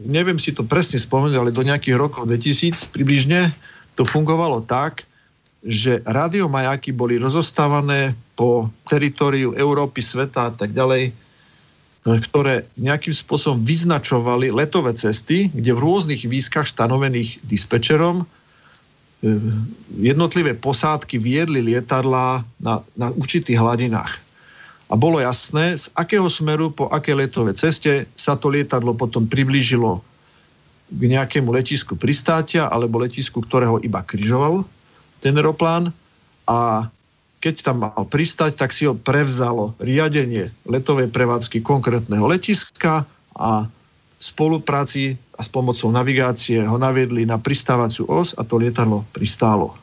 neviem 0.06 0.38
si 0.38 0.54
to 0.54 0.62
presne 0.62 1.02
spomenúť, 1.02 1.36
ale 1.42 1.50
do 1.50 1.66
nejakých 1.66 1.98
rokov 1.98 2.30
2000 2.30 2.94
približne 2.94 3.50
to 3.98 4.06
fungovalo 4.06 4.62
tak, 4.62 5.09
že 5.60 6.00
radiomajáky 6.08 6.96
boli 6.96 7.20
rozostávané 7.20 8.16
po 8.40 8.72
teritoriu 8.88 9.52
Európy, 9.56 10.00
sveta 10.00 10.48
a 10.48 10.54
tak 10.56 10.72
ďalej, 10.72 11.12
ktoré 12.08 12.64
nejakým 12.80 13.12
spôsobom 13.12 13.60
vyznačovali 13.60 14.56
letové 14.56 14.96
cesty, 14.96 15.52
kde 15.52 15.76
v 15.76 15.84
rôznych 15.84 16.24
výskach 16.24 16.64
stanovených 16.64 17.44
dispečerom 17.44 18.24
E, 19.20 19.28
jednotlivé 20.00 20.56
posádky 20.56 21.20
viedli 21.20 21.60
lietadlá 21.60 22.40
na, 22.56 22.80
na 22.96 23.12
určitých 23.12 23.60
hladinách. 23.60 24.16
A 24.90 24.96
bolo 24.96 25.20
jasné, 25.20 25.76
z 25.76 25.92
akého 25.94 26.26
smeru 26.32 26.72
po 26.72 26.88
aké 26.88 27.12
letové 27.12 27.52
ceste 27.52 28.08
sa 28.16 28.40
to 28.40 28.48
lietadlo 28.48 28.96
potom 28.96 29.28
priblížilo 29.28 30.00
k 30.90 31.02
nejakému 31.04 31.52
letisku 31.52 32.00
pristátia 32.00 32.72
alebo 32.72 33.04
letisku, 33.04 33.44
ktorého 33.44 33.84
iba 33.84 34.02
križoval 34.02 34.64
ten 35.20 35.38
aeroplán 35.38 35.92
a 36.50 36.90
keď 37.40 37.56
tam 37.64 37.88
mal 37.88 38.04
pristať, 38.04 38.60
tak 38.60 38.76
si 38.76 38.84
ho 38.84 38.96
prevzalo 38.96 39.72
riadenie 39.80 40.52
letovej 40.68 41.08
prevádzky 41.08 41.64
konkrétneho 41.64 42.28
letiska 42.28 43.08
a 43.40 43.64
spolupráci 44.20 45.16
a 45.40 45.42
s 45.44 45.48
pomocou 45.48 45.88
navigácie 45.88 46.60
ho 46.60 46.76
naviedli 46.76 47.24
na 47.24 47.40
pristávaciu 47.40 48.04
os 48.12 48.36
a 48.36 48.44
to 48.44 48.60
lietadlo 48.60 49.08
pristálo. 49.16 49.80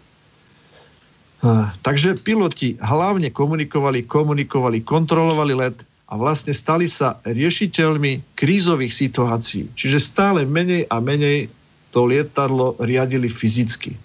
Takže 1.80 2.20
piloti 2.20 2.76
hlavne 2.76 3.32
komunikovali, 3.32 4.04
komunikovali, 4.04 4.84
kontrolovali 4.84 5.54
let 5.56 5.76
a 6.12 6.20
vlastne 6.20 6.52
stali 6.52 6.84
sa 6.84 7.16
riešiteľmi 7.24 8.36
krízových 8.36 8.92
situácií. 8.92 9.72
Čiže 9.72 9.98
stále 9.98 10.40
menej 10.44 10.84
a 10.92 11.00
menej 11.00 11.48
to 11.88 12.04
lietadlo 12.04 12.76
riadili 12.84 13.32
fyzicky. 13.32 13.96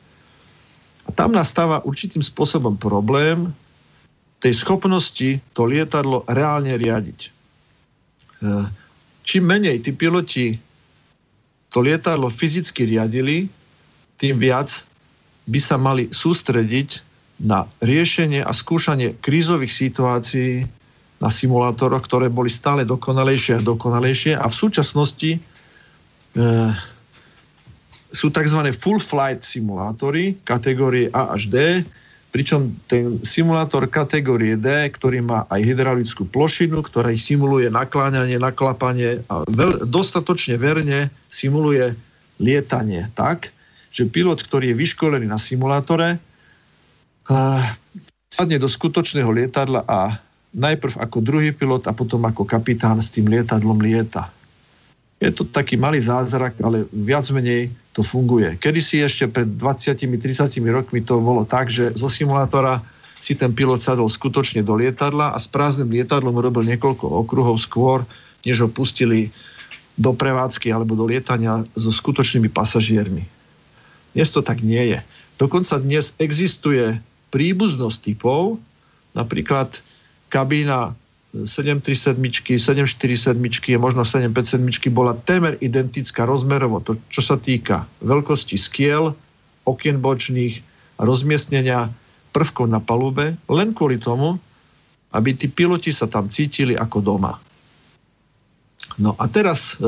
Tam 1.17 1.33
nastáva 1.33 1.83
určitým 1.83 2.21
spôsobom 2.21 2.77
problém 2.77 3.49
tej 4.41 4.57
schopnosti 4.57 5.37
to 5.53 5.61
lietadlo 5.69 6.25
reálne 6.25 6.73
riadiť. 6.73 7.19
Čím 9.21 9.43
menej 9.45 9.85
tí 9.85 9.93
piloti 9.93 10.57
to 11.69 11.79
lietadlo 11.79 12.27
fyzicky 12.27 12.89
riadili, 12.89 13.45
tým 14.17 14.41
viac 14.41 14.83
by 15.45 15.59
sa 15.61 15.77
mali 15.77 16.09
sústrediť 16.09 16.89
na 17.41 17.65
riešenie 17.81 18.41
a 18.45 18.51
skúšanie 18.53 19.17
krízových 19.17 19.73
situácií 19.73 20.65
na 21.21 21.29
simulátoroch, 21.29 22.01
ktoré 22.05 22.29
boli 22.33 22.49
stále 22.49 22.85
dokonalejšie 22.85 23.61
a 23.61 23.65
dokonalejšie 23.65 24.33
a 24.37 24.45
v 24.49 24.55
súčasnosti 24.57 25.31
e, 25.37 25.39
sú 28.11 28.29
tzv. 28.29 28.59
full 28.75 28.99
flight 28.99 29.41
simulátory 29.43 30.35
kategórie 30.43 31.07
A 31.15 31.35
až 31.35 31.47
D, 31.47 31.83
Pričom 32.31 32.71
ten 32.87 33.19
simulátor 33.27 33.91
kategórie 33.91 34.55
D, 34.55 34.87
ktorý 34.87 35.19
má 35.19 35.43
aj 35.51 35.67
hydraulickú 35.67 36.23
plošinu, 36.31 36.79
ktorá 36.79 37.11
simuluje 37.11 37.67
nakláňanie, 37.67 38.39
naklapanie 38.39 39.19
a 39.27 39.43
veľ, 39.51 39.83
dostatočne 39.83 40.55
verne 40.55 41.11
simuluje 41.27 41.91
lietanie 42.39 43.11
tak, 43.19 43.51
že 43.91 44.07
pilot, 44.07 44.47
ktorý 44.47 44.71
je 44.71 44.79
vyškolený 44.79 45.27
na 45.27 45.35
simulátore, 45.35 46.23
sadne 48.31 48.55
do 48.55 48.71
skutočného 48.71 49.27
lietadla 49.27 49.83
a 49.83 50.15
najprv 50.55 51.03
ako 51.03 51.17
druhý 51.19 51.51
pilot 51.51 51.91
a 51.91 51.91
potom 51.91 52.23
ako 52.23 52.47
kapitán 52.47 53.03
s 53.03 53.11
tým 53.11 53.27
lietadlom 53.27 53.83
lieta. 53.83 54.31
Je 55.19 55.35
to 55.35 55.43
taký 55.43 55.75
malý 55.75 55.99
zázrak, 55.99 56.55
ale 56.63 56.87
viac 56.95 57.27
menej 57.35 57.67
to 57.91 58.01
funguje. 58.01 58.55
Kedy 58.55 58.79
si 58.79 59.03
ešte 59.03 59.27
pred 59.27 59.47
20-30 59.47 60.07
rokmi 60.71 61.03
to 61.03 61.19
bolo 61.19 61.43
tak, 61.43 61.67
že 61.67 61.91
zo 61.95 62.07
simulátora 62.07 62.79
si 63.21 63.37
ten 63.37 63.53
pilot 63.53 63.83
sadol 63.83 64.09
skutočne 64.09 64.65
do 64.65 64.73
lietadla 64.73 65.35
a 65.35 65.37
s 65.37 65.45
prázdnym 65.45 65.93
lietadlom 65.93 66.33
robil 66.33 66.65
niekoľko 66.65 67.05
okruhov 67.05 67.61
skôr, 67.61 68.01
než 68.47 68.65
ho 68.65 68.69
pustili 68.71 69.29
do 69.99 70.15
prevádzky 70.15 70.73
alebo 70.73 70.97
do 70.97 71.05
lietania 71.05 71.61
so 71.77 71.93
skutočnými 71.93 72.49
pasažiermi. 72.49 73.21
Dnes 74.17 74.29
to 74.33 74.41
tak 74.41 74.63
nie 74.65 74.97
je. 74.97 74.99
Dokonca 75.37 75.77
dnes 75.77 76.17
existuje 76.17 76.97
príbuznosť 77.29 77.97
typov, 78.11 78.57
napríklad 79.13 79.83
kabína 80.31 80.95
737, 81.31 82.59
747, 82.59 83.39
je 83.71 83.79
možno 83.79 84.03
757 84.03 84.91
bola 84.91 85.15
témer 85.15 85.55
identická 85.63 86.27
rozmerovo, 86.27 86.83
to, 86.83 86.99
čo 87.07 87.23
sa 87.23 87.39
týka 87.39 87.87
veľkosti 88.03 88.59
skiel, 88.59 89.15
okien 89.63 90.03
bočných 90.03 90.59
a 90.99 91.07
rozmiestnenia 91.07 91.87
prvkov 92.35 92.67
na 92.67 92.83
palube, 92.83 93.39
len 93.47 93.71
kvôli 93.71 93.95
tomu, 93.95 94.35
aby 95.15 95.31
tí 95.31 95.47
piloti 95.47 95.95
sa 95.95 96.07
tam 96.07 96.27
cítili 96.27 96.75
ako 96.75 96.99
doma. 96.99 97.39
No 98.99 99.15
a 99.15 99.27
teraz, 99.31 99.79
e, 99.79 99.87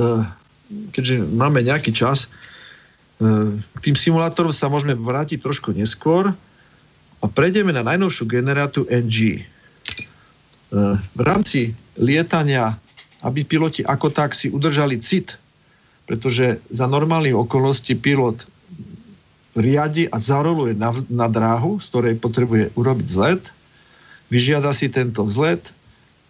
keďže 0.95 1.27
máme 1.27 1.59
nejaký 1.59 1.91
čas, 1.91 2.31
e, 3.19 3.59
k 3.59 3.79
tým 3.83 3.95
simulátorom 3.99 4.55
sa 4.55 4.71
môžeme 4.71 4.95
vrátiť 4.95 5.43
trošku 5.43 5.75
neskôr 5.75 6.31
a 7.19 7.25
prejdeme 7.27 7.75
na 7.75 7.83
najnovšiu 7.83 8.23
generátu 8.27 8.87
NG. 8.87 9.43
V 11.13 11.21
rámci 11.21 11.77
lietania, 12.01 12.73
aby 13.21 13.45
piloti 13.45 13.85
ako 13.85 14.09
tak 14.09 14.33
si 14.33 14.49
udržali 14.49 14.97
cit, 14.97 15.37
pretože 16.09 16.57
za 16.73 16.89
normálnych 16.89 17.37
okolností 17.37 17.93
pilot 17.95 18.49
riadi 19.53 20.09
a 20.09 20.17
zaroluje 20.17 20.73
na, 20.73 20.89
na 21.13 21.29
dráhu, 21.29 21.77
z 21.77 21.85
ktorej 21.93 22.15
potrebuje 22.17 22.73
urobiť 22.73 23.07
zlet, 23.07 23.43
vyžiada 24.33 24.73
si 24.73 24.89
tento 24.89 25.21
vzlet, 25.21 25.69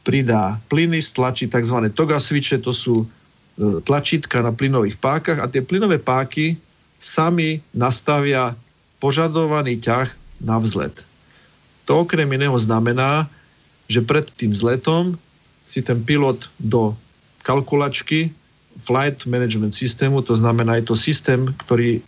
pridá 0.03 0.59
plyny, 0.67 0.99
stlačí 0.99 1.47
tzv. 1.47 1.88
toga 1.95 2.19
switche, 2.19 2.59
to 2.59 2.75
sú 2.75 2.95
e, 3.01 3.05
tlačítka 3.88 4.43
na 4.43 4.51
plynových 4.51 4.99
pákach 4.99 5.39
a 5.39 5.47
tie 5.47 5.63
plynové 5.63 6.03
páky 6.03 6.59
sami 6.99 7.63
nastavia 7.72 8.51
požadovaný 8.99 9.80
ťah 9.80 10.11
na 10.43 10.59
vzlet. 10.59 11.07
To 11.88 12.03
okrem 12.03 12.27
iného 12.27 12.55
znamená, 12.59 13.31
že 13.88 14.03
pred 14.03 14.26
tým 14.38 14.52
zletom 14.56 15.20
si 15.68 15.84
ten 15.84 16.00
pilot 16.03 16.48
do 16.60 16.95
kalkulačky 17.44 18.32
Flight 18.84 19.30
Management 19.30 19.76
systému, 19.76 20.26
to 20.26 20.34
znamená, 20.34 20.82
je 20.82 20.90
to 20.90 20.95
systém, 20.98 21.53
ktorý 21.62 22.02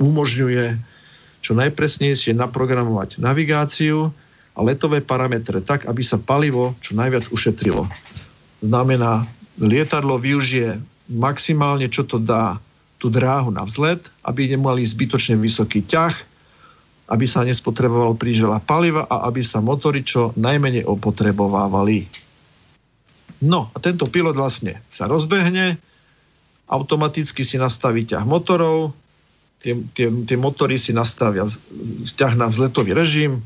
umožňuje 0.00 0.74
čo 1.40 1.52
najpresnejšie 1.56 2.36
naprogramovať 2.36 3.20
navigáciu 3.20 4.12
a 4.56 4.58
letové 4.60 5.00
parametre 5.00 5.62
tak, 5.64 5.88
aby 5.88 6.02
sa 6.04 6.20
palivo 6.20 6.76
čo 6.84 6.92
najviac 6.98 7.30
ušetrilo. 7.32 7.88
Znamená, 8.60 9.24
lietadlo 9.56 10.20
využije 10.20 10.80
maximálne, 11.08 11.88
čo 11.88 12.04
to 12.04 12.20
dá, 12.20 12.60
tú 13.00 13.08
dráhu 13.08 13.48
na 13.48 13.64
vzlet, 13.64 14.04
aby 14.20 14.52
nemali 14.52 14.84
zbytočne 14.84 15.40
vysoký 15.40 15.80
ťah, 15.88 16.12
aby 17.10 17.26
sa 17.26 17.42
nespotrebovalo 17.42 18.14
príliš 18.14 18.46
veľa 18.46 18.62
paliva 18.62 19.02
a 19.10 19.26
aby 19.26 19.42
sa 19.42 19.58
motory 19.58 20.06
čo 20.06 20.30
najmenej 20.38 20.86
opotrebovávali. 20.86 22.06
No 23.42 23.72
a 23.74 23.76
tento 23.82 24.06
pilot 24.06 24.38
vlastne 24.38 24.78
sa 24.86 25.10
rozbehne, 25.10 25.74
automaticky 26.70 27.42
si 27.42 27.58
nastaví 27.58 28.06
ťah 28.06 28.22
motorov, 28.22 28.94
tie, 29.58 29.74
tie, 29.90 30.06
tie 30.06 30.38
motory 30.38 30.78
si 30.78 30.94
nastavia 30.94 31.50
ťah 32.14 32.34
na 32.38 32.46
vzletový 32.46 32.94
režim, 32.94 33.42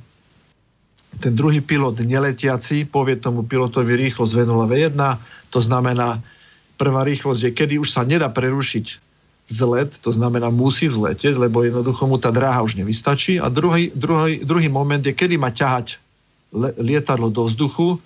ten 1.23 1.33
druhý 1.33 1.62
pilot 1.62 2.02
neletiaci 2.02 2.91
povie 2.91 3.17
tomu 3.17 3.47
pilotovi 3.47 3.94
rýchlosť 3.94 4.33
V0V1, 4.34 4.99
to 5.49 5.62
znamená, 5.62 6.18
prvá 6.75 7.07
rýchlosť 7.07 7.41
je, 7.49 7.51
kedy 7.55 7.75
už 7.78 7.89
sa 7.89 8.02
nedá 8.02 8.26
prerušiť 8.28 9.03
zlet, 9.48 10.00
to 10.00 10.08
znamená 10.08 10.48
musí 10.48 10.89
vzletieť, 10.89 11.36
lebo 11.36 11.64
jednoducho 11.64 12.08
mu 12.08 12.16
tá 12.16 12.32
dráha 12.32 12.64
už 12.64 12.81
nevystačí. 12.81 13.36
A 13.36 13.52
druhý, 13.52 13.92
druhý, 13.92 14.40
druhý 14.40 14.68
moment 14.73 15.05
je, 15.05 15.12
kedy 15.12 15.36
má 15.36 15.52
ťahať 15.52 16.00
lietadlo 16.81 17.28
do 17.28 17.44
vzduchu, 17.44 18.00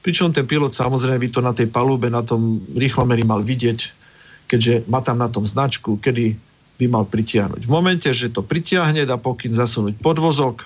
pričom 0.00 0.32
ten 0.32 0.48
pilot 0.48 0.72
samozrejme 0.72 1.20
by 1.20 1.28
to 1.30 1.40
na 1.44 1.52
tej 1.52 1.68
palube, 1.68 2.08
na 2.10 2.24
tom 2.24 2.58
rýchlomeri 2.74 3.22
mal 3.22 3.44
vidieť, 3.44 3.78
keďže 4.50 4.88
má 4.90 4.98
tam 5.04 5.20
na 5.20 5.30
tom 5.30 5.46
značku, 5.46 6.00
kedy 6.00 6.34
by 6.80 6.86
mal 6.88 7.04
pritiahnuť. 7.04 7.68
V 7.68 7.70
momente, 7.70 8.08
že 8.10 8.32
to 8.32 8.40
pritiahne, 8.40 9.04
dá 9.04 9.20
pokyn 9.20 9.52
zasunúť 9.52 10.00
podvozok, 10.00 10.64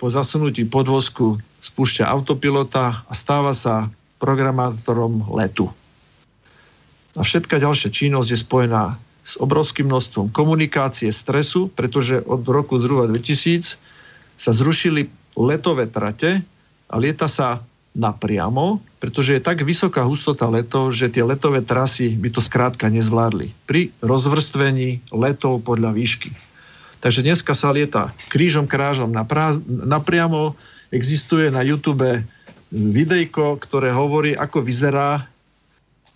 po 0.00 0.08
zasunutí 0.08 0.64
podvozku 0.64 1.36
spúšťa 1.60 2.08
autopilota 2.08 3.04
a 3.04 3.12
stáva 3.12 3.52
sa 3.52 3.92
programátorom 4.16 5.28
letu. 5.36 5.68
A 7.16 7.20
všetká 7.20 7.60
ďalšia 7.60 7.92
činnosť 7.92 8.28
je 8.32 8.38
spojená 8.38 8.96
s 9.30 9.38
obrovským 9.38 9.86
množstvom 9.86 10.34
komunikácie, 10.34 11.14
stresu, 11.14 11.70
pretože 11.70 12.18
od 12.26 12.42
roku 12.50 12.82
2000 12.82 13.78
sa 14.34 14.50
zrušili 14.50 15.06
letové 15.38 15.86
trate 15.86 16.42
a 16.90 16.94
lieta 16.98 17.30
sa 17.30 17.62
napriamo, 17.94 18.82
pretože 18.98 19.38
je 19.38 19.42
tak 19.42 19.62
vysoká 19.62 20.02
hustota 20.06 20.46
letov, 20.50 20.94
že 20.94 21.10
tie 21.10 21.22
letové 21.22 21.62
trasy 21.62 22.14
by 22.18 22.30
to 22.30 22.42
skrátka 22.42 22.90
nezvládli 22.90 23.54
pri 23.66 23.94
rozvrstvení 24.02 25.14
letov 25.14 25.62
podľa 25.62 25.94
výšky. 25.94 26.30
Takže 27.00 27.24
dneska 27.24 27.54
sa 27.54 27.70
lieta 27.70 28.12
krížom 28.28 28.66
krážom 28.66 29.10
napriamo. 29.66 30.58
Existuje 30.90 31.48
na 31.48 31.62
YouTube 31.62 32.26
videjko, 32.70 33.58
ktoré 33.58 33.90
hovorí, 33.94 34.34
ako 34.34 34.62
vyzerá 34.62 35.29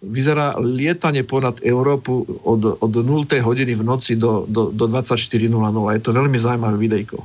vyzerá 0.05 0.60
lietanie 0.60 1.24
ponad 1.24 1.60
Európu 1.65 2.44
od, 2.44 2.78
od 2.81 2.92
0. 2.92 3.24
hodiny 3.24 3.73
v 3.74 3.83
noci 3.83 4.15
do, 4.15 4.44
do, 4.44 4.68
do 4.70 4.84
24.00. 4.86 5.49
Je 5.97 6.02
to 6.02 6.10
veľmi 6.12 6.39
zaujímavé 6.39 6.76
videjko. 6.76 7.18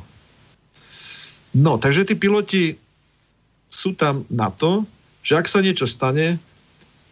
No, 1.60 1.82
takže 1.82 2.06
tí 2.06 2.16
piloti 2.16 2.78
sú 3.70 3.98
tam 3.98 4.26
na 4.30 4.54
to, 4.54 4.86
že 5.26 5.38
ak 5.38 5.50
sa 5.50 5.62
niečo 5.62 5.86
stane, 5.90 6.40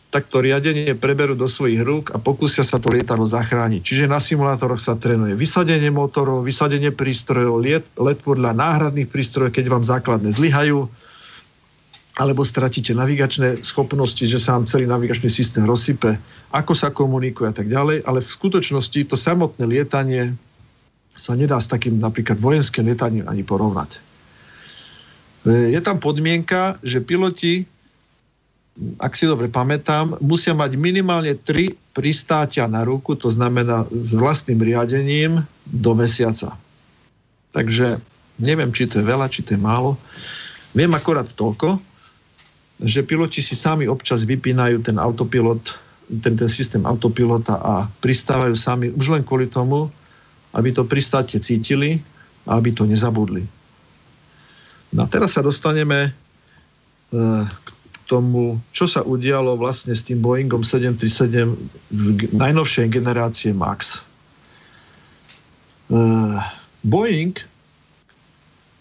tak 0.08 0.32
to 0.32 0.40
riadenie 0.40 0.96
preberú 0.96 1.36
do 1.36 1.46
svojich 1.52 1.84
rúk 1.84 2.16
a 2.16 2.18
pokúsia 2.18 2.64
sa 2.64 2.80
to 2.80 2.88
lietadlo 2.88 3.28
zachrániť. 3.28 3.82
Čiže 3.84 4.06
na 4.08 4.24
simulátoroch 4.24 4.80
sa 4.80 4.96
trénuje 4.96 5.36
vysadenie 5.36 5.92
motorov, 5.92 6.48
vysadenie 6.48 6.96
prístrojov, 6.96 7.60
let, 7.60 7.86
let 8.00 8.24
podľa 8.24 8.56
náhradných 8.56 9.12
prístrojov, 9.12 9.52
keď 9.52 9.66
vám 9.68 9.84
základné 9.84 10.32
zlyhajú, 10.32 10.88
alebo 12.18 12.42
stratíte 12.42 12.98
navigačné 12.98 13.62
schopnosti, 13.62 14.26
že 14.26 14.42
sa 14.42 14.58
vám 14.58 14.66
celý 14.66 14.90
navigačný 14.90 15.30
systém 15.30 15.62
rozsype, 15.62 16.18
ako 16.50 16.74
sa 16.74 16.90
komunikuje 16.90 17.46
a 17.46 17.54
tak 17.54 17.70
ďalej, 17.70 18.02
ale 18.10 18.26
v 18.26 18.34
skutočnosti 18.34 19.06
to 19.06 19.14
samotné 19.14 19.62
lietanie 19.70 20.34
sa 21.14 21.38
nedá 21.38 21.62
s 21.62 21.70
takým 21.70 22.02
napríklad 22.02 22.42
vojenským 22.42 22.90
lietaním 22.90 23.30
ani 23.30 23.46
porovnať. 23.46 24.02
E, 25.46 25.78
je 25.78 25.82
tam 25.82 26.02
podmienka, 26.02 26.82
že 26.82 27.06
piloti, 27.06 27.70
ak 28.98 29.14
si 29.14 29.30
dobre 29.30 29.50
pamätám, 29.50 30.18
musia 30.18 30.58
mať 30.58 30.74
minimálne 30.74 31.38
tri 31.38 31.78
pristátia 31.94 32.66
na 32.66 32.82
ruku, 32.82 33.14
to 33.14 33.30
znamená 33.30 33.86
s 33.90 34.14
vlastným 34.18 34.62
riadením 34.62 35.46
do 35.66 35.94
mesiaca. 35.94 36.54
Takže 37.54 38.02
neviem, 38.42 38.74
či 38.74 38.90
to 38.90 39.02
je 39.02 39.06
veľa, 39.06 39.30
či 39.30 39.42
to 39.46 39.54
je 39.54 39.62
málo. 39.62 39.98
Viem 40.78 40.94
akorát 40.94 41.26
toľko, 41.26 41.82
že 42.78 43.02
piloti 43.02 43.42
si 43.42 43.58
sami 43.58 43.90
občas 43.90 44.22
vypínajú 44.22 44.86
ten 44.86 45.02
autopilot, 45.02 45.74
ten, 46.22 46.38
ten 46.38 46.50
systém 46.50 46.86
autopilota 46.86 47.58
a 47.58 47.74
pristávajú 48.02 48.54
sami 48.54 48.94
už 48.94 49.18
len 49.18 49.24
kvôli 49.26 49.50
tomu, 49.50 49.90
aby 50.54 50.70
to 50.70 50.86
pristáte 50.86 51.42
cítili 51.42 52.02
a 52.46 52.62
aby 52.62 52.70
to 52.72 52.86
nezabudli. 52.86 53.46
No 54.94 55.04
a 55.04 55.08
teraz 55.10 55.36
sa 55.36 55.44
dostaneme 55.44 56.10
e, 56.10 56.12
k 57.50 57.68
tomu, 58.08 58.62
čo 58.72 58.88
sa 58.88 59.04
udialo 59.04 59.60
vlastne 59.60 59.92
s 59.92 60.06
tým 60.06 60.24
Boeingom 60.24 60.64
737 60.64 62.32
najnovšej 62.32 62.88
generácie 62.88 63.52
MAX. 63.52 64.00
E, 65.90 66.02
Boeing 66.88 67.36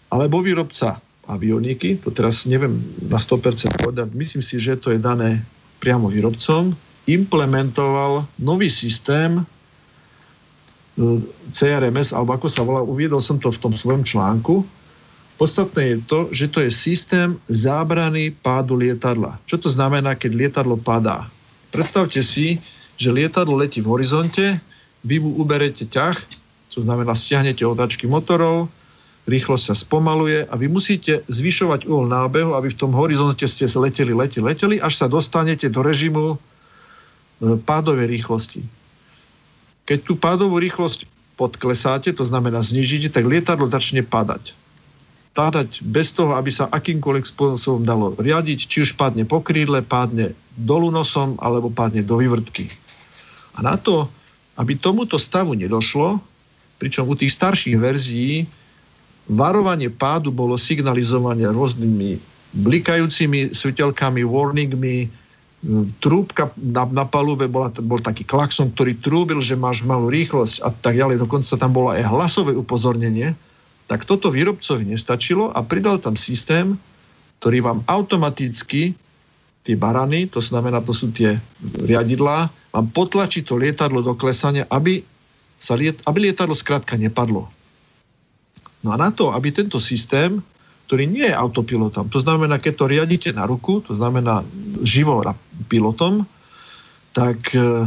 alebo 0.07 0.39
výrobca 0.39 1.03
avioniky, 1.27 1.99
to 1.99 2.09
teraz 2.09 2.47
neviem 2.47 2.79
na 3.03 3.19
100% 3.19 3.83
povedať, 3.83 4.07
myslím 4.15 4.41
si, 4.41 4.55
že 4.57 4.79
to 4.79 4.95
je 4.95 4.99
dané 4.99 5.43
priamo 5.83 6.07
výrobcom, 6.07 6.73
implementoval 7.07 8.23
nový 8.39 8.71
systém 8.71 9.39
e, 9.39 9.43
CRMS, 11.51 12.15
alebo 12.15 12.35
ako 12.35 12.47
sa 12.47 12.63
volá, 12.63 12.81
uviedol 12.81 13.19
som 13.19 13.37
to 13.37 13.51
v 13.51 13.61
tom 13.61 13.73
svojom 13.75 14.03
článku. 14.07 14.63
Podstatné 15.37 15.83
je 15.93 15.97
to, 16.09 16.19
že 16.33 16.45
to 16.49 16.59
je 16.65 16.71
systém 16.73 17.37
zábrany 17.45 18.33
pádu 18.33 18.73
lietadla. 18.73 19.37
Čo 19.45 19.61
to 19.61 19.69
znamená, 19.69 20.17
keď 20.17 20.31
lietadlo 20.33 20.81
padá? 20.81 21.29
Predstavte 21.69 22.23
si, 22.25 22.57
že 22.97 23.13
lietadlo 23.13 23.53
letí 23.53 23.83
v 23.83 23.91
horizonte, 23.93 24.57
vy 25.05 25.21
mu 25.21 25.37
uberete 25.37 25.85
ťah, 25.85 26.17
to 26.73 26.81
znamená 26.81 27.13
stiahnete 27.13 27.61
otáčky 27.61 28.09
motorov, 28.09 28.69
rýchlosť 29.27 29.63
sa 29.69 29.75
spomaluje 29.75 30.47
a 30.47 30.53
vy 30.55 30.71
musíte 30.71 31.21
zvyšovať 31.27 31.83
uhol 31.83 32.07
nábehu, 32.07 32.55
aby 32.55 32.71
v 32.71 32.79
tom 32.79 32.95
horizonte 32.95 33.43
ste 33.43 33.67
sa 33.67 33.83
leteli, 33.83 34.15
leteli, 34.15 34.47
leteli, 34.47 34.75
až 34.79 35.03
sa 35.03 35.11
dostanete 35.11 35.67
do 35.67 35.83
režimu 35.83 36.33
e, 36.33 36.37
pádovej 37.59 38.07
rýchlosti. 38.07 38.63
Keď 39.83 39.99
tú 40.07 40.15
pádovú 40.15 40.63
rýchlosť 40.63 41.03
podklesáte, 41.35 42.15
to 42.15 42.23
znamená 42.23 42.63
znižíte, 42.63 43.11
tak 43.11 43.27
lietadlo 43.27 43.67
začne 43.67 44.01
padať. 44.01 44.55
padať 45.35 45.85
bez 45.85 46.15
toho, 46.15 46.33
aby 46.33 46.49
sa 46.49 46.71
akýmkoľvek 46.71 47.25
spôsobom 47.29 47.83
dalo 47.85 48.15
riadiť, 48.17 48.59
či 48.65 48.77
už 48.87 48.97
padne 48.97 49.27
po 49.27 49.43
krídle, 49.43 49.85
padne 49.85 50.33
dolu 50.57 50.89
nosom, 50.89 51.37
alebo 51.37 51.69
padne 51.69 52.01
do 52.01 52.17
vývrtky. 52.17 52.71
A 53.53 53.61
na 53.61 53.77
to, 53.77 54.09
aby 54.57 54.73
tomuto 54.73 55.21
stavu 55.21 55.53
nedošlo, 55.53 56.17
pričom 56.81 57.05
u 57.05 57.13
tých 57.13 57.37
starších 57.37 57.77
verzií 57.77 58.49
varovanie 59.27 59.91
pádu 59.91 60.31
bolo 60.31 60.55
signalizované 60.55 61.47
rôznymi 61.51 62.19
blikajúcimi 62.57 63.51
svetelkami, 63.51 64.23
warningmi, 64.23 65.11
trúbka 65.99 66.53
na, 66.55 66.85
na 66.87 67.03
palube 67.03 67.49
bola, 67.49 67.73
bol 67.81 67.99
taký 67.99 68.23
klakson, 68.23 68.71
ktorý 68.71 68.93
trúbil, 69.01 69.39
že 69.43 69.57
máš 69.57 69.83
malú 69.83 70.07
rýchlosť 70.07 70.63
a 70.63 70.69
tak 70.71 70.95
ďalej. 70.95 71.17
Dokonca 71.19 71.53
tam 71.59 71.71
bolo 71.73 71.91
aj 71.91 72.07
hlasové 72.07 72.53
upozornenie. 72.55 73.33
Tak 73.87 74.07
toto 74.07 74.31
výrobcovi 74.31 74.87
nestačilo 74.87 75.51
a 75.51 75.59
pridal 75.63 75.97
tam 75.99 76.15
systém, 76.15 76.77
ktorý 77.39 77.63
vám 77.63 77.79
automaticky 77.89 78.95
tie 79.67 79.75
barany, 79.75 80.31
to 80.31 80.39
znamená, 80.39 80.79
to 80.79 80.95
sú 80.95 81.11
tie 81.11 81.35
riadidlá, 81.83 82.47
vám 82.71 82.87
potlačí 82.95 83.43
to 83.43 83.59
lietadlo 83.59 83.99
do 83.99 84.15
klesania, 84.15 84.63
aby, 84.71 85.03
sa 85.59 85.75
liet, 85.75 85.99
aby 86.07 86.31
lietadlo 86.31 86.55
skrátka 86.55 86.95
nepadlo. 86.95 87.51
No 88.85 88.93
a 88.93 88.97
na 88.97 89.09
to, 89.09 89.33
aby 89.33 89.49
tento 89.49 89.81
systém 89.81 90.41
ktorý 90.87 91.03
nie 91.03 91.27
je 91.27 91.35
autopilotom. 91.35 92.07
To 92.15 92.23
znamená, 92.23 92.63
keď 92.63 92.73
to 92.79 92.85
riadite 92.87 93.29
na 93.35 93.43
ruku, 93.43 93.83
to 93.83 93.91
znamená 93.91 94.47
živo 94.87 95.19
pilotom, 95.67 96.23
tak 97.11 97.51
e, 97.51 97.83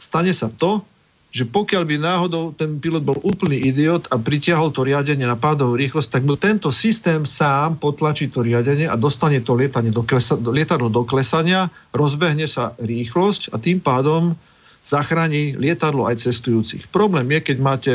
stane 0.00 0.32
sa 0.32 0.48
to, 0.48 0.80
že 1.28 1.44
pokiaľ 1.44 1.84
by 1.84 1.96
náhodou 2.00 2.56
ten 2.56 2.80
pilot 2.80 3.04
bol 3.04 3.20
úplný 3.20 3.60
idiot 3.60 4.08
a 4.08 4.16
pritiahol 4.16 4.72
to 4.72 4.80
riadenie 4.80 5.28
na 5.28 5.36
pádovú 5.36 5.76
rýchlosť, 5.76 6.08
tak 6.08 6.24
tento 6.40 6.72
systém 6.72 7.28
sám 7.28 7.76
potlačí 7.76 8.32
to 8.32 8.40
riadenie 8.40 8.88
a 8.88 8.96
dostane 8.96 9.44
to 9.44 9.52
lietanie 9.52 9.92
do 9.92 10.00
klesa, 10.00 10.40
lietadlo 10.40 10.88
do 10.88 11.04
klesania, 11.04 11.68
rozbehne 11.92 12.48
sa 12.48 12.72
rýchlosť 12.80 13.52
a 13.52 13.60
tým 13.60 13.76
pádom 13.76 14.32
zachráni 14.80 15.52
lietadlo 15.52 16.08
aj 16.08 16.24
cestujúcich. 16.24 16.88
Problém 16.88 17.28
je, 17.28 17.52
keď 17.52 17.56
máte 17.60 17.92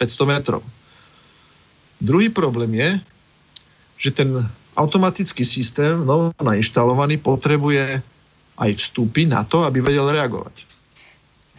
500 0.00 0.32
metrov. 0.32 0.64
Druhý 2.00 2.32
problém 2.32 2.74
je, 2.74 2.90
že 4.00 4.10
ten 4.10 4.32
automatický 4.76 5.44
systém, 5.44 6.00
no 6.00 6.32
nainštalovaný, 6.40 7.20
potrebuje 7.20 8.00
aj 8.56 8.70
vstupy 8.76 9.28
na 9.28 9.44
to, 9.44 9.68
aby 9.68 9.84
vedel 9.84 10.08
reagovať. 10.08 10.64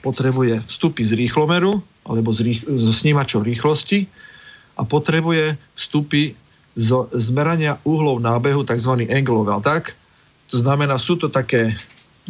Potrebuje 0.01 0.65
vstupy 0.65 1.01
z 1.05 1.13
rýchlomeru 1.13 1.77
alebo 2.09 2.33
z, 2.33 2.39
rých, 2.41 2.61
z 2.65 2.87
snímačov 2.89 3.45
rýchlosti 3.45 4.09
a 4.77 4.81
potrebuje 4.81 5.53
vstupy 5.77 6.33
zo 6.73 7.05
zmerania 7.13 7.77
uhlov 7.85 8.23
nábehu, 8.23 8.65
tzv. 8.65 9.05
angle 9.05 9.45
of 9.45 9.53
attack. 9.53 9.93
To 10.49 10.57
znamená, 10.57 10.97
sú 10.97 11.21
to 11.21 11.29
také 11.29 11.75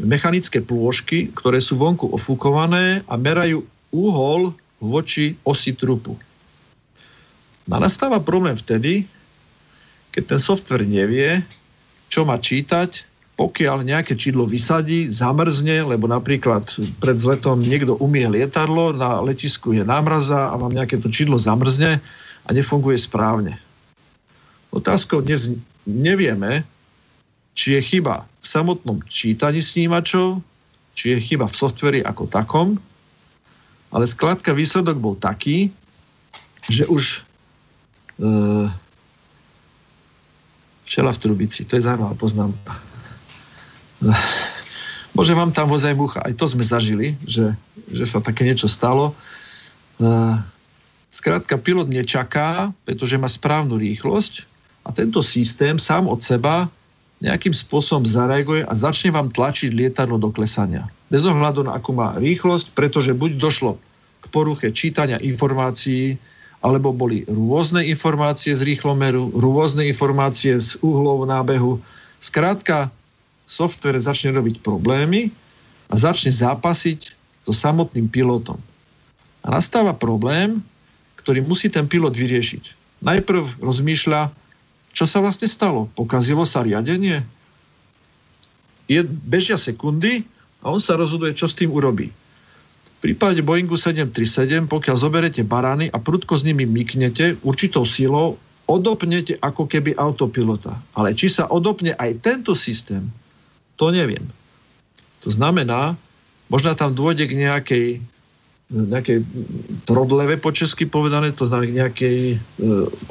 mechanické 0.02 0.60
plôžky, 0.60 1.32
ktoré 1.32 1.64
sú 1.64 1.80
vonku 1.80 2.12
ofúkované 2.12 3.06
a 3.08 3.16
merajú 3.16 3.64
úhol 3.94 4.52
voči 4.82 5.38
osi 5.46 5.72
trupu. 5.78 6.18
A 7.72 7.80
nastáva 7.80 8.20
problém 8.20 8.60
vtedy, 8.60 9.08
keď 10.12 10.36
ten 10.36 10.42
software 10.44 10.84
nevie, 10.84 11.40
čo 12.12 12.28
má 12.28 12.36
čítať, 12.36 13.08
pokiaľ 13.40 13.88
nejaké 13.88 14.14
čidlo 14.20 14.44
vysadí, 14.44 15.08
zamrzne, 15.08 15.82
lebo 15.88 16.06
napríklad 16.06 16.68
pred 17.00 17.18
zletom 17.18 17.64
niekto 17.64 17.96
umie 17.98 18.28
lietadlo, 18.28 18.92
na 18.92 19.24
letisku 19.24 19.72
je 19.72 19.88
námraza 19.88 20.52
a 20.52 20.56
vám 20.60 20.76
nejaké 20.76 21.00
to 21.00 21.08
čidlo 21.08 21.40
zamrzne 21.40 22.04
a 22.46 22.50
nefunguje 22.52 23.00
správne. 23.00 23.56
Otázkou 24.76 25.24
dnes 25.24 25.56
nevieme, 25.88 26.68
či 27.56 27.80
je 27.80 27.82
chyba 27.82 28.28
v 28.44 28.46
samotnom 28.46 29.00
čítaní 29.08 29.64
snímačov, 29.64 30.44
či 30.94 31.16
je 31.16 31.18
chyba 31.24 31.48
v 31.48 31.56
softveri 31.56 32.00
ako 32.04 32.28
takom, 32.28 32.76
ale 33.96 34.06
skladka 34.08 34.52
výsledok 34.52 35.00
bol 35.00 35.16
taký, 35.16 35.72
že 36.68 36.86
už 36.88 37.26
Včela 40.88 41.12
v 41.16 41.22
trubici. 41.22 41.64
To 41.68 41.78
je 41.78 41.86
zaujímavá 41.86 42.16
poznámka. 42.20 42.74
Môže 45.12 45.36
vám 45.36 45.52
tam 45.52 45.68
vozaj 45.68 45.96
mucha. 45.96 46.24
Aj 46.24 46.32
to 46.32 46.48
sme 46.48 46.64
zažili, 46.64 47.20
že, 47.28 47.52
že 47.92 48.06
sa 48.08 48.24
také 48.24 48.48
niečo 48.48 48.68
stalo. 48.72 49.16
Skrátka, 51.12 51.60
pilot 51.60 51.92
nečaká, 51.92 52.72
pretože 52.88 53.20
má 53.20 53.28
správnu 53.28 53.76
rýchlosť 53.76 54.48
a 54.88 54.96
tento 54.96 55.20
systém 55.20 55.76
sám 55.78 56.08
od 56.08 56.24
seba 56.24 56.72
nejakým 57.22 57.54
spôsobom 57.54 58.02
zareaguje 58.02 58.66
a 58.66 58.74
začne 58.74 59.14
vám 59.14 59.30
tlačiť 59.30 59.70
lietadlo 59.78 60.18
do 60.18 60.34
klesania. 60.34 60.90
Bez 61.12 61.28
ohľadu 61.28 61.70
na 61.70 61.78
akú 61.78 61.94
má 61.94 62.18
rýchlosť, 62.18 62.74
pretože 62.74 63.14
buď 63.14 63.38
došlo 63.38 63.78
k 64.24 64.26
poruche 64.34 64.74
čítania 64.74 65.22
informácií, 65.22 66.18
alebo 66.62 66.94
boli 66.94 67.26
rôzne 67.26 67.82
informácie 67.90 68.54
z 68.54 68.62
rýchlomeru, 68.62 69.34
rôzne 69.34 69.82
informácie 69.90 70.54
z 70.62 70.78
uhlov 70.86 71.26
nábehu. 71.26 71.82
Skrátka, 72.22 72.94
software 73.50 73.98
začne 73.98 74.38
robiť 74.38 74.62
problémy 74.62 75.34
a 75.90 75.98
začne 75.98 76.30
zápasiť 76.30 77.18
so 77.50 77.52
samotným 77.52 78.06
pilotom. 78.06 78.62
A 79.42 79.58
nastáva 79.58 79.98
problém, 79.98 80.62
ktorý 81.18 81.42
musí 81.42 81.66
ten 81.66 81.90
pilot 81.90 82.14
vyriešiť. 82.14 82.78
Najprv 83.02 83.66
rozmýšľa, 83.66 84.30
čo 84.94 85.10
sa 85.10 85.18
vlastne 85.18 85.50
stalo. 85.50 85.90
Pokazilo 85.98 86.46
sa 86.46 86.62
riadenie? 86.62 87.26
Je, 88.86 89.02
bežia 89.26 89.58
sekundy 89.58 90.22
a 90.62 90.70
on 90.70 90.78
sa 90.78 90.94
rozhoduje, 90.94 91.34
čo 91.34 91.50
s 91.50 91.58
tým 91.58 91.74
urobí 91.74 92.14
prípade 93.02 93.42
Boeingu 93.42 93.74
737, 93.74 94.70
pokiaľ 94.70 94.96
zoberete 94.96 95.42
barány 95.42 95.90
a 95.90 95.98
prudko 95.98 96.38
s 96.38 96.46
nimi 96.46 96.70
myknete 96.70 97.42
určitou 97.42 97.84
silou, 97.84 98.38
odopnete 98.70 99.42
ako 99.42 99.66
keby 99.66 99.98
autopilota. 99.98 100.78
Ale 100.94 101.18
či 101.18 101.28
sa 101.28 101.50
odopne 101.50 101.98
aj 101.98 102.22
tento 102.22 102.54
systém, 102.54 103.10
to 103.76 103.90
neviem. 103.90 104.24
To 105.26 105.34
znamená, 105.34 105.98
možno 106.48 106.78
tam 106.78 106.94
dôjde 106.94 107.26
k 107.26 107.34
nejakej 107.42 107.86
nejakej 108.72 109.28
prodleve 109.84 110.40
po 110.40 110.56
česky 110.56 110.88
povedané, 110.88 111.36
to 111.36 111.44
znamená 111.44 111.92
nejakej 111.92 112.18
e, 112.32 112.36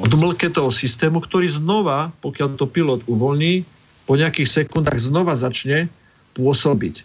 odmlke 0.01 0.49
toho 0.49 0.73
systému, 0.73 1.21
ktorý 1.21 1.53
znova, 1.53 2.09
pokiaľ 2.25 2.57
to 2.57 2.65
pilot 2.65 3.05
uvoľní, 3.05 3.61
po 4.09 4.17
nejakých 4.17 4.65
sekundách 4.65 4.97
znova 4.97 5.37
začne 5.37 5.85
pôsobiť. 6.33 6.95
E, 6.97 7.03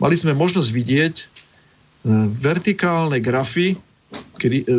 mali 0.00 0.16
sme 0.16 0.32
možnosť 0.34 0.70
vidieť 0.72 1.14
e, 1.20 1.24
vertikálne 2.40 3.20
grafy 3.20 3.78
kedy, 4.40 4.64
e, 4.64 4.76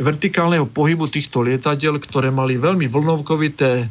vertikálneho 0.00 0.66
pohybu 0.66 1.06
týchto 1.06 1.44
lietadiel, 1.44 2.00
ktoré 2.00 2.32
mali 2.32 2.56
veľmi 2.58 2.88
vlnovkovité 2.88 3.84
e, 3.84 3.86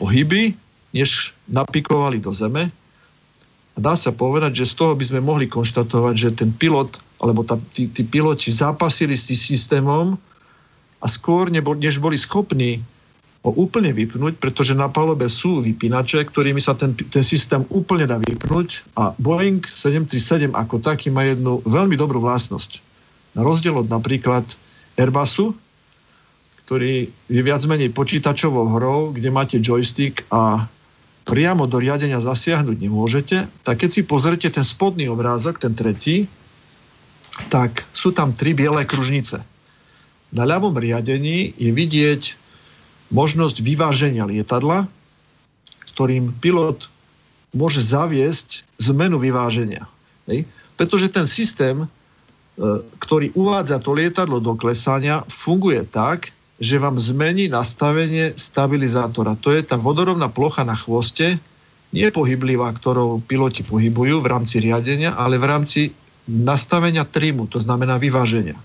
pohyby, 0.00 0.56
než 0.96 1.36
napikovali 1.48 2.18
do 2.18 2.32
zeme. 2.32 2.72
A 3.72 3.78
dá 3.80 3.96
sa 3.96 4.12
povedať, 4.12 4.64
že 4.64 4.68
z 4.68 4.74
toho 4.76 4.92
by 4.92 5.04
sme 5.04 5.20
mohli 5.24 5.48
konštatovať, 5.48 6.14
že 6.16 6.30
ten 6.36 6.50
pilot, 6.52 7.00
alebo 7.20 7.40
tá, 7.44 7.56
tí, 7.72 7.88
tí 7.88 8.04
piloti 8.04 8.52
zápasili 8.52 9.16
s 9.16 9.32
tým 9.32 9.40
systémom 9.56 10.06
a 11.00 11.06
skôr, 11.08 11.48
nebo, 11.48 11.72
než 11.72 11.96
boli 11.96 12.20
schopní 12.20 12.84
ho 13.42 13.50
úplne 13.58 13.90
vypnúť, 13.90 14.38
pretože 14.38 14.70
na 14.70 14.86
palube 14.86 15.26
sú 15.26 15.66
vypínače, 15.66 16.30
ktorými 16.30 16.62
sa 16.62 16.78
ten, 16.78 16.94
ten 16.94 17.26
systém 17.26 17.66
úplne 17.74 18.06
dá 18.06 18.22
vypnúť 18.22 18.86
a 18.94 19.10
Boeing 19.18 19.66
737 19.66 20.54
ako 20.54 20.78
taký 20.78 21.10
má 21.10 21.26
jednu 21.26 21.58
veľmi 21.66 21.98
dobrú 21.98 22.22
vlastnosť. 22.22 22.78
Na 23.34 23.42
rozdiel 23.42 23.74
od 23.74 23.90
napríklad 23.90 24.46
Airbusu, 24.94 25.58
ktorý 26.62 27.10
je 27.10 27.42
viac 27.42 27.66
menej 27.66 27.90
počítačovou 27.90 28.78
hrou, 28.78 29.10
kde 29.10 29.34
máte 29.34 29.58
joystick 29.58 30.22
a 30.30 30.70
priamo 31.26 31.66
do 31.66 31.82
riadenia 31.82 32.22
zasiahnuť 32.22 32.76
nemôžete, 32.78 33.36
tak 33.66 33.82
keď 33.82 33.90
si 33.90 34.02
pozrite 34.06 34.48
ten 34.54 34.62
spodný 34.62 35.10
obrázok, 35.10 35.58
ten 35.58 35.74
tretí, 35.74 36.30
tak 37.50 37.82
sú 37.90 38.14
tam 38.14 38.30
tri 38.30 38.54
biele 38.54 38.86
kružnice. 38.86 39.42
Na 40.32 40.44
ľavom 40.46 40.78
riadení 40.78 41.58
je 41.58 41.70
vidieť 41.74 42.41
možnosť 43.12 43.60
vyváženia 43.60 44.24
lietadla, 44.24 44.88
ktorým 45.92 46.32
pilot 46.40 46.88
môže 47.52 47.84
zaviesť 47.84 48.64
zmenu 48.80 49.20
vyváženia. 49.20 49.84
Hej? 50.24 50.48
Pretože 50.80 51.12
ten 51.12 51.28
systém, 51.28 51.84
e, 51.84 51.86
ktorý 52.96 53.36
uvádza 53.36 53.76
to 53.78 53.92
lietadlo 53.92 54.40
do 54.40 54.56
klesania, 54.56 55.20
funguje 55.28 55.84
tak, 55.84 56.32
že 56.56 56.80
vám 56.80 56.96
zmení 56.96 57.52
nastavenie 57.52 58.32
stabilizátora. 58.38 59.36
To 59.44 59.52
je 59.52 59.60
tá 59.60 59.76
vodorovná 59.76 60.32
plocha 60.32 60.64
na 60.64 60.78
chvoste, 60.78 61.36
nie 61.92 62.08
pohyblivá, 62.08 62.72
ktorou 62.72 63.20
piloti 63.20 63.60
pohybujú 63.60 64.24
v 64.24 64.30
rámci 64.32 64.64
riadenia, 64.64 65.12
ale 65.12 65.36
v 65.36 65.44
rámci 65.44 65.80
nastavenia 66.24 67.04
trimu, 67.04 67.44
to 67.52 67.60
znamená 67.60 68.00
vyváženia. 68.00 68.56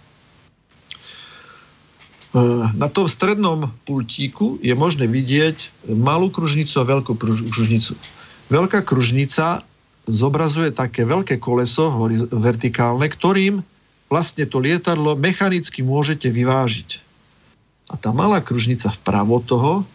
Na 2.75 2.88
tom 2.91 3.07
strednom 3.07 3.72
pultíku 3.88 4.59
je 4.59 4.75
možné 4.75 5.07
vidieť 5.07 5.88
malú 5.95 6.27
kružnicu 6.27 6.75
a 6.83 6.89
veľkú 6.89 7.14
kružnicu. 7.15 7.95
Veľká 8.51 8.83
kružnica 8.83 9.64
zobrazuje 10.07 10.72
také 10.75 11.03
veľké 11.07 11.39
koleso 11.39 11.91
vertikálne, 12.31 13.07
ktorým 13.07 13.64
vlastne 14.07 14.47
to 14.47 14.59
lietadlo 14.59 15.19
mechanicky 15.19 15.83
môžete 15.83 16.31
vyvážiť. 16.31 16.99
A 17.91 17.95
tá 17.95 18.11
malá 18.11 18.43
kružnica 18.43 18.91
vpravo 18.91 19.39
toho 19.43 19.88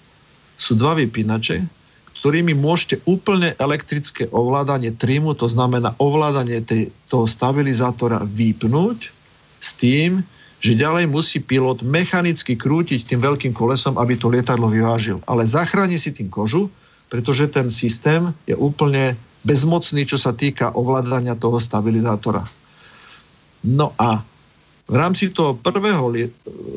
sú 0.57 0.77
dva 0.77 0.97
vypínače, 0.97 1.65
ktorými 2.21 2.55
môžete 2.55 3.03
úplne 3.05 3.57
elektrické 3.59 4.31
ovládanie 4.31 4.95
trímu, 4.95 5.35
to 5.35 5.49
znamená 5.49 5.97
ovládanie 5.99 6.63
tej, 6.63 6.95
toho 7.09 7.27
stabilizátora 7.27 8.23
vypnúť 8.25 9.11
s 9.59 9.69
tým, 9.75 10.23
že 10.63 10.79
ďalej 10.79 11.11
musí 11.11 11.43
pilot 11.43 11.83
mechanicky 11.83 12.55
krútiť 12.55 13.03
tým 13.03 13.19
veľkým 13.19 13.51
kolesom, 13.51 13.99
aby 13.99 14.15
to 14.15 14.31
lietadlo 14.31 14.71
vyvážil. 14.71 15.19
Ale 15.27 15.43
zachráni 15.43 15.99
si 15.99 16.15
tým 16.15 16.31
kožu, 16.31 16.71
pretože 17.11 17.51
ten 17.51 17.67
systém 17.67 18.31
je 18.47 18.55
úplne 18.55 19.19
bezmocný, 19.43 20.07
čo 20.07 20.15
sa 20.15 20.31
týka 20.31 20.71
ovládania 20.71 21.35
toho 21.35 21.59
stabilizátora. 21.59 22.47
No 23.67 23.91
a 23.99 24.23
v 24.87 24.95
rámci 24.95 25.35
toho 25.35 25.59
prvého 25.59 26.15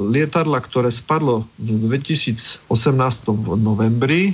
lietadla, 0.01 0.65
ktoré 0.65 0.89
spadlo 0.89 1.45
v 1.61 1.85
2018 1.85 2.65
v 3.29 3.53
novembri, 3.61 4.33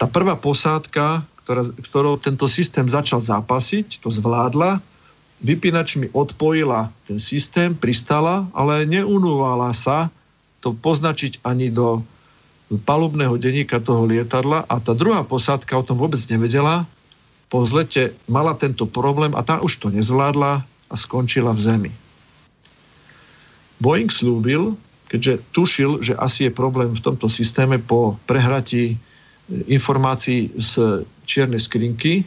tá 0.00 0.08
prvá 0.08 0.40
posádka, 0.40 1.20
ktorá, 1.44 1.68
ktorou 1.84 2.16
tento 2.16 2.48
systém 2.48 2.88
začal 2.88 3.20
zápasiť, 3.20 4.00
to 4.00 4.08
zvládla, 4.08 4.80
vypínačmi 5.42 6.10
odpojila 6.10 6.90
ten 7.06 7.22
systém, 7.22 7.74
pristala, 7.74 8.50
ale 8.50 8.86
neunúvala 8.86 9.70
sa 9.70 10.10
to 10.58 10.74
poznačiť 10.74 11.42
ani 11.46 11.70
do 11.70 12.02
palubného 12.84 13.38
denníka 13.40 13.80
toho 13.80 14.04
lietadla 14.04 14.66
a 14.68 14.76
tá 14.82 14.92
druhá 14.92 15.24
posádka 15.24 15.78
o 15.78 15.86
tom 15.86 15.96
vôbec 15.96 16.20
nevedela. 16.28 16.84
Po 17.48 17.64
zlete 17.64 18.12
mala 18.28 18.52
tento 18.52 18.84
problém 18.84 19.32
a 19.32 19.40
tá 19.40 19.64
už 19.64 19.80
to 19.80 19.88
nezvládla 19.88 20.60
a 20.64 20.94
skončila 20.98 21.56
v 21.56 21.60
zemi. 21.64 21.92
Boeing 23.80 24.10
slúbil, 24.10 24.76
keďže 25.08 25.40
tušil, 25.54 25.90
že 26.04 26.18
asi 26.18 26.50
je 26.50 26.52
problém 26.52 26.92
v 26.92 27.00
tomto 27.00 27.30
systéme 27.30 27.80
po 27.80 28.20
prehratí 28.28 29.00
informácií 29.48 30.52
z 30.60 31.04
čiernej 31.24 31.62
skrinky, 31.62 32.26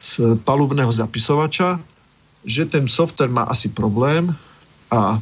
z 0.00 0.40
palubného 0.48 0.88
zapisovača, 0.88 1.76
že 2.40 2.64
ten 2.64 2.88
software 2.88 3.28
má 3.28 3.44
asi 3.44 3.68
problém 3.68 4.32
a 4.88 5.20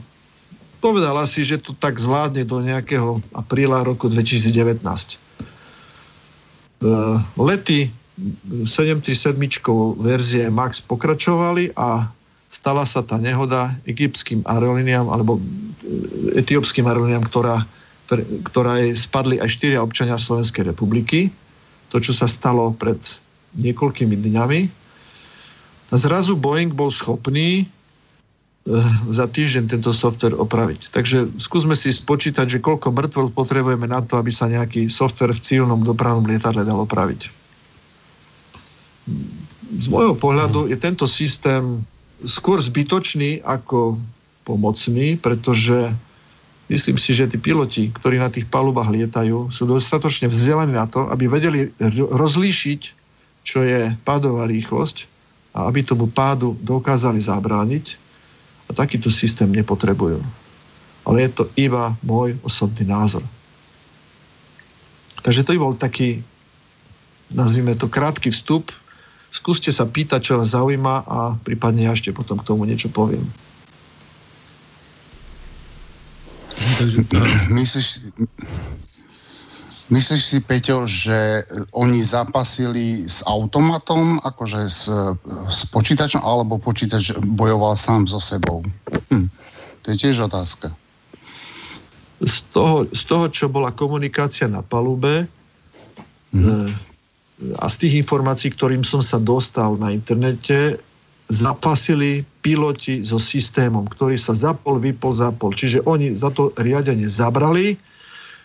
povedala 0.79 1.27
si, 1.27 1.43
že 1.43 1.59
to 1.59 1.75
tak 1.75 1.99
zvládne 1.99 2.47
do 2.47 2.63
nejakého 2.63 3.19
apríla 3.35 3.83
roku 3.83 4.07
2019. 4.07 4.79
E, 4.79 5.19
lety 7.35 7.91
737 8.63 9.35
verzie 9.99 10.47
MAX 10.47 10.79
pokračovali 10.79 11.75
a 11.75 12.07
stala 12.47 12.87
sa 12.87 13.03
tá 13.03 13.19
nehoda 13.19 13.75
egyptským 13.83 14.47
aerolíniám 14.47 15.11
alebo 15.11 15.39
e, 15.39 15.43
etiópským 16.39 16.87
aerolíniám, 16.87 17.27
ktorá, 17.27 17.67
ktorá 18.47 18.79
spadli 18.95 19.43
aj 19.43 19.51
štyria 19.51 19.83
občania 19.83 20.15
Slovenskej 20.15 20.71
republiky. 20.71 21.35
To, 21.91 21.99
čo 21.99 22.15
sa 22.15 22.31
stalo 22.31 22.71
pred 22.79 23.01
niekoľkými 23.57 24.17
dňami. 24.19 24.61
A 25.89 25.95
zrazu 25.97 26.37
Boeing 26.37 26.75
bol 26.77 26.93
schopný 26.93 27.65
eh, 27.65 27.69
za 29.09 29.25
týždeň 29.25 29.73
tento 29.73 29.93
software 29.97 30.37
opraviť. 30.37 30.93
Takže 30.93 31.41
skúsme 31.41 31.73
si 31.73 31.89
spočítať, 31.89 32.59
že 32.59 32.65
koľko 32.65 32.93
mŕtvol 32.93 33.33
potrebujeme 33.33 33.89
na 33.89 34.05
to, 34.05 34.21
aby 34.21 34.29
sa 34.29 34.53
nejaký 34.53 34.93
software 34.93 35.33
v 35.33 35.41
civilnom 35.41 35.81
dopravnom 35.81 36.29
lietadle 36.29 36.67
dal 36.67 36.85
opraviť. 36.85 37.33
Z 39.69 39.87
môjho 39.89 40.17
pohľadu 40.17 40.69
je 40.69 40.77
tento 40.77 41.09
systém 41.09 41.81
skôr 42.25 42.59
zbytočný 42.59 43.41
ako 43.45 44.01
pomocný, 44.43 45.21
pretože 45.21 45.93
myslím 46.73 46.97
si, 46.97 47.13
že 47.13 47.29
tí 47.29 47.37
piloti, 47.37 47.93
ktorí 47.93 48.17
na 48.17 48.33
tých 48.33 48.49
palubách 48.49 48.89
lietajú, 48.89 49.53
sú 49.53 49.63
dostatočne 49.69 50.33
vzdelaní 50.33 50.73
na 50.73 50.89
to, 50.89 51.05
aby 51.13 51.29
vedeli 51.29 51.69
rozlíšiť 52.09 52.98
čo 53.49 53.65
je 53.65 53.97
pádová 54.05 54.45
rýchlosť 54.45 55.09
a 55.57 55.65
aby 55.65 55.81
tomu 55.81 56.13
pádu 56.13 56.53
dokázali 56.61 57.17
zabrániť 57.17 57.97
a 58.69 58.77
takýto 58.77 59.09
systém 59.09 59.49
nepotrebujú. 59.49 60.21
Ale 61.09 61.25
je 61.25 61.31
to 61.33 61.45
iba 61.57 61.97
môj 62.05 62.37
osobný 62.45 62.85
názor. 62.85 63.25
Takže 65.25 65.41
to 65.49 65.57
by 65.57 65.59
bol 65.65 65.73
taký, 65.73 66.21
nazvime 67.33 67.73
to, 67.73 67.89
krátky 67.89 68.29
vstup. 68.29 68.69
Skúste 69.33 69.73
sa 69.73 69.89
pýtať, 69.89 70.21
čo 70.21 70.37
vás 70.37 70.53
zaujíma 70.53 71.09
a 71.09 71.19
prípadne 71.41 71.89
ja 71.89 71.97
ešte 71.97 72.13
potom 72.13 72.37
k 72.37 72.45
tomu 72.45 72.69
niečo 72.69 72.93
poviem. 72.93 73.25
Myslíš, 77.49 78.13
Myslíš 79.89 80.21
si, 80.21 80.39
Peťo, 80.45 80.85
že 80.85 81.49
oni 81.73 82.05
zapasili 82.05 83.09
s 83.09 83.25
automatom, 83.25 84.21
akože 84.21 84.61
s, 84.69 84.93
s 85.49 85.61
počítačom, 85.73 86.21
alebo 86.21 86.61
počítač 86.61 87.17
bojoval 87.25 87.73
sám 87.73 88.05
so 88.05 88.21
sebou? 88.21 88.61
Hm. 89.09 89.33
To 89.83 89.87
je 89.89 89.97
tiež 89.97 90.29
otázka. 90.29 90.69
Z 92.21 92.53
toho, 92.53 92.85
z 92.93 93.03
toho, 93.09 93.27
čo 93.33 93.49
bola 93.49 93.73
komunikácia 93.73 94.45
na 94.45 94.61
palube 94.61 95.25
hm. 96.37 96.69
a 97.57 97.67
z 97.73 97.77
tých 97.81 98.05
informácií, 98.05 98.53
ktorým 98.53 98.85
som 98.85 99.01
sa 99.01 99.17
dostal 99.17 99.81
na 99.81 99.89
internete, 99.89 100.77
zapasili 101.33 102.29
piloti 102.45 103.01
so 103.01 103.17
systémom, 103.17 103.89
ktorý 103.89 104.21
sa 104.21 104.37
zapol, 104.37 104.77
vypol, 104.77 105.17
zapol. 105.17 105.57
Čiže 105.57 105.85
oni 105.89 106.13
za 106.13 106.29
to 106.29 106.53
riadenie 106.61 107.09
zabrali, 107.09 107.77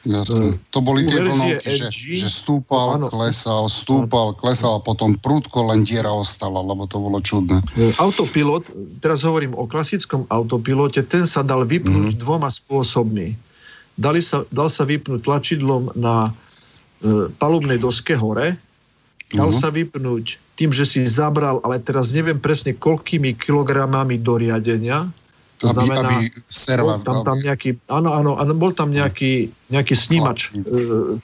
Jasne. 0.04 0.60
To 0.76 0.84
boli 0.84 1.08
tie 1.08 1.24
vlnovky, 1.24 1.88
že, 1.88 1.88
že 2.28 2.28
stúpal, 2.28 3.00
áno. 3.00 3.08
klesal, 3.08 3.72
stúpal, 3.72 4.36
klesal 4.36 4.80
a 4.80 4.84
potom 4.84 5.16
prúdko 5.16 5.72
len 5.72 5.88
diera 5.88 6.12
ostala, 6.12 6.60
lebo 6.60 6.84
to 6.84 7.00
bolo 7.00 7.24
čudné. 7.24 7.64
Autopilot, 8.04 8.68
teraz 9.00 9.24
hovorím 9.24 9.56
o 9.56 9.64
klasickom 9.64 10.28
autopilote, 10.28 11.08
ten 11.08 11.24
sa 11.24 11.40
dal 11.40 11.64
vypnúť 11.64 12.20
mm-hmm. 12.20 12.24
dvoma 12.24 12.52
spôsobmi. 12.52 13.32
Dali 13.96 14.20
sa, 14.20 14.44
dal 14.52 14.68
sa 14.68 14.84
vypnúť 14.84 15.24
tlačidlom 15.24 15.96
na 15.96 16.28
e, 16.28 16.32
palubnej 17.40 17.80
doske 17.80 18.20
hore, 18.20 18.60
dal 19.32 19.56
mm-hmm. 19.56 19.64
sa 19.64 19.72
vypnúť 19.72 20.26
tým, 20.60 20.76
že 20.76 20.84
si 20.84 21.00
zabral, 21.08 21.64
ale 21.64 21.80
teraz 21.80 22.12
neviem 22.12 22.44
presne 22.44 22.76
koľkými 22.76 23.40
kilogramami 23.40 24.20
do 24.20 24.36
riadenia, 24.36 25.08
to 25.64 25.72
aby, 25.72 25.80
znamená, 25.80 26.10
aby 26.12 26.28
serva, 26.52 27.00
bol 27.00 27.08
tam, 27.08 27.16
tam 27.24 27.40
nejaký, 27.40 27.80
áno, 27.88 28.12
áno, 28.12 28.36
bol 28.60 28.76
tam 28.76 28.92
nejaký, 28.92 29.48
nejaký 29.72 29.96
snímač 29.96 30.52
uh, 30.52 31.16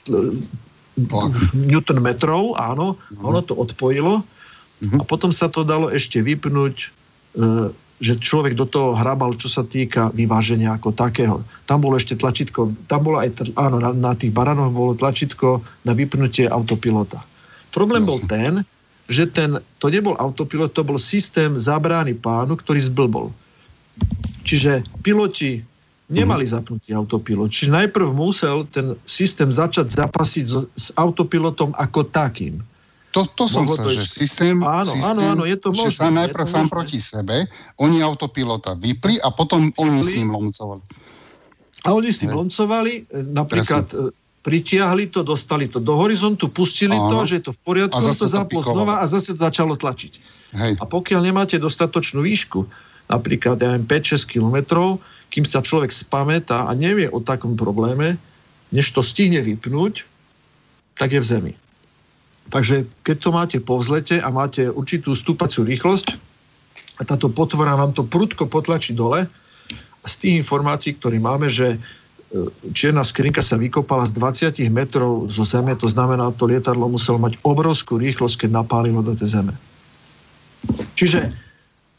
Newton 1.52 2.00
metrov, 2.00 2.56
áno, 2.56 2.96
uh-huh. 2.96 3.20
ono 3.20 3.44
to 3.44 3.52
odpojilo 3.52 4.24
uh-huh. 4.24 4.98
a 4.98 5.02
potom 5.04 5.28
sa 5.28 5.52
to 5.52 5.60
dalo 5.60 5.92
ešte 5.92 6.24
vypnúť, 6.24 6.74
uh, 7.36 7.68
že 8.00 8.16
človek 8.16 8.56
do 8.56 8.64
toho 8.64 8.96
hrabal, 8.96 9.36
čo 9.36 9.52
sa 9.52 9.60
týka 9.60 10.08
vyváženia 10.16 10.72
ako 10.72 10.96
takého. 10.96 11.44
Tam 11.68 11.84
bolo 11.84 12.00
ešte 12.00 12.16
tlačítko, 12.16 12.72
tam 12.88 13.04
bolo 13.04 13.20
aj, 13.20 13.44
áno, 13.60 13.76
na, 13.76 13.92
na 13.92 14.16
tých 14.16 14.32
baranoch 14.32 14.72
bolo 14.72 14.96
tlačítko 14.96 15.60
na 15.84 15.92
vypnutie 15.92 16.48
autopilota. 16.48 17.20
Problém 17.68 18.08
bol 18.08 18.16
ten, 18.24 18.64
že 19.04 19.28
ten, 19.28 19.60
to 19.76 19.92
nebol 19.92 20.16
autopilot, 20.16 20.72
to 20.72 20.80
bol 20.80 20.96
systém 20.96 21.60
zabrány 21.60 22.16
pánu, 22.16 22.56
ktorý 22.56 22.80
zblbol. 22.88 23.28
Čiže 24.44 24.82
piloti 25.04 25.62
nemali 26.10 26.44
mhm. 26.44 26.50
zapnutý 26.50 26.90
autopilot. 26.92 27.54
Čiže 27.54 27.70
najprv 27.70 28.10
musel 28.10 28.66
ten 28.66 28.98
systém 29.06 29.48
začať 29.48 29.86
zapasiť 29.86 30.44
s, 30.44 30.54
s 30.74 30.86
autopilotom 30.98 31.70
ako 31.78 32.10
takým. 32.10 32.58
To, 33.10 33.26
to 33.26 33.50
som 33.50 33.66
sa, 33.66 33.90
že 33.90 34.06
systém, 34.06 34.54
áno, 34.62 34.86
systém 34.86 35.34
áno, 35.34 35.42
áno, 35.42 35.44
je 35.46 35.58
to 35.58 35.74
možné. 35.74 35.90
sa 35.90 36.14
najprv 36.14 36.46
sám 36.46 36.70
proti 36.70 37.02
sebe, 37.02 37.42
oni 37.82 38.06
autopilota 38.06 38.78
vypli 38.78 39.18
a 39.18 39.34
potom 39.34 39.66
vypli. 39.66 39.82
oni 39.82 39.98
s 39.98 40.14
ním 40.14 40.30
lomcovali. 40.30 40.82
A 41.82 41.88
oni 41.90 42.10
s 42.14 42.22
ním 42.22 42.38
lomcovali, 42.38 42.92
e, 43.02 43.26
napríklad 43.34 43.86
Presne. 43.90 44.14
pritiahli 44.46 45.10
to, 45.10 45.26
dostali 45.26 45.66
to 45.66 45.82
do 45.82 45.98
horizontu, 45.98 46.54
pustili 46.54 46.94
áno. 46.94 47.10
to, 47.10 47.18
že 47.26 47.34
je 47.42 47.44
to 47.50 47.52
v 47.58 47.60
poriadku, 47.66 47.98
a 47.98 47.98
zase 47.98 48.22
to 48.22 48.26
zaplo 48.30 48.60
znova 48.62 49.02
a 49.02 49.04
zase 49.10 49.34
začalo 49.34 49.74
tlačiť. 49.74 50.12
Hej. 50.54 50.72
A 50.78 50.84
pokiaľ 50.86 51.20
nemáte 51.26 51.58
dostatočnú 51.58 52.22
výšku, 52.22 52.62
napríklad 53.10 53.58
ja 53.58 53.74
5-6 53.76 54.38
kilometrov, 54.38 55.02
kým 55.34 55.42
sa 55.42 55.62
človek 55.62 55.90
spamätá 55.90 56.70
a 56.70 56.72
nevie 56.78 57.10
o 57.10 57.18
takom 57.18 57.58
probléme, 57.58 58.16
než 58.70 58.94
to 58.94 59.02
stihne 59.02 59.42
vypnúť, 59.42 60.06
tak 60.94 61.14
je 61.14 61.20
v 61.22 61.26
zemi. 61.26 61.52
Takže 62.50 62.86
keď 63.06 63.16
to 63.18 63.30
máte 63.30 63.58
po 63.62 63.78
vzlete 63.78 64.18
a 64.18 64.28
máte 64.30 64.66
určitú 64.70 65.14
stúpaciu 65.14 65.62
rýchlosť, 65.66 66.30
a 67.00 67.02
táto 67.08 67.32
potvora 67.32 67.72
vám 67.74 67.96
to 67.96 68.04
prudko 68.04 68.44
potlačí 68.44 68.92
dole 68.92 69.24
z 70.04 70.14
tých 70.20 70.34
informácií, 70.44 71.00
ktoré 71.00 71.16
máme, 71.16 71.48
že 71.48 71.76
e, 71.76 71.78
čierna 72.76 73.00
skrinka 73.00 73.40
sa 73.40 73.56
vykopala 73.56 74.04
z 74.04 74.16
20 74.16 74.68
metrov 74.68 75.24
zo 75.32 75.44
zeme, 75.48 75.72
to 75.76 75.88
znamená, 75.88 76.28
to 76.36 76.44
lietadlo 76.44 76.92
muselo 76.92 77.16
mať 77.16 77.40
obrovskú 77.40 77.96
rýchlosť, 77.96 78.44
keď 78.46 78.50
napálilo 78.52 79.00
do 79.00 79.16
tej 79.16 79.40
zeme. 79.40 79.54
Čiže 80.92 81.32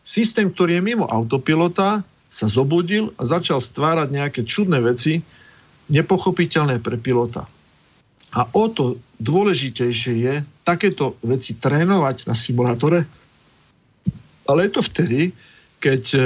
systém, 0.01 0.49
ktorý 0.49 0.81
je 0.81 0.83
mimo 0.83 1.05
autopilota, 1.07 2.01
sa 2.31 2.47
zobudil 2.47 3.11
a 3.19 3.27
začal 3.27 3.59
stvárať 3.59 4.07
nejaké 4.15 4.41
čudné 4.47 4.79
veci, 4.79 5.19
nepochopiteľné 5.91 6.79
pre 6.79 6.95
pilota. 6.95 7.43
A 8.31 8.47
o 8.55 8.71
to 8.71 8.95
dôležitejšie 9.19 10.13
je 10.23 10.35
takéto 10.63 11.19
veci 11.19 11.59
trénovať 11.59 12.31
na 12.31 12.35
simulátore, 12.35 13.03
ale 14.47 14.59
je 14.67 14.71
to 14.71 14.81
vtedy, 14.87 15.21
keď 15.83 16.03
e, 16.15 16.23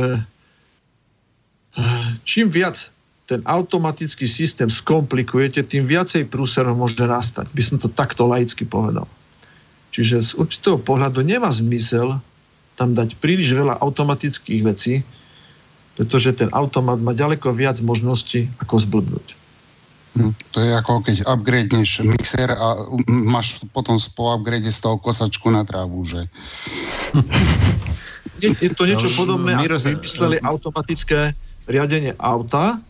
čím 2.22 2.54
viac 2.54 2.94
ten 3.26 3.42
automatický 3.42 4.30
systém 4.30 4.70
skomplikujete, 4.70 5.66
tým 5.66 5.90
viacej 5.90 6.30
prúserov 6.30 6.78
môže 6.78 7.02
nastať. 7.02 7.50
By 7.50 7.62
som 7.66 7.78
to 7.82 7.90
takto 7.90 8.30
laicky 8.30 8.70
povedal. 8.70 9.10
Čiže 9.90 10.16
z 10.22 10.32
určitého 10.38 10.78
pohľadu 10.78 11.26
nemá 11.26 11.50
zmysel 11.50 12.22
tam 12.76 12.92
dať 12.94 13.16
príliš 13.18 13.56
veľa 13.56 13.80
automatických 13.80 14.62
vecí, 14.64 15.02
pretože 15.95 16.36
ten 16.36 16.52
automat 16.52 17.00
má 17.00 17.16
ďaleko 17.16 17.56
viac 17.56 17.80
možností, 17.80 18.52
ako 18.60 18.84
zblbnúť. 18.84 19.28
Hm, 20.16 20.32
to 20.52 20.58
je 20.64 20.72
ako 20.72 21.04
keď 21.04 21.16
upgradeneš 21.28 22.04
mixer 22.08 22.48
a 22.48 22.68
máš 23.08 23.64
potom 23.76 24.00
po 24.16 24.32
upgrade 24.32 24.68
z 24.68 24.80
toho 24.80 24.95
kosačku 24.95 25.52
na 25.52 25.68
trávu, 25.68 26.04
že? 26.08 26.24
Je, 28.36 28.52
je 28.52 28.72
to 28.76 28.84
niečo 28.84 29.08
no, 29.08 29.16
podobné, 29.16 29.56
ako 29.56 29.95
vymysleli 29.95 30.44
automatické 30.44 31.32
riadenie 31.72 32.12
auta, 32.20 32.84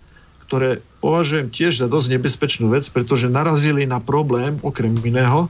ktoré 0.46 0.82
považujem 1.06 1.54
tiež 1.54 1.86
za 1.86 1.88
dosť 1.90 2.18
nebezpečnú 2.18 2.74
vec, 2.74 2.90
pretože 2.90 3.30
narazili 3.30 3.86
na 3.86 4.02
problém, 4.02 4.58
okrem 4.66 4.94
iného, 5.06 5.46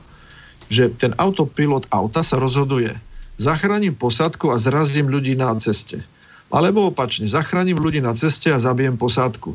že 0.68 0.92
ten 1.00 1.16
autopilot 1.16 1.88
auta 1.88 2.20
sa 2.20 2.36
rozhoduje. 2.36 2.92
Zachránim 3.36 3.92
posádku 3.92 4.48
a 4.48 4.56
zrazím 4.56 5.12
ľudí 5.12 5.36
na 5.36 5.52
ceste. 5.60 6.00
Alebo 6.48 6.88
opačne, 6.88 7.28
zachránim 7.28 7.76
ľudí 7.76 8.00
na 8.00 8.16
ceste 8.16 8.48
a 8.48 8.58
zabijem 8.58 8.96
posádku. 8.96 9.52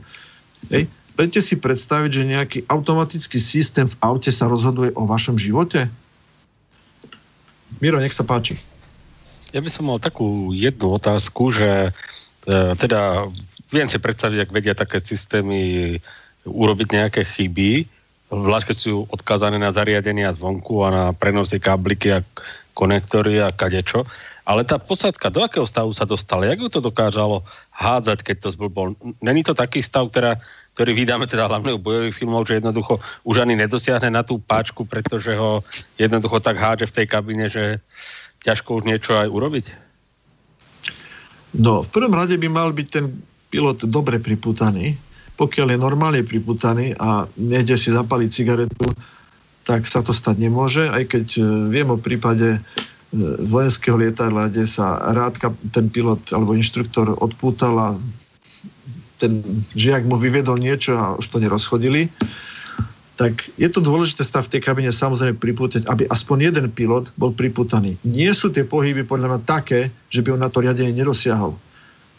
Hej. 0.69 0.85
Viete 1.17 1.41
si 1.43 1.59
predstaviť, 1.59 2.11
že 2.11 2.31
nejaký 2.31 2.59
automatický 2.71 3.37
systém 3.37 3.85
v 3.89 3.97
aute 4.01 4.31
sa 4.31 4.47
rozhoduje 4.47 4.95
o 4.95 5.03
vašom 5.05 5.35
živote? 5.35 5.89
Miro, 7.81 7.99
nech 7.99 8.15
sa 8.15 8.23
páči. 8.23 8.57
Ja 9.51 9.59
by 9.59 9.69
som 9.69 9.91
mal 9.91 9.99
takú 9.99 10.55
jednu 10.55 10.95
otázku, 10.95 11.51
že 11.51 11.91
e, 12.47 12.61
teda 12.79 13.27
viem 13.73 13.87
si 13.91 13.99
predstaviť, 13.99 14.37
ak 14.47 14.53
vedia 14.55 14.75
také 14.77 15.03
systémy 15.03 15.97
urobiť 16.47 16.87
nejaké 16.95 17.21
chyby, 17.27 17.85
zvlášť 18.31 18.67
keď 18.71 18.77
sú 18.79 19.03
odkázané 19.11 19.59
na 19.59 19.75
zariadenia 19.75 20.31
zvonku 20.31 20.87
a 20.87 20.89
na 20.89 21.05
prenosy 21.11 21.59
kábliky 21.59 22.15
a 22.15 22.23
konektory 22.73 23.43
a 23.43 23.53
kadečo. 23.53 24.07
Ale 24.41 24.65
tá 24.65 24.81
posádka, 24.81 25.29
do 25.29 25.45
akého 25.45 25.69
stavu 25.69 25.93
sa 25.93 26.03
dostala? 26.03 26.49
Jak 26.49 26.65
ju 26.65 26.69
to 26.69 26.81
dokážalo 26.81 27.45
hádzať, 27.71 28.25
keď 28.25 28.35
to 28.41 28.47
zblbol? 28.57 28.97
Není 29.21 29.45
to 29.45 29.53
taký 29.53 29.85
stav, 29.85 30.09
ktorá, 30.09 30.41
ktorý 30.73 30.91
vydáme 30.97 31.29
teda 31.29 31.45
hlavne 31.45 31.77
u 31.77 31.79
bojových 31.79 32.17
filmov, 32.17 32.49
že 32.49 32.57
jednoducho 32.57 32.97
už 33.21 33.45
ani 33.45 33.53
nedosiahne 33.53 34.09
na 34.09 34.25
tú 34.25 34.41
páčku, 34.41 34.83
pretože 34.83 35.37
ho 35.37 35.61
jednoducho 35.95 36.41
tak 36.41 36.57
hádže 36.57 36.89
v 36.89 36.95
tej 36.99 37.05
kabine, 37.07 37.45
že 37.53 37.79
ťažko 38.41 38.81
už 38.81 38.83
niečo 38.89 39.13
aj 39.13 39.29
urobiť? 39.29 39.65
No, 41.61 41.85
v 41.85 41.89
prvom 41.93 42.15
rade 42.17 42.33
by 42.39 42.47
mal 42.49 42.73
byť 42.73 42.87
ten 42.89 43.05
pilot 43.51 43.85
dobre 43.85 44.17
priputaný. 44.17 44.97
Pokiaľ 45.37 45.75
je 45.75 45.79
normálne 45.79 46.21
priputaný 46.25 46.97
a 46.97 47.27
nejde 47.37 47.75
si 47.75 47.91
zapaliť 47.93 48.29
cigaretu, 48.31 48.87
tak 49.65 49.85
sa 49.85 50.01
to 50.01 50.11
stať 50.11 50.41
nemôže, 50.41 50.89
aj 50.89 51.03
keď 51.09 51.25
e, 51.37 51.41
viem 51.69 51.89
o 51.89 51.97
prípade 51.99 52.61
vojenského 53.43 53.99
lietadla, 53.99 54.47
kde 54.47 54.63
sa 54.63 54.95
rádka, 55.11 55.51
ten 55.75 55.91
pilot 55.91 56.31
alebo 56.31 56.55
inštruktor 56.55 57.11
odpútal 57.19 57.75
a 57.75 57.89
ten 59.19 59.43
žiak 59.75 60.07
mu 60.07 60.15
vyvedol 60.15 60.57
niečo 60.57 60.95
a 60.95 61.19
už 61.19 61.27
to 61.27 61.37
nerozchodili, 61.43 62.07
tak 63.19 63.53
je 63.53 63.69
to 63.69 63.83
dôležité 63.83 64.25
stav 64.25 64.49
v 64.49 64.57
tej 64.57 64.61
kabine 64.65 64.89
samozrejme 64.89 65.37
pripútať, 65.37 65.85
aby 65.85 66.09
aspoň 66.09 66.49
jeden 66.49 66.67
pilot 66.73 67.13
bol 67.19 67.29
priputaný. 67.29 67.99
Nie 68.01 68.33
sú 68.33 68.49
tie 68.49 68.65
pohyby 68.65 69.05
podľa 69.05 69.37
mňa 69.37 69.41
také, 69.45 69.93
že 70.09 70.25
by 70.25 70.33
on 70.33 70.41
na 70.41 70.49
to 70.49 70.63
riadenie 70.65 70.95
nedosiahol. 70.95 71.53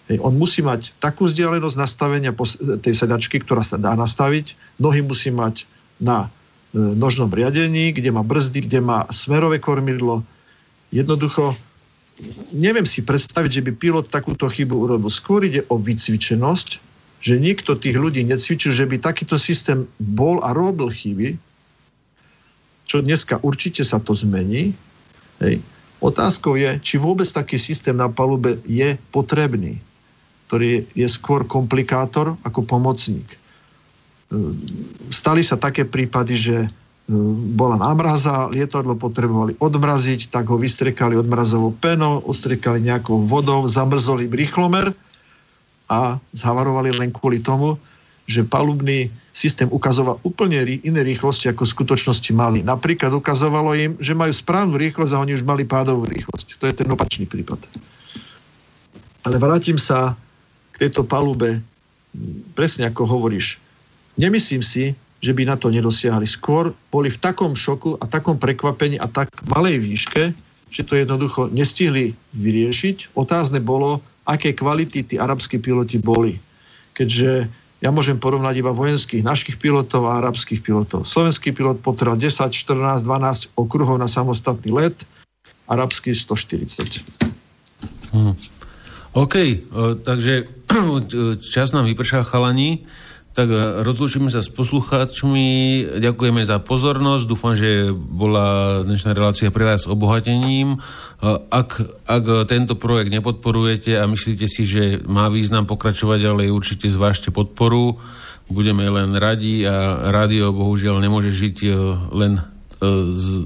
Hej, 0.07 0.23
on 0.23 0.39
musí 0.39 0.63
mať 0.63 0.95
takú 1.03 1.27
vzdialenosť 1.27 1.75
nastavenia 1.75 2.31
tej 2.79 2.95
sedačky, 2.95 3.43
ktorá 3.43 3.67
sa 3.67 3.81
dá 3.83 3.99
nastaviť. 3.99 4.55
Nohy 4.79 5.03
musí 5.03 5.35
mať 5.35 5.67
na 5.99 6.27
e, 6.27 6.31
nožnom 6.73 7.29
riadení, 7.29 7.93
kde 7.93 8.09
má 8.11 8.25
brzdy, 8.25 8.65
kde 8.65 8.81
má 8.81 9.05
smerové 9.13 9.61
kormidlo, 9.61 10.25
Jednoducho, 10.93 11.57
neviem 12.53 12.85
si 12.85 13.01
predstaviť, 13.01 13.51
že 13.51 13.65
by 13.65 13.73
pilot 13.73 14.07
takúto 14.13 14.45
chybu 14.53 14.77
urobil. 14.77 15.09
Skôr 15.09 15.49
ide 15.49 15.65
o 15.73 15.81
vycvičenosť, 15.81 16.69
že 17.25 17.41
nikto 17.41 17.81
tých 17.81 17.97
ľudí 17.97 18.21
necvičil, 18.29 18.77
že 18.77 18.85
by 18.85 19.01
takýto 19.01 19.41
systém 19.41 19.89
bol 19.97 20.45
a 20.45 20.53
robil 20.53 20.93
chyby, 20.93 21.41
čo 22.85 23.01
dneska 23.01 23.41
určite 23.41 23.81
sa 23.89 23.97
to 23.97 24.13
zmení. 24.13 24.77
Hej. 25.41 25.65
Otázkou 26.05 26.61
je, 26.61 26.77
či 26.85 27.01
vôbec 27.01 27.25
taký 27.25 27.57
systém 27.57 27.97
na 27.97 28.13
palube 28.13 28.61
je 28.69 29.01
potrebný, 29.09 29.81
ktorý 30.51 30.85
je 30.93 31.09
skôr 31.09 31.49
komplikátor 31.49 32.37
ako 32.45 32.69
pomocník. 32.69 33.41
Stali 35.13 35.45
sa 35.45 35.61
také 35.61 35.85
prípady, 35.85 36.35
že 36.35 36.57
bola 37.53 37.77
námraza, 37.77 38.49
lietadlo 38.49 38.97
potrebovali 38.97 39.59
odmraziť, 39.59 40.33
tak 40.33 40.49
ho 40.49 40.57
vystrekali 40.57 41.19
odmrazovou 41.19 41.75
penou, 41.75 42.23
ostrekali 42.25 42.81
nejakou 42.81 43.21
vodou, 43.21 43.67
zamrzoli 43.69 44.31
rýchlomer 44.31 44.95
a 45.91 46.17
zhavarovali 46.33 46.95
len 46.97 47.11
kvôli 47.13 47.43
tomu, 47.43 47.77
že 48.25 48.47
palubný 48.47 49.11
systém 49.35 49.67
ukazoval 49.69 50.23
úplne 50.23 50.63
iné 50.87 51.03
rýchlosti, 51.03 51.51
ako 51.51 51.67
v 51.67 51.75
skutočnosti 51.75 52.31
mali. 52.33 52.63
Napríklad 52.63 53.11
ukazovalo 53.13 53.75
im, 53.75 53.99
že 53.99 54.15
majú 54.15 54.31
správnu 54.31 54.79
rýchlosť 54.79 55.13
a 55.13 55.23
oni 55.27 55.37
už 55.37 55.45
mali 55.45 55.67
pádovú 55.67 56.07
rýchlosť. 56.07 56.63
To 56.63 56.65
je 56.71 56.75
ten 56.77 56.89
opačný 56.89 57.27
prípad. 57.27 57.59
Ale 59.27 59.37
vrátim 59.43 59.77
sa 59.77 60.15
k 60.73 60.87
tejto 60.87 61.03
palube, 61.03 61.61
presne 62.55 62.89
ako 62.89 63.11
hovoríš. 63.11 63.59
Nemyslím 64.21 64.63
si, 64.65 64.93
že 65.23 65.33
by 65.33 65.47
na 65.47 65.57
to 65.57 65.71
nedosiahli. 65.71 66.27
Skôr 66.27 66.75
boli 66.91 67.09
v 67.09 67.19
takom 67.23 67.55
šoku 67.55 67.97
a 68.03 68.11
takom 68.11 68.37
prekvapení 68.37 68.99
a 68.99 69.07
tak 69.07 69.31
malej 69.47 69.79
výške, 69.79 70.35
že 70.73 70.83
to 70.83 70.99
jednoducho 70.99 71.53
nestihli 71.55 72.17
vyriešiť. 72.35 73.15
Otázne 73.15 73.63
bolo, 73.63 74.03
aké 74.27 74.57
kvality 74.57 75.07
tí 75.07 75.15
arabskí 75.21 75.63
piloti 75.63 76.03
boli. 76.03 76.43
Keďže 76.93 77.47
ja 77.83 77.91
môžem 77.91 78.19
porovnať 78.19 78.63
iba 78.63 78.71
vojenských 78.71 79.27
našich 79.27 79.59
pilotov 79.59 80.07
a 80.07 80.23
arabských 80.23 80.63
pilotov. 80.63 81.03
Slovenský 81.03 81.51
pilot 81.51 81.83
potreboval 81.83 82.19
10, 82.19 82.55
14, 82.55 83.03
12 83.03 83.59
okruhov 83.59 83.99
na 83.99 84.07
samostatný 84.07 84.71
let, 84.71 84.95
arabský 85.67 86.15
140. 86.15 87.03
Hmm. 88.15 88.39
OK, 89.13 89.35
o, 89.75 89.99
takže 89.99 90.47
čas 91.55 91.75
nám 91.75 91.91
vypršal 91.91 92.23
chalani. 92.23 92.87
Tak 93.33 93.49
e, 93.49 93.81
rozlúčime 93.81 94.29
sa 94.29 94.45
s 94.45 94.53
poslucháčmi, 94.53 95.49
ďakujeme 96.05 96.45
za 96.45 96.61
pozornosť, 96.61 97.25
dúfam, 97.25 97.57
že 97.57 97.89
bola 97.93 98.81
dnešná 98.85 99.17
relácia 99.17 99.49
pre 99.49 99.65
vás 99.65 99.89
obohatením. 99.89 100.77
E, 100.77 100.79
ak, 101.49 101.81
ak 102.05 102.25
tento 102.45 102.77
projekt 102.77 103.09
nepodporujete 103.09 103.97
a 103.97 104.05
myslíte 104.05 104.45
si, 104.45 104.69
že 104.69 105.01
má 105.09 105.33
význam 105.33 105.65
pokračovať, 105.65 106.21
ale 106.29 106.53
určite 106.53 106.93
zvážte 106.93 107.33
podporu, 107.33 107.97
budeme 108.53 108.85
len 108.85 109.17
radi 109.17 109.65
a 109.65 110.13
rádio 110.13 110.53
bohužiaľ 110.53 111.01
nemôže 111.01 111.33
žiť 111.33 111.57
e, 111.65 111.69
len 112.13 112.52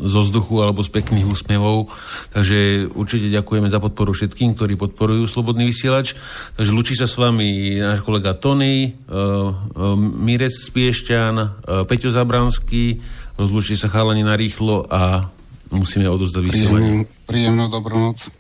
zo 0.06 0.20
vzduchu 0.24 0.64
alebo 0.64 0.80
z 0.80 0.90
pekných 0.96 1.28
úsmevov. 1.28 1.92
Takže 2.32 2.88
určite 2.96 3.28
ďakujeme 3.28 3.68
za 3.68 3.76
podporu 3.76 4.16
všetkým, 4.16 4.56
ktorí 4.56 4.80
podporujú 4.80 5.28
Slobodný 5.28 5.68
vysielač. 5.68 6.16
Takže 6.56 6.72
lučí 6.72 6.94
sa 6.96 7.04
s 7.04 7.20
vami 7.20 7.76
náš 7.76 8.00
kolega 8.00 8.32
Tony, 8.32 8.96
uh, 9.06 9.52
uh, 9.52 9.94
Mirec 10.00 10.56
Spiešťan, 10.56 11.34
uh, 11.36 11.48
Peťo 11.84 12.08
Zabranský, 12.08 13.04
rozlučí 13.36 13.76
sa 13.76 13.92
chalani 13.92 14.24
na 14.24 14.32
rýchlo 14.32 14.88
a 14.88 15.28
musíme 15.68 16.08
odozdať 16.08 16.42
vysielanie. 16.42 17.04
Príjemnú 17.28 17.68
dobrú 17.68 18.00
noc. 18.00 18.32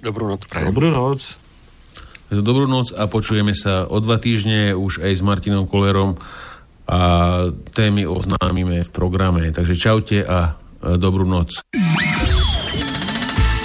Dobrú 0.00 0.32
noc. 0.32 0.48
Dobrú 0.48 0.88
noc. 0.88 1.20
Dobrú 2.28 2.68
noc 2.68 2.92
a 2.92 3.08
počujeme 3.08 3.56
sa 3.56 3.88
o 3.88 4.04
dva 4.04 4.20
týždne 4.20 4.76
už 4.76 5.00
aj 5.00 5.12
s 5.16 5.22
Martinom 5.24 5.64
Kolerom 5.64 6.20
a 6.88 7.00
témy 7.76 8.08
oznámime 8.08 8.80
v 8.80 8.90
programe. 8.90 9.52
Takže 9.52 9.76
čaute 9.76 10.24
a 10.24 10.56
dobrú 10.96 11.28
noc. 11.28 11.60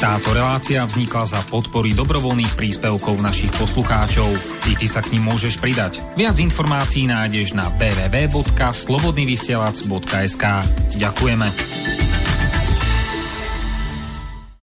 Táto 0.03 0.35
relácia 0.35 0.83
vznikla 0.83 1.23
za 1.23 1.39
podpory 1.47 1.95
dobrovoľných 1.95 2.59
príspevkov 2.59 3.23
našich 3.23 3.55
poslucháčov. 3.55 4.27
I 4.67 4.75
ty 4.75 4.83
sa 4.83 4.99
k 4.99 5.15
ním 5.15 5.31
môžeš 5.31 5.63
pridať. 5.63 6.03
Viac 6.19 6.35
informácií 6.43 7.07
nájdeš 7.07 7.55
na 7.55 7.63
www.slobodnyvysielac.sk 7.79 10.43
Ďakujeme. 10.99 11.47